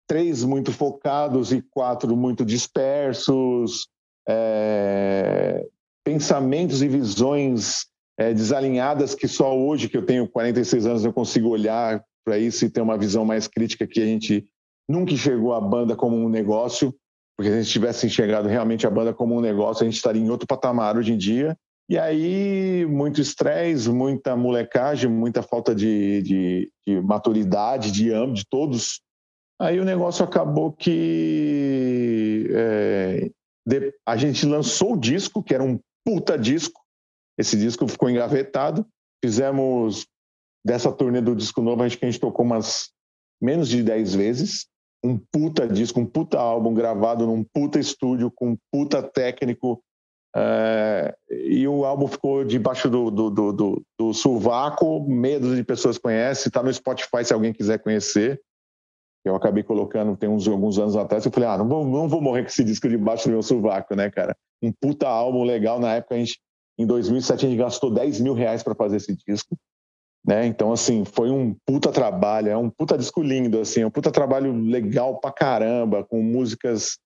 três 0.08 0.44
muito 0.44 0.72
focados 0.72 1.52
e 1.52 1.62
quatro 1.62 2.16
muito 2.16 2.46
dispersos, 2.46 3.88
é, 4.28 5.66
pensamentos 6.04 6.82
e 6.82 6.88
visões 6.88 7.86
é, 8.18 8.34
desalinhadas 8.34 9.16
que 9.16 9.28
só 9.28 9.58
hoje, 9.58 9.90
que 9.90 9.98
eu 9.98 10.06
tenho 10.06 10.28
46 10.28 10.86
anos, 10.86 11.06
eu 11.06 11.14
consigo 11.14 11.50
olhar 11.50 12.04
para 12.26 12.38
isso 12.38 12.66
e 12.66 12.70
ter 12.70 12.82
uma 12.82 12.98
visão 12.98 13.26
mais 13.26 13.48
crítica 13.48 13.88
que 13.88 14.02
a 14.02 14.06
gente 14.06 14.48
nunca 14.88 15.14
enxergou 15.14 15.54
a 15.54 15.62
banda 15.62 15.96
como 15.96 16.16
um 16.16 16.30
negócio, 16.30 16.94
porque 17.36 17.50
se 17.50 17.58
a 17.58 17.62
gente 17.62 17.72
tivesse 17.72 18.06
enxergado 18.06 18.48
realmente 18.48 18.86
a 18.86 18.90
banda 18.90 19.14
como 19.14 19.36
um 19.36 19.42
negócio, 19.42 19.84
a 19.84 19.86
gente 19.86 19.96
estaria 19.96 20.22
em 20.22 20.30
outro 20.30 20.48
patamar 20.48 20.98
hoje 20.98 21.14
em 21.14 21.18
dia. 21.18 21.58
E 21.90 21.98
aí, 21.98 22.86
muito 22.86 23.20
estresse, 23.20 23.90
muita 23.90 24.36
molecagem, 24.36 25.10
muita 25.10 25.42
falta 25.42 25.76
de, 25.76 26.22
de, 26.22 26.72
de 26.88 27.02
maturidade, 27.02 27.92
de 27.92 28.12
âmbito 28.12 28.36
de 28.36 28.46
todos. 28.50 29.02
Aí 29.60 29.80
o 29.80 29.86
negócio 29.86 30.26
acabou 30.26 30.72
que 30.72 32.48
é, 32.52 33.32
de, 33.66 33.94
a 34.06 34.18
gente 34.18 34.46
lançou 34.46 34.94
o 34.94 35.00
disco, 35.00 35.44
que 35.44 35.54
era 35.54 35.64
um 35.64 35.80
puta 36.06 36.38
disco. 36.38 36.82
Esse 37.38 37.58
disco 37.58 37.88
ficou 37.88 38.10
engavetado. 38.10 38.86
Fizemos 39.24 40.06
dessa 40.66 40.92
turnê 40.92 41.22
do 41.22 41.36
disco 41.36 41.62
novo, 41.62 41.84
acho 41.84 41.98
que 41.98 42.06
a 42.06 42.12
gente 42.12 42.20
tocou 42.20 42.46
umas 42.46 42.92
menos 43.42 43.68
de 43.70 43.84
10 43.84 44.16
vezes 44.16 44.68
um 45.04 45.18
puta 45.18 45.68
disco, 45.68 46.00
um 46.00 46.06
puta 46.06 46.40
álbum 46.40 46.74
gravado 46.74 47.28
num 47.28 47.44
puta 47.44 47.78
estúdio 47.78 48.32
com 48.32 48.52
um 48.52 48.58
puta 48.72 49.04
técnico. 49.04 49.84
É, 50.36 51.14
e 51.30 51.68
o 51.68 51.86
álbum 51.86 52.08
ficou 52.08 52.44
debaixo 52.44 52.90
do, 52.90 53.12
do, 53.12 53.30
do, 53.30 53.54
do, 53.54 53.86
do 54.00 54.14
sovaco, 54.14 55.06
medo 55.08 55.56
de 55.56 55.64
pessoas 55.64 55.98
conhecem, 55.98 56.50
está 56.50 56.64
no 56.64 56.74
Spotify 56.74 57.24
se 57.24 57.34
alguém 57.34 57.54
quiser 57.54 57.80
conhecer. 57.80 58.42
Eu 59.26 59.36
acabei 59.36 59.64
colocando, 59.64 60.18
tem 60.18 60.30
uns 60.30 60.48
alguns 60.48 60.78
anos 60.78 60.96
atrás, 60.96 61.26
eu 61.26 61.32
falei, 61.32 61.48
ah, 61.48 61.58
não 61.58 61.68
vou, 61.68 61.86
não 61.86 62.08
vou 62.10 62.22
morrer 62.22 62.42
com 62.42 62.50
esse 62.50 62.64
disco 62.64 62.90
debaixo 62.90 63.28
do 63.28 63.32
meu 63.32 63.42
sovaco, 63.42 63.96
né, 63.96 64.10
cara? 64.10 64.36
Um 64.62 64.72
puta 64.72 65.08
álbum 65.08 65.44
legal, 65.44 65.80
na 65.80 65.94
época 65.96 66.16
a 66.16 66.18
gente, 66.18 66.40
em 66.78 66.86
2007 66.86 67.46
a 67.46 67.50
gente 67.50 67.58
gastou 67.58 67.92
10 67.92 68.20
mil 68.20 68.34
reais 68.34 68.64
para 68.64 68.76
fazer 68.76 68.98
esse 68.98 69.16
disco. 69.28 69.58
Né? 70.26 70.46
Então, 70.46 70.72
assim, 70.72 71.04
foi 71.04 71.30
um 71.30 71.56
puta 71.66 71.92
trabalho, 71.92 72.50
é 72.50 72.58
um 72.58 72.70
puta 72.70 72.98
disco 72.98 73.22
lindo, 73.22 73.60
assim, 73.60 73.82
é 73.82 73.88
um 73.88 73.92
puta 73.92 74.12
trabalho 74.12 74.54
legal 74.58 75.20
pra 75.20 75.32
caramba, 75.32 76.04
com 76.04 76.22
músicas 76.22 76.98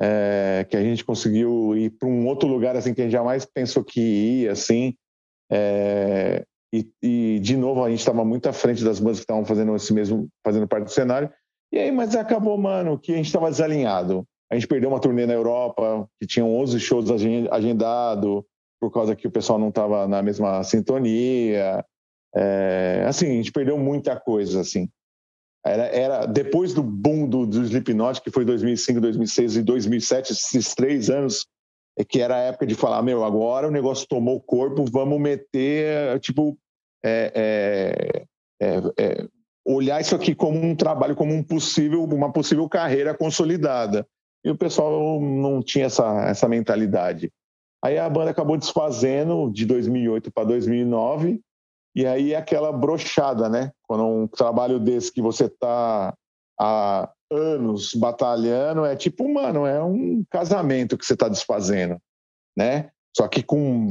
é, 0.00 0.66
que 0.68 0.76
a 0.76 0.82
gente 0.82 1.04
conseguiu 1.04 1.76
ir 1.76 1.90
para 1.90 2.08
um 2.08 2.26
outro 2.26 2.48
lugar, 2.48 2.76
assim, 2.76 2.92
que 2.94 3.00
a 3.00 3.04
gente 3.04 3.12
jamais 3.12 3.46
pensou 3.46 3.82
que 3.82 4.00
ia, 4.00 4.52
assim, 4.52 4.94
é, 5.50 6.44
e, 6.72 6.88
e, 7.02 7.40
de 7.40 7.56
novo, 7.56 7.84
a 7.84 7.90
gente 7.90 7.98
estava 7.98 8.24
muito 8.24 8.48
à 8.48 8.52
frente 8.52 8.84
das 8.84 9.00
bandas 9.00 9.18
que 9.18 9.24
estavam 9.24 9.44
fazendo 9.44 9.74
esse 9.74 9.92
mesmo, 9.92 10.28
fazendo 10.44 10.68
parte 10.68 10.84
do 10.84 10.90
cenário, 10.90 11.30
e 11.72 11.78
aí, 11.78 11.92
mas 11.92 12.14
acabou, 12.14 12.56
mano, 12.58 12.98
que 12.98 13.12
a 13.12 13.16
gente 13.16 13.26
estava 13.26 13.50
desalinhado. 13.50 14.26
A 14.50 14.54
gente 14.54 14.66
perdeu 14.66 14.88
uma 14.88 15.00
turnê 15.00 15.26
na 15.26 15.34
Europa, 15.34 16.08
que 16.18 16.26
tinham 16.26 16.52
11 16.56 16.80
shows 16.80 17.10
agendados, 17.50 18.42
por 18.80 18.90
causa 18.90 19.14
que 19.14 19.28
o 19.28 19.30
pessoal 19.30 19.58
não 19.58 19.68
estava 19.68 20.08
na 20.08 20.22
mesma 20.22 20.62
sintonia, 20.64 21.84
é, 22.34 23.04
assim, 23.06 23.26
a 23.26 23.34
gente 23.34 23.52
perdeu 23.52 23.78
muita 23.78 24.18
coisa, 24.18 24.60
assim. 24.60 24.88
Era, 25.64 25.84
era 25.86 26.26
depois 26.26 26.72
do 26.72 26.82
boom 26.82 27.28
do, 27.28 27.46
do 27.46 27.62
Slipknot, 27.62 28.22
que 28.22 28.30
foi 28.30 28.44
2005, 28.44 29.00
2006 29.00 29.56
e 29.56 29.62
2007, 29.62 30.32
esses 30.32 30.74
três 30.74 31.10
anos, 31.10 31.46
é 31.98 32.04
que 32.04 32.20
era 32.20 32.36
a 32.36 32.40
época 32.40 32.66
de 32.66 32.74
falar, 32.74 33.02
meu, 33.02 33.24
agora 33.24 33.68
o 33.68 33.70
negócio 33.70 34.06
tomou 34.08 34.40
corpo, 34.40 34.84
vamos 34.90 35.20
meter, 35.20 36.18
tipo, 36.20 36.56
é, 37.04 38.26
é, 38.60 38.66
é, 38.66 38.82
é, 38.98 39.26
olhar 39.74 40.00
isso 40.00 40.14
aqui 40.14 40.34
como 40.34 40.58
um 40.60 40.74
trabalho, 40.74 41.16
como 41.16 41.32
um 41.32 41.42
possível, 41.42 42.04
uma 42.04 42.32
possível 42.32 42.68
carreira 42.68 43.16
consolidada. 43.16 44.06
E 44.44 44.50
o 44.50 44.56
pessoal 44.56 45.20
não 45.20 45.62
tinha 45.62 45.86
essa, 45.86 46.28
essa 46.28 46.48
mentalidade. 46.48 47.30
Aí 47.82 47.98
a 47.98 48.08
banda 48.08 48.30
acabou 48.30 48.56
desfazendo 48.56 49.50
de 49.50 49.64
2008 49.66 50.30
para 50.30 50.44
2009 50.44 51.40
e 51.94 52.06
aí 52.06 52.32
é 52.32 52.36
aquela 52.36 52.72
brochada, 52.72 53.48
né? 53.48 53.72
Quando 53.82 54.04
um 54.04 54.26
trabalho 54.26 54.78
desse 54.78 55.12
que 55.12 55.22
você 55.22 55.46
está 55.46 56.14
há 56.58 57.10
anos 57.30 57.94
batalhando, 57.94 58.84
é 58.84 58.94
tipo, 58.96 59.28
mano, 59.32 59.66
é 59.66 59.82
um 59.82 60.24
casamento 60.30 60.96
que 60.96 61.04
você 61.04 61.14
está 61.14 61.28
desfazendo, 61.28 61.98
né? 62.56 62.90
Só 63.16 63.26
que 63.26 63.42
com 63.42 63.90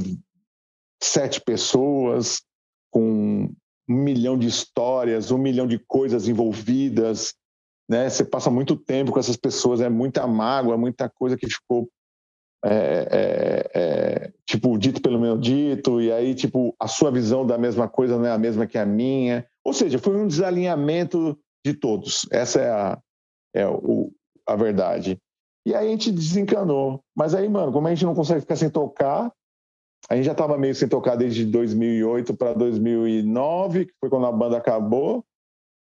sete 1.01 1.41
pessoas, 1.41 2.41
com 2.91 3.51
um 3.89 3.95
milhão 3.95 4.37
de 4.37 4.47
histórias, 4.47 5.31
um 5.31 5.37
milhão 5.37 5.65
de 5.65 5.79
coisas 5.79 6.27
envolvidas, 6.27 7.33
né? 7.89 8.07
Você 8.07 8.23
passa 8.23 8.51
muito 8.51 8.75
tempo 8.75 9.11
com 9.11 9.19
essas 9.19 9.35
pessoas, 9.35 9.81
é 9.81 9.89
muita 9.89 10.27
mágoa, 10.27 10.77
muita 10.77 11.09
coisa 11.09 11.35
que 11.35 11.47
ficou 11.47 11.89
é, 12.63 12.69
é, 13.11 13.71
é, 13.73 14.33
tipo, 14.45 14.77
dito 14.77 15.01
pelo 15.01 15.19
meu 15.19 15.37
dito, 15.37 16.01
e 16.01 16.11
aí, 16.11 16.35
tipo, 16.35 16.75
a 16.79 16.87
sua 16.87 17.09
visão 17.09 17.47
da 17.47 17.57
mesma 17.57 17.87
coisa 17.87 18.17
não 18.17 18.25
é 18.25 18.31
a 18.31 18.37
mesma 18.37 18.67
que 18.67 18.77
a 18.77 18.85
minha. 18.85 19.47
Ou 19.63 19.73
seja, 19.73 19.97
foi 19.97 20.15
um 20.15 20.27
desalinhamento 20.27 21.37
de 21.65 21.73
todos. 21.73 22.27
Essa 22.31 22.61
é 22.61 22.69
a, 22.69 22.99
é 23.55 23.67
o, 23.67 24.11
a 24.45 24.55
verdade. 24.55 25.17
E 25.65 25.73
aí 25.73 25.87
a 25.87 25.91
gente 25.91 26.11
desencanou. 26.11 27.01
Mas 27.15 27.33
aí, 27.33 27.47
mano, 27.47 27.71
como 27.71 27.87
a 27.87 27.93
gente 27.93 28.05
não 28.05 28.15
consegue 28.15 28.41
ficar 28.41 28.55
sem 28.55 28.69
tocar, 28.69 29.31
a 30.09 30.15
gente 30.15 30.25
já 30.25 30.31
estava 30.31 30.57
meio 30.57 30.73
sem 30.73 30.87
tocar 30.87 31.15
desde 31.15 31.45
2008 31.45 32.35
para 32.35 32.53
2009, 32.53 33.85
que 33.85 33.93
foi 33.99 34.09
quando 34.09 34.25
a 34.25 34.31
banda 34.31 34.57
acabou. 34.57 35.23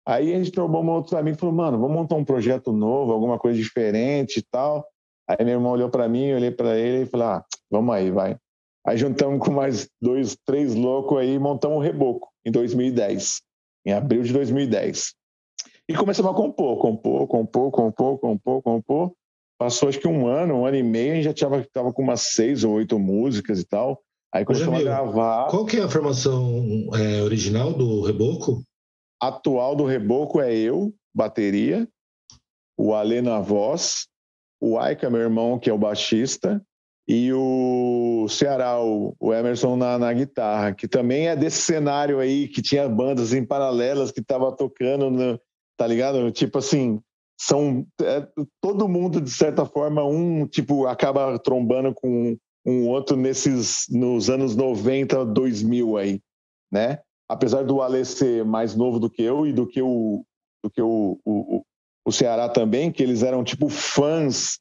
Aí 0.05 0.35
a 0.35 0.39
gente 0.39 0.51
trocou 0.51 0.83
um 0.83 0.91
outro 0.91 1.17
amigo 1.17 1.37
e 1.37 1.41
falou, 1.41 1.55
mano, 1.55 1.79
vamos 1.79 1.97
montar 1.97 2.17
um 2.17 2.25
projeto 2.25 2.73
novo, 2.73 3.13
alguma 3.13 3.39
coisa 3.39 3.57
diferente 3.57 4.39
e 4.39 4.43
tal. 4.43 4.85
Aí 5.29 5.45
meu 5.45 5.55
irmão 5.55 5.73
olhou 5.73 5.89
para 5.89 6.09
mim, 6.09 6.33
olhei 6.33 6.51
para 6.51 6.77
ele 6.77 7.03
e 7.03 7.07
falei, 7.07 7.27
ah, 7.27 7.45
vamos 7.71 7.95
aí, 7.95 8.11
vai. 8.11 8.37
Aí 8.85 8.97
juntamos 8.97 9.45
com 9.45 9.53
mais 9.53 9.89
dois, 10.01 10.37
três 10.45 10.75
loucos 10.75 11.19
aí 11.19 11.35
e 11.35 11.39
montamos 11.39 11.79
o 11.79 11.81
Reboco 11.81 12.29
em 12.45 12.51
2010, 12.51 13.43
em 13.85 13.93
abril 13.93 14.23
de 14.23 14.33
2010. 14.33 15.15
E 15.89 15.95
começamos 15.95 16.33
a 16.33 16.35
compor, 16.35 16.79
compor, 16.79 17.29
compor, 17.29 17.71
compor, 17.71 18.19
compor, 18.19 18.63
compor. 18.63 19.13
Passou 19.59 19.89
acho 19.89 19.99
que 19.99 20.09
um 20.09 20.27
ano, 20.27 20.55
um 20.55 20.67
ano 20.67 20.77
e 20.77 20.83
meio, 20.83 21.13
a 21.13 21.17
gente 21.17 21.41
já 21.41 21.49
tava, 21.49 21.67
tava 21.73 21.93
com 21.93 22.03
umas 22.03 22.21
seis 22.33 22.65
ou 22.65 22.75
oito 22.75 22.99
músicas 22.99 23.61
e 23.61 23.65
tal. 23.65 24.03
Aí 24.33 24.45
começamos 24.45 24.81
a 24.81 24.83
gravar. 24.83 25.49
Qual 25.49 25.65
que 25.65 25.79
é 25.79 25.83
a 25.83 25.89
formação 25.89 26.89
é, 26.95 27.23
original 27.23 27.73
do 27.73 28.03
Reboco? 28.03 28.63
Atual 29.21 29.75
do 29.75 29.85
Reboco 29.85 30.41
é 30.41 30.55
eu, 30.55 30.95
bateria, 31.15 31.89
o 32.77 32.95
Alê 32.95 33.23
na 33.23 33.41
voz, 33.41 34.07
o 34.61 34.79
Aika, 34.79 35.09
meu 35.09 35.21
irmão, 35.21 35.59
que 35.59 35.71
é 35.71 35.73
o 35.73 35.79
baixista, 35.79 36.63
e 37.09 37.33
o 37.33 38.27
Ceará, 38.29 38.81
o, 38.83 39.15
Emerson 39.33 39.77
na, 39.77 39.99
na, 39.99 40.13
guitarra, 40.13 40.75
que 40.75 40.89
também 40.89 41.29
é 41.29 41.37
desse 41.37 41.63
cenário 41.63 42.19
aí, 42.19 42.49
que 42.49 42.61
tinha 42.61 42.89
bandas 42.89 43.33
em 43.33 43.45
paralelas 43.45 44.11
que 44.11 44.21
tava 44.21 44.51
tocando, 44.55 45.11
no, 45.11 45.41
tá 45.79 45.87
ligado? 45.87 46.31
Tipo 46.33 46.59
assim, 46.59 47.01
são 47.41 47.87
é, 48.03 48.27
todo 48.61 48.89
mundo, 48.89 49.21
de 49.21 49.31
certa 49.31 49.65
forma, 49.65 50.05
um 50.05 50.47
tipo 50.47 50.87
acaba 50.87 51.39
trombando 51.39 51.95
com 51.95 52.37
um 52.67 52.89
outro 52.89 53.17
nesses 53.17 53.87
nos 53.89 54.29
anos 54.29 54.57
90, 54.57 55.25
2000 55.25 55.97
aí, 55.97 56.21
né? 56.71 56.99
Apesar 57.29 57.63
do 57.63 57.81
Ale 57.81 58.05
ser 58.05 58.45
mais 58.45 58.75
novo 58.75 58.99
do 58.99 59.09
que 59.09 59.23
eu 59.23 59.47
e 59.47 59.53
do 59.53 59.67
que 59.67 59.81
o, 59.81 60.25
do 60.65 60.71
que 60.71 60.83
o, 60.83 61.19
o, 61.25 61.63
o 62.05 62.13
Ceará 62.13 62.49
também, 62.49 62.91
que 62.91 63.03
eles 63.03 63.23
eram 63.23 63.45
tipo 63.45 63.69
fãs 63.69 64.59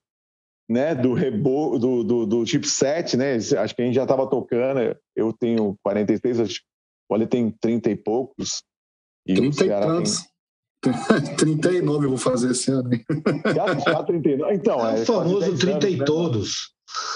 né, 0.70 0.95
do 0.95 1.14
rebo, 1.14 1.78
do, 1.78 2.03
do, 2.03 2.26
do 2.26 2.45
chipset, 2.45 3.16
né? 3.16 3.36
Acho 3.36 3.76
que 3.76 3.82
a 3.82 3.86
gente 3.86 3.95
já 3.95 4.03
estava 4.03 4.28
tocando. 4.28 4.95
Eu 5.16 5.32
tenho 5.32 5.78
46, 5.84 6.39
acho, 6.39 6.62
o 7.10 7.14
Ale 7.14 7.28
tem 7.28 7.51
30 7.51 7.91
e 7.91 7.95
poucos. 7.95 8.64
E 9.28 9.34
30 9.36 9.66
e 9.66 9.70
tantos. 9.70 10.26
Tem... 11.39 11.58
39 11.58 12.06
eu 12.06 12.10
vou 12.10 12.18
fazer 12.18 12.51
esse 12.51 12.70
ano. 12.70 12.91
Já, 13.56 13.80
já 13.80 14.03
39. 14.03 14.53
Então, 14.53 14.88
é, 14.88 14.99
é 14.99 15.01
o 15.01 15.06
famoso 15.06 15.58
30 15.58 15.70
anos, 15.72 15.86
e 15.86 15.97
né? 15.97 16.06
todos. 16.06 16.74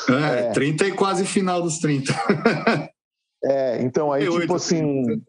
É, 0.09 0.39
é, 0.47 0.51
30 0.51 0.87
e 0.87 0.91
quase 0.91 1.25
final 1.25 1.61
dos 1.61 1.79
30. 1.79 2.13
É, 3.43 3.81
então 3.81 4.11
aí, 4.11 4.29
tipo 4.29 4.53
assim. 4.53 5.23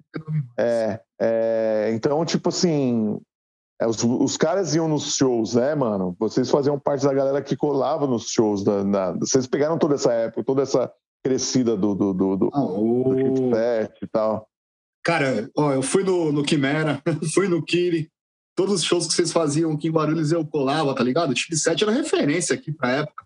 É, 0.59 1.01
é, 1.21 1.91
então, 1.95 2.25
tipo 2.25 2.49
assim, 2.49 3.21
é, 3.81 3.87
os, 3.87 4.03
os, 4.03 4.37
caras 4.37 4.75
iam 4.75 4.89
nos 4.89 5.15
shows, 5.15 5.55
né, 5.55 5.75
mano? 5.75 6.17
Vocês 6.19 6.51
faziam 6.51 6.79
parte 6.79 7.05
da 7.05 7.15
galera 7.15 7.41
que 7.41 7.57
colava 7.57 8.07
nos 8.07 8.29
shows. 8.29 8.65
Da, 8.65 8.85
na, 8.85 9.13
vocês 9.13 9.47
pegaram 9.47 9.79
toda 9.79 9.95
essa 9.95 10.13
época, 10.13 10.45
toda 10.45 10.63
essa 10.63 10.93
crescida 11.25 11.77
do, 11.77 11.95
do, 11.95 12.13
do, 12.13 12.37
do, 12.37 12.51
ah, 12.53 12.63
o... 12.63 13.15
do 13.15 13.57
e 13.57 14.07
tal. 14.11 14.49
Cara, 15.05 15.49
ó, 15.57 15.73
eu 15.73 15.83
fui 15.83 16.03
no, 16.03 16.33
no 16.33 16.43
Quimera, 16.43 17.01
fui 17.33 17.49
no 17.49 17.65
Kiri. 17.65 18.11
Todos 18.55 18.75
os 18.75 18.85
shows 18.85 19.07
que 19.07 19.15
vocês 19.15 19.33
faziam 19.33 19.73
aqui 19.73 19.89
em 19.89 19.93
Guarulhos 19.93 20.33
eu 20.33 20.45
colava, 20.45 20.95
tá 20.95 21.03
ligado? 21.03 21.31
O 21.31 21.37
Chip 21.37 21.57
7 21.57 21.85
era 21.85 21.93
referência 21.93 22.55
aqui 22.55 22.73
pra 22.73 22.91
época. 22.91 23.25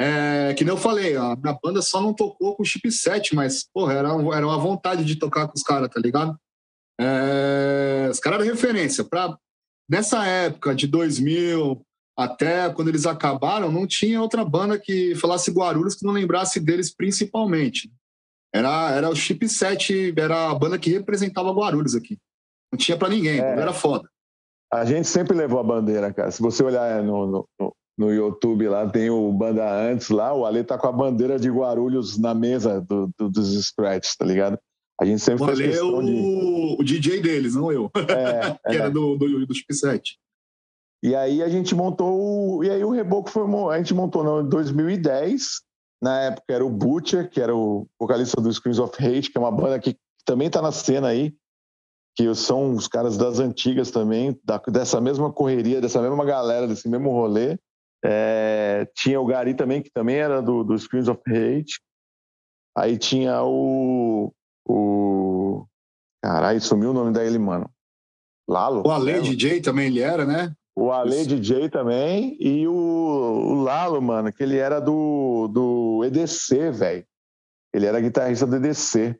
É, 0.00 0.54
que 0.54 0.64
nem 0.64 0.72
eu 0.72 0.78
falei, 0.78 1.14
a 1.14 1.36
minha 1.36 1.58
banda 1.62 1.82
só 1.82 2.00
não 2.00 2.14
tocou 2.14 2.56
com 2.56 2.62
o 2.62 2.66
Chip 2.66 2.90
7, 2.90 3.34
mas, 3.34 3.68
porra, 3.70 3.92
era, 3.92 4.08
era 4.08 4.46
uma 4.46 4.56
vontade 4.56 5.04
de 5.04 5.16
tocar 5.16 5.46
com 5.46 5.52
os 5.54 5.62
caras, 5.62 5.90
tá 5.90 6.00
ligado? 6.00 6.34
É, 6.98 8.08
os 8.10 8.18
caras 8.18 8.40
eram 8.40 8.50
referência. 8.50 9.04
Pra, 9.04 9.36
nessa 9.86 10.26
época 10.26 10.74
de 10.74 10.86
2000 10.86 11.84
até 12.16 12.70
quando 12.70 12.88
eles 12.88 13.04
acabaram, 13.04 13.70
não 13.70 13.86
tinha 13.86 14.20
outra 14.20 14.44
banda 14.44 14.78
que 14.78 15.14
falasse 15.16 15.50
Guarulhos 15.50 15.94
que 15.94 16.04
não 16.04 16.12
lembrasse 16.12 16.60
deles 16.60 16.94
principalmente. 16.94 17.90
Era, 18.54 18.92
era 18.92 19.08
o 19.08 19.14
Chip 19.14 19.46
7, 19.48 20.14
era 20.16 20.50
a 20.50 20.54
banda 20.54 20.78
que 20.78 20.90
representava 20.90 21.52
Guarulhos 21.52 21.94
aqui. 21.94 22.18
Não 22.72 22.78
tinha 22.78 22.96
para 22.96 23.10
ninguém, 23.10 23.40
é, 23.40 23.60
era 23.60 23.72
foda. 23.72 24.08
A 24.72 24.84
gente 24.84 25.08
sempre 25.08 25.36
levou 25.36 25.60
a 25.60 25.64
bandeira, 25.64 26.12
cara. 26.12 26.30
Se 26.30 26.40
você 26.40 26.62
olhar 26.62 27.02
no, 27.02 27.26
no, 27.26 27.48
no 27.58 27.74
YouTube 28.08 28.68
lá, 28.68 28.88
tem 28.88 29.10
o 29.10 29.32
Banda 29.32 29.68
Antes 29.70 30.08
lá, 30.08 30.32
o 30.32 30.46
Ale 30.46 30.64
tá 30.64 30.78
com 30.78 30.86
a 30.86 30.92
bandeira 30.92 31.38
de 31.38 31.50
Guarulhos 31.50 32.16
na 32.16 32.34
mesa 32.34 32.80
do, 32.80 33.10
do, 33.18 33.28
dos 33.28 33.66
scratches, 33.66 34.16
tá 34.16 34.24
ligado? 34.24 34.58
A 35.00 35.04
gente 35.04 35.20
sempre 35.20 35.44
fez 35.46 35.58
questão 35.58 35.98
o, 35.98 36.02
de... 36.02 36.76
o 36.78 36.84
DJ 36.84 37.20
deles, 37.20 37.54
não 37.54 37.72
eu. 37.72 37.90
É, 37.94 38.52
que 38.70 38.76
é. 38.76 38.80
era 38.80 38.90
do, 38.90 39.16
do, 39.16 39.46
do 39.46 39.54
Chip 39.54 39.74
7. 39.74 40.18
E 41.02 41.14
aí 41.14 41.42
a 41.42 41.48
gente 41.48 41.74
montou, 41.74 42.58
o... 42.58 42.64
e 42.64 42.70
aí 42.70 42.84
o 42.84 42.90
Reboco 42.90 43.30
foi, 43.30 43.44
a 43.72 43.78
gente 43.78 43.94
montou 43.94 44.42
em 44.42 44.48
2010, 44.48 45.62
na 46.02 46.20
época 46.22 46.44
era 46.48 46.64
o 46.64 46.70
Butcher, 46.70 47.28
que 47.28 47.40
era 47.40 47.54
o 47.54 47.86
vocalista 47.98 48.40
do 48.40 48.52
Screams 48.52 48.80
of 48.80 48.94
Hate, 49.02 49.30
que 49.30 49.36
é 49.36 49.40
uma 49.40 49.52
banda 49.52 49.78
que 49.78 49.96
também 50.24 50.46
está 50.46 50.62
na 50.62 50.72
cena 50.72 51.08
aí, 51.08 51.34
que 52.14 52.34
são 52.34 52.72
os 52.72 52.86
caras 52.86 53.16
das 53.16 53.38
antigas 53.38 53.90
também, 53.90 54.38
da, 54.44 54.58
dessa 54.68 55.00
mesma 55.00 55.32
correria, 55.32 55.80
dessa 55.80 56.00
mesma 56.02 56.24
galera, 56.24 56.66
desse 56.66 56.88
mesmo 56.88 57.10
rolê. 57.10 57.58
É, 58.04 58.88
tinha 58.94 59.20
o 59.20 59.26
Gari 59.26 59.54
também, 59.54 59.82
que 59.82 59.90
também 59.90 60.16
era 60.16 60.40
do, 60.40 60.64
do 60.64 60.78
Screams 60.78 61.08
of 61.08 61.20
Hate. 61.26 61.80
Aí 62.76 62.96
tinha 62.96 63.42
o, 63.42 64.32
o. 64.66 65.66
Caralho, 66.22 66.60
sumiu 66.60 66.90
o 66.90 66.94
nome 66.94 67.12
dele, 67.12 67.38
mano. 67.38 67.70
Lalo. 68.48 68.82
O 68.86 68.90
Ale 68.90 69.20
DJ 69.20 69.60
também 69.60 69.86
ele 69.86 70.00
era, 70.00 70.24
né? 70.24 70.54
O 70.76 70.90
Ale 70.90 71.26
DJ 71.26 71.68
também. 71.68 72.36
E 72.40 72.66
o, 72.66 72.72
o 72.72 73.54
Lalo, 73.62 74.00
mano, 74.00 74.32
que 74.32 74.42
ele 74.42 74.56
era 74.56 74.80
do, 74.80 75.48
do 75.48 76.04
EDC, 76.04 76.70
velho. 76.70 77.06
Ele 77.72 77.86
era 77.86 78.00
guitarrista 78.00 78.46
do 78.46 78.56
EDC, 78.56 79.16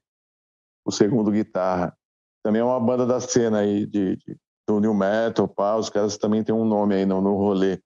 o 0.84 0.90
segundo 0.90 1.30
guitarra. 1.30 1.96
Também 2.42 2.60
é 2.60 2.64
uma 2.64 2.80
banda 2.80 3.06
da 3.06 3.20
cena 3.20 3.60
aí 3.60 3.86
de, 3.86 4.16
de 4.16 4.36
do 4.66 4.80
New 4.80 4.94
Metal, 4.94 5.48
pá. 5.48 5.76
Os 5.76 5.90
caras 5.90 6.16
também 6.16 6.42
têm 6.42 6.54
um 6.54 6.64
nome 6.64 6.94
aí 6.94 7.06
no, 7.06 7.20
no 7.20 7.36
rolê. 7.36 7.80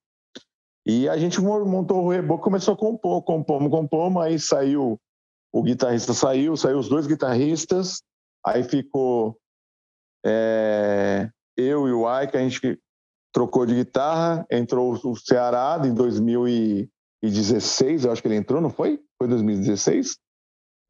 E 0.86 1.08
a 1.08 1.16
gente 1.16 1.40
montou 1.40 2.04
o 2.04 2.10
reboco, 2.10 2.44
começou 2.44 2.74
a 2.74 2.76
compor, 2.76 3.22
compomos, 3.22 3.70
compomos, 3.70 4.22
aí 4.22 4.38
saiu 4.38 5.00
o 5.52 5.62
guitarrista 5.62 6.12
saiu, 6.12 6.54
saiu 6.56 6.78
os 6.78 6.88
dois 6.88 7.06
guitarristas, 7.06 8.02
aí 8.44 8.64
ficou 8.64 9.38
é, 10.26 11.30
eu 11.56 11.88
e 11.88 11.92
o 11.92 12.22
Ike, 12.22 12.36
a 12.36 12.40
gente 12.40 12.78
trocou 13.32 13.64
de 13.64 13.74
guitarra, 13.74 14.44
entrou 14.50 14.92
o 14.92 15.16
Ceará 15.16 15.80
em 15.84 15.94
2016, 15.94 18.04
eu 18.04 18.12
acho 18.12 18.20
que 18.20 18.28
ele 18.28 18.36
entrou, 18.36 18.60
não 18.60 18.70
foi? 18.70 19.00
Foi 19.16 19.28
2016? 19.28 20.18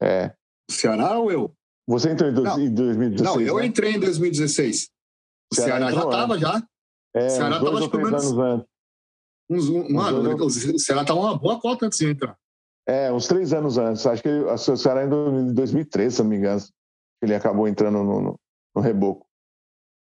É. 0.01 0.33
Ceará 0.69 1.19
ou 1.19 1.31
eu? 1.31 1.53
Você 1.87 2.09
entrou 2.09 2.29
em, 2.29 2.65
em 2.65 2.73
2016? 2.73 3.21
Não, 3.21 3.39
eu 3.39 3.57
né? 3.57 3.67
entrei 3.67 3.93
em 3.93 3.99
2016. 3.99 4.89
O 5.51 5.55
Ceará, 5.55 5.89
Ceará 5.89 5.91
já 5.91 6.03
estava 6.03 6.39
já. 6.39 6.63
É, 7.15 7.27
o 7.27 7.29
Ceará 7.29 7.57
estava 7.57 7.77
acho 7.77 7.91
que 7.91 7.97
anos 7.97 8.33
antes. 8.33 8.74
Uns, 9.49 9.69
um, 9.69 9.89
mano, 9.91 10.45
o 10.45 10.49
Ceará 10.49 11.01
estava 11.01 11.19
uma 11.19 11.37
boa 11.37 11.59
cota 11.59 11.85
antes 11.85 11.99
de 11.99 12.09
entrar. 12.09 12.37
É, 12.87 13.11
uns 13.11 13.27
três 13.27 13.53
anos 13.53 13.77
antes. 13.77 14.05
Acho 14.05 14.21
que 14.21 14.29
ele, 14.29 14.49
a 14.49 14.57
Ceará 14.57 15.03
em 15.03 15.53
2013, 15.53 16.15
se 16.15 16.21
não 16.21 16.29
me 16.29 16.37
engano. 16.37 16.61
Ele 17.21 17.33
acabou 17.33 17.67
entrando 17.67 18.03
no, 18.03 18.21
no, 18.21 18.39
no 18.75 18.81
reboco. 18.81 19.25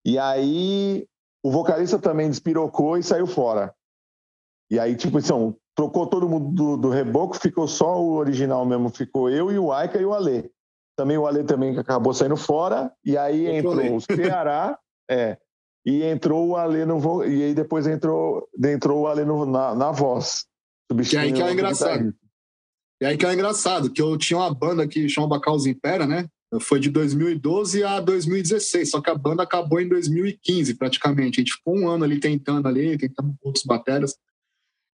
E 0.04 0.18
aí 0.18 1.06
o 1.44 1.50
vocalista 1.50 1.98
também 1.98 2.30
despirocou 2.30 2.96
e 2.96 3.02
saiu 3.02 3.26
fora. 3.26 3.74
E 4.70 4.78
aí, 4.78 4.96
tipo, 4.96 5.18
então, 5.18 5.56
trocou 5.74 6.06
todo 6.06 6.28
mundo 6.28 6.50
do, 6.54 6.76
do 6.76 6.88
reboco, 6.88 7.36
ficou 7.36 7.68
só 7.68 8.00
o 8.00 8.14
original 8.14 8.64
mesmo, 8.64 8.88
ficou 8.88 9.28
eu 9.28 9.52
e 9.52 9.58
o 9.58 9.70
Aika 9.70 9.98
e 9.98 10.04
o 10.04 10.14
Alê. 10.14 10.50
Também 10.96 11.18
o 11.18 11.26
Alê 11.26 11.44
também 11.44 11.76
acabou 11.78 12.14
saindo 12.14 12.36
fora, 12.36 12.90
e 13.04 13.16
aí 13.18 13.46
entrou 13.46 13.74
o 13.96 14.00
Ceará, 14.00 14.78
é, 15.10 15.36
e 15.84 16.02
entrou 16.02 16.48
o 16.48 16.56
Alê 16.56 16.84
no 16.84 17.24
e 17.24 17.42
aí 17.44 17.54
depois 17.54 17.86
entrou, 17.86 18.48
entrou 18.64 19.02
o 19.02 19.06
Alê 19.06 19.24
no, 19.24 19.44
na, 19.44 19.74
na 19.74 19.92
voz. 19.92 20.46
Que 21.08 21.16
aí 21.16 21.32
que 21.32 21.42
é 21.42 21.52
engraçado. 21.52 22.14
E 23.00 23.06
aí 23.06 23.16
que 23.16 23.26
é 23.26 23.34
engraçado, 23.34 23.90
que 23.90 24.00
eu 24.00 24.16
tinha 24.16 24.38
uma 24.38 24.54
banda 24.54 24.86
que 24.86 25.08
chama 25.08 25.40
Caos 25.40 25.66
Impera, 25.66 26.06
né? 26.06 26.26
Foi 26.60 26.78
de 26.78 26.88
2012 26.88 27.82
a 27.82 28.00
2016, 28.00 28.90
só 28.90 29.00
que 29.00 29.10
a 29.10 29.14
banda 29.14 29.42
acabou 29.42 29.80
em 29.80 29.88
2015, 29.88 30.74
praticamente. 30.74 31.40
A 31.40 31.42
gente 31.42 31.54
ficou 31.54 31.76
um 31.76 31.88
ano 31.88 32.04
ali 32.04 32.20
tentando 32.20 32.68
ali, 32.68 32.96
tentando 32.96 33.34
outros 33.42 33.64
baterias, 33.64 34.16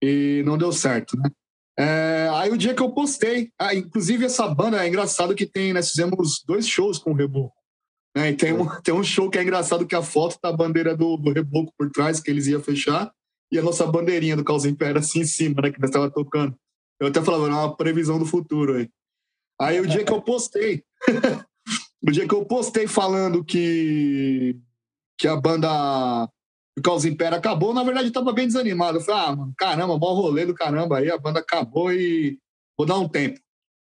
e 0.03 0.43
não 0.47 0.57
deu 0.57 0.73
certo, 0.73 1.17
né? 1.19 1.31
É, 1.79 2.29
aí 2.35 2.51
o 2.51 2.59
dia 2.59 2.75
que 2.75 2.83
eu 2.83 2.91
postei, 2.91 3.51
ah, 3.59 3.75
inclusive 3.75 4.25
essa 4.25 4.47
banda 4.49 4.83
é 4.83 4.89
engraçado 4.89 5.35
que 5.35 5.47
tem, 5.47 5.73
nós 5.73 5.91
fizemos 5.91 6.43
dois 6.47 6.67
shows 6.67 6.99
com 6.99 7.13
o 7.13 7.15
Reboco. 7.15 7.60
Né? 8.17 8.31
E 8.31 8.37
tem 8.37 8.53
um, 8.53 8.67
tem 8.83 8.95
um 8.95 9.05
show 9.05 9.31
que 9.31 9.39
é 9.39 9.43
engraçado 9.43 9.87
que 9.87 9.95
a 9.95 10.03
foto 10.03 10.39
tá 10.41 10.49
a 10.49 10.57
bandeira 10.57 10.97
do, 10.97 11.17
do 11.17 11.33
Reboco 11.33 11.73
por 11.77 11.91
trás, 11.91 12.21
que 12.21 12.31
eles 12.31 12.47
iam 12.47 12.63
fechar, 12.63 13.13
e 13.53 13.59
a 13.59 13.63
nossa 13.63 13.87
bandeirinha 13.87 14.37
do 14.37 14.45
Caos 14.45 14.65
Império 14.65 14.99
assim 14.99 15.21
em 15.21 15.25
cima, 15.25 15.63
né? 15.63 15.71
Que 15.71 15.81
nós 15.81 15.91
estava 15.91 16.11
tocando. 16.11 16.57
Eu 17.01 17.09
até 17.09 17.23
falava, 17.23 17.49
não, 17.49 17.61
é 17.61 17.65
uma 17.65 17.77
previsão 17.77 18.19
do 18.19 18.27
futuro 18.27 18.77
aí. 18.77 18.89
Aí 19.61 19.81
o 19.81 19.87
dia 19.87 20.05
que 20.05 20.13
eu 20.13 20.23
postei, 20.23 20.83
o 22.03 22.11
dia 22.11 22.27
que 22.27 22.35
eu 22.35 22.45
postei 22.45 22.87
falando 22.87 23.45
que, 23.45 24.57
que 25.19 25.27
a 25.29 25.37
banda 25.37 26.29
o 26.79 26.83
Caos 26.83 27.05
Império 27.05 27.37
acabou, 27.37 27.75
na 27.75 27.83
verdade 27.83 28.07
eu 28.09 28.13
tava 28.13 28.33
bem 28.33 28.47
desanimado. 28.47 28.99
Eu 28.99 29.03
falei, 29.03 29.21
ah, 29.21 29.37
mano, 29.37 29.55
caramba, 29.57 29.99
bom 29.99 30.15
rolê 30.15 30.47
do 30.47 30.55
caramba 30.55 30.99
aí, 30.99 31.11
a 31.11 31.19
banda 31.19 31.41
acabou 31.41 31.93
e 31.93 32.39
vou 32.79 32.87
dar 32.87 32.99
um 32.99 33.09
tempo. 33.09 33.41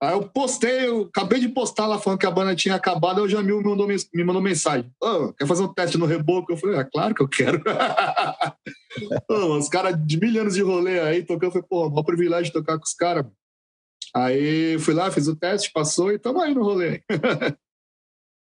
Aí 0.04 0.14
eu 0.14 0.28
postei, 0.28 0.88
eu 0.88 1.04
acabei 1.04 1.40
de 1.40 1.48
postar 1.50 1.86
lá 1.86 2.00
falando 2.00 2.18
que 2.18 2.26
a 2.26 2.32
banda 2.32 2.56
tinha 2.56 2.74
acabado, 2.74 3.20
aí 3.20 3.26
o 3.26 3.30
Jamil 3.30 3.60
me 3.60 3.64
mandou, 3.64 3.88
me 3.88 4.24
mandou 4.24 4.42
mensagem. 4.42 4.92
Oh, 5.00 5.32
quer 5.32 5.46
fazer 5.46 5.62
um 5.62 5.72
teste 5.72 5.96
no 5.96 6.08
reboco? 6.08 6.52
Eu 6.52 6.58
falei, 6.58 6.80
é 6.80 6.84
claro 6.84 7.14
que 7.14 7.22
eu 7.22 7.28
quero. 7.28 7.62
oh, 9.30 9.58
os 9.58 9.70
caras 9.70 9.96
de 10.04 10.20
mil 10.20 10.42
anos 10.42 10.56
de 10.56 10.64
rolê 10.64 11.00
aí, 11.00 11.24
tocando, 11.24 11.50
eu 11.50 11.52
falei, 11.52 11.68
pô, 11.70 11.88
maior 11.88 12.04
privilégio 12.04 12.52
tocar 12.52 12.80
com 12.80 12.84
os 12.84 12.96
caras. 12.96 13.28
Aí 14.16 14.80
fui 14.80 14.96
lá, 14.96 15.12
fiz 15.12 15.28
o 15.28 15.36
teste, 15.36 15.72
passou 15.72 16.12
e 16.12 16.18
tamo 16.18 16.42
aí 16.42 16.54
no 16.54 16.64
rolê. 16.64 17.04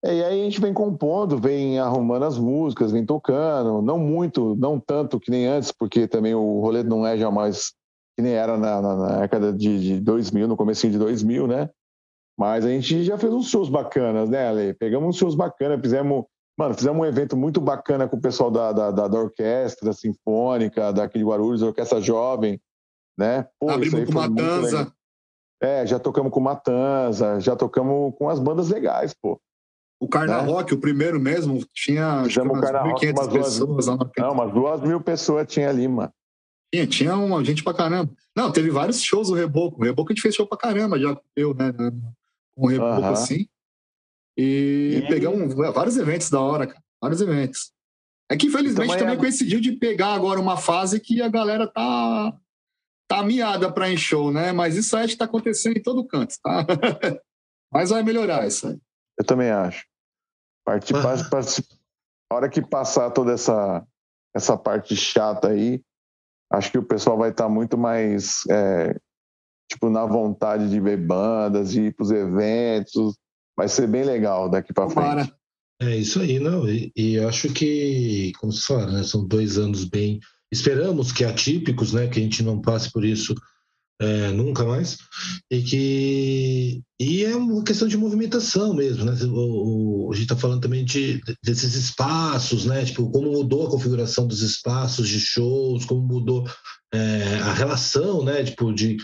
É, 0.04 0.16
e 0.16 0.24
aí 0.24 0.42
a 0.42 0.44
gente 0.44 0.60
vem 0.60 0.74
compondo, 0.74 1.38
vem 1.38 1.78
arrumando 1.78 2.26
as 2.26 2.36
músicas, 2.36 2.92
vem 2.92 3.06
tocando, 3.06 3.84
não 3.84 4.00
muito, 4.00 4.56
não 4.56 4.80
tanto 4.80 5.20
que 5.20 5.30
nem 5.30 5.46
antes, 5.46 5.72
porque 5.72 6.08
também 6.08 6.34
o 6.34 6.60
rolê 6.60 6.82
não 6.82 7.06
é 7.06 7.16
jamais 7.16 7.76
que 8.22 8.24
nem 8.24 8.34
era 8.34 8.56
na, 8.58 8.82
na, 8.82 8.96
na 8.96 9.20
década 9.22 9.52
de, 9.52 9.80
de 9.80 10.00
2000, 10.00 10.48
no 10.48 10.56
começo 10.56 10.88
de 10.88 10.98
2000, 10.98 11.48
né? 11.48 11.70
Mas 12.38 12.64
a 12.64 12.70
gente 12.70 13.04
já 13.04 13.18
fez 13.18 13.34
uns 13.34 13.50
shows 13.50 13.68
bacanas, 13.68 14.30
né, 14.30 14.48
Ale? 14.48 14.74
Pegamos 14.76 15.10
uns 15.10 15.18
shows 15.18 15.36
bacanas, 15.36 15.82
fizemos, 15.82 16.26
mano, 16.58 16.74
fizemos 16.76 17.02
um 17.02 17.06
evento 17.06 17.36
muito 17.36 17.60
bacana 17.60 18.08
com 18.08 18.16
o 18.16 18.22
pessoal 18.22 18.52
da, 18.52 18.72
da, 18.72 18.92
da, 18.92 19.08
da 19.08 19.20
orquestra 19.20 19.92
sinfônica, 19.92 20.94
daqui 20.94 21.18
de 21.18 21.26
Guarulhos, 21.26 21.64
Orquestra 21.64 22.00
Jovem, 22.00 22.62
né? 23.18 23.48
Pô, 23.60 23.70
Abrimos 23.70 24.06
com 24.06 24.14
Matanza. 24.14 24.94
É, 25.62 25.86
já 25.86 26.00
tocamos 26.00 26.32
com 26.32 26.40
Matanza, 26.40 27.40
já 27.40 27.56
tocamos 27.56 28.16
com 28.18 28.30
as 28.30 28.40
bandas 28.40 28.70
legais, 28.70 29.14
pô. 29.14 29.40
O 30.00 30.08
Carnaval, 30.08 30.46
né? 30.46 30.52
Rock, 30.52 30.74
o 30.74 30.80
primeiro 30.80 31.20
mesmo, 31.20 31.60
tinha 31.74 32.24
Fizemos 32.24 32.58
umas 32.58 32.72
1.500 32.72 33.32
pessoas. 33.32 33.58
Duas, 33.60 33.86
não, 34.18 34.32
umas 34.32 34.52
duas 34.52 34.82
mil 34.82 35.00
pessoas 35.00 35.46
tinha 35.48 35.70
ali, 35.70 35.88
mano. 35.88 36.12
Tinha, 36.74 36.88
tinha 36.88 37.16
uma 37.16 37.44
gente 37.44 37.64
pra 37.64 37.74
caramba. 37.74 38.14
Não, 38.36 38.52
teve 38.52 38.70
vários 38.70 39.02
shows 39.02 39.30
o 39.30 39.34
Reboco. 39.34 39.82
O 39.82 39.84
Reboco 39.84 40.12
a 40.12 40.14
gente 40.14 40.22
fez 40.22 40.34
show 40.34 40.48
pra 40.48 40.58
caramba, 40.58 40.98
já 40.98 41.20
eu, 41.36 41.54
né? 41.54 41.74
Com 42.56 42.66
o 42.66 42.68
Reboco 42.68 43.06
assim. 43.08 43.48
E, 44.38 45.02
e, 45.04 45.08
pegamos 45.08 45.54
vários 45.54 45.98
eventos 45.98 46.30
da 46.30 46.40
hora, 46.40 46.66
cara. 46.66 46.82
Vários 47.02 47.20
eventos. 47.22 47.74
É 48.32 48.38
que 48.38 48.48
infelizmente 48.48 48.88
também, 48.88 48.98
também 48.98 49.16
é... 49.16 49.20
coincidiu 49.20 49.60
de 49.60 49.74
pegar 49.74 50.14
agora 50.14 50.40
uma 50.40 50.56
fase 50.56 51.02
que 51.02 51.22
a 51.22 51.28
galera 51.28 51.68
tá, 51.68 52.34
tá 53.10 53.24
miada 53.24 53.70
pra 53.70 53.90
ir 53.90 53.98
show, 53.98 54.32
né? 54.32 54.54
Mas 54.54 54.78
isso 54.78 54.96
aí 54.96 55.06
está 55.06 55.26
acontecendo 55.26 55.78
em 55.78 55.82
todo 55.82 56.08
canto, 56.08 56.36
tá? 56.42 56.66
Mas 57.72 57.90
vai 57.90 58.04
melhorar 58.04 58.48
isso 58.48 58.68
aí. 58.68 58.80
Eu 59.20 59.26
também 59.26 59.50
acho. 59.50 59.86
Participar, 60.66 61.18
participar. 61.30 61.76
A 62.32 62.36
hora 62.36 62.50
que 62.50 62.62
passar 62.62 63.12
toda 63.12 63.34
essa, 63.34 63.86
essa 64.34 64.58
parte 64.58 64.96
chata 64.96 65.50
aí, 65.50 65.84
acho 66.52 66.72
que 66.72 66.78
o 66.78 66.84
pessoal 66.84 67.18
vai 67.18 67.32
estar 67.32 67.46
tá 67.46 67.50
muito 67.50 67.78
mais 67.78 68.42
é, 68.50 68.96
tipo 69.70 69.90
na 69.90 70.06
vontade 70.06 70.70
de 70.70 70.80
ver 70.80 70.98
bandas, 70.98 71.72
de 71.72 71.84
ir 71.84 71.96
para 71.96 72.04
os 72.04 72.12
eventos. 72.12 73.18
Vai 73.56 73.68
ser 73.68 73.88
bem 73.88 74.04
legal 74.04 74.50
daqui 74.50 74.74
para 74.74 74.90
frente. 74.90 75.34
É 75.82 75.96
isso 75.96 76.22
aí, 76.22 76.40
não. 76.40 76.70
E, 76.70 76.92
e 76.96 77.20
acho 77.20 77.52
que, 77.52 78.32
como 78.40 78.52
se 78.52 78.68
fala, 78.68 78.92
né, 78.92 79.04
são 79.04 79.26
dois 79.26 79.58
anos 79.58 79.84
bem. 79.84 80.20
Esperamos 80.52 81.12
que 81.12 81.24
atípicos, 81.24 81.94
né, 81.94 82.08
que 82.08 82.20
a 82.20 82.24
gente 82.24 82.44
não 82.44 82.62
passe 82.62 82.92
por 82.92 83.04
isso 83.04 83.34
é, 84.02 84.32
nunca 84.32 84.66
mais, 84.66 84.98
e 85.50 85.62
que 85.62 86.82
e 87.00 87.24
é 87.24 87.36
uma 87.36 87.64
questão 87.64 87.88
de 87.88 87.96
movimentação 87.96 88.74
mesmo, 88.74 89.06
né? 89.06 89.14
O, 89.26 90.08
o 90.08 90.12
a 90.12 90.16
gente 90.16 90.24
está 90.24 90.36
falando 90.36 90.62
também 90.62 90.84
de, 90.84 91.22
desses 91.44 91.76
espaços, 91.76 92.66
né? 92.66 92.84
Tipo, 92.84 93.12
como 93.12 93.32
mudou 93.32 93.68
a 93.68 93.70
configuração 93.70 94.26
dos 94.26 94.42
espaços 94.42 95.08
de 95.08 95.20
shows, 95.20 95.86
como 95.86 96.02
mudou 96.02 96.50
é, 96.92 97.36
a 97.44 97.54
relação, 97.54 98.24
né? 98.24 98.44
Tipo, 98.44 98.74
de 98.74 98.98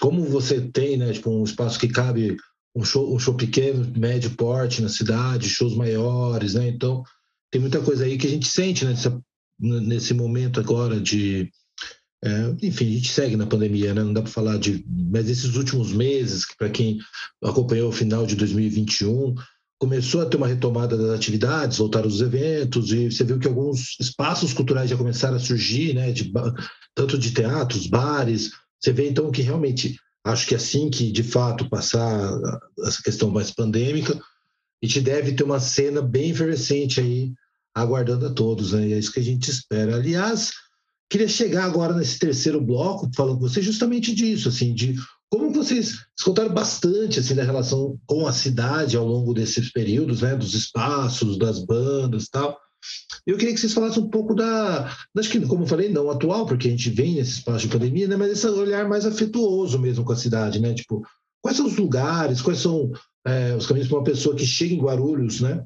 como 0.00 0.24
você 0.24 0.60
tem, 0.60 0.96
né? 0.96 1.12
Tipo, 1.12 1.30
um 1.30 1.44
espaço 1.44 1.78
que 1.78 1.86
cabe 1.86 2.36
um 2.74 2.82
show, 2.84 3.14
um 3.14 3.20
show 3.20 3.34
pequeno, 3.34 3.86
médio 3.96 4.30
porte 4.32 4.82
na 4.82 4.88
cidade, 4.88 5.48
shows 5.48 5.76
maiores, 5.76 6.54
né? 6.54 6.66
Então, 6.66 7.04
tem 7.52 7.60
muita 7.60 7.80
coisa 7.80 8.04
aí 8.04 8.18
que 8.18 8.26
a 8.26 8.30
gente 8.30 8.48
sente, 8.48 8.84
né? 8.84 8.90
Nesse, 8.90 9.10
nesse 9.60 10.14
momento 10.14 10.58
agora 10.58 11.00
de 11.00 11.48
é, 12.22 12.54
enfim, 12.62 12.86
a 12.86 12.96
gente 12.96 13.10
segue 13.10 13.34
na 13.34 13.46
pandemia, 13.46 13.94
né? 13.94 14.02
não 14.02 14.12
dá 14.12 14.20
para 14.20 14.30
falar 14.30 14.58
de. 14.58 14.84
Mas 14.86 15.28
esses 15.28 15.56
últimos 15.56 15.92
meses, 15.92 16.44
para 16.56 16.68
quem 16.68 16.98
acompanhou 17.42 17.88
o 17.88 17.92
final 17.92 18.26
de 18.26 18.36
2021, 18.36 19.34
começou 19.78 20.20
a 20.20 20.26
ter 20.26 20.36
uma 20.36 20.46
retomada 20.46 20.98
das 20.98 21.10
atividades, 21.16 21.78
voltaram 21.78 22.06
os 22.06 22.20
eventos, 22.20 22.92
e 22.92 23.10
você 23.10 23.24
viu 23.24 23.38
que 23.38 23.48
alguns 23.48 23.98
espaços 23.98 24.52
culturais 24.52 24.90
já 24.90 24.96
começaram 24.96 25.36
a 25.36 25.40
surgir, 25.40 25.94
né? 25.94 26.12
De, 26.12 26.30
tanto 26.94 27.16
de 27.16 27.30
teatros, 27.30 27.86
bares. 27.86 28.50
Você 28.78 28.92
vê 28.92 29.08
então 29.08 29.30
que 29.30 29.40
realmente, 29.40 29.96
acho 30.24 30.46
que 30.46 30.54
assim 30.54 30.90
que 30.90 31.10
de 31.10 31.22
fato 31.22 31.70
passar 31.70 32.38
essa 32.84 33.02
questão 33.02 33.30
mais 33.30 33.50
pandêmica, 33.50 34.14
a 34.14 34.86
gente 34.86 35.00
deve 35.00 35.32
ter 35.32 35.44
uma 35.44 35.60
cena 35.60 36.02
bem 36.02 36.30
efervescente 36.30 37.00
aí, 37.00 37.32
aguardando 37.74 38.26
a 38.26 38.30
todos, 38.30 38.72
né? 38.72 38.88
E 38.88 38.92
é 38.92 38.98
isso 38.98 39.12
que 39.12 39.20
a 39.20 39.24
gente 39.24 39.50
espera. 39.50 39.96
Aliás 39.96 40.52
Queria 41.10 41.26
chegar 41.26 41.64
agora 41.64 41.92
nesse 41.92 42.20
terceiro 42.20 42.60
bloco, 42.60 43.10
falando 43.16 43.40
com 43.40 43.48
vocês 43.48 43.66
justamente 43.66 44.14
disso, 44.14 44.48
assim, 44.48 44.72
de 44.72 44.94
como 45.28 45.52
vocês 45.52 46.06
contaram 46.24 46.54
bastante 46.54 47.18
assim 47.18 47.34
da 47.34 47.42
relação 47.42 47.98
com 48.06 48.28
a 48.28 48.32
cidade 48.32 48.96
ao 48.96 49.06
longo 49.06 49.34
desses 49.34 49.72
períodos, 49.72 50.22
né, 50.22 50.36
dos 50.36 50.54
espaços, 50.54 51.36
das 51.36 51.58
bandas, 51.64 52.28
tal. 52.28 52.56
Eu 53.26 53.36
queria 53.36 53.52
que 53.52 53.60
vocês 53.60 53.72
falassem 53.72 54.02
um 54.02 54.08
pouco 54.08 54.34
da, 54.34 54.96
acho 55.16 55.30
que 55.30 55.40
como 55.46 55.64
eu 55.64 55.66
falei, 55.66 55.88
não 55.88 56.10
atual, 56.10 56.46
porque 56.46 56.68
a 56.68 56.70
gente 56.70 56.90
vem 56.90 57.14
nesse 57.14 57.38
espaço 57.38 57.66
de 57.66 57.72
pandemia, 57.72 58.06
né, 58.06 58.16
mas 58.16 58.30
esse 58.30 58.46
olhar 58.46 58.88
mais 58.88 59.04
afetuoso 59.04 59.78
mesmo 59.78 60.04
com 60.04 60.12
a 60.12 60.16
cidade, 60.16 60.60
né, 60.60 60.74
tipo, 60.74 61.04
quais 61.42 61.56
são 61.56 61.66
os 61.66 61.76
lugares, 61.76 62.40
quais 62.40 62.60
são 62.60 62.90
é, 63.26 63.54
os 63.54 63.66
caminhos 63.66 63.88
para 63.88 63.98
uma 63.98 64.04
pessoa 64.04 64.34
que 64.34 64.46
chega 64.46 64.74
em 64.74 64.80
Guarulhos, 64.80 65.40
né, 65.40 65.64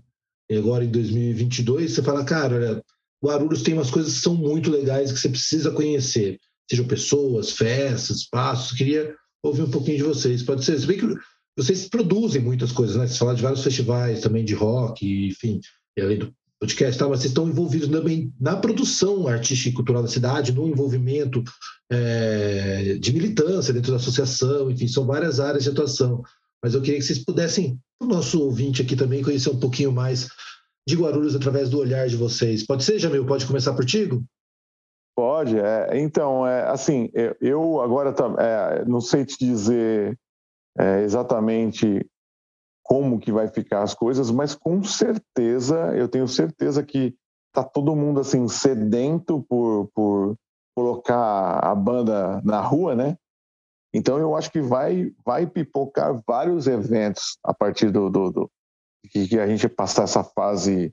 agora 0.50 0.84
em 0.84 0.90
2022, 0.90 1.92
você 1.92 2.02
fala, 2.02 2.24
cara, 2.24 2.54
olha, 2.54 2.84
Guarulhos 3.22 3.62
tem 3.62 3.74
umas 3.74 3.90
coisas 3.90 4.14
que 4.14 4.20
são 4.20 4.34
muito 4.34 4.70
legais 4.70 5.12
que 5.12 5.18
você 5.18 5.28
precisa 5.28 5.70
conhecer, 5.70 6.38
sejam 6.68 6.86
pessoas, 6.86 7.52
festas, 7.52 8.18
espaços. 8.18 8.76
Queria 8.76 9.14
ouvir 9.42 9.62
um 9.62 9.70
pouquinho 9.70 9.98
de 9.98 10.02
vocês. 10.04 10.42
Pode 10.42 10.64
ser, 10.64 10.78
se 10.78 10.86
bem 10.86 10.98
que 10.98 11.14
vocês 11.56 11.88
produzem 11.88 12.42
muitas 12.42 12.72
coisas, 12.72 12.96
né? 12.96 13.06
Vocês 13.06 13.18
falaram 13.18 13.36
de 13.36 13.42
vários 13.42 13.62
festivais 13.62 14.20
também 14.20 14.44
de 14.44 14.54
rock, 14.54 15.28
enfim, 15.28 15.60
e 15.96 16.02
além 16.02 16.18
do 16.18 16.34
podcast, 16.60 16.98
tá? 16.98 17.08
mas 17.08 17.20
vocês 17.20 17.30
estão 17.30 17.48
envolvidos 17.48 17.88
também 17.88 18.32
na 18.40 18.56
produção 18.56 19.28
artística 19.28 19.68
e 19.68 19.72
cultural 19.72 20.02
da 20.02 20.08
cidade, 20.08 20.52
no 20.52 20.66
envolvimento 20.66 21.44
é, 21.90 22.96
de 22.98 23.12
militância 23.12 23.72
dentro 23.72 23.90
da 23.90 23.98
associação, 23.98 24.70
enfim, 24.70 24.88
são 24.88 25.06
várias 25.06 25.40
áreas 25.40 25.64
de 25.64 25.70
atuação. 25.70 26.22
Mas 26.62 26.74
eu 26.74 26.80
queria 26.80 26.98
que 26.98 27.04
vocês 27.04 27.18
pudessem, 27.18 27.78
o 28.00 28.06
nosso 28.06 28.40
ouvinte 28.40 28.80
aqui 28.80 28.96
também, 28.96 29.22
conhecer 29.22 29.50
um 29.50 29.60
pouquinho 29.60 29.92
mais 29.92 30.28
de 30.86 30.96
Guarulhos 30.96 31.34
através 31.34 31.70
do 31.70 31.78
olhar 31.78 32.06
de 32.06 32.16
vocês. 32.16 32.64
Pode 32.66 32.84
ser, 32.84 32.98
Jamil? 32.98 33.26
Pode 33.26 33.46
começar 33.46 33.74
por 33.74 33.84
ti? 33.84 34.08
Pode. 35.16 35.58
É, 35.58 36.00
então, 36.00 36.46
é, 36.46 36.68
assim, 36.68 37.08
eu 37.40 37.80
agora 37.80 38.14
é, 38.38 38.84
não 38.84 39.00
sei 39.00 39.24
te 39.24 39.38
dizer 39.38 40.18
é, 40.78 41.02
exatamente 41.02 42.04
como 42.82 43.18
que 43.18 43.32
vai 43.32 43.48
ficar 43.48 43.82
as 43.82 43.94
coisas, 43.94 44.30
mas 44.30 44.54
com 44.54 44.82
certeza, 44.82 45.96
eu 45.96 46.08
tenho 46.08 46.28
certeza 46.28 46.82
que 46.82 47.14
tá 47.52 47.62
todo 47.62 47.96
mundo 47.96 48.20
assim 48.20 48.46
sedento 48.48 49.42
por, 49.48 49.88
por 49.94 50.36
colocar 50.76 51.60
a 51.60 51.74
banda 51.74 52.42
na 52.44 52.60
rua, 52.60 52.94
né? 52.94 53.16
Então 53.94 54.18
eu 54.18 54.34
acho 54.34 54.50
que 54.50 54.60
vai 54.60 55.12
vai 55.24 55.46
pipocar 55.46 56.20
vários 56.26 56.66
eventos 56.66 57.38
a 57.44 57.54
partir 57.54 57.90
do, 57.90 58.10
do, 58.10 58.30
do 58.30 58.50
que 59.08 59.38
a 59.38 59.46
gente 59.46 59.68
passar 59.68 60.04
essa 60.04 60.24
fase 60.24 60.92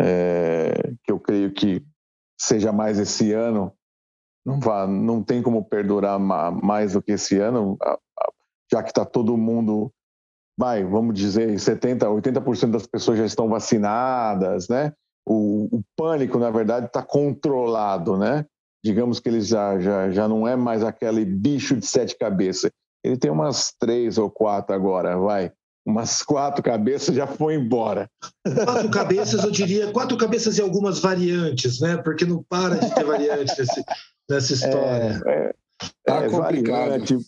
é, 0.00 0.92
que 1.04 1.12
eu 1.12 1.20
creio 1.20 1.52
que 1.52 1.82
seja 2.38 2.72
mais 2.72 2.98
esse 2.98 3.32
ano, 3.32 3.72
não, 4.44 4.58
vá, 4.58 4.86
não 4.86 5.22
tem 5.22 5.42
como 5.42 5.64
perdurar 5.64 6.18
mais 6.18 6.94
do 6.94 7.02
que 7.02 7.12
esse 7.12 7.38
ano, 7.38 7.78
já 8.70 8.82
que 8.82 8.90
está 8.90 9.04
todo 9.04 9.36
mundo, 9.36 9.92
vai, 10.58 10.84
vamos 10.84 11.14
dizer, 11.14 11.48
70%, 11.54 12.00
80% 12.00 12.70
das 12.70 12.86
pessoas 12.86 13.18
já 13.18 13.24
estão 13.24 13.48
vacinadas, 13.48 14.68
né? 14.68 14.92
O, 15.24 15.68
o 15.76 15.82
pânico, 15.96 16.38
na 16.38 16.50
verdade, 16.50 16.86
está 16.86 17.02
controlado, 17.02 18.16
né? 18.16 18.44
Digamos 18.84 19.20
que 19.20 19.28
ele 19.28 19.40
já, 19.40 19.78
já, 19.78 20.10
já 20.10 20.26
não 20.26 20.48
é 20.48 20.56
mais 20.56 20.82
aquele 20.82 21.24
bicho 21.24 21.76
de 21.76 21.86
sete 21.86 22.18
cabeças. 22.18 22.72
Ele 23.04 23.16
tem 23.16 23.30
umas 23.30 23.72
três 23.78 24.18
ou 24.18 24.28
quatro 24.28 24.74
agora, 24.74 25.16
vai 25.16 25.52
umas 25.84 26.22
quatro 26.22 26.62
cabeças 26.62 27.14
já 27.14 27.26
foi 27.26 27.54
embora. 27.54 28.08
Quatro 28.64 28.90
cabeças, 28.90 29.42
eu 29.42 29.50
diria, 29.50 29.90
quatro 29.92 30.16
cabeças 30.16 30.58
e 30.58 30.62
algumas 30.62 31.00
variantes, 31.00 31.80
né? 31.80 31.96
Porque 31.96 32.24
não 32.24 32.42
para 32.42 32.76
de 32.76 32.94
ter 32.94 33.04
variantes 33.04 33.58
nesse, 33.58 33.84
nessa 34.30 34.52
história? 34.52 35.20
É, 35.26 35.30
é, 35.30 35.54
tá 36.04 36.24
é 36.24 36.30
complicado. 36.30 36.90
Variante, 36.90 37.18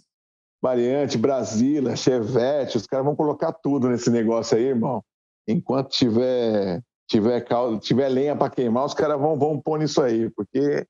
variante, 0.63 1.19
Brasília, 1.19 1.97
Chevette, 1.97 2.77
os 2.77 2.87
caras 2.87 3.05
vão 3.05 3.17
colocar 3.17 3.53
tudo 3.53 3.89
nesse 3.89 4.11
negócio 4.11 4.57
aí, 4.57 4.65
irmão. 4.65 5.03
Enquanto 5.47 5.91
tiver 5.91 6.81
tiver, 7.07 7.41
caldo, 7.43 7.79
tiver 7.79 8.09
lenha 8.09 8.37
para 8.37 8.51
queimar, 8.51 8.85
os 8.85 8.95
caras 8.95 9.19
vão, 9.19 9.39
vão 9.39 9.61
pôr 9.61 9.79
nisso 9.79 10.03
aí, 10.03 10.31
porque 10.31 10.87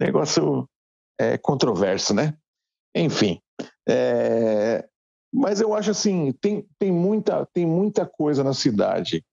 negócio 0.00 0.68
é 1.18 1.38
controverso, 1.38 2.14
né? 2.14 2.36
Enfim. 2.94 3.40
É, 3.88 4.86
mas 5.32 5.60
eu 5.60 5.74
acho 5.74 5.90
assim, 5.90 6.32
tem, 6.40 6.66
tem, 6.78 6.92
muita, 6.92 7.46
tem 7.54 7.66
muita 7.66 8.04
coisa 8.04 8.44
na 8.44 8.52
cidade. 8.52 9.24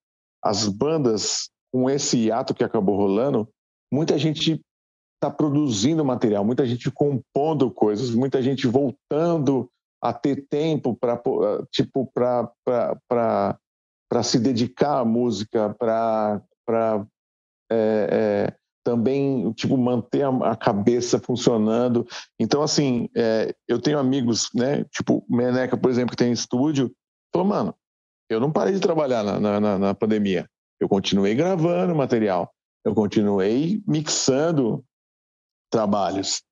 As 0.42 0.66
bandas, 0.66 1.50
com 1.70 1.90
esse 1.90 2.32
ato 2.32 2.54
que 2.54 2.64
acabou 2.64 2.96
rolando, 2.96 3.46
muita 3.92 4.16
gente 4.16 4.62
está 5.16 5.30
produzindo 5.30 6.02
material, 6.02 6.44
muita 6.44 6.66
gente 6.66 6.90
compondo 6.90 7.70
coisas, 7.70 8.14
muita 8.14 8.40
gente 8.40 8.66
voltando 8.66 9.70
a 10.02 10.14
ter 10.14 10.46
tempo 10.48 10.96
para 10.96 11.20
tipo 11.70 12.10
para 12.14 13.58
se 14.22 14.38
dedicar 14.38 15.00
à 15.00 15.04
música, 15.04 15.76
para 15.78 16.40
é, 17.70 18.54
também 18.90 19.52
tipo 19.52 19.76
manter 19.76 20.24
a, 20.42 20.56
cabeça 20.56 21.20
funcionando. 21.20 22.04
Então 22.38 22.60
assim, 22.60 23.08
é, 23.16 23.54
eu 23.68 23.80
tenho 23.80 23.98
amigos, 23.98 24.48
né? 24.52 24.84
Tipo 24.92 25.24
Meneca, 25.28 25.76
por 25.76 25.90
exemplo, 25.90 26.10
que 26.10 26.16
tem 26.16 26.32
estúdio, 26.32 26.92
falou, 27.32 27.46
mano, 27.46 27.74
eu 28.28 28.40
não 28.40 28.50
parei 28.50 28.74
de 28.74 28.80
trabalhar 28.80 29.22
na, 29.22 29.60
na, 29.60 29.78
na 29.78 29.94
pandemia. 29.94 30.48
Eu 30.80 30.88
continuei 30.88 31.34
gravando 31.36 31.94
material, 31.94 32.52
eu 32.84 32.94
continuei 32.94 33.80
mixando 33.86 34.84
trabalhos, 35.70 36.42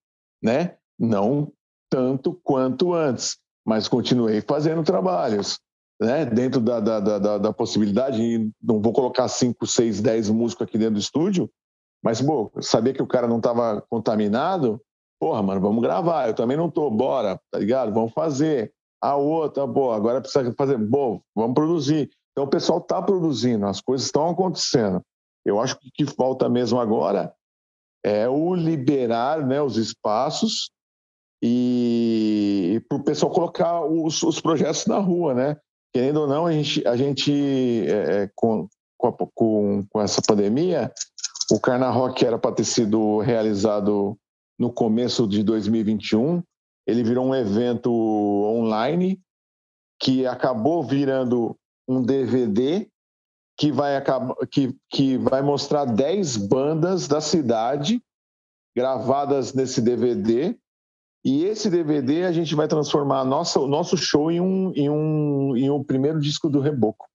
né? 0.42 0.76
Não 0.98 1.52
tanto 1.90 2.38
quanto 2.44 2.94
antes, 2.94 3.36
mas 3.66 3.88
continuei 3.88 4.40
fazendo 4.42 4.84
trabalhos, 4.84 5.58
né? 6.00 6.24
Dentro 6.24 6.60
da, 6.60 6.78
da, 6.78 7.00
da, 7.00 7.38
da 7.38 7.52
possibilidade, 7.52 8.48
não 8.62 8.80
vou 8.80 8.92
colocar 8.92 9.26
5, 9.26 9.66
6, 9.66 10.00
10 10.00 10.30
músicos 10.30 10.68
aqui 10.68 10.78
dentro 10.78 10.94
do 10.94 11.00
estúdio, 11.00 11.50
mas, 12.02 12.20
pô, 12.20 12.50
sabia 12.60 12.94
que 12.94 13.02
o 13.02 13.06
cara 13.06 13.26
não 13.26 13.38
estava 13.38 13.84
contaminado, 13.90 14.80
porra, 15.20 15.42
mano, 15.42 15.60
vamos 15.60 15.82
gravar. 15.82 16.28
Eu 16.28 16.34
também 16.34 16.56
não 16.56 16.70
tô, 16.70 16.90
bora, 16.90 17.40
tá 17.50 17.58
ligado? 17.58 17.92
Vamos 17.92 18.12
fazer. 18.12 18.72
A 19.00 19.16
outra, 19.16 19.66
pô, 19.66 19.92
agora 19.92 20.20
precisa 20.20 20.52
fazer, 20.56 20.76
bom, 20.76 21.20
vamos 21.34 21.54
produzir. 21.54 22.10
Então 22.32 22.44
o 22.44 22.50
pessoal 22.50 22.78
está 22.78 23.02
produzindo, 23.02 23.66
as 23.66 23.80
coisas 23.80 24.06
estão 24.06 24.28
acontecendo. 24.28 25.02
Eu 25.44 25.60
acho 25.60 25.78
que 25.78 25.88
o 25.88 25.90
que 25.92 26.14
falta 26.14 26.48
mesmo 26.48 26.80
agora 26.80 27.32
é 28.04 28.28
o 28.28 28.54
liberar 28.54 29.44
né, 29.46 29.60
os 29.60 29.76
espaços 29.76 30.70
e, 31.42 32.74
e 32.74 32.80
para 32.88 32.98
o 32.98 33.04
pessoal 33.04 33.32
colocar 33.32 33.84
os, 33.84 34.22
os, 34.22 34.40
projetos 34.40 34.86
na 34.86 34.98
rua, 34.98 35.34
né? 35.34 35.56
Querendo 35.92 36.22
ou 36.22 36.28
não, 36.28 36.46
a 36.46 36.52
gente, 36.52 36.86
a 36.86 36.96
gente 36.96 37.32
é, 37.88 38.22
é 38.22 38.30
com, 38.34 38.68
com, 38.96 39.84
com 39.88 40.00
essa 40.00 40.20
pandemia, 40.20 40.92
o 41.50 41.58
Carna 41.58 41.88
Rock 41.88 42.24
era 42.24 42.38
para 42.38 42.54
ter 42.54 42.64
sido 42.64 43.18
realizado 43.18 44.18
no 44.58 44.70
começo 44.70 45.26
de 45.26 45.42
2021. 45.42 46.42
Ele 46.86 47.02
virou 47.02 47.26
um 47.26 47.34
evento 47.34 47.90
online 47.90 49.20
que 50.00 50.26
acabou 50.26 50.84
virando 50.84 51.56
um 51.88 52.02
DVD 52.02 52.88
que 53.56 53.72
vai, 53.72 53.96
acabar, 53.96 54.36
que, 54.50 54.76
que 54.90 55.16
vai 55.16 55.42
mostrar 55.42 55.84
10 55.84 56.36
bandas 56.36 57.08
da 57.08 57.20
cidade 57.20 58.02
gravadas 58.76 59.52
nesse 59.52 59.80
DVD. 59.80 60.56
E 61.24 61.44
esse 61.44 61.68
DVD 61.68 62.24
a 62.24 62.32
gente 62.32 62.54
vai 62.54 62.68
transformar 62.68 63.24
nossa, 63.24 63.58
o 63.58 63.66
nosso 63.66 63.96
show 63.96 64.30
em 64.30 64.40
um, 64.40 64.72
em, 64.76 64.88
um, 64.88 65.56
em 65.56 65.70
um 65.70 65.82
primeiro 65.82 66.20
disco 66.20 66.48
do 66.48 66.60
Reboco 66.60 67.08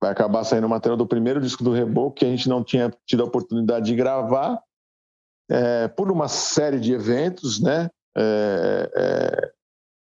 vai 0.00 0.10
acabar 0.10 0.44
saindo 0.44 0.68
matéria 0.68 0.96
do 0.96 1.06
primeiro 1.06 1.40
disco 1.40 1.62
do 1.62 1.72
Reboco, 1.72 2.16
que 2.16 2.24
a 2.24 2.28
gente 2.28 2.48
não 2.48 2.64
tinha 2.64 2.90
tido 3.06 3.22
a 3.22 3.26
oportunidade 3.26 3.86
de 3.86 3.94
gravar, 3.94 4.60
é, 5.50 5.88
por 5.88 6.10
uma 6.10 6.28
série 6.28 6.80
de 6.80 6.92
eventos, 6.92 7.60
né? 7.60 7.90
É, 8.16 8.90
é, 8.94 9.52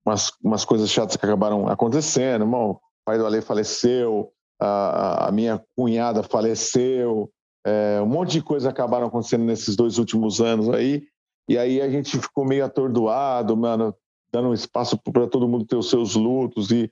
umas, 0.05 0.31
umas 0.43 0.63
coisas 0.63 0.89
chatas 0.89 1.15
que 1.15 1.25
acabaram 1.25 1.67
acontecendo. 1.67 2.43
Irmão, 2.43 2.71
o 2.71 2.79
pai 3.05 3.17
do 3.17 3.25
Ale 3.25 3.41
faleceu, 3.41 4.31
a, 4.59 5.27
a 5.27 5.31
minha 5.31 5.63
cunhada 5.75 6.21
faleceu, 6.21 7.31
é, 7.65 7.99
um 8.01 8.05
monte 8.05 8.33
de 8.33 8.41
coisas 8.41 8.67
acabaram 8.67 9.07
acontecendo 9.07 9.43
nesses 9.43 9.75
dois 9.75 9.97
últimos 9.97 10.39
anos 10.39 10.69
aí. 10.69 11.07
E 11.47 11.57
aí 11.57 11.81
a 11.81 11.89
gente 11.89 12.19
ficou 12.19 12.45
meio 12.45 12.63
atordoado, 12.63 13.57
mano, 13.57 13.95
dando 14.31 14.53
espaço 14.53 14.97
para 14.97 15.27
todo 15.27 15.47
mundo 15.47 15.65
ter 15.65 15.75
os 15.75 15.89
seus 15.89 16.15
lutos 16.15 16.69
e 16.71 16.91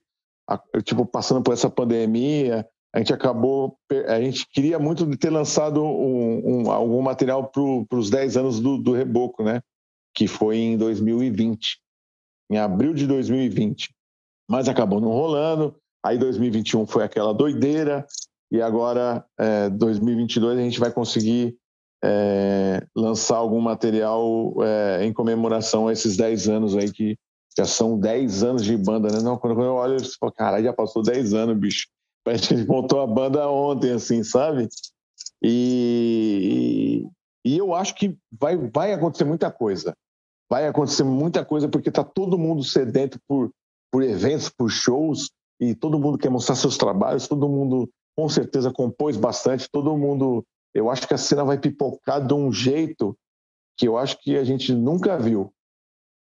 tipo 0.84 1.06
passando 1.06 1.44
por 1.44 1.54
essa 1.54 1.70
pandemia 1.70 2.66
a 2.94 3.00
gente 3.00 3.14
acabou, 3.14 3.78
a 4.08 4.20
gente 4.20 4.48
queria 4.50 4.80
muito 4.80 5.06
ter 5.18 5.30
lançado 5.30 5.84
um, 5.84 6.64
um, 6.64 6.72
algum 6.72 7.02
material 7.02 7.48
para 7.48 8.00
os 8.00 8.10
10 8.10 8.38
anos 8.38 8.60
do, 8.60 8.78
do 8.78 8.94
Reboco, 8.94 9.44
né? 9.44 9.62
Que 10.16 10.28
foi 10.28 10.58
em 10.58 10.78
2020, 10.78 11.80
em 12.52 12.58
abril 12.58 12.94
de 12.94 13.06
2020. 13.06 13.94
Mas 14.50 14.70
acabou 14.70 15.02
não 15.02 15.10
rolando. 15.10 15.76
Aí 16.04 16.18
2021 16.18 16.88
foi 16.88 17.04
aquela 17.04 17.34
doideira 17.34 18.06
e 18.52 18.62
agora 18.62 19.26
é, 19.38 19.70
2022 19.70 20.58
a 20.58 20.62
gente 20.62 20.80
vai 20.80 20.92
conseguir 20.92 21.58
é, 22.04 22.86
lançar 22.96 23.38
algum 23.38 23.60
material 23.60 24.56
é, 24.64 25.06
em 25.06 25.12
comemoração 25.12 25.88
a 25.88 25.94
esses 25.94 26.16
10 26.16 26.48
anos 26.48 26.78
aí 26.78 26.92
que 26.92 27.18
já 27.58 27.66
são 27.66 28.00
10 28.00 28.44
anos 28.44 28.64
de 28.64 28.78
banda, 28.78 29.12
né? 29.12 29.20
Não, 29.22 29.38
quando 29.38 29.60
eu 29.62 29.74
olho, 29.74 29.96
eu 29.96 30.06
falo, 30.20 30.32
caralho, 30.32 30.64
já 30.64 30.74
passou 30.74 31.02
10 31.02 31.34
anos, 31.34 31.58
bicho. 31.58 31.88
A 32.28 32.36
gente 32.36 32.68
montou 32.68 33.02
a 33.02 33.08
banda 33.08 33.50
ontem, 33.50 33.92
assim, 33.92 34.24
sabe? 34.24 34.68
E, 35.42 37.06
e 37.46 37.58
eu 37.58 37.74
acho 37.74 37.96
que 37.96 38.18
vai, 38.32 38.58
vai 38.58 38.94
acontecer 38.94 39.24
muita 39.24 39.52
coisa. 39.52 39.94
Vai 40.50 40.68
acontecer 40.68 41.04
muita 41.04 41.44
coisa 41.44 41.68
porque 41.68 41.90
está 41.90 42.04
todo 42.04 42.38
mundo 42.38 42.64
sedento 42.64 43.20
por, 43.28 43.52
por 43.92 44.04
eventos, 44.04 44.50
por 44.50 44.70
shows, 44.70 45.30
e 45.60 45.74
todo 45.74 46.00
mundo 46.00 46.18
quer 46.18 46.30
mostrar 46.30 46.56
seus 46.56 46.78
trabalhos, 46.78 47.28
todo 47.28 47.50
mundo 47.50 47.90
com 48.16 48.30
certeza 48.30 48.72
compôs 48.72 49.18
bastante, 49.18 49.70
todo 49.72 49.98
mundo. 49.98 50.44
Eu 50.74 50.90
acho 50.90 51.08
que 51.08 51.14
a 51.14 51.18
cena 51.18 51.44
vai 51.44 51.58
pipocar 51.58 52.26
de 52.26 52.34
um 52.34 52.52
jeito 52.52 53.18
que 53.78 53.88
eu 53.88 53.98
acho 53.98 54.18
que 54.22 54.38
a 54.38 54.44
gente 54.44 54.74
nunca 54.74 55.18
viu. 55.18 55.52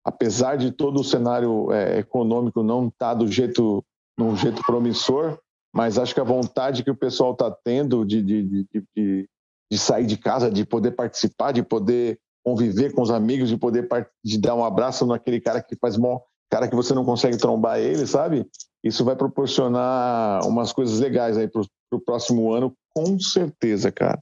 Apesar 0.05 0.57
de 0.57 0.71
todo 0.71 0.99
o 0.99 1.03
cenário 1.03 1.71
é, 1.71 1.99
econômico 1.99 2.63
não 2.63 2.87
estar 2.87 3.09
tá 3.09 3.13
do 3.13 3.27
jeito, 3.27 3.83
num 4.17 4.35
jeito 4.35 4.61
promissor, 4.63 5.39
mas 5.73 5.97
acho 5.97 6.13
que 6.13 6.19
a 6.19 6.25
vontade 6.25 6.83
que 6.83 6.91
o 6.91 6.95
pessoal 6.95 7.33
está 7.33 7.51
tendo 7.63 8.05
de, 8.05 8.21
de, 8.21 8.43
de, 8.43 9.29
de, 9.71 9.77
sair 9.77 10.05
de 10.05 10.17
casa, 10.17 10.49
de 10.49 10.65
poder 10.65 10.91
participar, 10.91 11.51
de 11.51 11.63
poder 11.63 12.19
conviver 12.43 12.93
com 12.93 13.01
os 13.01 13.11
amigos, 13.11 13.49
de 13.49 13.57
poder 13.57 13.87
de 14.23 14.39
dar 14.39 14.55
um 14.55 14.63
abraço 14.63 15.05
naquele 15.05 15.39
cara 15.39 15.61
que 15.61 15.75
faz 15.75 15.97
mó, 15.97 16.19
cara 16.49 16.67
que 16.67 16.75
você 16.75 16.93
não 16.93 17.05
consegue 17.05 17.37
trombar 17.37 17.79
ele, 17.79 18.07
sabe? 18.07 18.47
Isso 18.83 19.03
vai 19.03 19.15
proporcionar 19.15 20.45
umas 20.47 20.71
coisas 20.73 20.99
legais 20.99 21.37
aí 21.37 21.47
para 21.47 21.61
o 21.91 21.99
próximo 21.99 22.51
ano, 22.51 22.73
com 22.95 23.19
certeza, 23.19 23.91
cara. 23.91 24.19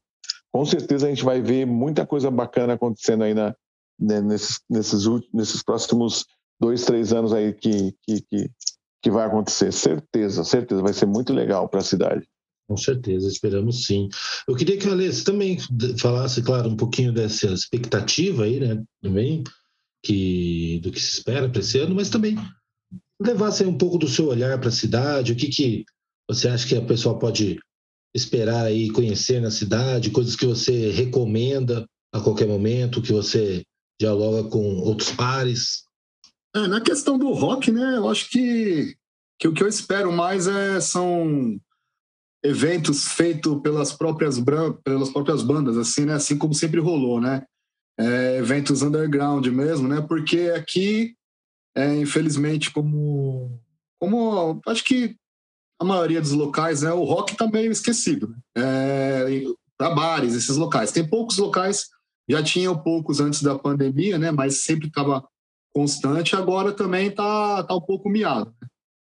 Com 0.52 0.66
certeza 0.66 1.06
a 1.06 1.10
gente 1.10 1.24
vai 1.24 1.42
ver 1.42 1.66
muita 1.66 2.06
coisa 2.06 2.32
bacana 2.32 2.74
acontecendo 2.74 3.24
aí 3.24 3.34
na, 3.34 3.56
né, 4.00 4.22
nesses, 4.22 4.60
nesses, 4.70 5.06
nesses 5.34 5.64
próximos 5.64 6.26
dois, 6.60 6.84
três 6.84 7.14
anos 7.14 7.34
aí 7.34 7.54
que, 7.54 7.94
que, 8.04 8.22
que, 8.22 8.50
que 9.08 9.12
vai 9.12 9.26
acontecer. 9.26 9.72
Certeza, 9.72 10.44
certeza. 10.44 10.82
Vai 10.82 10.94
ser 10.94 11.06
muito 11.06 11.32
legal 11.32 11.70
para 11.70 11.80
a 11.80 11.84
cidade. 11.84 12.28
Com 12.68 12.76
certeza, 12.76 13.30
esperamos 13.30 13.86
sim. 13.86 14.10
Eu 14.46 14.54
queria 14.54 14.78
que 14.78 14.86
o 14.90 14.92
Alê 14.92 15.10
também 15.24 15.58
falasse, 15.98 16.42
claro, 16.42 16.70
um 16.70 16.76
pouquinho 16.76 17.14
dessa 17.14 17.48
expectativa 17.48 18.44
aí, 18.44 18.60
né? 18.60 18.84
Também, 19.02 19.46
que, 20.04 20.82
do 20.84 20.92
que 20.92 21.00
se 21.00 21.20
espera 21.20 21.48
para 21.48 21.62
esse 21.62 21.80
ano, 21.80 21.96
mas 21.96 22.10
também 22.10 22.38
levasse 23.22 23.64
um 23.64 23.78
pouco 23.78 23.98
do 23.98 24.10
seu 24.10 24.28
olhar 24.28 24.60
para 24.60 24.68
a 24.68 24.74
cidade, 24.74 25.32
o 25.32 25.36
que, 25.38 25.48
que 25.48 25.86
você 26.30 26.50
acha 26.50 26.68
que 26.68 26.76
a 26.76 26.86
pessoa 26.86 27.18
pode 27.18 27.58
esperar 28.14 28.66
aí 28.66 28.92
conhecer 28.92 29.42
na 29.42 29.50
cidade, 29.50 30.12
coisas 30.12 30.36
que 30.36 30.46
você 30.46 30.92
recomenda 30.92 31.86
a 32.14 32.20
qualquer 32.20 32.48
momento, 32.48 33.02
que 33.02 33.14
você 33.14 33.64
dialoga 34.00 34.50
com 34.50 34.80
outros 34.80 35.12
pares. 35.12 35.87
É, 36.58 36.68
na 36.68 36.82
questão 36.82 37.20
do 37.20 37.32
rock, 37.32 37.72
né, 37.72 37.98
eu 37.98 38.10
acho 38.10 38.30
que, 38.32 38.96
que 39.40 39.48
o 39.48 39.54
que 39.54 39.62
eu 39.62 39.68
espero 39.68 40.12
mais 40.12 40.48
é, 40.48 40.82
são 40.82 41.60
eventos 42.44 43.10
feitos 43.10 43.62
pelas 43.62 43.94
próprias, 43.94 44.40
pelas 44.84 45.10
próprias 45.12 45.44
bandas, 45.44 45.78
assim, 45.78 46.06
né, 46.06 46.14
assim 46.14 46.36
como 46.36 46.56
sempre 46.56 46.80
rolou, 46.80 47.22
né, 47.22 47.46
é, 48.00 48.38
eventos 48.38 48.82
underground 48.82 49.46
mesmo, 49.48 49.88
né, 49.88 50.02
porque 50.02 50.52
aqui, 50.56 51.16
é, 51.76 51.96
infelizmente, 51.98 52.72
como, 52.72 53.62
como 54.00 54.60
acho 54.66 54.84
que 54.84 55.16
a 55.80 55.86
maioria 55.86 56.22
dos 56.22 56.32
locais, 56.32 56.82
né, 56.82 56.92
o 56.92 57.04
rock 57.04 57.34
está 57.34 57.46
meio 57.48 57.72
esquecido, 57.72 58.30
né, 58.30 58.42
é, 58.58 59.44
para 59.78 59.94
bares, 59.94 60.34
esses 60.34 60.58
locais. 60.58 60.92
Tem 60.92 61.08
poucos 61.08 61.38
locais 61.38 61.88
Já 62.30 62.44
tinha 62.44 62.76
poucos 62.76 63.20
antes 63.20 63.42
da 63.42 63.58
pandemia, 63.58 64.18
né? 64.18 64.32
Mas 64.32 64.64
sempre 64.64 64.88
estava 64.88 65.26
constante. 65.78 66.36
Agora 66.36 66.72
também 66.72 67.12
tá, 67.12 67.64
tá 67.64 67.76
um 67.76 67.82
pouco 67.82 68.10
miado. 68.10 68.52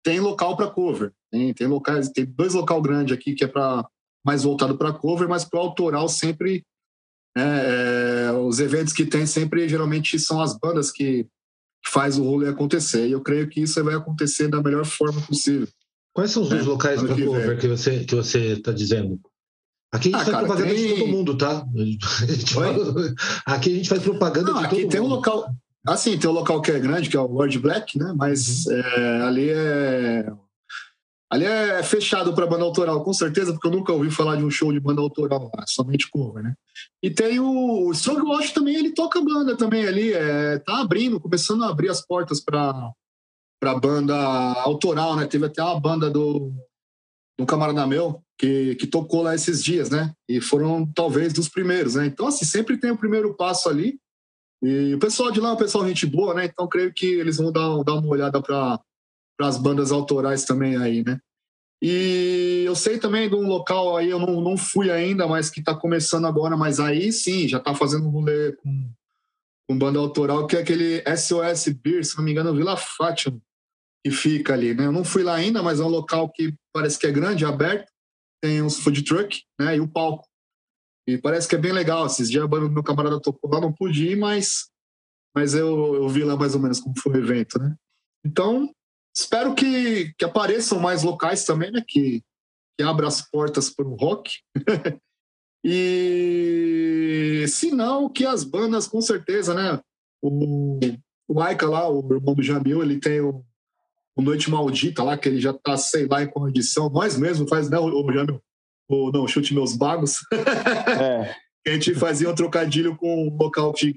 Tem 0.04 0.20
local 0.20 0.56
para 0.56 0.70
cover. 0.70 1.12
Tem, 1.30 1.52
tem 1.52 1.66
locais, 1.66 2.08
tem 2.10 2.24
dois 2.24 2.54
local 2.54 2.80
grandes 2.80 3.16
aqui 3.16 3.34
que 3.34 3.42
é 3.42 3.48
para 3.48 3.84
mais 4.24 4.44
voltado 4.44 4.78
para 4.78 4.92
cover, 4.92 5.28
mas 5.28 5.44
para 5.44 5.58
autoral 5.58 6.08
sempre 6.08 6.64
é, 7.36 8.28
é, 8.28 8.32
os 8.32 8.60
eventos 8.60 8.92
que 8.92 9.04
tem 9.04 9.26
sempre 9.26 9.68
geralmente 9.68 10.16
são 10.20 10.40
as 10.40 10.56
bandas 10.56 10.92
que, 10.92 11.24
que 11.24 11.90
faz 11.90 12.16
o 12.16 12.22
rolê 12.22 12.48
acontecer. 12.48 13.08
E 13.08 13.12
eu 13.12 13.20
creio 13.20 13.48
que 13.48 13.62
isso 13.62 13.82
vai 13.82 13.96
acontecer 13.96 14.46
da 14.46 14.62
melhor 14.62 14.84
forma 14.84 15.20
possível. 15.22 15.66
Quais 16.14 16.30
são 16.30 16.44
os 16.44 16.50
dois 16.50 16.64
é, 16.64 16.68
locais 16.68 17.02
para 17.02 17.16
cover 17.16 17.58
que 17.58 17.66
você 17.66 18.04
que 18.04 18.14
você 18.14 18.52
está 18.52 18.70
dizendo? 18.70 19.18
Aqui 19.90 20.14
a 20.14 20.18
gente 20.18 20.22
ah, 20.22 20.24
faz 20.24 20.30
cara, 20.30 20.46
propaganda 20.46 20.74
tem... 20.74 20.86
de 20.86 20.94
todo 20.94 21.08
mundo, 21.08 21.36
tá? 21.36 21.66
A 23.44 23.54
aqui 23.54 23.72
a 23.72 23.76
gente 23.76 23.88
faz 23.88 24.02
propaganda 24.02 24.52
Não, 24.52 24.62
de 24.62 24.68
todo 24.68 24.72
aqui 24.72 24.82
mundo. 24.82 24.90
tem 24.90 25.00
um 25.00 25.06
local. 25.06 25.54
Assim, 25.86 26.18
tem 26.18 26.30
um 26.30 26.34
local 26.34 26.60
que 26.62 26.70
é 26.70 26.78
grande, 26.78 27.08
que 27.08 27.16
é 27.16 27.20
o 27.20 27.26
Lord 27.26 27.58
Black, 27.58 27.98
né? 27.98 28.12
Mas 28.16 28.66
uhum. 28.66 28.72
é, 28.76 29.22
ali 29.22 29.50
é 29.50 30.32
Ali 31.32 31.46
é 31.46 31.82
fechado 31.82 32.34
para 32.34 32.46
banda 32.46 32.62
autoral, 32.62 33.02
com 33.02 33.12
certeza, 33.14 33.54
porque 33.54 33.66
eu 33.66 33.70
nunca 33.70 33.90
ouvi 33.90 34.10
falar 34.10 34.36
de 34.36 34.44
um 34.44 34.50
show 34.50 34.70
de 34.70 34.78
banda 34.78 35.00
autoral 35.00 35.50
lá, 35.56 35.64
somente 35.66 36.10
cover, 36.10 36.42
né? 36.42 36.54
E 37.02 37.08
tem 37.08 37.40
o, 37.40 37.86
o 37.86 37.92
Strongwash 37.92 38.50
também, 38.50 38.74
ele 38.74 38.92
toca 38.92 39.18
banda 39.18 39.56
também 39.56 39.86
ali, 39.86 40.12
é, 40.12 40.58
tá 40.58 40.82
abrindo, 40.82 41.18
começando 41.18 41.64
a 41.64 41.70
abrir 41.70 41.88
as 41.88 42.04
portas 42.04 42.38
para 42.38 42.92
para 43.58 43.78
banda 43.78 44.14
autoral, 44.14 45.16
né? 45.16 45.24
Teve 45.24 45.46
até 45.46 45.62
uma 45.62 45.80
banda 45.80 46.10
do, 46.10 46.52
do 47.38 47.46
camarada 47.46 47.86
meu 47.86 48.22
que, 48.36 48.74
que 48.74 48.86
tocou 48.86 49.22
lá 49.22 49.34
esses 49.34 49.64
dias, 49.64 49.88
né? 49.88 50.12
E 50.28 50.38
foram 50.38 50.84
talvez 50.84 51.32
dos 51.32 51.48
primeiros, 51.48 51.94
né? 51.94 52.04
Então, 52.04 52.26
assim, 52.26 52.44
sempre 52.44 52.76
tem 52.76 52.90
o 52.90 52.98
primeiro 52.98 53.32
passo 53.34 53.70
ali. 53.70 53.98
E 54.62 54.94
o 54.94 54.98
pessoal 54.98 55.32
de 55.32 55.40
lá 55.40 55.50
é 55.50 55.52
um 55.52 55.56
pessoal 55.56 55.86
gente 55.86 56.06
boa, 56.06 56.34
né? 56.34 56.44
Então, 56.44 56.68
creio 56.68 56.92
que 56.92 57.06
eles 57.06 57.38
vão 57.38 57.50
dar, 57.50 57.82
dar 57.82 57.94
uma 57.94 58.06
olhada 58.06 58.40
para 58.40 58.80
as 59.40 59.58
bandas 59.58 59.90
autorais 59.90 60.44
também 60.44 60.76
aí, 60.76 61.02
né? 61.04 61.18
E 61.82 62.62
eu 62.64 62.76
sei 62.76 62.96
também 62.96 63.28
de 63.28 63.34
um 63.34 63.48
local 63.48 63.96
aí, 63.96 64.08
eu 64.08 64.20
não, 64.20 64.40
não 64.40 64.56
fui 64.56 64.88
ainda, 64.88 65.26
mas 65.26 65.50
que 65.50 65.58
está 65.58 65.74
começando 65.74 66.28
agora, 66.28 66.56
mas 66.56 66.78
aí 66.78 67.12
sim, 67.12 67.48
já 67.48 67.58
está 67.58 67.74
fazendo 67.74 68.06
um 68.06 68.10
rolê 68.10 68.52
com, 68.52 68.88
com 69.68 69.76
banda 69.76 69.98
autoral, 69.98 70.46
que 70.46 70.56
é 70.56 70.60
aquele 70.60 71.02
SOS 71.16 71.74
Beer, 71.82 72.04
se 72.04 72.16
não 72.16 72.22
me 72.22 72.30
engano, 72.30 72.54
Vila 72.54 72.76
Fátima, 72.76 73.36
que 74.04 74.12
fica 74.12 74.52
ali, 74.52 74.74
né? 74.74 74.86
Eu 74.86 74.92
não 74.92 75.02
fui 75.02 75.24
lá 75.24 75.34
ainda, 75.34 75.60
mas 75.60 75.80
é 75.80 75.84
um 75.84 75.88
local 75.88 76.30
que 76.30 76.54
parece 76.72 76.96
que 76.96 77.06
é 77.08 77.10
grande, 77.10 77.44
aberto, 77.44 77.90
tem 78.40 78.62
uns 78.62 78.78
food 78.78 79.02
truck, 79.02 79.42
né? 79.58 79.76
E 79.76 79.80
o 79.80 79.88
palco. 79.88 80.24
E 81.06 81.18
parece 81.18 81.48
que 81.48 81.54
é 81.54 81.58
bem 81.58 81.72
legal. 81.72 82.06
Esses 82.06 82.30
dias 82.30 82.44
a 82.44 82.46
banda 82.48 82.66
do 82.66 82.72
meu 82.72 82.82
camarada 82.82 83.20
tocou 83.20 83.50
lá, 83.50 83.60
não 83.60 83.72
pude 83.72 84.08
ir, 84.08 84.16
mas, 84.16 84.68
mas 85.34 85.54
eu, 85.54 85.94
eu 85.94 86.08
vi 86.08 86.22
lá 86.24 86.36
mais 86.36 86.54
ou 86.54 86.60
menos 86.60 86.80
como 86.80 86.98
foi 86.98 87.14
o 87.14 87.18
evento, 87.18 87.58
né? 87.58 87.74
Então, 88.24 88.72
Espero 89.14 89.54
que, 89.54 90.14
que 90.14 90.24
apareçam 90.24 90.80
mais 90.80 91.02
locais 91.02 91.44
também, 91.44 91.70
né? 91.70 91.84
Que, 91.86 92.22
que 92.76 92.82
abra 92.82 93.06
as 93.06 93.20
portas 93.20 93.68
para 93.68 93.86
o 93.86 93.94
rock. 93.94 94.38
e 95.64 97.44
não, 97.72 98.08
que 98.08 98.24
as 98.24 98.42
bandas, 98.42 98.86
com 98.86 99.00
certeza, 99.00 99.54
né? 99.54 99.80
O, 100.22 100.80
o 101.28 101.40
Aika 101.40 101.68
lá, 101.68 101.88
o 101.88 102.14
irmão 102.14 102.34
do 102.34 102.42
Jamil, 102.42 102.82
ele 102.82 102.98
tem 102.98 103.20
o, 103.20 103.44
o 104.16 104.22
Noite 104.22 104.50
Maldita 104.50 105.02
lá, 105.02 105.18
que 105.18 105.28
ele 105.28 105.40
já 105.40 105.52
tá, 105.52 105.76
sei 105.76 106.06
lá, 106.06 106.22
em 106.22 106.28
qual 106.28 106.48
edição. 106.48 106.88
Nós 106.88 107.18
mesmo 107.18 107.46
faz, 107.46 107.68
né, 107.68 107.78
o, 107.78 107.84
o 107.84 108.12
Jamil? 108.12 108.42
O, 108.92 109.10
não, 109.10 109.26
Chute 109.26 109.54
Meus 109.54 109.74
Bagos. 109.74 110.18
É. 111.00 111.34
a 111.66 111.72
gente 111.72 111.94
fazia 111.94 112.28
um 112.28 112.34
trocadilho 112.34 112.96
com 112.96 113.28
um 113.28 113.36
local 113.36 113.72
que, 113.72 113.94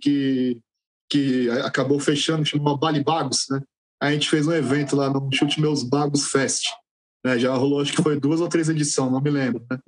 que 1.09 1.49
acabou 1.63 1.99
fechando, 1.99 2.45
chama 2.45 2.77
Bali 2.77 3.03
Bagos, 3.03 3.45
né? 3.49 3.61
a 4.01 4.11
gente 4.11 4.29
fez 4.29 4.47
um 4.47 4.53
evento 4.53 4.95
lá 4.95 5.09
no 5.09 5.29
Chute 5.33 5.59
Meus 5.59 5.83
Bagos 5.83 6.27
Fest. 6.29 6.65
Né? 7.25 7.39
Já 7.39 7.53
rolou, 7.55 7.81
acho 7.81 7.91
que 7.91 8.01
foi 8.01 8.19
duas 8.19 8.39
ou 8.39 8.47
três 8.47 8.69
edições, 8.69 9.11
não 9.11 9.21
me 9.21 9.29
lembro. 9.29 9.65
Né? 9.69 9.79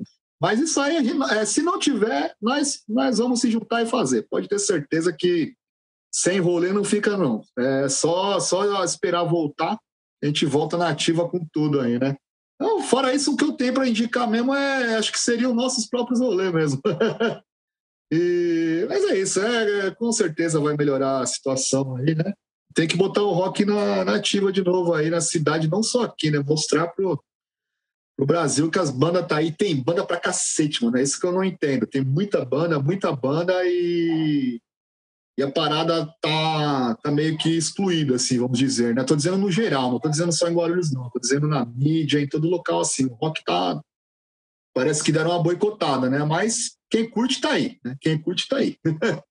Mas 0.41 0.59
isso 0.59 0.79
aí, 0.79 0.97
é, 1.31 1.45
se 1.45 1.61
não 1.61 1.79
tiver, 1.79 2.35
nós, 2.41 2.83
nós 2.87 3.17
vamos 3.17 3.39
se 3.39 3.49
juntar 3.49 3.83
e 3.83 3.87
fazer. 3.87 4.27
Pode 4.29 4.47
ter 4.47 4.59
certeza 4.59 5.15
que 5.17 5.53
sem 6.11 6.39
rolê 6.39 6.71
não 6.71 6.83
fica, 6.83 7.15
não. 7.17 7.41
É 7.57 7.87
só, 7.89 8.39
só 8.39 8.83
esperar 8.83 9.23
voltar, 9.23 9.77
a 10.21 10.25
gente 10.25 10.45
volta 10.45 10.77
na 10.77 10.89
ativa 10.89 11.27
com 11.29 11.45
tudo 11.51 11.79
aí, 11.79 11.99
né? 11.99 12.15
Então, 12.59 12.81
fora 12.81 13.13
isso, 13.13 13.33
o 13.33 13.37
que 13.37 13.43
eu 13.43 13.53
tenho 13.53 13.73
para 13.73 13.87
indicar 13.87 14.29
mesmo 14.29 14.53
é, 14.53 14.95
acho 14.95 15.11
que 15.11 15.19
seriam 15.19 15.53
nossos 15.53 15.85
próprios 15.85 16.19
rolês 16.19 16.51
mesmo. 16.51 16.81
e, 18.11 18.85
mas 18.89 19.03
é 19.03 19.19
isso, 19.19 19.39
é, 19.39 19.91
com 19.91 20.11
certeza 20.11 20.59
vai 20.59 20.75
melhorar 20.75 21.21
a 21.21 21.25
situação 21.25 21.95
aí, 21.97 22.15
né? 22.15 22.33
tem 22.77 22.87
que 22.87 22.95
botar 22.95 23.23
o 23.23 23.31
rock 23.31 23.65
na, 23.65 24.05
na 24.05 24.15
ativa 24.17 24.51
de 24.51 24.63
novo 24.63 24.93
aí 24.93 25.09
na 25.09 25.19
cidade, 25.19 25.67
não 25.67 25.81
só 25.81 26.03
aqui, 26.03 26.29
né? 26.29 26.37
Mostrar 26.37 26.85
pro, 26.89 27.19
pro 28.15 28.25
Brasil 28.27 28.69
que 28.69 28.77
as 28.77 28.91
bandas 28.91 29.25
tá 29.25 29.37
aí. 29.37 29.51
Tem 29.51 29.75
banda 29.81 30.05
pra 30.05 30.19
cacete, 30.19 30.85
mano. 30.85 30.95
É 30.95 31.01
isso 31.01 31.19
que 31.19 31.25
eu 31.25 31.31
não 31.31 31.43
entendo. 31.43 31.87
Tem 31.87 32.03
muita 32.03 32.45
banda, 32.45 32.79
muita 32.79 33.11
banda 33.11 33.51
e, 33.65 34.61
e 35.37 35.43
a 35.43 35.51
parada 35.51 36.11
tá, 36.19 36.95
tá 36.95 37.11
meio 37.11 37.37
que 37.37 37.55
excluída, 37.55 38.15
assim, 38.15 38.39
vamos 38.39 38.57
dizer, 38.57 38.95
né? 38.95 39.03
Tô 39.03 39.15
dizendo 39.15 39.37
no 39.37 39.51
geral, 39.51 39.91
não 39.91 39.99
tô 39.99 40.09
dizendo 40.09 40.31
só 40.31 40.49
em 40.49 40.55
Guarulhos, 40.55 40.91
não. 40.91 41.09
Tô 41.11 41.19
dizendo 41.19 41.47
na 41.47 41.63
mídia, 41.63 42.19
em 42.19 42.27
todo 42.27 42.49
local, 42.49 42.81
assim. 42.81 43.05
O 43.05 43.13
rock 43.13 43.43
tá... 43.43 43.79
Parece 44.73 45.03
que 45.03 45.11
deram 45.11 45.31
uma 45.31 45.43
boicotada, 45.43 46.09
né? 46.09 46.23
Mas 46.23 46.77
quem 46.89 47.07
curte 47.07 47.39
tá 47.39 47.51
aí, 47.51 47.77
né? 47.85 47.95
Quem 48.01 48.19
curte 48.19 48.47
tá 48.47 48.57
aí. 48.57 48.77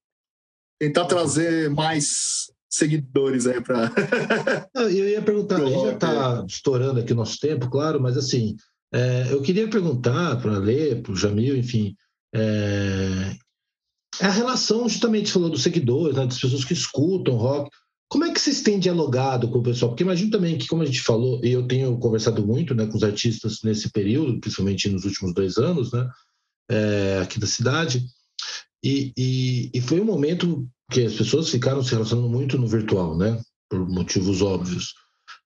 Tentar 0.81 1.07
trazer 1.07 1.71
mais 1.71 2.47
seguidores 2.71 3.47
aí 3.47 3.61
para. 3.61 3.91
eu 4.75 5.09
ia 5.09 5.23
perguntar, 5.23 5.57
a 5.57 5.67
gente 5.67 5.87
já 5.87 5.93
está 5.93 6.45
estourando 6.49 7.01
aqui 7.01 7.13
o 7.13 7.17
nosso 7.17 7.39
tempo, 7.41 7.71
claro, 7.71 8.01
mas 8.01 8.17
assim, 8.17 8.57
é, 8.93 9.33
eu 9.33 9.41
queria 9.43 9.69
perguntar 9.69 10.41
para 10.41 10.59
ler, 10.59 11.03
para 11.03 11.13
o 11.13 11.17
Jamil, 11.17 11.57
enfim, 11.57 11.97
é, 12.35 13.37
a 14.21 14.31
relação, 14.31 14.89
justamente, 14.89 15.33
falou 15.33 15.51
dos 15.51 15.63
seguidores, 15.63 16.17
né, 16.17 16.27
das 16.27 16.39
pessoas 16.39 16.65
que 16.65 16.73
escutam 16.73 17.37
rock. 17.37 17.71
Como 18.09 18.25
é 18.25 18.33
que 18.33 18.41
vocês 18.41 18.63
têm 18.63 18.79
dialogado 18.79 19.49
com 19.51 19.59
o 19.59 19.63
pessoal? 19.63 19.91
Porque 19.91 20.05
imagino 20.05 20.31
também 20.31 20.57
que, 20.57 20.69
como 20.69 20.83
a 20.83 20.87
gente 20.87 21.03
falou, 21.03 21.41
e 21.45 21.51
eu 21.51 21.67
tenho 21.67 21.99
conversado 21.99 22.47
muito 22.47 22.75
né, 22.75 22.87
com 22.87 22.97
os 22.97 23.03
artistas 23.03 23.63
nesse 23.65 23.91
período, 23.91 24.39
principalmente 24.39 24.89
nos 24.89 25.05
últimos 25.05 25.35
dois 25.35 25.57
anos, 25.57 25.93
né, 25.93 26.09
é, 26.71 27.21
aqui 27.23 27.41
da 27.41 27.47
cidade, 27.47 28.07
e, 28.85 29.13
e, 29.17 29.71
e, 29.75 29.81
foi 29.81 30.01
um 30.01 30.05
momento 30.05 30.69
que 30.93 31.03
as 31.03 31.15
pessoas 31.15 31.49
ficaram 31.49 31.83
se 31.83 31.91
relacionando 31.91 32.29
muito 32.29 32.57
no 32.57 32.69
virtual, 32.69 33.17
né? 33.17 33.41
Por 33.69 33.89
motivos 33.89 34.43
óbvios. 34.43 34.95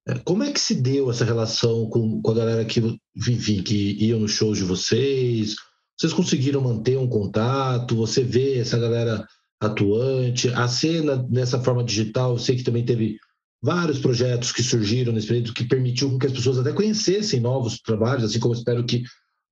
É, 0.06 0.18
como 0.18 0.42
é 0.42 0.52
que 0.52 0.60
se 0.60 0.74
deu 0.74 1.10
essa 1.10 1.24
relação 1.24 1.88
com, 1.88 2.20
com 2.20 2.30
a 2.32 2.34
galera 2.34 2.64
que, 2.66 2.80
enfim, 3.16 3.62
que 3.62 3.96
iam 4.04 4.20
nos 4.20 4.32
shows 4.32 4.58
de 4.58 4.64
vocês? 4.64 5.54
Vocês 6.00 6.14
conseguiram 6.14 6.62
manter 6.62 6.96
um 6.96 7.06
contato? 7.06 7.94
Você 7.94 8.24
vê 8.24 8.58
essa 8.58 8.78
galera 8.78 9.26
atuante? 9.60 10.48
A 10.48 10.66
cena 10.66 11.26
nessa 11.28 11.60
forma 11.60 11.84
digital, 11.84 12.32
eu 12.32 12.38
sei 12.38 12.56
que 12.56 12.62
também 12.62 12.82
teve 12.82 13.18
vários 13.62 13.98
projetos 13.98 14.50
que 14.50 14.62
surgiram 14.62 15.12
nesse 15.12 15.26
período 15.26 15.52
que 15.52 15.68
permitiu 15.68 16.18
que 16.18 16.26
as 16.26 16.32
pessoas 16.32 16.58
até 16.58 16.72
conhecessem 16.72 17.38
novos 17.38 17.78
trabalhos, 17.80 18.24
assim 18.24 18.40
como 18.40 18.54
espero 18.54 18.82
que 18.86 19.02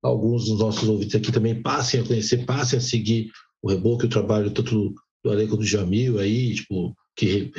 alguns 0.01 0.45
dos 0.45 0.57
nossos 0.57 0.89
ouvintes 0.89 1.13
aqui 1.13 1.31
também 1.31 1.61
passem 1.61 1.99
a 1.99 2.03
conhecer, 2.03 2.43
passem 2.47 2.79
a 2.79 2.81
seguir 2.81 3.29
o 3.61 3.69
Reboco, 3.69 4.07
o 4.07 4.09
trabalho 4.09 4.49
tanto 4.49 4.95
do 5.23 5.31
elenco 5.31 5.55
do 5.55 5.63
Jamil 5.63 6.17
aí, 6.17 6.55
tipo, 6.55 6.95
que 7.15 7.51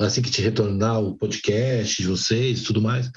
assim 0.00 0.20
que 0.20 0.32
te 0.32 0.42
retornar 0.42 1.00
o 1.00 1.16
podcast 1.16 2.02
de 2.02 2.08
vocês, 2.08 2.62
tudo 2.62 2.82
mais. 2.82 3.08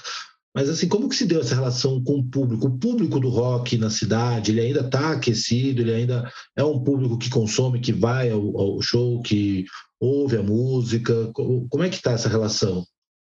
Mas 0.54 0.68
assim, 0.68 0.88
como 0.88 1.08
que 1.08 1.14
se 1.14 1.26
deu 1.26 1.40
essa 1.40 1.54
relação 1.54 2.02
com 2.02 2.18
o 2.18 2.24
público? 2.24 2.66
O 2.66 2.78
público 2.78 3.20
do 3.20 3.28
rock 3.28 3.78
na 3.78 3.88
cidade, 3.88 4.50
ele 4.50 4.60
ainda 4.60 4.80
está 4.80 5.12
aquecido, 5.12 5.80
ele 5.80 5.94
ainda 5.94 6.30
é 6.56 6.64
um 6.64 6.82
público 6.82 7.18
que 7.18 7.30
consome, 7.30 7.80
que 7.80 7.92
vai 7.92 8.30
ao, 8.30 8.58
ao 8.60 8.82
show, 8.82 9.22
que 9.22 9.64
ouve 10.00 10.36
a 10.36 10.42
música. 10.42 11.32
Como 11.32 11.84
é 11.84 11.88
que 11.88 11.96
está 11.96 12.12
essa 12.12 12.28
relação? 12.28 12.84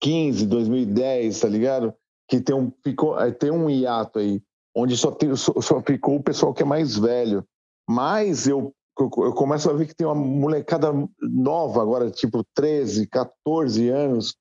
2015, 0.00 0.46
2010, 0.46 1.40
tá 1.40 1.48
ligado? 1.48 1.94
Que 2.28 2.40
tem 2.40 2.54
um, 2.54 2.72
ficou, 2.82 3.16
tem 3.32 3.50
um 3.50 3.68
hiato 3.68 4.18
aí, 4.18 4.42
onde 4.74 4.96
só, 4.96 5.10
tem, 5.10 5.34
só, 5.34 5.52
só 5.60 5.82
ficou 5.82 6.16
o 6.16 6.22
pessoal 6.22 6.54
que 6.54 6.62
é 6.62 6.66
mais 6.66 6.96
velho. 6.96 7.44
Mas 7.88 8.46
eu, 8.46 8.74
eu 8.98 9.32
começo 9.32 9.68
a 9.70 9.72
ver 9.72 9.86
que 9.86 9.94
tem 9.94 10.06
uma 10.06 10.14
molecada 10.14 10.92
nova 11.20 11.82
agora, 11.82 12.10
tipo 12.10 12.44
13, 12.54 13.06
14 13.06 13.88
anos, 13.88 14.36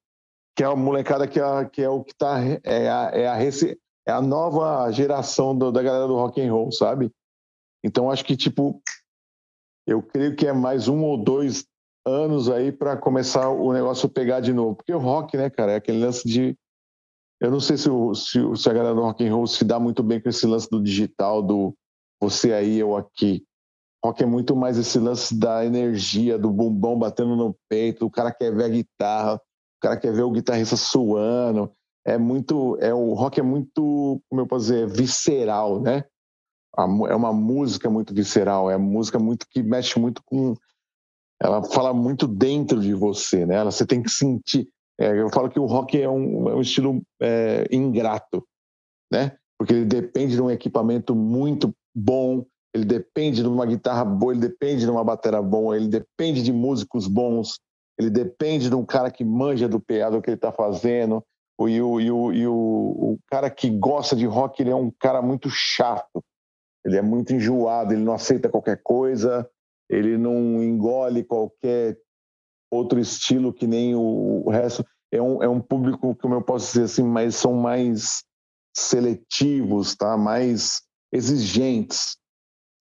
que 0.56 0.64
é 0.64 0.68
a 0.68 0.76
molecada 0.76 1.28
que 1.28 1.40
é, 1.40 1.66
que 1.66 1.82
é 1.82 1.90
o 1.90 2.04
que 2.04 2.14
tá. 2.16 2.40
É 2.64 2.90
a, 2.90 3.12
é 3.14 3.28
a, 3.28 3.38
é 3.44 4.12
a 4.12 4.22
nova 4.22 4.92
geração 4.92 5.58
do, 5.58 5.72
da 5.72 5.82
galera 5.82 6.08
do 6.08 6.16
rock 6.16 6.42
and 6.42 6.52
roll, 6.52 6.72
sabe? 6.72 7.12
Então 7.84 8.12
acho 8.12 8.26
que, 8.26 8.36
tipo, 8.36 8.82
eu 9.88 10.02
creio 10.04 10.36
que 10.36 10.46
é 10.46 10.52
mais 10.52 10.88
um 10.88 11.04
ou 11.04 11.18
dois 11.18 11.66
anos 12.08 12.50
aí 12.50 12.72
para 12.72 12.96
começar 12.98 13.50
o 13.50 13.74
negócio 13.74 14.08
pegar 14.08 14.40
de 14.40 14.54
novo. 14.54 14.76
Porque 14.76 14.94
o 14.94 15.00
rock, 15.00 15.36
né, 15.36 15.50
cara, 15.50 15.74
é 15.74 15.76
aquele 15.76 16.00
lance 16.00 16.28
de. 16.28 16.58
Eu 17.40 17.52
não 17.52 17.60
sei 17.60 17.78
se, 17.78 17.90
o, 17.90 18.16
se, 18.16 18.40
se 18.56 18.70
a 18.70 18.74
galera 18.74 18.96
do 18.96 19.02
rock 19.02 19.26
and 19.26 19.34
roll 19.34 19.46
se 19.46 19.64
dá 19.64 19.80
muito 19.80 20.02
bem 20.02 20.20
com 20.20 20.30
esse 20.30 20.48
lance 20.48 20.70
do 20.70 20.82
digital, 20.82 21.44
do 21.44 21.76
você 22.20 22.54
aí, 22.54 22.80
eu 22.80 22.96
aqui. 22.96 23.44
Rock 24.04 24.24
é 24.24 24.26
muito 24.26 24.56
mais 24.56 24.78
esse 24.78 24.98
lance 24.98 25.38
da 25.38 25.66
energia, 25.66 26.38
do 26.38 26.50
bumbão 26.50 26.98
batendo 26.98 27.36
no 27.36 27.56
peito, 27.70 28.06
o 28.06 28.12
cara 28.12 28.32
quer 28.32 28.56
ver 28.56 28.64
a 28.64 28.70
guitarra, 28.70 29.36
o 29.36 29.80
cara 29.82 29.98
quer 29.98 30.14
ver 30.14 30.24
o 30.24 30.32
guitarrista 30.32 30.76
suando. 30.76 31.72
É 32.06 32.18
muito, 32.18 32.78
é 32.80 32.94
o 32.94 33.14
rock 33.14 33.40
é 33.40 33.44
muito, 33.44 34.22
como 34.30 34.42
eu 34.42 34.48
posso 34.48 34.68
dizer, 34.68 34.88
visceral, 34.88 35.82
né? 35.82 36.06
É 37.10 37.16
uma 37.16 37.34
música 37.34 37.90
muito 37.90 38.14
visceral, 38.14 38.70
é 38.70 38.76
uma 38.76 38.88
música 38.88 39.18
muito 39.18 39.48
que 39.50 39.64
mexe 39.64 40.00
muito 40.00 40.22
com, 40.24 40.54
ela 41.42 41.64
fala 41.64 41.94
muito 41.94 42.28
dentro 42.28 42.80
de 42.82 42.94
você, 42.94 43.46
né? 43.46 43.64
Você 43.64 43.86
tem 43.86 44.02
que 44.02 44.10
sentir. 44.10 44.68
É, 45.00 45.20
eu 45.20 45.30
falo 45.30 45.50
que 45.50 45.60
o 45.60 45.66
rock 45.66 46.02
é 46.02 46.10
um, 46.10 46.50
é 46.50 46.56
um 46.56 46.62
estilo 46.62 47.02
é, 47.22 47.68
ingrato, 47.72 48.44
né? 49.12 49.38
Porque 49.58 49.74
ele 49.74 49.86
depende 49.86 50.36
de 50.36 50.42
um 50.42 50.50
equipamento 50.50 51.16
muito 51.16 51.74
bom, 51.96 52.46
ele 52.74 52.86
depende 52.86 53.42
de 53.42 53.48
uma 53.48 53.66
guitarra 53.66 54.06
boa, 54.06 54.34
ele 54.34 54.42
depende 54.42 54.82
de 54.82 54.90
uma 54.90 55.04
bateria 55.04 55.42
boa, 55.42 55.76
ele 55.76 55.88
depende 55.88 56.44
de 56.44 56.52
músicos 56.52 57.08
bons, 57.08 57.60
ele 58.00 58.10
depende 58.10 58.70
de 58.70 58.76
um 58.76 58.86
cara 58.86 59.10
que 59.10 59.24
manja 59.24 59.68
do 59.68 59.80
PA, 59.80 60.10
do 60.10 60.22
que 60.22 60.30
ele 60.30 60.36
está 60.36 60.52
fazendo. 60.52 61.24
E, 61.60 61.82
o, 61.82 62.00
e, 62.00 62.12
o, 62.12 62.34
e 62.34 62.48
o, 62.48 62.54
o 62.54 63.20
cara 63.28 63.50
que 63.50 63.70
gosta 63.70 64.16
de 64.16 64.28
rock, 64.28 64.62
ele 64.62 64.70
é 64.70 64.76
um 64.76 64.92
cara 65.00 65.24
muito 65.24 65.50
chato. 65.50 66.24
Ele 66.86 66.98
é 66.98 67.02
muito 67.02 67.34
enjoado, 67.34 67.94
ele 67.94 68.04
não 68.04 68.14
aceita 68.14 68.48
qualquer 68.48 68.80
coisa, 68.84 69.50
ele 69.90 70.18
não 70.18 70.62
engole 70.62 71.24
qualquer 71.24 71.98
outro 72.72 73.00
estilo 73.00 73.54
que 73.54 73.66
nem 73.66 73.96
o, 73.96 74.44
o 74.46 74.50
resto. 74.50 74.86
É 75.12 75.22
um, 75.22 75.42
é 75.42 75.48
um 75.48 75.62
público, 75.62 76.16
como 76.16 76.36
eu 76.36 76.42
posso 76.42 76.68
dizer 76.68 76.84
assim, 76.84 77.04
mas 77.04 77.36
são 77.36 77.54
mais 77.54 78.24
seletivos, 78.76 79.96
tá? 79.96 80.18
mais 80.18 80.82
exigentes. 81.12 82.18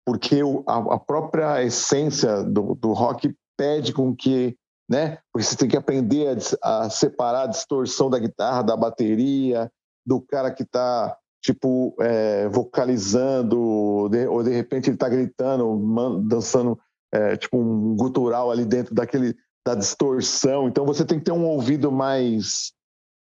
Porque 0.06 0.42
o, 0.42 0.64
a, 0.66 0.94
a 0.94 0.98
própria 0.98 1.62
essência 1.62 2.42
do, 2.42 2.74
do 2.74 2.92
rock 2.92 3.34
pede 3.56 3.92
com 3.92 4.16
que 4.16 4.56
né? 4.88 5.18
Porque 5.30 5.46
você 5.46 5.56
tem 5.56 5.68
que 5.68 5.76
aprender 5.76 6.38
a, 6.62 6.84
a, 6.84 6.90
separar 6.90 7.42
a 7.42 7.48
distorção 7.48 8.08
da 8.08 8.18
guitarra, 8.18 8.62
da 8.62 8.76
bateria, 8.76 9.70
do 10.06 10.20
cara 10.20 10.50
que 10.50 10.62
está 10.62 11.14
tipo 11.42 11.94
é, 12.00 12.48
vocalizando, 12.48 14.08
de, 14.10 14.26
ou 14.26 14.42
de 14.42 14.50
repente 14.50 14.88
ele 14.88 14.96
está 14.96 15.08
gritando, 15.08 15.76
man, 15.76 16.20
dançando 16.26 16.78
é, 17.12 17.36
tipo 17.36 17.58
um 17.58 17.96
gutural 17.96 18.50
ali 18.50 18.64
dentro 18.64 18.94
daquele 18.94 19.36
da 19.66 19.74
distorção. 19.74 20.68
Então 20.68 20.84
você 20.84 21.04
tem 21.04 21.18
que 21.18 21.24
ter 21.24 21.32
um 21.32 21.46
ouvido 21.46 21.92
mais 21.92 22.72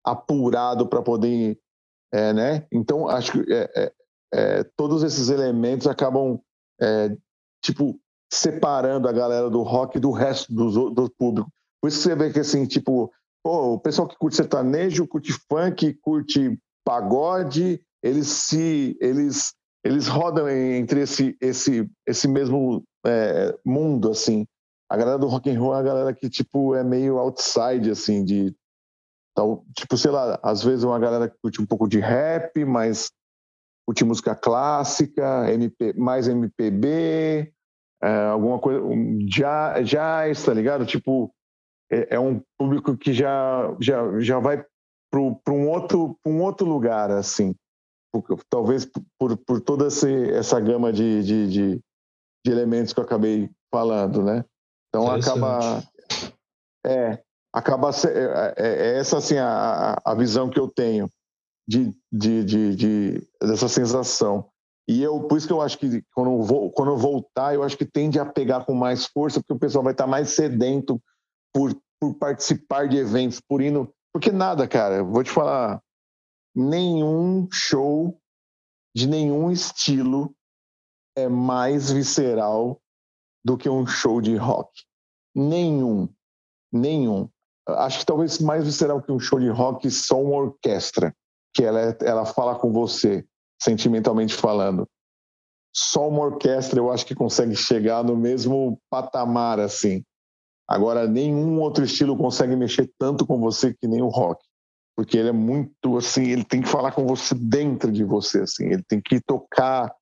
apurado 0.04 0.86
para 0.86 1.02
poder, 1.02 1.58
é, 2.12 2.32
né? 2.32 2.66
Então 2.72 3.08
acho 3.08 3.32
que 3.32 3.52
é, 3.52 3.70
é, 3.76 3.92
é, 4.34 4.64
todos 4.76 5.02
esses 5.02 5.28
elementos 5.28 5.86
acabam 5.86 6.40
tipo 7.62 7.98
separando 8.32 9.08
a 9.08 9.12
galera 9.12 9.48
do 9.48 9.62
rock 9.62 9.98
do 9.98 10.10
resto 10.10 10.52
do, 10.52 10.90
do 10.90 11.10
público. 11.10 11.50
Por 11.80 11.88
isso 11.88 12.00
você 12.00 12.14
vê 12.14 12.32
que, 12.32 12.40
assim, 12.40 12.66
tipo, 12.66 13.12
pô, 13.44 13.74
o 13.74 13.80
pessoal 13.80 14.08
que 14.08 14.16
curte 14.16 14.36
sertanejo, 14.36 15.06
curte 15.06 15.32
funk, 15.32 15.94
curte 16.02 16.58
pagode, 16.84 17.80
eles 18.06 18.28
se. 18.28 18.96
Eles, 19.00 19.54
eles 19.84 20.06
rodam 20.08 20.48
entre 20.48 21.00
esse, 21.00 21.36
esse, 21.40 21.88
esse 22.06 22.28
mesmo 22.28 22.82
é, 23.04 23.56
mundo, 23.64 24.10
assim. 24.10 24.46
A 24.88 24.96
galera 24.96 25.18
do 25.18 25.26
rock 25.26 25.50
and 25.50 25.60
roll 25.60 25.74
é 25.74 25.80
a 25.80 25.82
galera 25.82 26.14
que, 26.14 26.28
tipo, 26.28 26.74
é 26.74 26.84
meio 26.84 27.18
outside, 27.18 27.90
assim, 27.90 28.24
de... 28.24 28.54
Tal, 29.34 29.64
tipo, 29.76 29.96
sei 29.98 30.10
lá, 30.10 30.38
às 30.42 30.62
vezes 30.62 30.82
uma 30.82 30.98
galera 30.98 31.28
que 31.28 31.36
curte 31.42 31.60
um 31.60 31.66
pouco 31.66 31.86
de 31.86 32.00
rap, 32.00 32.64
mas 32.64 33.10
curte 33.86 34.04
música 34.04 34.34
clássica, 34.34 35.52
MP, 35.52 35.92
mais 35.92 36.26
MPB, 36.26 37.52
é, 38.02 38.26
alguma 38.28 38.58
coisa, 38.58 38.80
um 38.80 39.18
jazz, 39.18 39.88
jazz, 39.88 40.44
tá 40.44 40.54
ligado? 40.54 40.86
Tipo, 40.86 41.30
é, 41.92 42.16
é 42.16 42.20
um 42.20 42.40
público 42.58 42.96
que 42.96 43.12
já, 43.12 43.76
já, 43.78 44.18
já 44.20 44.38
vai 44.38 44.64
para 45.10 45.52
um, 45.52 45.68
outro, 45.68 46.18
um 46.24 46.40
outro 46.42 46.66
lugar, 46.66 47.10
assim. 47.10 47.54
Talvez 48.48 48.88
por, 49.18 49.36
por 49.36 49.60
toda 49.60 49.86
essa, 49.86 50.60
gama 50.60 50.92
de, 50.92 51.22
de, 51.22 51.46
de, 51.48 51.80
de 52.44 52.52
elementos 52.52 52.92
que 52.92 53.00
eu 53.00 53.04
acabei 53.04 53.50
falando, 53.70 54.22
né? 54.22 54.44
Então 54.88 55.10
acaba... 55.10 55.82
É, 56.84 57.20
acaba 57.52 57.90
é, 57.90 58.54
é, 58.56 58.72
é, 58.94 58.98
essa 58.98 59.18
assim 59.18 59.38
a, 59.38 60.00
a 60.04 60.14
visão 60.14 60.48
que 60.48 60.60
eu 60.60 60.68
tenho 60.68 61.10
de, 61.66 61.92
de, 62.12 62.44
de, 62.44 62.76
de, 62.76 63.28
dessa 63.42 63.66
sensação 63.66 64.48
e 64.88 65.02
eu 65.02 65.20
por 65.24 65.36
isso 65.36 65.48
que 65.48 65.52
eu 65.52 65.60
acho 65.60 65.76
que 65.78 66.04
quando 66.14 66.30
eu, 66.30 66.42
vou, 66.42 66.70
quando 66.70 66.92
eu 66.92 66.96
voltar 66.96 67.54
eu 67.54 67.64
acho 67.64 67.76
que 67.76 67.84
tende 67.84 68.20
a 68.20 68.24
pegar 68.24 68.64
com 68.64 68.72
mais 68.72 69.06
força 69.06 69.40
porque 69.40 69.54
o 69.54 69.58
pessoal 69.58 69.82
vai 69.82 69.94
estar 69.94 70.06
mais 70.06 70.30
sedento 70.30 71.02
por, 71.52 71.74
por 71.98 72.14
participar 72.14 72.86
de 72.86 72.98
eventos, 72.98 73.40
por 73.40 73.62
ir 73.62 73.70
no... 73.70 73.90
Porque 74.12 74.30
nada, 74.30 74.68
cara, 74.68 75.02
vou 75.02 75.24
te 75.24 75.30
falar, 75.30 75.80
nenhum 76.56 77.46
show 77.52 78.18
de 78.94 79.06
nenhum 79.06 79.52
estilo 79.52 80.34
é 81.14 81.28
mais 81.28 81.90
visceral 81.92 82.80
do 83.44 83.58
que 83.58 83.68
um 83.68 83.86
show 83.86 84.22
de 84.22 84.34
rock. 84.36 84.70
Nenhum. 85.34 86.08
Nenhum. 86.72 87.28
Acho 87.68 87.98
que 87.98 88.06
talvez 88.06 88.38
mais 88.38 88.64
visceral 88.64 89.02
que 89.02 89.12
um 89.12 89.20
show 89.20 89.38
de 89.38 89.50
rock 89.50 89.90
só 89.90 90.20
uma 90.20 90.36
orquestra, 90.36 91.14
que 91.54 91.62
ela, 91.62 91.80
é, 91.80 91.96
ela 92.00 92.24
fala 92.24 92.58
com 92.58 92.72
você, 92.72 93.26
sentimentalmente 93.60 94.34
falando. 94.34 94.88
Só 95.74 96.08
uma 96.08 96.22
orquestra 96.22 96.78
eu 96.78 96.90
acho 96.90 97.04
que 97.04 97.14
consegue 97.14 97.54
chegar 97.54 98.02
no 98.02 98.16
mesmo 98.16 98.80
patamar, 98.88 99.60
assim. 99.60 100.02
Agora, 100.66 101.06
nenhum 101.06 101.60
outro 101.60 101.84
estilo 101.84 102.16
consegue 102.16 102.56
mexer 102.56 102.90
tanto 102.98 103.26
com 103.26 103.38
você 103.38 103.74
que 103.74 103.86
nem 103.86 104.00
o 104.00 104.08
rock. 104.08 104.42
Porque 104.96 105.18
ele 105.18 105.28
é 105.28 105.32
muito 105.32 105.96
assim, 105.98 106.30
ele 106.30 106.44
tem 106.44 106.62
que 106.62 106.68
falar 106.68 106.92
com 106.92 107.06
você 107.06 107.34
dentro 107.34 107.92
de 107.92 108.02
você, 108.02 108.40
assim, 108.40 108.66
ele 108.66 108.82
tem 108.82 109.00
que 109.00 109.20
tocar 109.20 109.94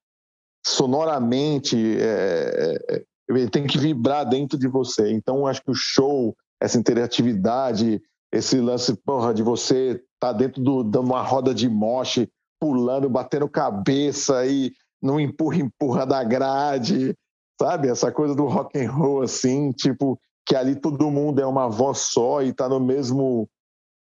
sonoramente, 0.64 1.76
é, 1.98 2.78
é, 2.90 2.96
é 2.96 3.04
ele 3.28 3.48
tem 3.48 3.66
que 3.66 3.78
vibrar 3.78 4.28
dentro 4.28 4.58
de 4.58 4.68
você. 4.68 5.12
Então, 5.12 5.46
acho 5.46 5.62
que 5.62 5.70
o 5.70 5.74
show, 5.74 6.36
essa 6.60 6.78
interatividade, 6.78 8.00
esse 8.32 8.60
lance 8.60 8.94
porra, 8.94 9.32
de 9.32 9.42
você 9.42 9.92
estar 9.92 10.02
tá 10.20 10.32
dentro 10.32 10.62
do, 10.62 10.82
de 10.82 10.98
uma 10.98 11.22
roda 11.22 11.54
de 11.54 11.68
moche, 11.68 12.28
pulando, 12.60 13.08
batendo 13.08 13.48
cabeça 13.48 14.46
e 14.46 14.72
não 15.02 15.18
empurra, 15.18 15.56
empurra 15.56 16.06
da 16.06 16.22
grade, 16.22 17.14
sabe? 17.60 17.88
Essa 17.88 18.12
coisa 18.12 18.34
do 18.34 18.46
rock 18.46 18.78
and 18.78 18.90
roll, 18.90 19.22
assim, 19.22 19.70
tipo, 19.72 20.18
que 20.46 20.54
ali 20.54 20.74
todo 20.76 21.10
mundo 21.10 21.40
é 21.40 21.46
uma 21.46 21.68
voz 21.68 21.98
só 21.98 22.42
e 22.42 22.50
está 22.50 22.68
no 22.68 22.80
mesmo 22.80 23.48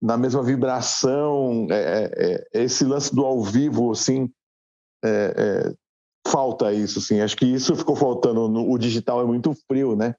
na 0.02 0.18
mesma 0.18 0.41
vibração 0.41 1.68
é, 1.70 1.76
é, 1.76 2.45
é, 2.54 2.64
esse 2.64 2.84
lance 2.84 3.14
do 3.14 3.26
ao 3.26 3.43
vivo 3.43 3.91
assim 3.91 4.30
é, 5.04 5.34
é, 5.38 5.74
falta 6.28 6.74
isso 6.74 6.99
assim 6.99 7.22
acho 7.22 7.38
que 7.38 7.45
isso 7.45 7.76
ficou 7.76 7.95
faltando 7.95 8.47
no, 8.47 8.72
o 8.72 8.78
digital 8.78 9.22
é 9.22 9.26
muito 9.26 9.54
frio 9.68 9.95
né 9.95 10.16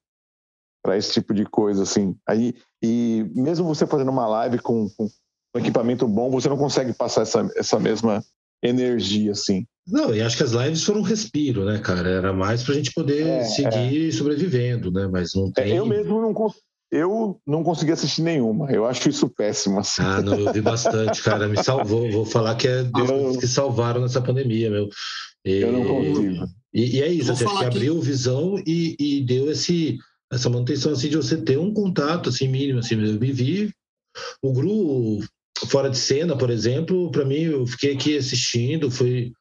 para 0.84 0.96
esse 0.96 1.12
tipo 1.12 1.34
de 1.34 1.44
coisa 1.44 1.82
assim 1.82 2.16
aí 2.26 2.54
e 2.82 3.26
mesmo 3.34 3.66
você 3.66 3.86
fazendo 3.86 4.10
uma 4.10 4.26
live 4.26 4.58
com, 4.58 4.88
com 4.90 5.08
um 5.54 5.58
equipamento 5.58 6.06
bom 6.06 6.30
você 6.30 6.48
não 6.48 6.56
consegue 6.56 6.92
passar 6.92 7.22
essa, 7.22 7.48
essa 7.56 7.80
mesma 7.80 8.24
energia 8.62 9.32
assim 9.32 9.66
não, 9.86 10.14
e 10.14 10.22
acho 10.22 10.36
que 10.36 10.44
as 10.44 10.52
lives 10.52 10.84
foram 10.84 11.00
um 11.00 11.04
respiro, 11.04 11.64
né, 11.64 11.76
cara? 11.80 12.08
Era 12.08 12.32
mais 12.32 12.62
para 12.62 12.72
a 12.72 12.76
gente 12.76 12.92
poder 12.92 13.26
é, 13.26 13.42
seguir 13.42 14.12
sobrevivendo, 14.12 14.92
né? 14.92 15.08
Mas 15.08 15.34
não 15.34 15.50
tem. 15.50 15.76
Eu 15.76 15.84
mesmo 15.84 16.20
não 16.20 16.32
eu 16.92 17.40
não 17.46 17.64
consegui 17.64 17.92
assistir 17.92 18.20
nenhuma. 18.20 18.70
Eu 18.70 18.84
acho 18.84 19.08
isso 19.08 19.26
péssimo. 19.30 19.80
Assim. 19.80 20.02
Ah, 20.02 20.20
não, 20.20 20.38
eu 20.38 20.52
vi 20.52 20.60
bastante, 20.60 21.22
cara. 21.22 21.48
Me 21.48 21.62
salvou. 21.64 22.10
Vou 22.10 22.26
falar 22.26 22.54
que 22.54 22.68
é 22.68 22.84
Deus 22.84 23.10
eu... 23.10 23.38
que 23.38 23.46
salvaram 23.48 24.02
nessa 24.02 24.20
pandemia, 24.20 24.70
meu. 24.70 24.90
E... 25.44 25.54
Eu 25.54 25.72
não 25.72 25.84
consigo. 25.84 26.44
E, 26.74 26.96
e 26.96 27.02
é 27.02 27.08
isso, 27.08 27.32
assim, 27.32 27.44
acho 27.44 27.58
que 27.58 27.64
abriu 27.64 28.00
visão 28.00 28.62
e, 28.66 28.96
e, 28.98 29.24
deu 29.24 29.50
esse, 29.50 29.98
essa 30.32 30.48
manutenção 30.48 30.92
assim, 30.92 31.10
de 31.10 31.16
você 31.16 31.36
ter 31.36 31.58
um 31.58 31.72
contato 31.72 32.28
assim, 32.28 32.48
mínimo. 32.48 32.78
Assim, 32.78 32.94
eu 32.94 33.18
vivi 33.18 33.70
o 34.42 34.52
Gru 34.52 35.20
fora 35.68 35.90
de 35.90 35.98
cena, 35.98 36.36
por 36.36 36.50
exemplo, 36.50 37.10
para 37.10 37.24
mim, 37.24 37.42
eu 37.42 37.66
fiquei 37.66 37.94
aqui 37.94 38.16
assistindo, 38.16 38.90
foi. 38.90 39.32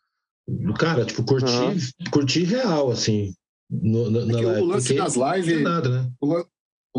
Cara, 0.78 1.06
tipo, 1.06 1.24
curti, 1.24 1.46
uhum. 1.46 1.78
curti 2.12 2.44
real, 2.44 2.92
assim. 2.92 3.34
No, 3.70 4.10
na, 4.10 4.40
é 4.40 4.42
live, 4.44 4.62
o 4.62 4.66
lance 4.66 4.94
das 4.94 5.16
lives. 5.16 5.62
Nada, 5.62 5.90
né? 5.90 6.12
o, 6.20 6.46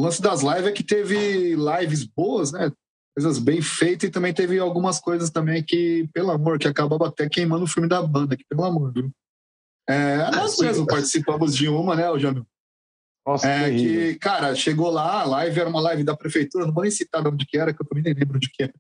lance 0.00 0.22
das 0.22 0.42
lives 0.42 0.66
é 0.66 0.72
que 0.72 0.82
teve 0.82 1.54
lives 1.54 2.04
boas, 2.04 2.52
né? 2.52 2.70
Coisas 3.14 3.38
bem 3.38 3.60
feitas 3.60 4.08
e 4.08 4.12
também 4.12 4.32
teve 4.32 4.58
algumas 4.58 4.98
coisas 4.98 5.28
também 5.30 5.62
que, 5.62 6.08
pelo 6.14 6.30
amor, 6.30 6.58
que 6.58 6.66
acabava 6.66 7.08
até 7.08 7.28
queimando 7.28 7.64
o 7.64 7.68
filme 7.68 7.88
da 7.88 8.00
banda, 8.00 8.36
que 8.36 8.44
pelo 8.48 8.64
amor, 8.64 8.92
viu? 8.92 9.10
É, 9.88 10.30
nós 10.30 10.58
ah, 10.58 10.64
mesmos 10.64 10.86
participamos 10.86 11.54
de 11.54 11.68
uma, 11.68 11.94
né, 11.94 12.18
Jamil? 12.18 12.46
Nossa, 13.26 13.46
é, 13.46 13.70
que, 13.70 14.14
cara, 14.16 14.54
chegou 14.54 14.90
lá, 14.90 15.20
a 15.20 15.24
live 15.24 15.60
era 15.60 15.68
uma 15.68 15.80
live 15.80 16.02
da 16.02 16.16
prefeitura, 16.16 16.66
não 16.66 16.72
vou 16.72 16.82
nem 16.82 16.90
citar 16.90 17.22
de 17.22 17.28
onde 17.28 17.46
que 17.46 17.56
era, 17.56 17.72
que 17.72 17.82
eu 17.82 17.86
também 17.86 18.02
nem 18.02 18.14
lembro 18.14 18.38
de 18.38 18.48
que 18.48 18.64
era. 18.64 18.74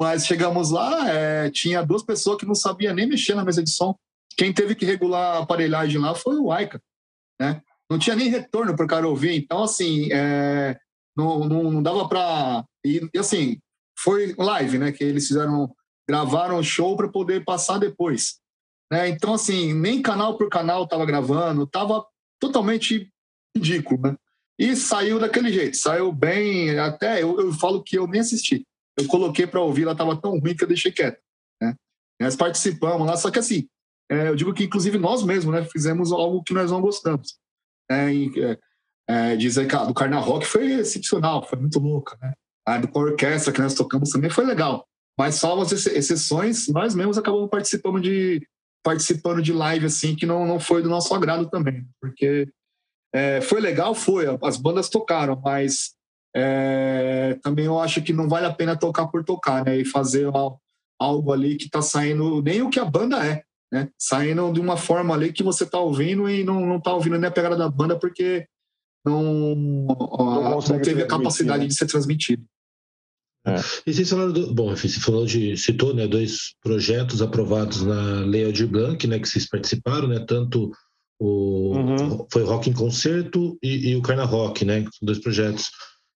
Mas 0.00 0.26
chegamos 0.26 0.70
lá, 0.70 1.08
é, 1.10 1.50
tinha 1.50 1.82
duas 1.82 2.02
pessoas 2.02 2.38
que 2.38 2.46
não 2.46 2.54
sabiam 2.54 2.94
nem 2.94 3.06
mexer 3.06 3.34
na 3.34 3.44
mesa 3.44 3.62
de 3.62 3.70
som. 3.70 3.94
Quem 4.36 4.52
teve 4.52 4.74
que 4.74 4.86
regular 4.86 5.36
a 5.36 5.38
aparelhagem 5.40 6.00
lá 6.00 6.14
foi 6.14 6.36
o 6.38 6.50
Aika, 6.50 6.80
né? 7.40 7.60
Não 7.92 7.98
tinha 7.98 8.16
nem 8.16 8.30
retorno 8.30 8.74
para 8.74 8.84
o 8.86 8.88
cara 8.88 9.06
ouvir. 9.06 9.36
Então, 9.36 9.62
assim, 9.62 10.10
é, 10.10 10.78
não, 11.14 11.40
não, 11.46 11.70
não, 11.70 11.82
dava 11.82 12.08
para... 12.08 12.64
E, 12.84 13.06
assim, 13.18 13.58
foi 13.98 14.34
live, 14.38 14.78
né? 14.78 14.92
Que 14.92 15.04
eles 15.04 15.28
fizeram, 15.28 15.70
gravaram 16.08 16.58
o 16.58 16.64
show 16.64 16.96
para 16.96 17.08
poder 17.08 17.44
passar 17.44 17.76
depois. 17.76 18.40
Né? 18.90 19.08
Então, 19.10 19.34
assim, 19.34 19.74
nem 19.74 20.00
canal 20.00 20.38
por 20.38 20.48
canal 20.48 20.84
estava 20.84 21.04
gravando, 21.04 21.64
estava 21.64 22.02
totalmente 22.40 23.12
ridículo, 23.54 24.00
né? 24.00 24.16
E 24.58 24.74
saiu 24.74 25.18
daquele 25.18 25.52
jeito, 25.52 25.76
saiu 25.76 26.12
bem, 26.12 26.78
até 26.78 27.22
eu, 27.22 27.38
eu 27.40 27.52
falo 27.52 27.82
que 27.82 27.98
eu 27.98 28.06
nem 28.06 28.20
assisti. 28.20 28.66
Eu 28.96 29.06
coloquei 29.06 29.46
para 29.46 29.60
ouvir, 29.60 29.82
ela 29.82 29.92
estava 29.92 30.16
tão 30.16 30.38
ruim 30.38 30.54
que 30.54 30.64
eu 30.64 30.68
deixei 30.68 30.92
quieto. 30.92 31.18
Né? 31.60 31.74
Nós 32.20 32.36
participamos 32.36 33.06
lá, 33.06 33.16
só 33.16 33.30
que 33.30 33.38
assim, 33.38 33.66
é, 34.10 34.28
eu 34.28 34.36
digo 34.36 34.52
que 34.52 34.64
inclusive 34.64 34.98
nós 34.98 35.22
mesmos 35.22 35.54
né, 35.54 35.64
fizemos 35.64 36.12
algo 36.12 36.42
que 36.42 36.52
nós 36.52 36.70
não 36.70 36.80
gostamos. 36.80 37.38
É, 37.92 38.12
é, 38.40 38.58
é, 39.08 39.36
dizer 39.36 39.66
que 39.66 39.74
a 39.74 39.84
do 39.84 39.94
Carna 39.94 40.18
Rock 40.18 40.46
foi 40.46 40.72
excepcional, 40.72 41.46
foi 41.46 41.58
muito 41.58 41.78
louca. 41.78 42.16
Né? 42.20 42.32
A 42.66 42.78
do 42.78 42.88
orquestra 42.98 43.52
que 43.52 43.60
nós 43.60 43.74
tocamos 43.74 44.10
também 44.10 44.30
foi 44.30 44.44
legal. 44.44 44.86
Mas 45.18 45.36
só 45.36 45.60
as 45.60 45.72
exceções, 45.72 46.68
nós 46.68 46.94
mesmos 46.94 47.18
acabamos 47.18 47.50
participando 47.50 48.00
de, 48.00 48.46
participando 48.82 49.42
de 49.42 49.52
live 49.52 49.86
assim 49.86 50.16
que 50.16 50.26
não, 50.26 50.46
não 50.46 50.58
foi 50.58 50.82
do 50.82 50.88
nosso 50.88 51.14
agrado 51.14 51.48
também, 51.48 51.86
porque 52.00 52.48
é, 53.14 53.40
foi 53.40 53.60
legal, 53.60 53.94
foi, 53.94 54.26
as 54.42 54.56
bandas 54.56 54.88
tocaram, 54.88 55.38
mas 55.44 55.94
é, 56.34 57.38
também 57.42 57.66
eu 57.66 57.78
acho 57.78 58.02
que 58.02 58.12
não 58.12 58.28
vale 58.28 58.46
a 58.46 58.52
pena 58.52 58.76
tocar 58.76 59.06
por 59.08 59.22
tocar, 59.22 59.64
né? 59.64 59.76
E 59.76 59.84
fazer 59.84 60.30
algo 60.98 61.32
ali 61.32 61.56
que 61.56 61.66
está 61.66 61.82
saindo 61.82 62.40
nem 62.40 62.62
o 62.62 62.70
que 62.70 62.80
a 62.80 62.84
banda 62.84 63.24
é, 63.26 63.44
né? 63.72 63.88
Saindo 63.98 64.52
de 64.52 64.60
uma 64.60 64.76
forma 64.76 65.14
ali 65.14 65.32
que 65.32 65.42
você 65.42 65.64
está 65.64 65.80
ouvindo 65.80 66.28
e 66.28 66.44
não, 66.44 66.66
não 66.66 66.78
tá 66.78 66.92
ouvindo 66.92 67.18
nem 67.18 67.28
a 67.28 67.32
pegada 67.32 67.56
da 67.56 67.70
banda 67.70 67.98
porque 67.98 68.46
não, 69.04 69.54
não, 69.54 70.60
não 70.60 70.80
teve 70.80 71.02
a 71.02 71.06
capacidade 71.06 71.62
né? 71.62 71.68
de 71.68 71.74
ser 71.74 71.86
transmitido. 71.86 72.44
É. 73.44 73.56
E 73.86 73.92
vocês 73.92 74.08
falaram 74.08 74.32
do. 74.32 74.54
Bom, 74.54 74.72
enfim, 74.72 74.88
você 74.88 75.00
falou 75.00 75.26
de. 75.26 75.56
citou 75.56 75.92
né, 75.92 76.06
dois 76.06 76.54
projetos 76.62 77.20
aprovados 77.20 77.82
na 77.82 78.20
Lei 78.20 78.44
Aldir 78.44 78.68
Blanc, 78.68 79.04
né, 79.06 79.18
que 79.18 79.28
vocês 79.28 79.48
participaram, 79.48 80.06
né? 80.06 80.20
Tanto 80.20 80.70
o. 81.18 81.74
Uhum. 81.74 82.26
Foi 82.30 82.42
o 82.42 82.46
Rock 82.46 82.70
em 82.70 82.72
Concerto 82.72 83.58
e, 83.60 83.90
e 83.90 83.96
o 83.96 84.02
Carna 84.02 84.24
Rock, 84.24 84.64
né? 84.64 84.82
São 84.82 85.06
dois 85.06 85.18
projetos 85.18 85.70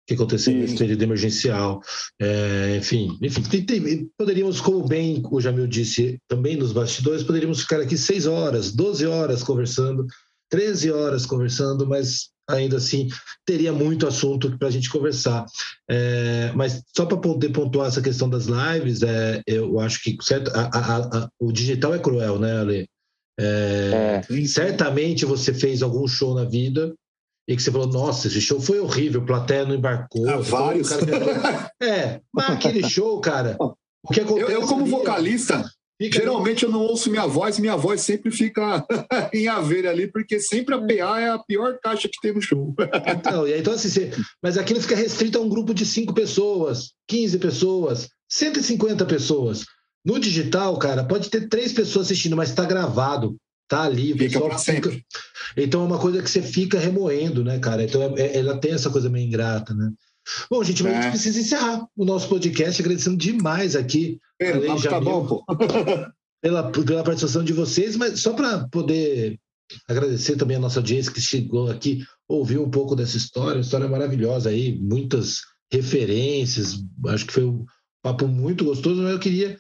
que 0.07 0.15
aconteceram 0.15 0.61
nesse 0.61 0.77
período 0.77 1.03
emergencial. 1.03 1.83
É, 2.21 2.77
enfim, 2.79 3.19
enfim 3.21 3.43
tem, 3.43 3.65
tem, 3.65 4.11
poderíamos, 4.17 4.61
como 4.61 4.87
bem 4.87 5.23
o 5.31 5.41
Jamil 5.41 5.67
disse, 5.67 6.19
também 6.29 6.57
nos 6.57 6.73
bastidores, 6.73 7.25
poderíamos 7.25 7.63
ficar 7.63 7.81
aqui 7.81 7.99
seis 7.99 8.27
horas, 8.27 8.73
12 8.73 9.07
horas 9.07 9.43
conversando, 9.43 10.07
13 10.51 10.93
horas 10.93 11.27
conversando, 11.27 11.87
mas 11.87 12.31
ainda 12.49 12.77
assim 12.77 13.09
teria 13.45 13.73
muito 13.73 14.07
assunto 14.07 14.57
para 14.57 14.69
a 14.69 14.71
gente 14.71 14.89
conversar. 14.89 15.45
É, 15.91 16.53
mas 16.55 16.83
só 16.97 17.05
para 17.05 17.17
poder 17.17 17.49
pontuar 17.49 17.89
essa 17.89 18.01
questão 18.01 18.31
das 18.31 18.47
lives, 18.47 19.03
é, 19.03 19.43
eu 19.47 19.81
acho 19.81 20.01
que 20.03 20.17
certo, 20.23 20.53
a, 20.55 20.71
a, 20.73 20.97
a, 21.25 21.29
o 21.41 21.51
digital 21.51 21.95
é 21.95 21.99
cruel, 21.99 22.39
né, 22.39 22.59
Ale? 22.59 22.89
É, 23.39 24.23
é. 24.31 24.47
Certamente 24.47 25.27
você 25.27 25.53
fez 25.53 25.83
algum 25.83 26.07
show 26.07 26.35
na 26.35 26.45
vida 26.45 26.95
e 27.49 27.57
que 27.57 27.63
você 27.63 27.71
falou, 27.71 27.87
nossa, 27.87 28.27
esse 28.27 28.41
show 28.41 28.61
foi 28.61 28.81
horrível, 28.81 29.25
plateia 29.25 29.65
não 29.65 29.75
embarcou. 29.75 30.29
Ah, 30.29 30.39
vários. 30.39 30.91
é, 31.81 32.21
mas 32.33 32.51
aquele 32.51 32.89
show, 32.89 33.21
cara. 33.21 33.57
O 33.59 34.13
que 34.13 34.21
acontece 34.21 34.53
eu, 34.53 34.61
eu 34.61 34.67
como 34.67 34.83
ali, 34.83 34.91
vocalista, 34.91 35.65
Fica 35.99 36.19
Geralmente 36.19 36.63
eu 36.63 36.71
não 36.71 36.81
ouço 36.81 37.11
minha 37.11 37.27
voz, 37.27 37.59
minha 37.59 37.75
voz 37.75 38.03
sempre 38.03 38.31
fica 38.31 38.85
em 39.33 39.49
haver 39.49 39.87
ali, 39.87 40.07
porque 40.07 40.39
sempre 40.39 40.75
a 40.75 40.79
PA 40.79 41.21
é 41.21 41.31
a 41.31 41.39
pior 41.39 41.79
caixa 41.83 42.07
que 42.07 42.21
tem 42.21 42.35
no 42.35 42.43
show. 42.43 42.75
então, 43.09 43.49
então 43.49 43.73
assim, 43.73 43.89
você... 43.89 44.13
mas 44.43 44.59
aquilo 44.59 44.81
fica 44.81 44.95
restrito 44.95 45.39
a 45.39 45.41
um 45.41 45.49
grupo 45.49 45.73
de 45.73 45.87
5 45.87 46.13
pessoas, 46.13 46.93
15 47.09 47.39
pessoas, 47.39 48.09
150 48.29 49.07
pessoas. 49.07 49.65
No 50.05 50.19
digital, 50.19 50.79
cara, 50.79 51.03
pode 51.03 51.31
ter 51.31 51.49
três 51.49 51.73
pessoas 51.73 52.07
assistindo, 52.07 52.37
mas 52.37 52.51
está 52.51 52.65
gravado, 52.65 53.35
tá 53.69 53.83
ali. 53.83 54.17
Fica 54.17 54.59
fica... 54.59 55.01
Então 55.57 55.83
é 55.83 55.85
uma 55.85 55.99
coisa 55.99 56.23
que 56.23 56.31
você 56.31 56.43
fica 56.43 56.79
remoendo, 56.79 57.45
né, 57.45 57.59
cara? 57.59 57.85
Então 57.85 58.03
é, 58.03 58.21
é, 58.21 58.39
ela 58.39 58.59
tem 58.59 58.73
essa 58.73 58.91
coisa 58.91 59.09
meio 59.09 59.27
ingrata, 59.27 59.75
né? 59.75 59.91
Bom, 60.51 60.63
gente, 60.65 60.83
mas 60.83 60.93
é. 60.93 60.97
a 60.97 61.03
gente 61.03 61.11
precisa 61.13 61.41
encerrar 61.41 61.87
o 61.97 62.05
nosso 62.05 62.29
podcast, 62.29 62.81
agradecendo 62.81 63.17
demais 63.17 63.77
aqui. 63.77 64.19
É, 64.41 64.51
a 64.51 64.91
tá 64.91 65.01
bom, 65.01 65.27
pô. 65.27 65.45
pela, 66.43 66.71
pela 66.71 67.05
participação 67.05 67.45
de 67.45 67.53
vocês, 67.53 67.97
mas 67.97 68.21
só 68.21 68.33
para 68.33 68.69
poder 68.69 69.39
agradecer 69.89 70.37
também 70.37 70.57
a 70.57 70.61
nossa 70.61 70.81
audiência 70.81 71.13
que 71.13 71.21
chegou 71.21 71.71
aqui, 71.71 72.05
ouviu 72.29 72.63
um 72.63 72.71
pouco 72.71 72.95
dessa 72.95 73.17
história, 73.17 73.57
uma 73.57 73.63
história 73.63 73.89
maravilhosa 73.89 74.51
aí, 74.51 74.79
muitas 74.79 75.41
referências, 75.73 76.77
acho 77.09 77.27
que 77.27 77.33
foi 77.33 77.45
um 77.45 77.65
papo 78.03 78.29
muito 78.29 78.65
gostoso, 78.65 79.03
mas 79.03 79.13
eu 79.13 79.19
queria 79.19 79.59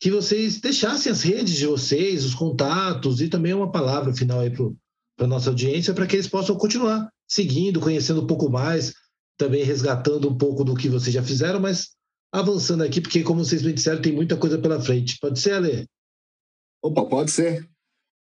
que 0.00 0.10
vocês 0.10 0.60
deixassem 0.60 1.10
as 1.10 1.22
redes 1.22 1.56
de 1.56 1.66
vocês, 1.66 2.24
os 2.24 2.34
contatos 2.34 3.20
e 3.20 3.28
também 3.28 3.52
uma 3.52 3.70
palavra 3.70 4.14
final 4.14 4.40
aí 4.40 4.50
para 4.50 4.66
a 5.24 5.26
nossa 5.26 5.50
audiência, 5.50 5.92
para 5.92 6.06
que 6.06 6.16
eles 6.16 6.28
possam 6.28 6.56
continuar 6.56 7.08
seguindo, 7.28 7.80
conhecendo 7.80 8.22
um 8.22 8.26
pouco 8.26 8.48
mais 8.48 8.94
também 9.38 9.62
resgatando 9.62 10.28
um 10.28 10.36
pouco 10.36 10.64
do 10.64 10.74
que 10.74 10.88
vocês 10.88 11.14
já 11.14 11.22
fizeram, 11.22 11.60
mas 11.60 11.90
avançando 12.32 12.82
aqui, 12.82 13.00
porque, 13.00 13.22
como 13.22 13.44
vocês 13.44 13.62
me 13.62 13.72
disseram, 13.72 14.02
tem 14.02 14.12
muita 14.12 14.36
coisa 14.36 14.58
pela 14.58 14.80
frente. 14.80 15.16
Pode 15.20 15.38
ser, 15.38 15.52
Ale? 15.52 15.86
Opa, 16.82 17.06
pode 17.06 17.30
ser. 17.30 17.66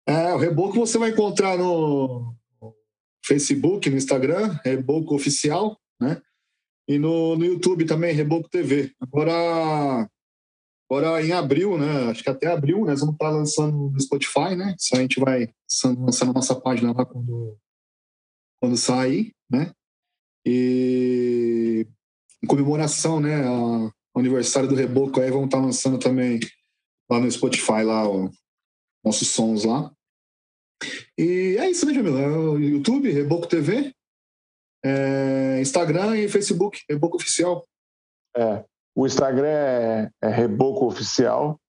É, 0.05 0.33
o 0.33 0.37
Reboco 0.37 0.77
você 0.77 0.97
vai 0.97 1.09
encontrar 1.09 1.57
no 1.57 2.35
Facebook, 3.25 3.89
no 3.89 3.97
Instagram, 3.97 4.59
Reboco 4.63 5.15
Oficial, 5.15 5.79
né? 5.99 6.21
E 6.87 6.99
no, 6.99 7.35
no 7.35 7.45
YouTube 7.45 7.85
também, 7.85 8.13
Reboco 8.13 8.47
TV. 8.49 8.91
Agora, 9.01 10.07
agora 10.89 11.23
em 11.23 11.31
abril, 11.31 11.77
né? 11.77 12.09
Acho 12.11 12.23
que 12.23 12.29
até 12.29 12.47
abril, 12.47 12.85
nós 12.85 12.99
vamos 12.99 13.15
estar 13.15 13.29
lançando 13.29 13.89
no 13.89 13.99
Spotify, 13.99 14.55
né? 14.55 14.75
Isso 14.79 14.95
a 14.95 14.99
gente 14.99 15.19
vai 15.19 15.49
lançar 15.97 16.25
na 16.25 16.33
nossa 16.33 16.59
página 16.59 16.93
lá 16.93 17.05
quando, 17.05 17.57
quando 18.59 18.77
sair, 18.77 19.33
né? 19.49 19.71
E 20.45 21.87
em 22.43 22.47
comemoração, 22.47 23.19
né, 23.19 23.43
ao 23.47 23.91
aniversário 24.15 24.69
do 24.69 24.75
Reboco, 24.75 25.19
aí 25.19 25.31
vão 25.31 25.45
estar 25.45 25.59
lançando 25.59 25.97
também 25.97 26.39
lá 27.09 27.19
no 27.19 27.29
Spotify 27.29 27.83
lá 27.83 28.07
ó, 28.07 28.29
nossos 29.03 29.27
sons 29.29 29.63
lá. 29.63 29.91
E 31.17 31.55
é 31.57 31.69
isso, 31.69 31.85
né, 31.85 31.93
Jamila? 31.93 32.19
É 32.19 32.27
o 32.27 32.59
YouTube, 32.59 33.11
Reboco 33.11 33.47
TV, 33.47 33.91
é 34.83 35.59
Instagram 35.61 36.17
e 36.17 36.29
Facebook, 36.29 36.83
Reboco 36.87 37.17
Oficial. 37.17 37.67
É, 38.37 38.63
o 38.95 39.05
Instagram 39.05 39.47
é, 39.47 40.09
é 40.21 40.29
Reboco 40.29 40.85
Oficial 40.85 41.59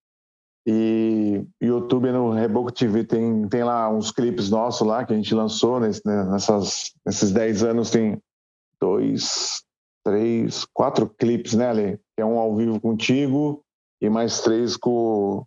e 0.65 1.45
YouTube 1.61 2.11
no 2.13 2.31
Reboco 2.31 2.73
TV 2.73 3.05
tem, 3.05 3.49
tem 3.49 3.65
lá 3.65 3.89
uns 3.89 4.13
clipes 4.13 4.49
nossos 4.49 4.87
lá 4.87 5.05
que 5.05 5.13
a 5.13 5.17
gente 5.17 5.35
lançou 5.35 5.81
nesse, 5.81 6.03
né, 6.07 6.25
nessas, 6.25 6.93
nesses 7.05 7.33
10 7.33 7.65
anos, 7.65 7.91
tem 7.91 8.21
dois, 8.81 9.63
três, 10.05 10.65
quatro 10.73 11.09
clipes, 11.09 11.55
né, 11.55 11.69
Ale? 11.69 12.01
Que 12.17 12.23
é 12.23 12.25
um 12.25 12.39
ao 12.39 12.55
vivo 12.55 12.81
contigo 12.81 13.63
e 14.01 14.09
mais 14.09 14.41
três 14.41 14.77
com. 14.77 15.45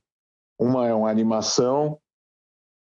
Uma 0.61 0.85
é 0.85 0.93
uma 0.93 1.09
animação 1.09 1.97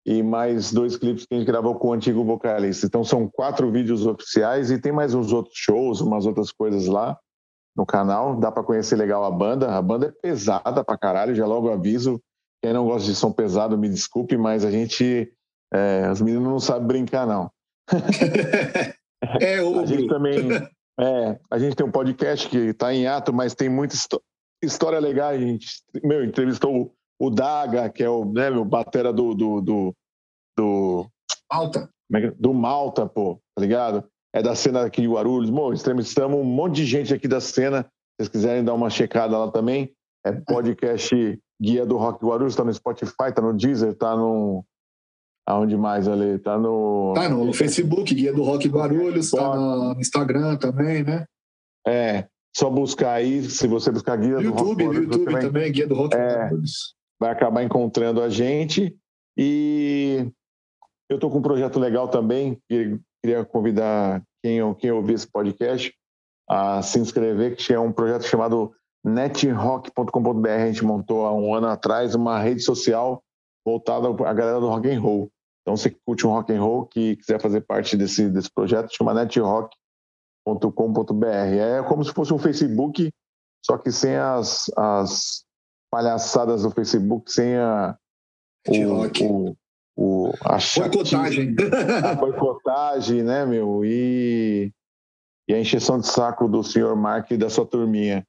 e 0.06 0.22
mais 0.22 0.72
dois 0.72 0.95
clipes 0.95 1.26
que 1.26 1.34
a 1.34 1.40
gente 1.40 1.48
gravou 1.48 1.74
com 1.74 1.88
o 1.88 1.94
antigo 1.94 2.24
vocalista. 2.24 2.86
Então 2.86 3.03
são 3.03 3.28
quatro 3.28 3.72
vídeos 3.72 4.06
oficiais 4.06 4.70
e 4.70 4.78
tem 4.78 4.91
mais 4.91 5.15
uns 5.15 5.34
outros 5.34 5.57
shows, 5.57 5.99
umas 5.99 6.28
outras 6.28 6.52
coisas 6.52 6.86
lá 6.86 7.18
no 7.75 7.85
canal. 7.85 8.35
Dá 8.35 8.51
para 8.51 8.63
conhecer 8.63 8.95
legal 8.95 9.23
a 9.23 9.31
banda. 9.31 9.75
A 9.75 9.81
banda 9.81 10.07
é 10.07 10.11
pesada 10.11 10.83
pra 10.83 10.97
caralho, 10.97 11.35
já 11.35 11.45
logo 11.45 11.71
aviso. 11.71 12.21
Quem 12.61 12.73
não 12.73 12.85
gosta 12.85 13.07
de 13.07 13.15
som 13.15 13.31
pesado, 13.31 13.77
me 13.77 13.89
desculpe, 13.89 14.37
mas 14.37 14.63
a 14.63 14.71
gente 14.71 15.31
É, 15.73 16.09
os 16.11 16.21
meninos 16.21 16.47
não 16.47 16.59
sabem 16.59 16.87
brincar, 16.87 17.25
não. 17.25 17.51
é, 19.41 19.61
o... 19.61 19.79
A 19.79 19.85
gente 19.85 20.07
também. 20.07 20.49
É, 20.99 21.39
a 21.49 21.57
gente 21.57 21.75
tem 21.75 21.85
um 21.85 21.91
podcast 21.91 22.47
que 22.47 22.57
está 22.57 22.93
em 22.93 23.07
ato, 23.07 23.33
mas 23.33 23.55
tem 23.55 23.67
muita 23.67 23.95
história 24.63 24.99
legal. 24.99 25.29
A 25.29 25.37
gente 25.37 25.67
meu, 26.03 26.23
entrevistou 26.23 26.93
o 27.19 27.29
Daga, 27.29 27.89
que 27.89 28.03
é 28.03 28.09
o 28.09 28.25
né, 28.25 28.49
meu 28.49 28.63
batera 28.63 29.11
do. 29.11 29.33
do, 29.33 29.61
do, 29.61 29.95
do 30.57 31.07
Malta. 31.51 31.89
É 32.13 32.31
do 32.31 32.53
Malta, 32.53 33.07
pô, 33.07 33.41
tá 33.55 33.61
ligado? 33.61 34.07
É 34.35 34.41
da 34.41 34.55
cena 34.55 34.84
aqui 34.84 35.01
de 35.01 35.07
Guarulhos. 35.07 35.49
Bom, 35.49 35.72
entrevistamos 35.72 36.39
um 36.39 36.43
monte 36.43 36.77
de 36.77 36.85
gente 36.85 37.14
aqui 37.14 37.27
da 37.27 37.39
cena. 37.39 37.84
Se 37.84 38.26
vocês 38.26 38.30
quiserem 38.30 38.64
dar 38.64 38.73
uma 38.73 38.89
checada 38.89 39.38
lá 39.38 39.51
também, 39.51 39.93
é 40.26 40.31
podcast 40.31 41.39
Guia 41.61 41.85
do 41.85 41.97
Rock 41.97 42.26
Guarulhos, 42.26 42.55
tá 42.55 42.64
no 42.64 42.73
Spotify, 42.73 43.31
tá 43.34 43.41
no 43.41 43.53
Deezer, 43.53 43.93
tá 43.93 44.15
no. 44.15 44.65
Aonde 45.47 45.77
mais 45.77 46.07
ali? 46.07 46.39
Tá 46.39 46.57
no. 46.57 47.14
Tá 47.14 47.30
no 47.30 47.53
Facebook, 47.53 48.14
Guia 48.14 48.34
do 48.34 48.43
Rock 48.43 48.68
Guarulhos, 48.68 49.30
tá 49.30 49.55
no 49.55 49.99
Instagram 49.99 50.55
também, 50.57 51.03
né? 51.03 51.26
É, 51.85 52.27
só 52.55 52.69
buscar 52.69 53.14
aí, 53.14 53.43
se 53.43 53.68
você 53.68 53.91
buscar 53.91 54.18
Guia 54.18 54.39
YouTube, 54.39 54.45
do 54.45 54.53
Rock 54.53 54.84
Guarulhos. 54.84 55.03
YouTube 55.03 55.26
também, 55.26 55.41
também, 55.41 55.72
Guia 55.72 55.88
do 55.88 55.95
Rock 55.95 56.15
é, 56.15 56.35
Guarulhos. 56.35 56.95
Vai 57.19 57.31
acabar 57.31 57.64
encontrando 57.64 58.22
a 58.22 58.30
gente. 58.30 58.95
E 59.38 60.27
eu 61.10 61.19
tô 61.19 61.30
com 61.30 61.39
um 61.39 61.41
projeto 61.41 61.80
legal 61.80 62.07
também, 62.07 62.57
que 62.68 62.99
queria 63.23 63.45
convidar 63.45 64.21
quem, 64.43 64.59
quem 64.75 64.91
ouvir 64.91 65.13
esse 65.13 65.27
podcast 65.27 65.95
a 66.49 66.81
se 66.81 66.99
inscrever, 66.99 67.55
que 67.55 67.73
é 67.73 67.79
um 67.79 67.93
projeto 67.93 68.23
chamado 68.23 68.75
netrock.com.br. 69.03 70.49
A 70.49 70.67
gente 70.67 70.83
montou 70.83 71.25
há 71.25 71.33
um 71.33 71.55
ano 71.55 71.67
atrás 71.67 72.15
uma 72.15 72.37
rede 72.37 72.61
social 72.61 73.23
voltada 73.65 74.09
à 74.09 74.33
galera 74.33 74.59
do 74.59 74.67
rock 74.67 74.89
and 74.89 74.99
roll. 74.99 75.31
Então, 75.61 75.77
você 75.77 75.89
que 75.89 75.97
curte 76.05 76.27
um 76.27 76.31
rock 76.31 76.51
and 76.51 76.61
roll, 76.61 76.85
que 76.85 77.15
quiser 77.15 77.39
fazer 77.39 77.61
parte 77.61 77.95
desse, 77.95 78.29
desse 78.29 78.51
projeto, 78.53 78.93
chama 78.93 79.13
netrock.com.br. 79.13 81.25
É 81.25 81.81
como 81.83 82.03
se 82.03 82.11
fosse 82.11 82.33
um 82.33 82.37
Facebook, 82.37 83.09
só 83.65 83.77
que 83.77 83.89
sem 83.89 84.17
as, 84.17 84.69
as 84.75 85.45
palhaçadas 85.89 86.63
do 86.63 86.71
Facebook, 86.71 87.31
sem 87.31 87.55
a, 87.55 87.97
o, 88.67 89.05
o, 89.23 89.55
o, 89.95 90.32
a 90.41 90.57
boicotagem. 90.76 91.56
A 92.03 92.15
boicotagem, 92.15 93.24
né, 93.24 93.45
meu? 93.45 93.86
E, 93.86 94.72
e 95.48 95.53
a 95.53 95.60
encheção 95.60 95.99
de 95.99 96.07
saco 96.07 96.48
do 96.48 96.64
senhor 96.64 96.95
Mark 96.95 97.30
e 97.32 97.38
da 97.38 97.49
sua 97.49 97.65
turminha. 97.65 98.26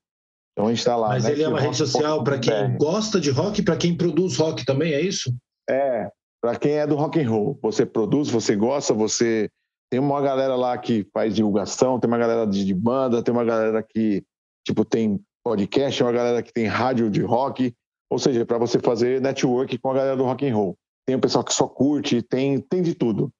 Então 0.52 0.66
a 0.66 0.68
gente 0.70 0.78
está 0.78 0.96
lá. 0.96 1.08
Mas 1.08 1.24
né, 1.24 1.32
ele 1.32 1.42
é 1.42 1.48
uma 1.48 1.60
rede 1.60 1.76
social 1.76 2.22
para 2.22 2.38
quem 2.38 2.76
gosta 2.78 3.20
de 3.20 3.30
rock 3.30 3.60
e 3.60 3.64
para 3.64 3.76
quem 3.76 3.96
produz 3.96 4.36
rock 4.36 4.64
também, 4.64 4.92
é 4.92 5.00
isso? 5.00 5.34
É, 5.68 6.08
para 6.40 6.56
quem 6.56 6.72
é 6.72 6.86
do 6.86 6.94
rock 6.94 7.20
and 7.20 7.28
roll. 7.28 7.58
Você 7.62 7.84
produz, 7.84 8.28
você 8.28 8.54
gosta, 8.54 8.94
você 8.94 9.50
tem 9.90 9.98
uma 9.98 10.20
galera 10.20 10.54
lá 10.54 10.76
que 10.78 11.06
faz 11.12 11.34
divulgação, 11.34 11.98
tem 11.98 12.08
uma 12.08 12.18
galera 12.18 12.46
de, 12.46 12.64
de 12.64 12.74
banda, 12.74 13.22
tem 13.22 13.32
uma 13.32 13.44
galera 13.44 13.82
que 13.82 14.22
tipo 14.64 14.84
tem 14.84 15.20
podcast, 15.42 15.98
tem 15.98 16.06
uma 16.06 16.12
galera 16.12 16.42
que 16.42 16.52
tem 16.52 16.66
rádio 16.66 17.10
de 17.10 17.22
rock, 17.22 17.74
ou 18.10 18.18
seja, 18.18 18.46
para 18.46 18.58
você 18.58 18.78
fazer 18.78 19.20
network 19.20 19.76
com 19.78 19.90
a 19.90 19.94
galera 19.94 20.16
do 20.16 20.24
rock 20.24 20.46
and 20.48 20.54
roll. 20.54 20.76
Tem 21.06 21.16
o 21.16 21.20
pessoal 21.20 21.44
que 21.44 21.52
só 21.52 21.68
curte, 21.68 22.22
tem 22.22 22.60
tem 22.60 22.82
de 22.82 22.94
tudo. 22.94 23.32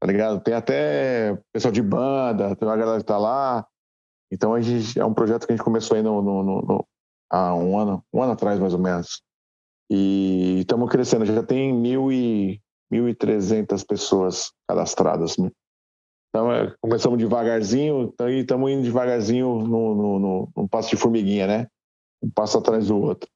Tá 0.00 0.06
ligado? 0.06 0.42
Tem 0.42 0.54
até 0.54 1.38
pessoal 1.52 1.72
de 1.72 1.82
banda, 1.82 2.54
tem 2.56 2.68
uma 2.68 2.76
galera 2.76 2.98
que 2.98 3.06
tá 3.06 3.18
lá. 3.18 3.66
Então 4.30 4.54
a 4.54 4.60
gente, 4.60 4.98
é 4.98 5.04
um 5.04 5.14
projeto 5.14 5.46
que 5.46 5.52
a 5.52 5.56
gente 5.56 5.64
começou 5.64 5.96
aí 5.96 6.02
no, 6.02 6.20
no, 6.20 6.42
no, 6.42 6.86
há 7.30 7.54
um 7.54 7.78
ano, 7.78 8.04
um 8.12 8.22
ano 8.22 8.32
atrás 8.32 8.58
mais 8.58 8.74
ou 8.74 8.80
menos. 8.80 9.22
E 9.90 10.60
estamos 10.60 10.90
crescendo, 10.90 11.24
já 11.24 11.42
tem 11.42 11.72
mil 11.72 12.10
e, 12.10 12.60
1.300 12.92 13.86
pessoas 13.86 14.52
cadastradas. 14.68 15.36
Né? 15.36 15.50
Então 16.28 16.52
é, 16.52 16.74
começamos 16.80 17.18
devagarzinho 17.18 18.10
então, 18.12 18.28
e 18.28 18.40
estamos 18.40 18.70
indo 18.70 18.82
devagarzinho 18.82 19.60
no, 19.60 19.94
no, 19.94 20.18
no, 20.18 20.52
no 20.56 20.68
passo 20.68 20.90
de 20.90 20.96
formiguinha, 20.96 21.46
né? 21.46 21.66
Um 22.22 22.30
passo 22.30 22.58
atrás 22.58 22.88
do 22.88 22.98
outro. 22.98 23.28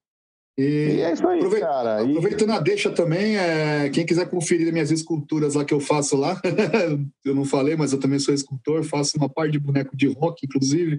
E, 0.58 0.62
e 0.62 1.00
é 1.02 1.12
isso 1.12 1.26
aí, 1.26 1.38
aproveita, 1.38 1.66
cara. 1.66 2.02
Aproveitando 2.02 2.50
e... 2.50 2.52
a 2.52 2.58
deixa 2.58 2.90
também, 2.90 3.36
é, 3.36 3.88
quem 3.90 4.04
quiser 4.04 4.28
conferir 4.28 4.72
minhas 4.72 4.90
esculturas 4.90 5.54
lá 5.54 5.64
que 5.64 5.72
eu 5.72 5.78
faço 5.78 6.16
lá, 6.16 6.40
eu 7.24 7.32
não 7.32 7.44
falei, 7.44 7.76
mas 7.76 7.92
eu 7.92 8.00
também 8.00 8.18
sou 8.18 8.34
escultor, 8.34 8.82
faço 8.82 9.16
uma 9.16 9.28
parte 9.28 9.52
de 9.52 9.60
boneco 9.60 9.96
de 9.96 10.08
rock, 10.08 10.44
inclusive, 10.44 10.98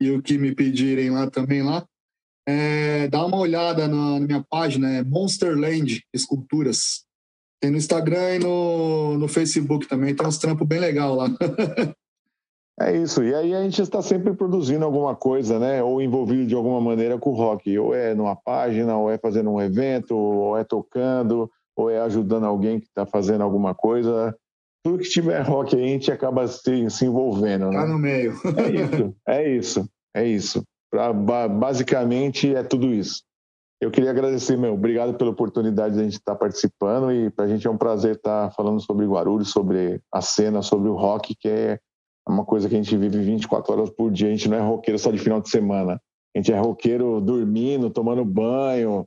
e 0.00 0.08
o 0.12 0.22
que 0.22 0.38
me 0.38 0.54
pedirem 0.54 1.10
lá 1.10 1.28
também 1.28 1.62
lá. 1.62 1.84
É, 2.48 3.08
dá 3.08 3.26
uma 3.26 3.38
olhada 3.38 3.88
na, 3.88 4.20
na 4.20 4.26
minha 4.26 4.44
página, 4.48 4.88
é 4.88 5.02
Monsterland 5.02 6.00
Esculturas. 6.14 7.04
Tem 7.60 7.70
no 7.70 7.76
Instagram 7.76 8.36
e 8.36 8.38
no, 8.38 9.18
no 9.18 9.26
Facebook 9.26 9.88
também, 9.88 10.14
tem 10.14 10.26
uns 10.26 10.38
trampos 10.38 10.66
bem 10.66 10.78
legal 10.78 11.16
lá. 11.16 11.28
É 12.80 12.96
isso. 12.96 13.22
E 13.22 13.34
aí 13.34 13.54
a 13.54 13.62
gente 13.62 13.80
está 13.80 14.00
sempre 14.00 14.32
produzindo 14.32 14.84
alguma 14.84 15.14
coisa, 15.14 15.58
né? 15.58 15.82
Ou 15.82 16.00
envolvido 16.00 16.46
de 16.46 16.54
alguma 16.54 16.80
maneira 16.80 17.18
com 17.18 17.30
o 17.30 17.34
rock. 17.34 17.78
Ou 17.78 17.94
é 17.94 18.14
numa 18.14 18.34
página, 18.34 18.96
ou 18.96 19.10
é 19.10 19.18
fazendo 19.18 19.50
um 19.50 19.60
evento, 19.60 20.16
ou 20.16 20.56
é 20.56 20.64
tocando, 20.64 21.50
ou 21.76 21.90
é 21.90 22.00
ajudando 22.00 22.44
alguém 22.44 22.80
que 22.80 22.86
está 22.86 23.04
fazendo 23.04 23.42
alguma 23.42 23.74
coisa. 23.74 24.36
Tudo 24.84 24.98
que 24.98 25.08
tiver 25.08 25.40
rock 25.42 25.76
aí, 25.76 25.82
a 25.82 25.86
gente 25.86 26.10
acaba 26.10 26.46
se, 26.48 26.90
se 26.90 27.04
envolvendo. 27.04 27.70
Né? 27.70 27.78
Tá 27.78 27.86
no 27.86 27.98
meio. 27.98 28.34
é 28.56 28.70
isso, 28.70 29.14
é 29.26 29.56
isso, 29.56 29.88
é 30.16 30.24
isso. 30.24 30.62
Pra, 30.90 31.12
basicamente 31.48 32.54
é 32.54 32.62
tudo 32.62 32.88
isso. 32.88 33.22
Eu 33.80 33.90
queria 33.90 34.10
agradecer, 34.10 34.56
meu, 34.56 34.74
obrigado 34.74 35.14
pela 35.14 35.30
oportunidade 35.30 35.94
de 35.94 36.00
a 36.00 36.04
gente 36.04 36.12
estar 36.12 36.34
tá 36.34 36.38
participando 36.38 37.10
e 37.10 37.30
para 37.30 37.46
a 37.46 37.48
gente 37.48 37.66
é 37.66 37.70
um 37.70 37.76
prazer 37.76 38.14
estar 38.14 38.48
tá 38.48 38.54
falando 38.54 38.80
sobre 38.80 39.06
Guarulhos, 39.06 39.50
sobre 39.50 40.00
a 40.12 40.20
cena, 40.20 40.62
sobre 40.62 40.88
o 40.88 40.94
rock, 40.94 41.34
que 41.34 41.48
é 41.48 41.80
é 42.28 42.30
uma 42.30 42.44
coisa 42.44 42.68
que 42.68 42.74
a 42.74 42.78
gente 42.78 42.96
vive 42.96 43.20
24 43.20 43.72
horas 43.72 43.90
por 43.90 44.10
dia. 44.10 44.28
A 44.28 44.30
gente 44.30 44.48
não 44.48 44.56
é 44.56 44.60
roqueiro 44.60 44.98
só 44.98 45.10
de 45.10 45.18
final 45.18 45.40
de 45.40 45.48
semana. 45.48 46.00
A 46.34 46.38
gente 46.38 46.52
é 46.52 46.58
roqueiro 46.58 47.20
dormindo, 47.20 47.90
tomando 47.90 48.24
banho, 48.24 49.06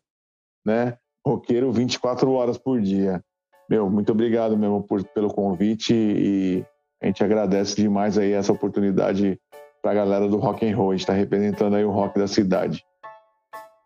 né? 0.65 0.97
Roqueiro 1.25 1.71
24 1.71 2.31
horas 2.31 2.57
por 2.57 2.81
dia. 2.81 3.21
Meu, 3.69 3.89
muito 3.89 4.11
obrigado 4.11 4.55
mesmo 4.57 4.83
por, 4.83 5.03
pelo 5.03 5.33
convite 5.33 5.93
e 5.93 6.65
a 7.01 7.07
gente 7.07 7.23
agradece 7.23 7.75
demais 7.75 8.17
aí 8.17 8.31
essa 8.31 8.51
oportunidade 8.51 9.39
para 9.81 9.91
a 9.91 9.95
galera 9.95 10.27
do 10.27 10.37
rock 10.37 10.67
and 10.67 10.75
roll. 10.75 10.91
A 10.91 10.93
gente 10.93 11.01
está 11.01 11.13
representando 11.13 11.75
aí 11.75 11.83
o 11.83 11.91
rock 11.91 12.19
da 12.19 12.27
cidade. 12.27 12.83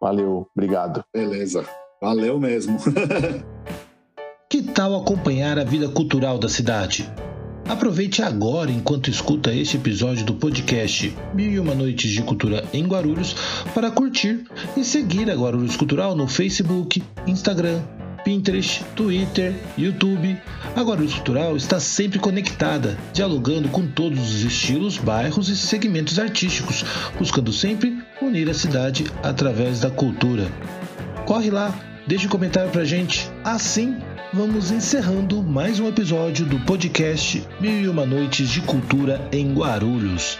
Valeu, 0.02 0.48
obrigado. 0.56 1.04
Beleza, 1.14 1.66
valeu 2.02 2.40
mesmo. 2.40 2.78
que 4.50 4.64
tal 4.64 4.96
acompanhar 4.96 5.60
a 5.60 5.64
vida 5.64 5.88
cultural 5.90 6.38
da 6.38 6.50
cidade? 6.50 7.10
Aproveite 7.70 8.24
agora, 8.24 8.72
enquanto 8.72 9.12
escuta 9.12 9.54
este 9.54 9.78
episódio 9.78 10.26
do 10.26 10.34
podcast 10.34 11.16
Mil 11.36 11.52
e 11.52 11.60
Uma 11.60 11.76
Noites 11.76 12.10
de 12.10 12.24
Cultura 12.24 12.66
em 12.74 12.84
Guarulhos, 12.84 13.36
para 13.76 13.92
curtir 13.92 14.44
e 14.76 14.84
seguir 14.84 15.30
a 15.30 15.36
Guarulhos 15.36 15.78
Cultural 15.78 16.16
no 16.16 16.28
Facebook, 16.28 17.04
Instagram, 17.28 17.80
Pinterest, 18.26 18.84
Twitter, 18.96 19.54
YouTube. 19.78 20.36
A 20.76 20.82
Guarulhos 20.82 21.14
Cultural 21.14 21.56
está 21.56 21.80
sempre 21.80 22.18
conectada, 22.18 22.98
dialogando 23.14 23.70
com 23.70 23.86
todos 23.86 24.20
os 24.20 24.42
estilos, 24.42 24.98
bairros 24.98 25.48
e 25.48 25.56
segmentos 25.56 26.18
artísticos, 26.18 26.84
buscando 27.20 27.54
sempre 27.54 28.02
unir 28.20 28.50
a 28.50 28.54
cidade 28.56 29.06
através 29.22 29.80
da 29.80 29.92
cultura. 29.92 30.52
Corre 31.28 31.52
lá, 31.52 31.72
deixe 32.08 32.26
um 32.26 32.30
comentário 32.30 32.72
pra 32.72 32.84
gente. 32.84 33.30
Assim 33.44 33.96
vamos 34.32 34.70
encerrando 34.70 35.42
mais 35.42 35.80
um 35.80 35.88
episódio 35.88 36.46
do 36.46 36.60
podcast 36.60 37.44
Mil 37.60 37.82
e 37.82 37.88
Uma 37.88 38.06
Noites 38.06 38.50
de 38.50 38.62
Cultura 38.62 39.28
em 39.32 39.54
Guarulhos. 39.56 40.38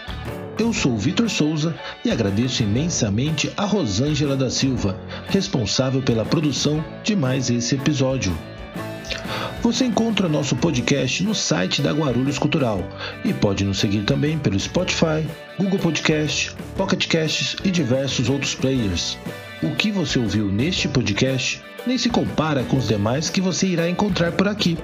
Eu 0.56 0.72
sou 0.72 0.96
Vitor 0.96 1.28
Souza 1.28 1.74
e 2.04 2.10
agradeço 2.10 2.62
imensamente 2.62 3.52
a 3.56 3.64
Rosângela 3.64 4.36
da 4.36 4.48
Silva, 4.48 4.96
responsável 5.28 6.00
pela 6.00 6.24
produção 6.24 6.84
de 7.02 7.16
mais 7.16 7.50
esse 7.50 7.74
episódio. 7.74 8.32
Você 9.60 9.84
encontra 9.84 10.28
nosso 10.28 10.54
podcast 10.54 11.24
no 11.24 11.34
site 11.34 11.82
da 11.82 11.90
Guarulhos 11.90 12.38
Cultural 12.38 12.82
e 13.24 13.32
pode 13.32 13.64
nos 13.64 13.78
seguir 13.78 14.04
também 14.04 14.38
pelo 14.38 14.58
Spotify, 14.58 15.26
Google 15.58 15.80
Podcast, 15.80 16.54
Pocket 16.76 17.08
Casts 17.08 17.56
e 17.64 17.70
diversos 17.72 18.30
outros 18.30 18.54
players. 18.54 19.18
O 19.62 19.74
que 19.74 19.90
você 19.90 20.18
ouviu 20.18 20.46
neste 20.46 20.86
podcast 20.86 21.60
nem 21.86 21.98
se 21.98 22.08
compara 22.08 22.62
com 22.64 22.76
os 22.76 22.88
demais 22.88 23.30
que 23.30 23.40
você 23.40 23.66
irá 23.66 23.88
encontrar 23.88 24.32
por 24.32 24.48
aqui. 24.48 24.78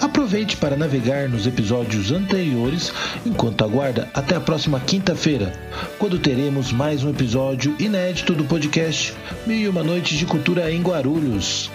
Aproveite 0.00 0.56
para 0.56 0.76
navegar 0.76 1.28
nos 1.28 1.46
episódios 1.46 2.10
anteriores 2.10 2.92
enquanto 3.24 3.64
aguarda 3.64 4.08
até 4.14 4.34
a 4.36 4.40
próxima 4.40 4.80
quinta-feira, 4.80 5.52
quando 5.98 6.18
teremos 6.18 6.72
mais 6.72 7.04
um 7.04 7.10
episódio 7.10 7.74
inédito 7.78 8.34
do 8.34 8.44
podcast 8.44 9.14
Mil 9.46 9.56
e 9.56 9.68
Uma 9.68 9.82
Noites 9.82 10.18
de 10.18 10.26
Cultura 10.26 10.70
em 10.70 10.82
Guarulhos. 10.82 11.70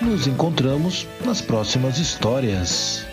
Nos 0.00 0.26
encontramos 0.26 1.06
nas 1.24 1.40
próximas 1.40 1.98
histórias. 1.98 3.06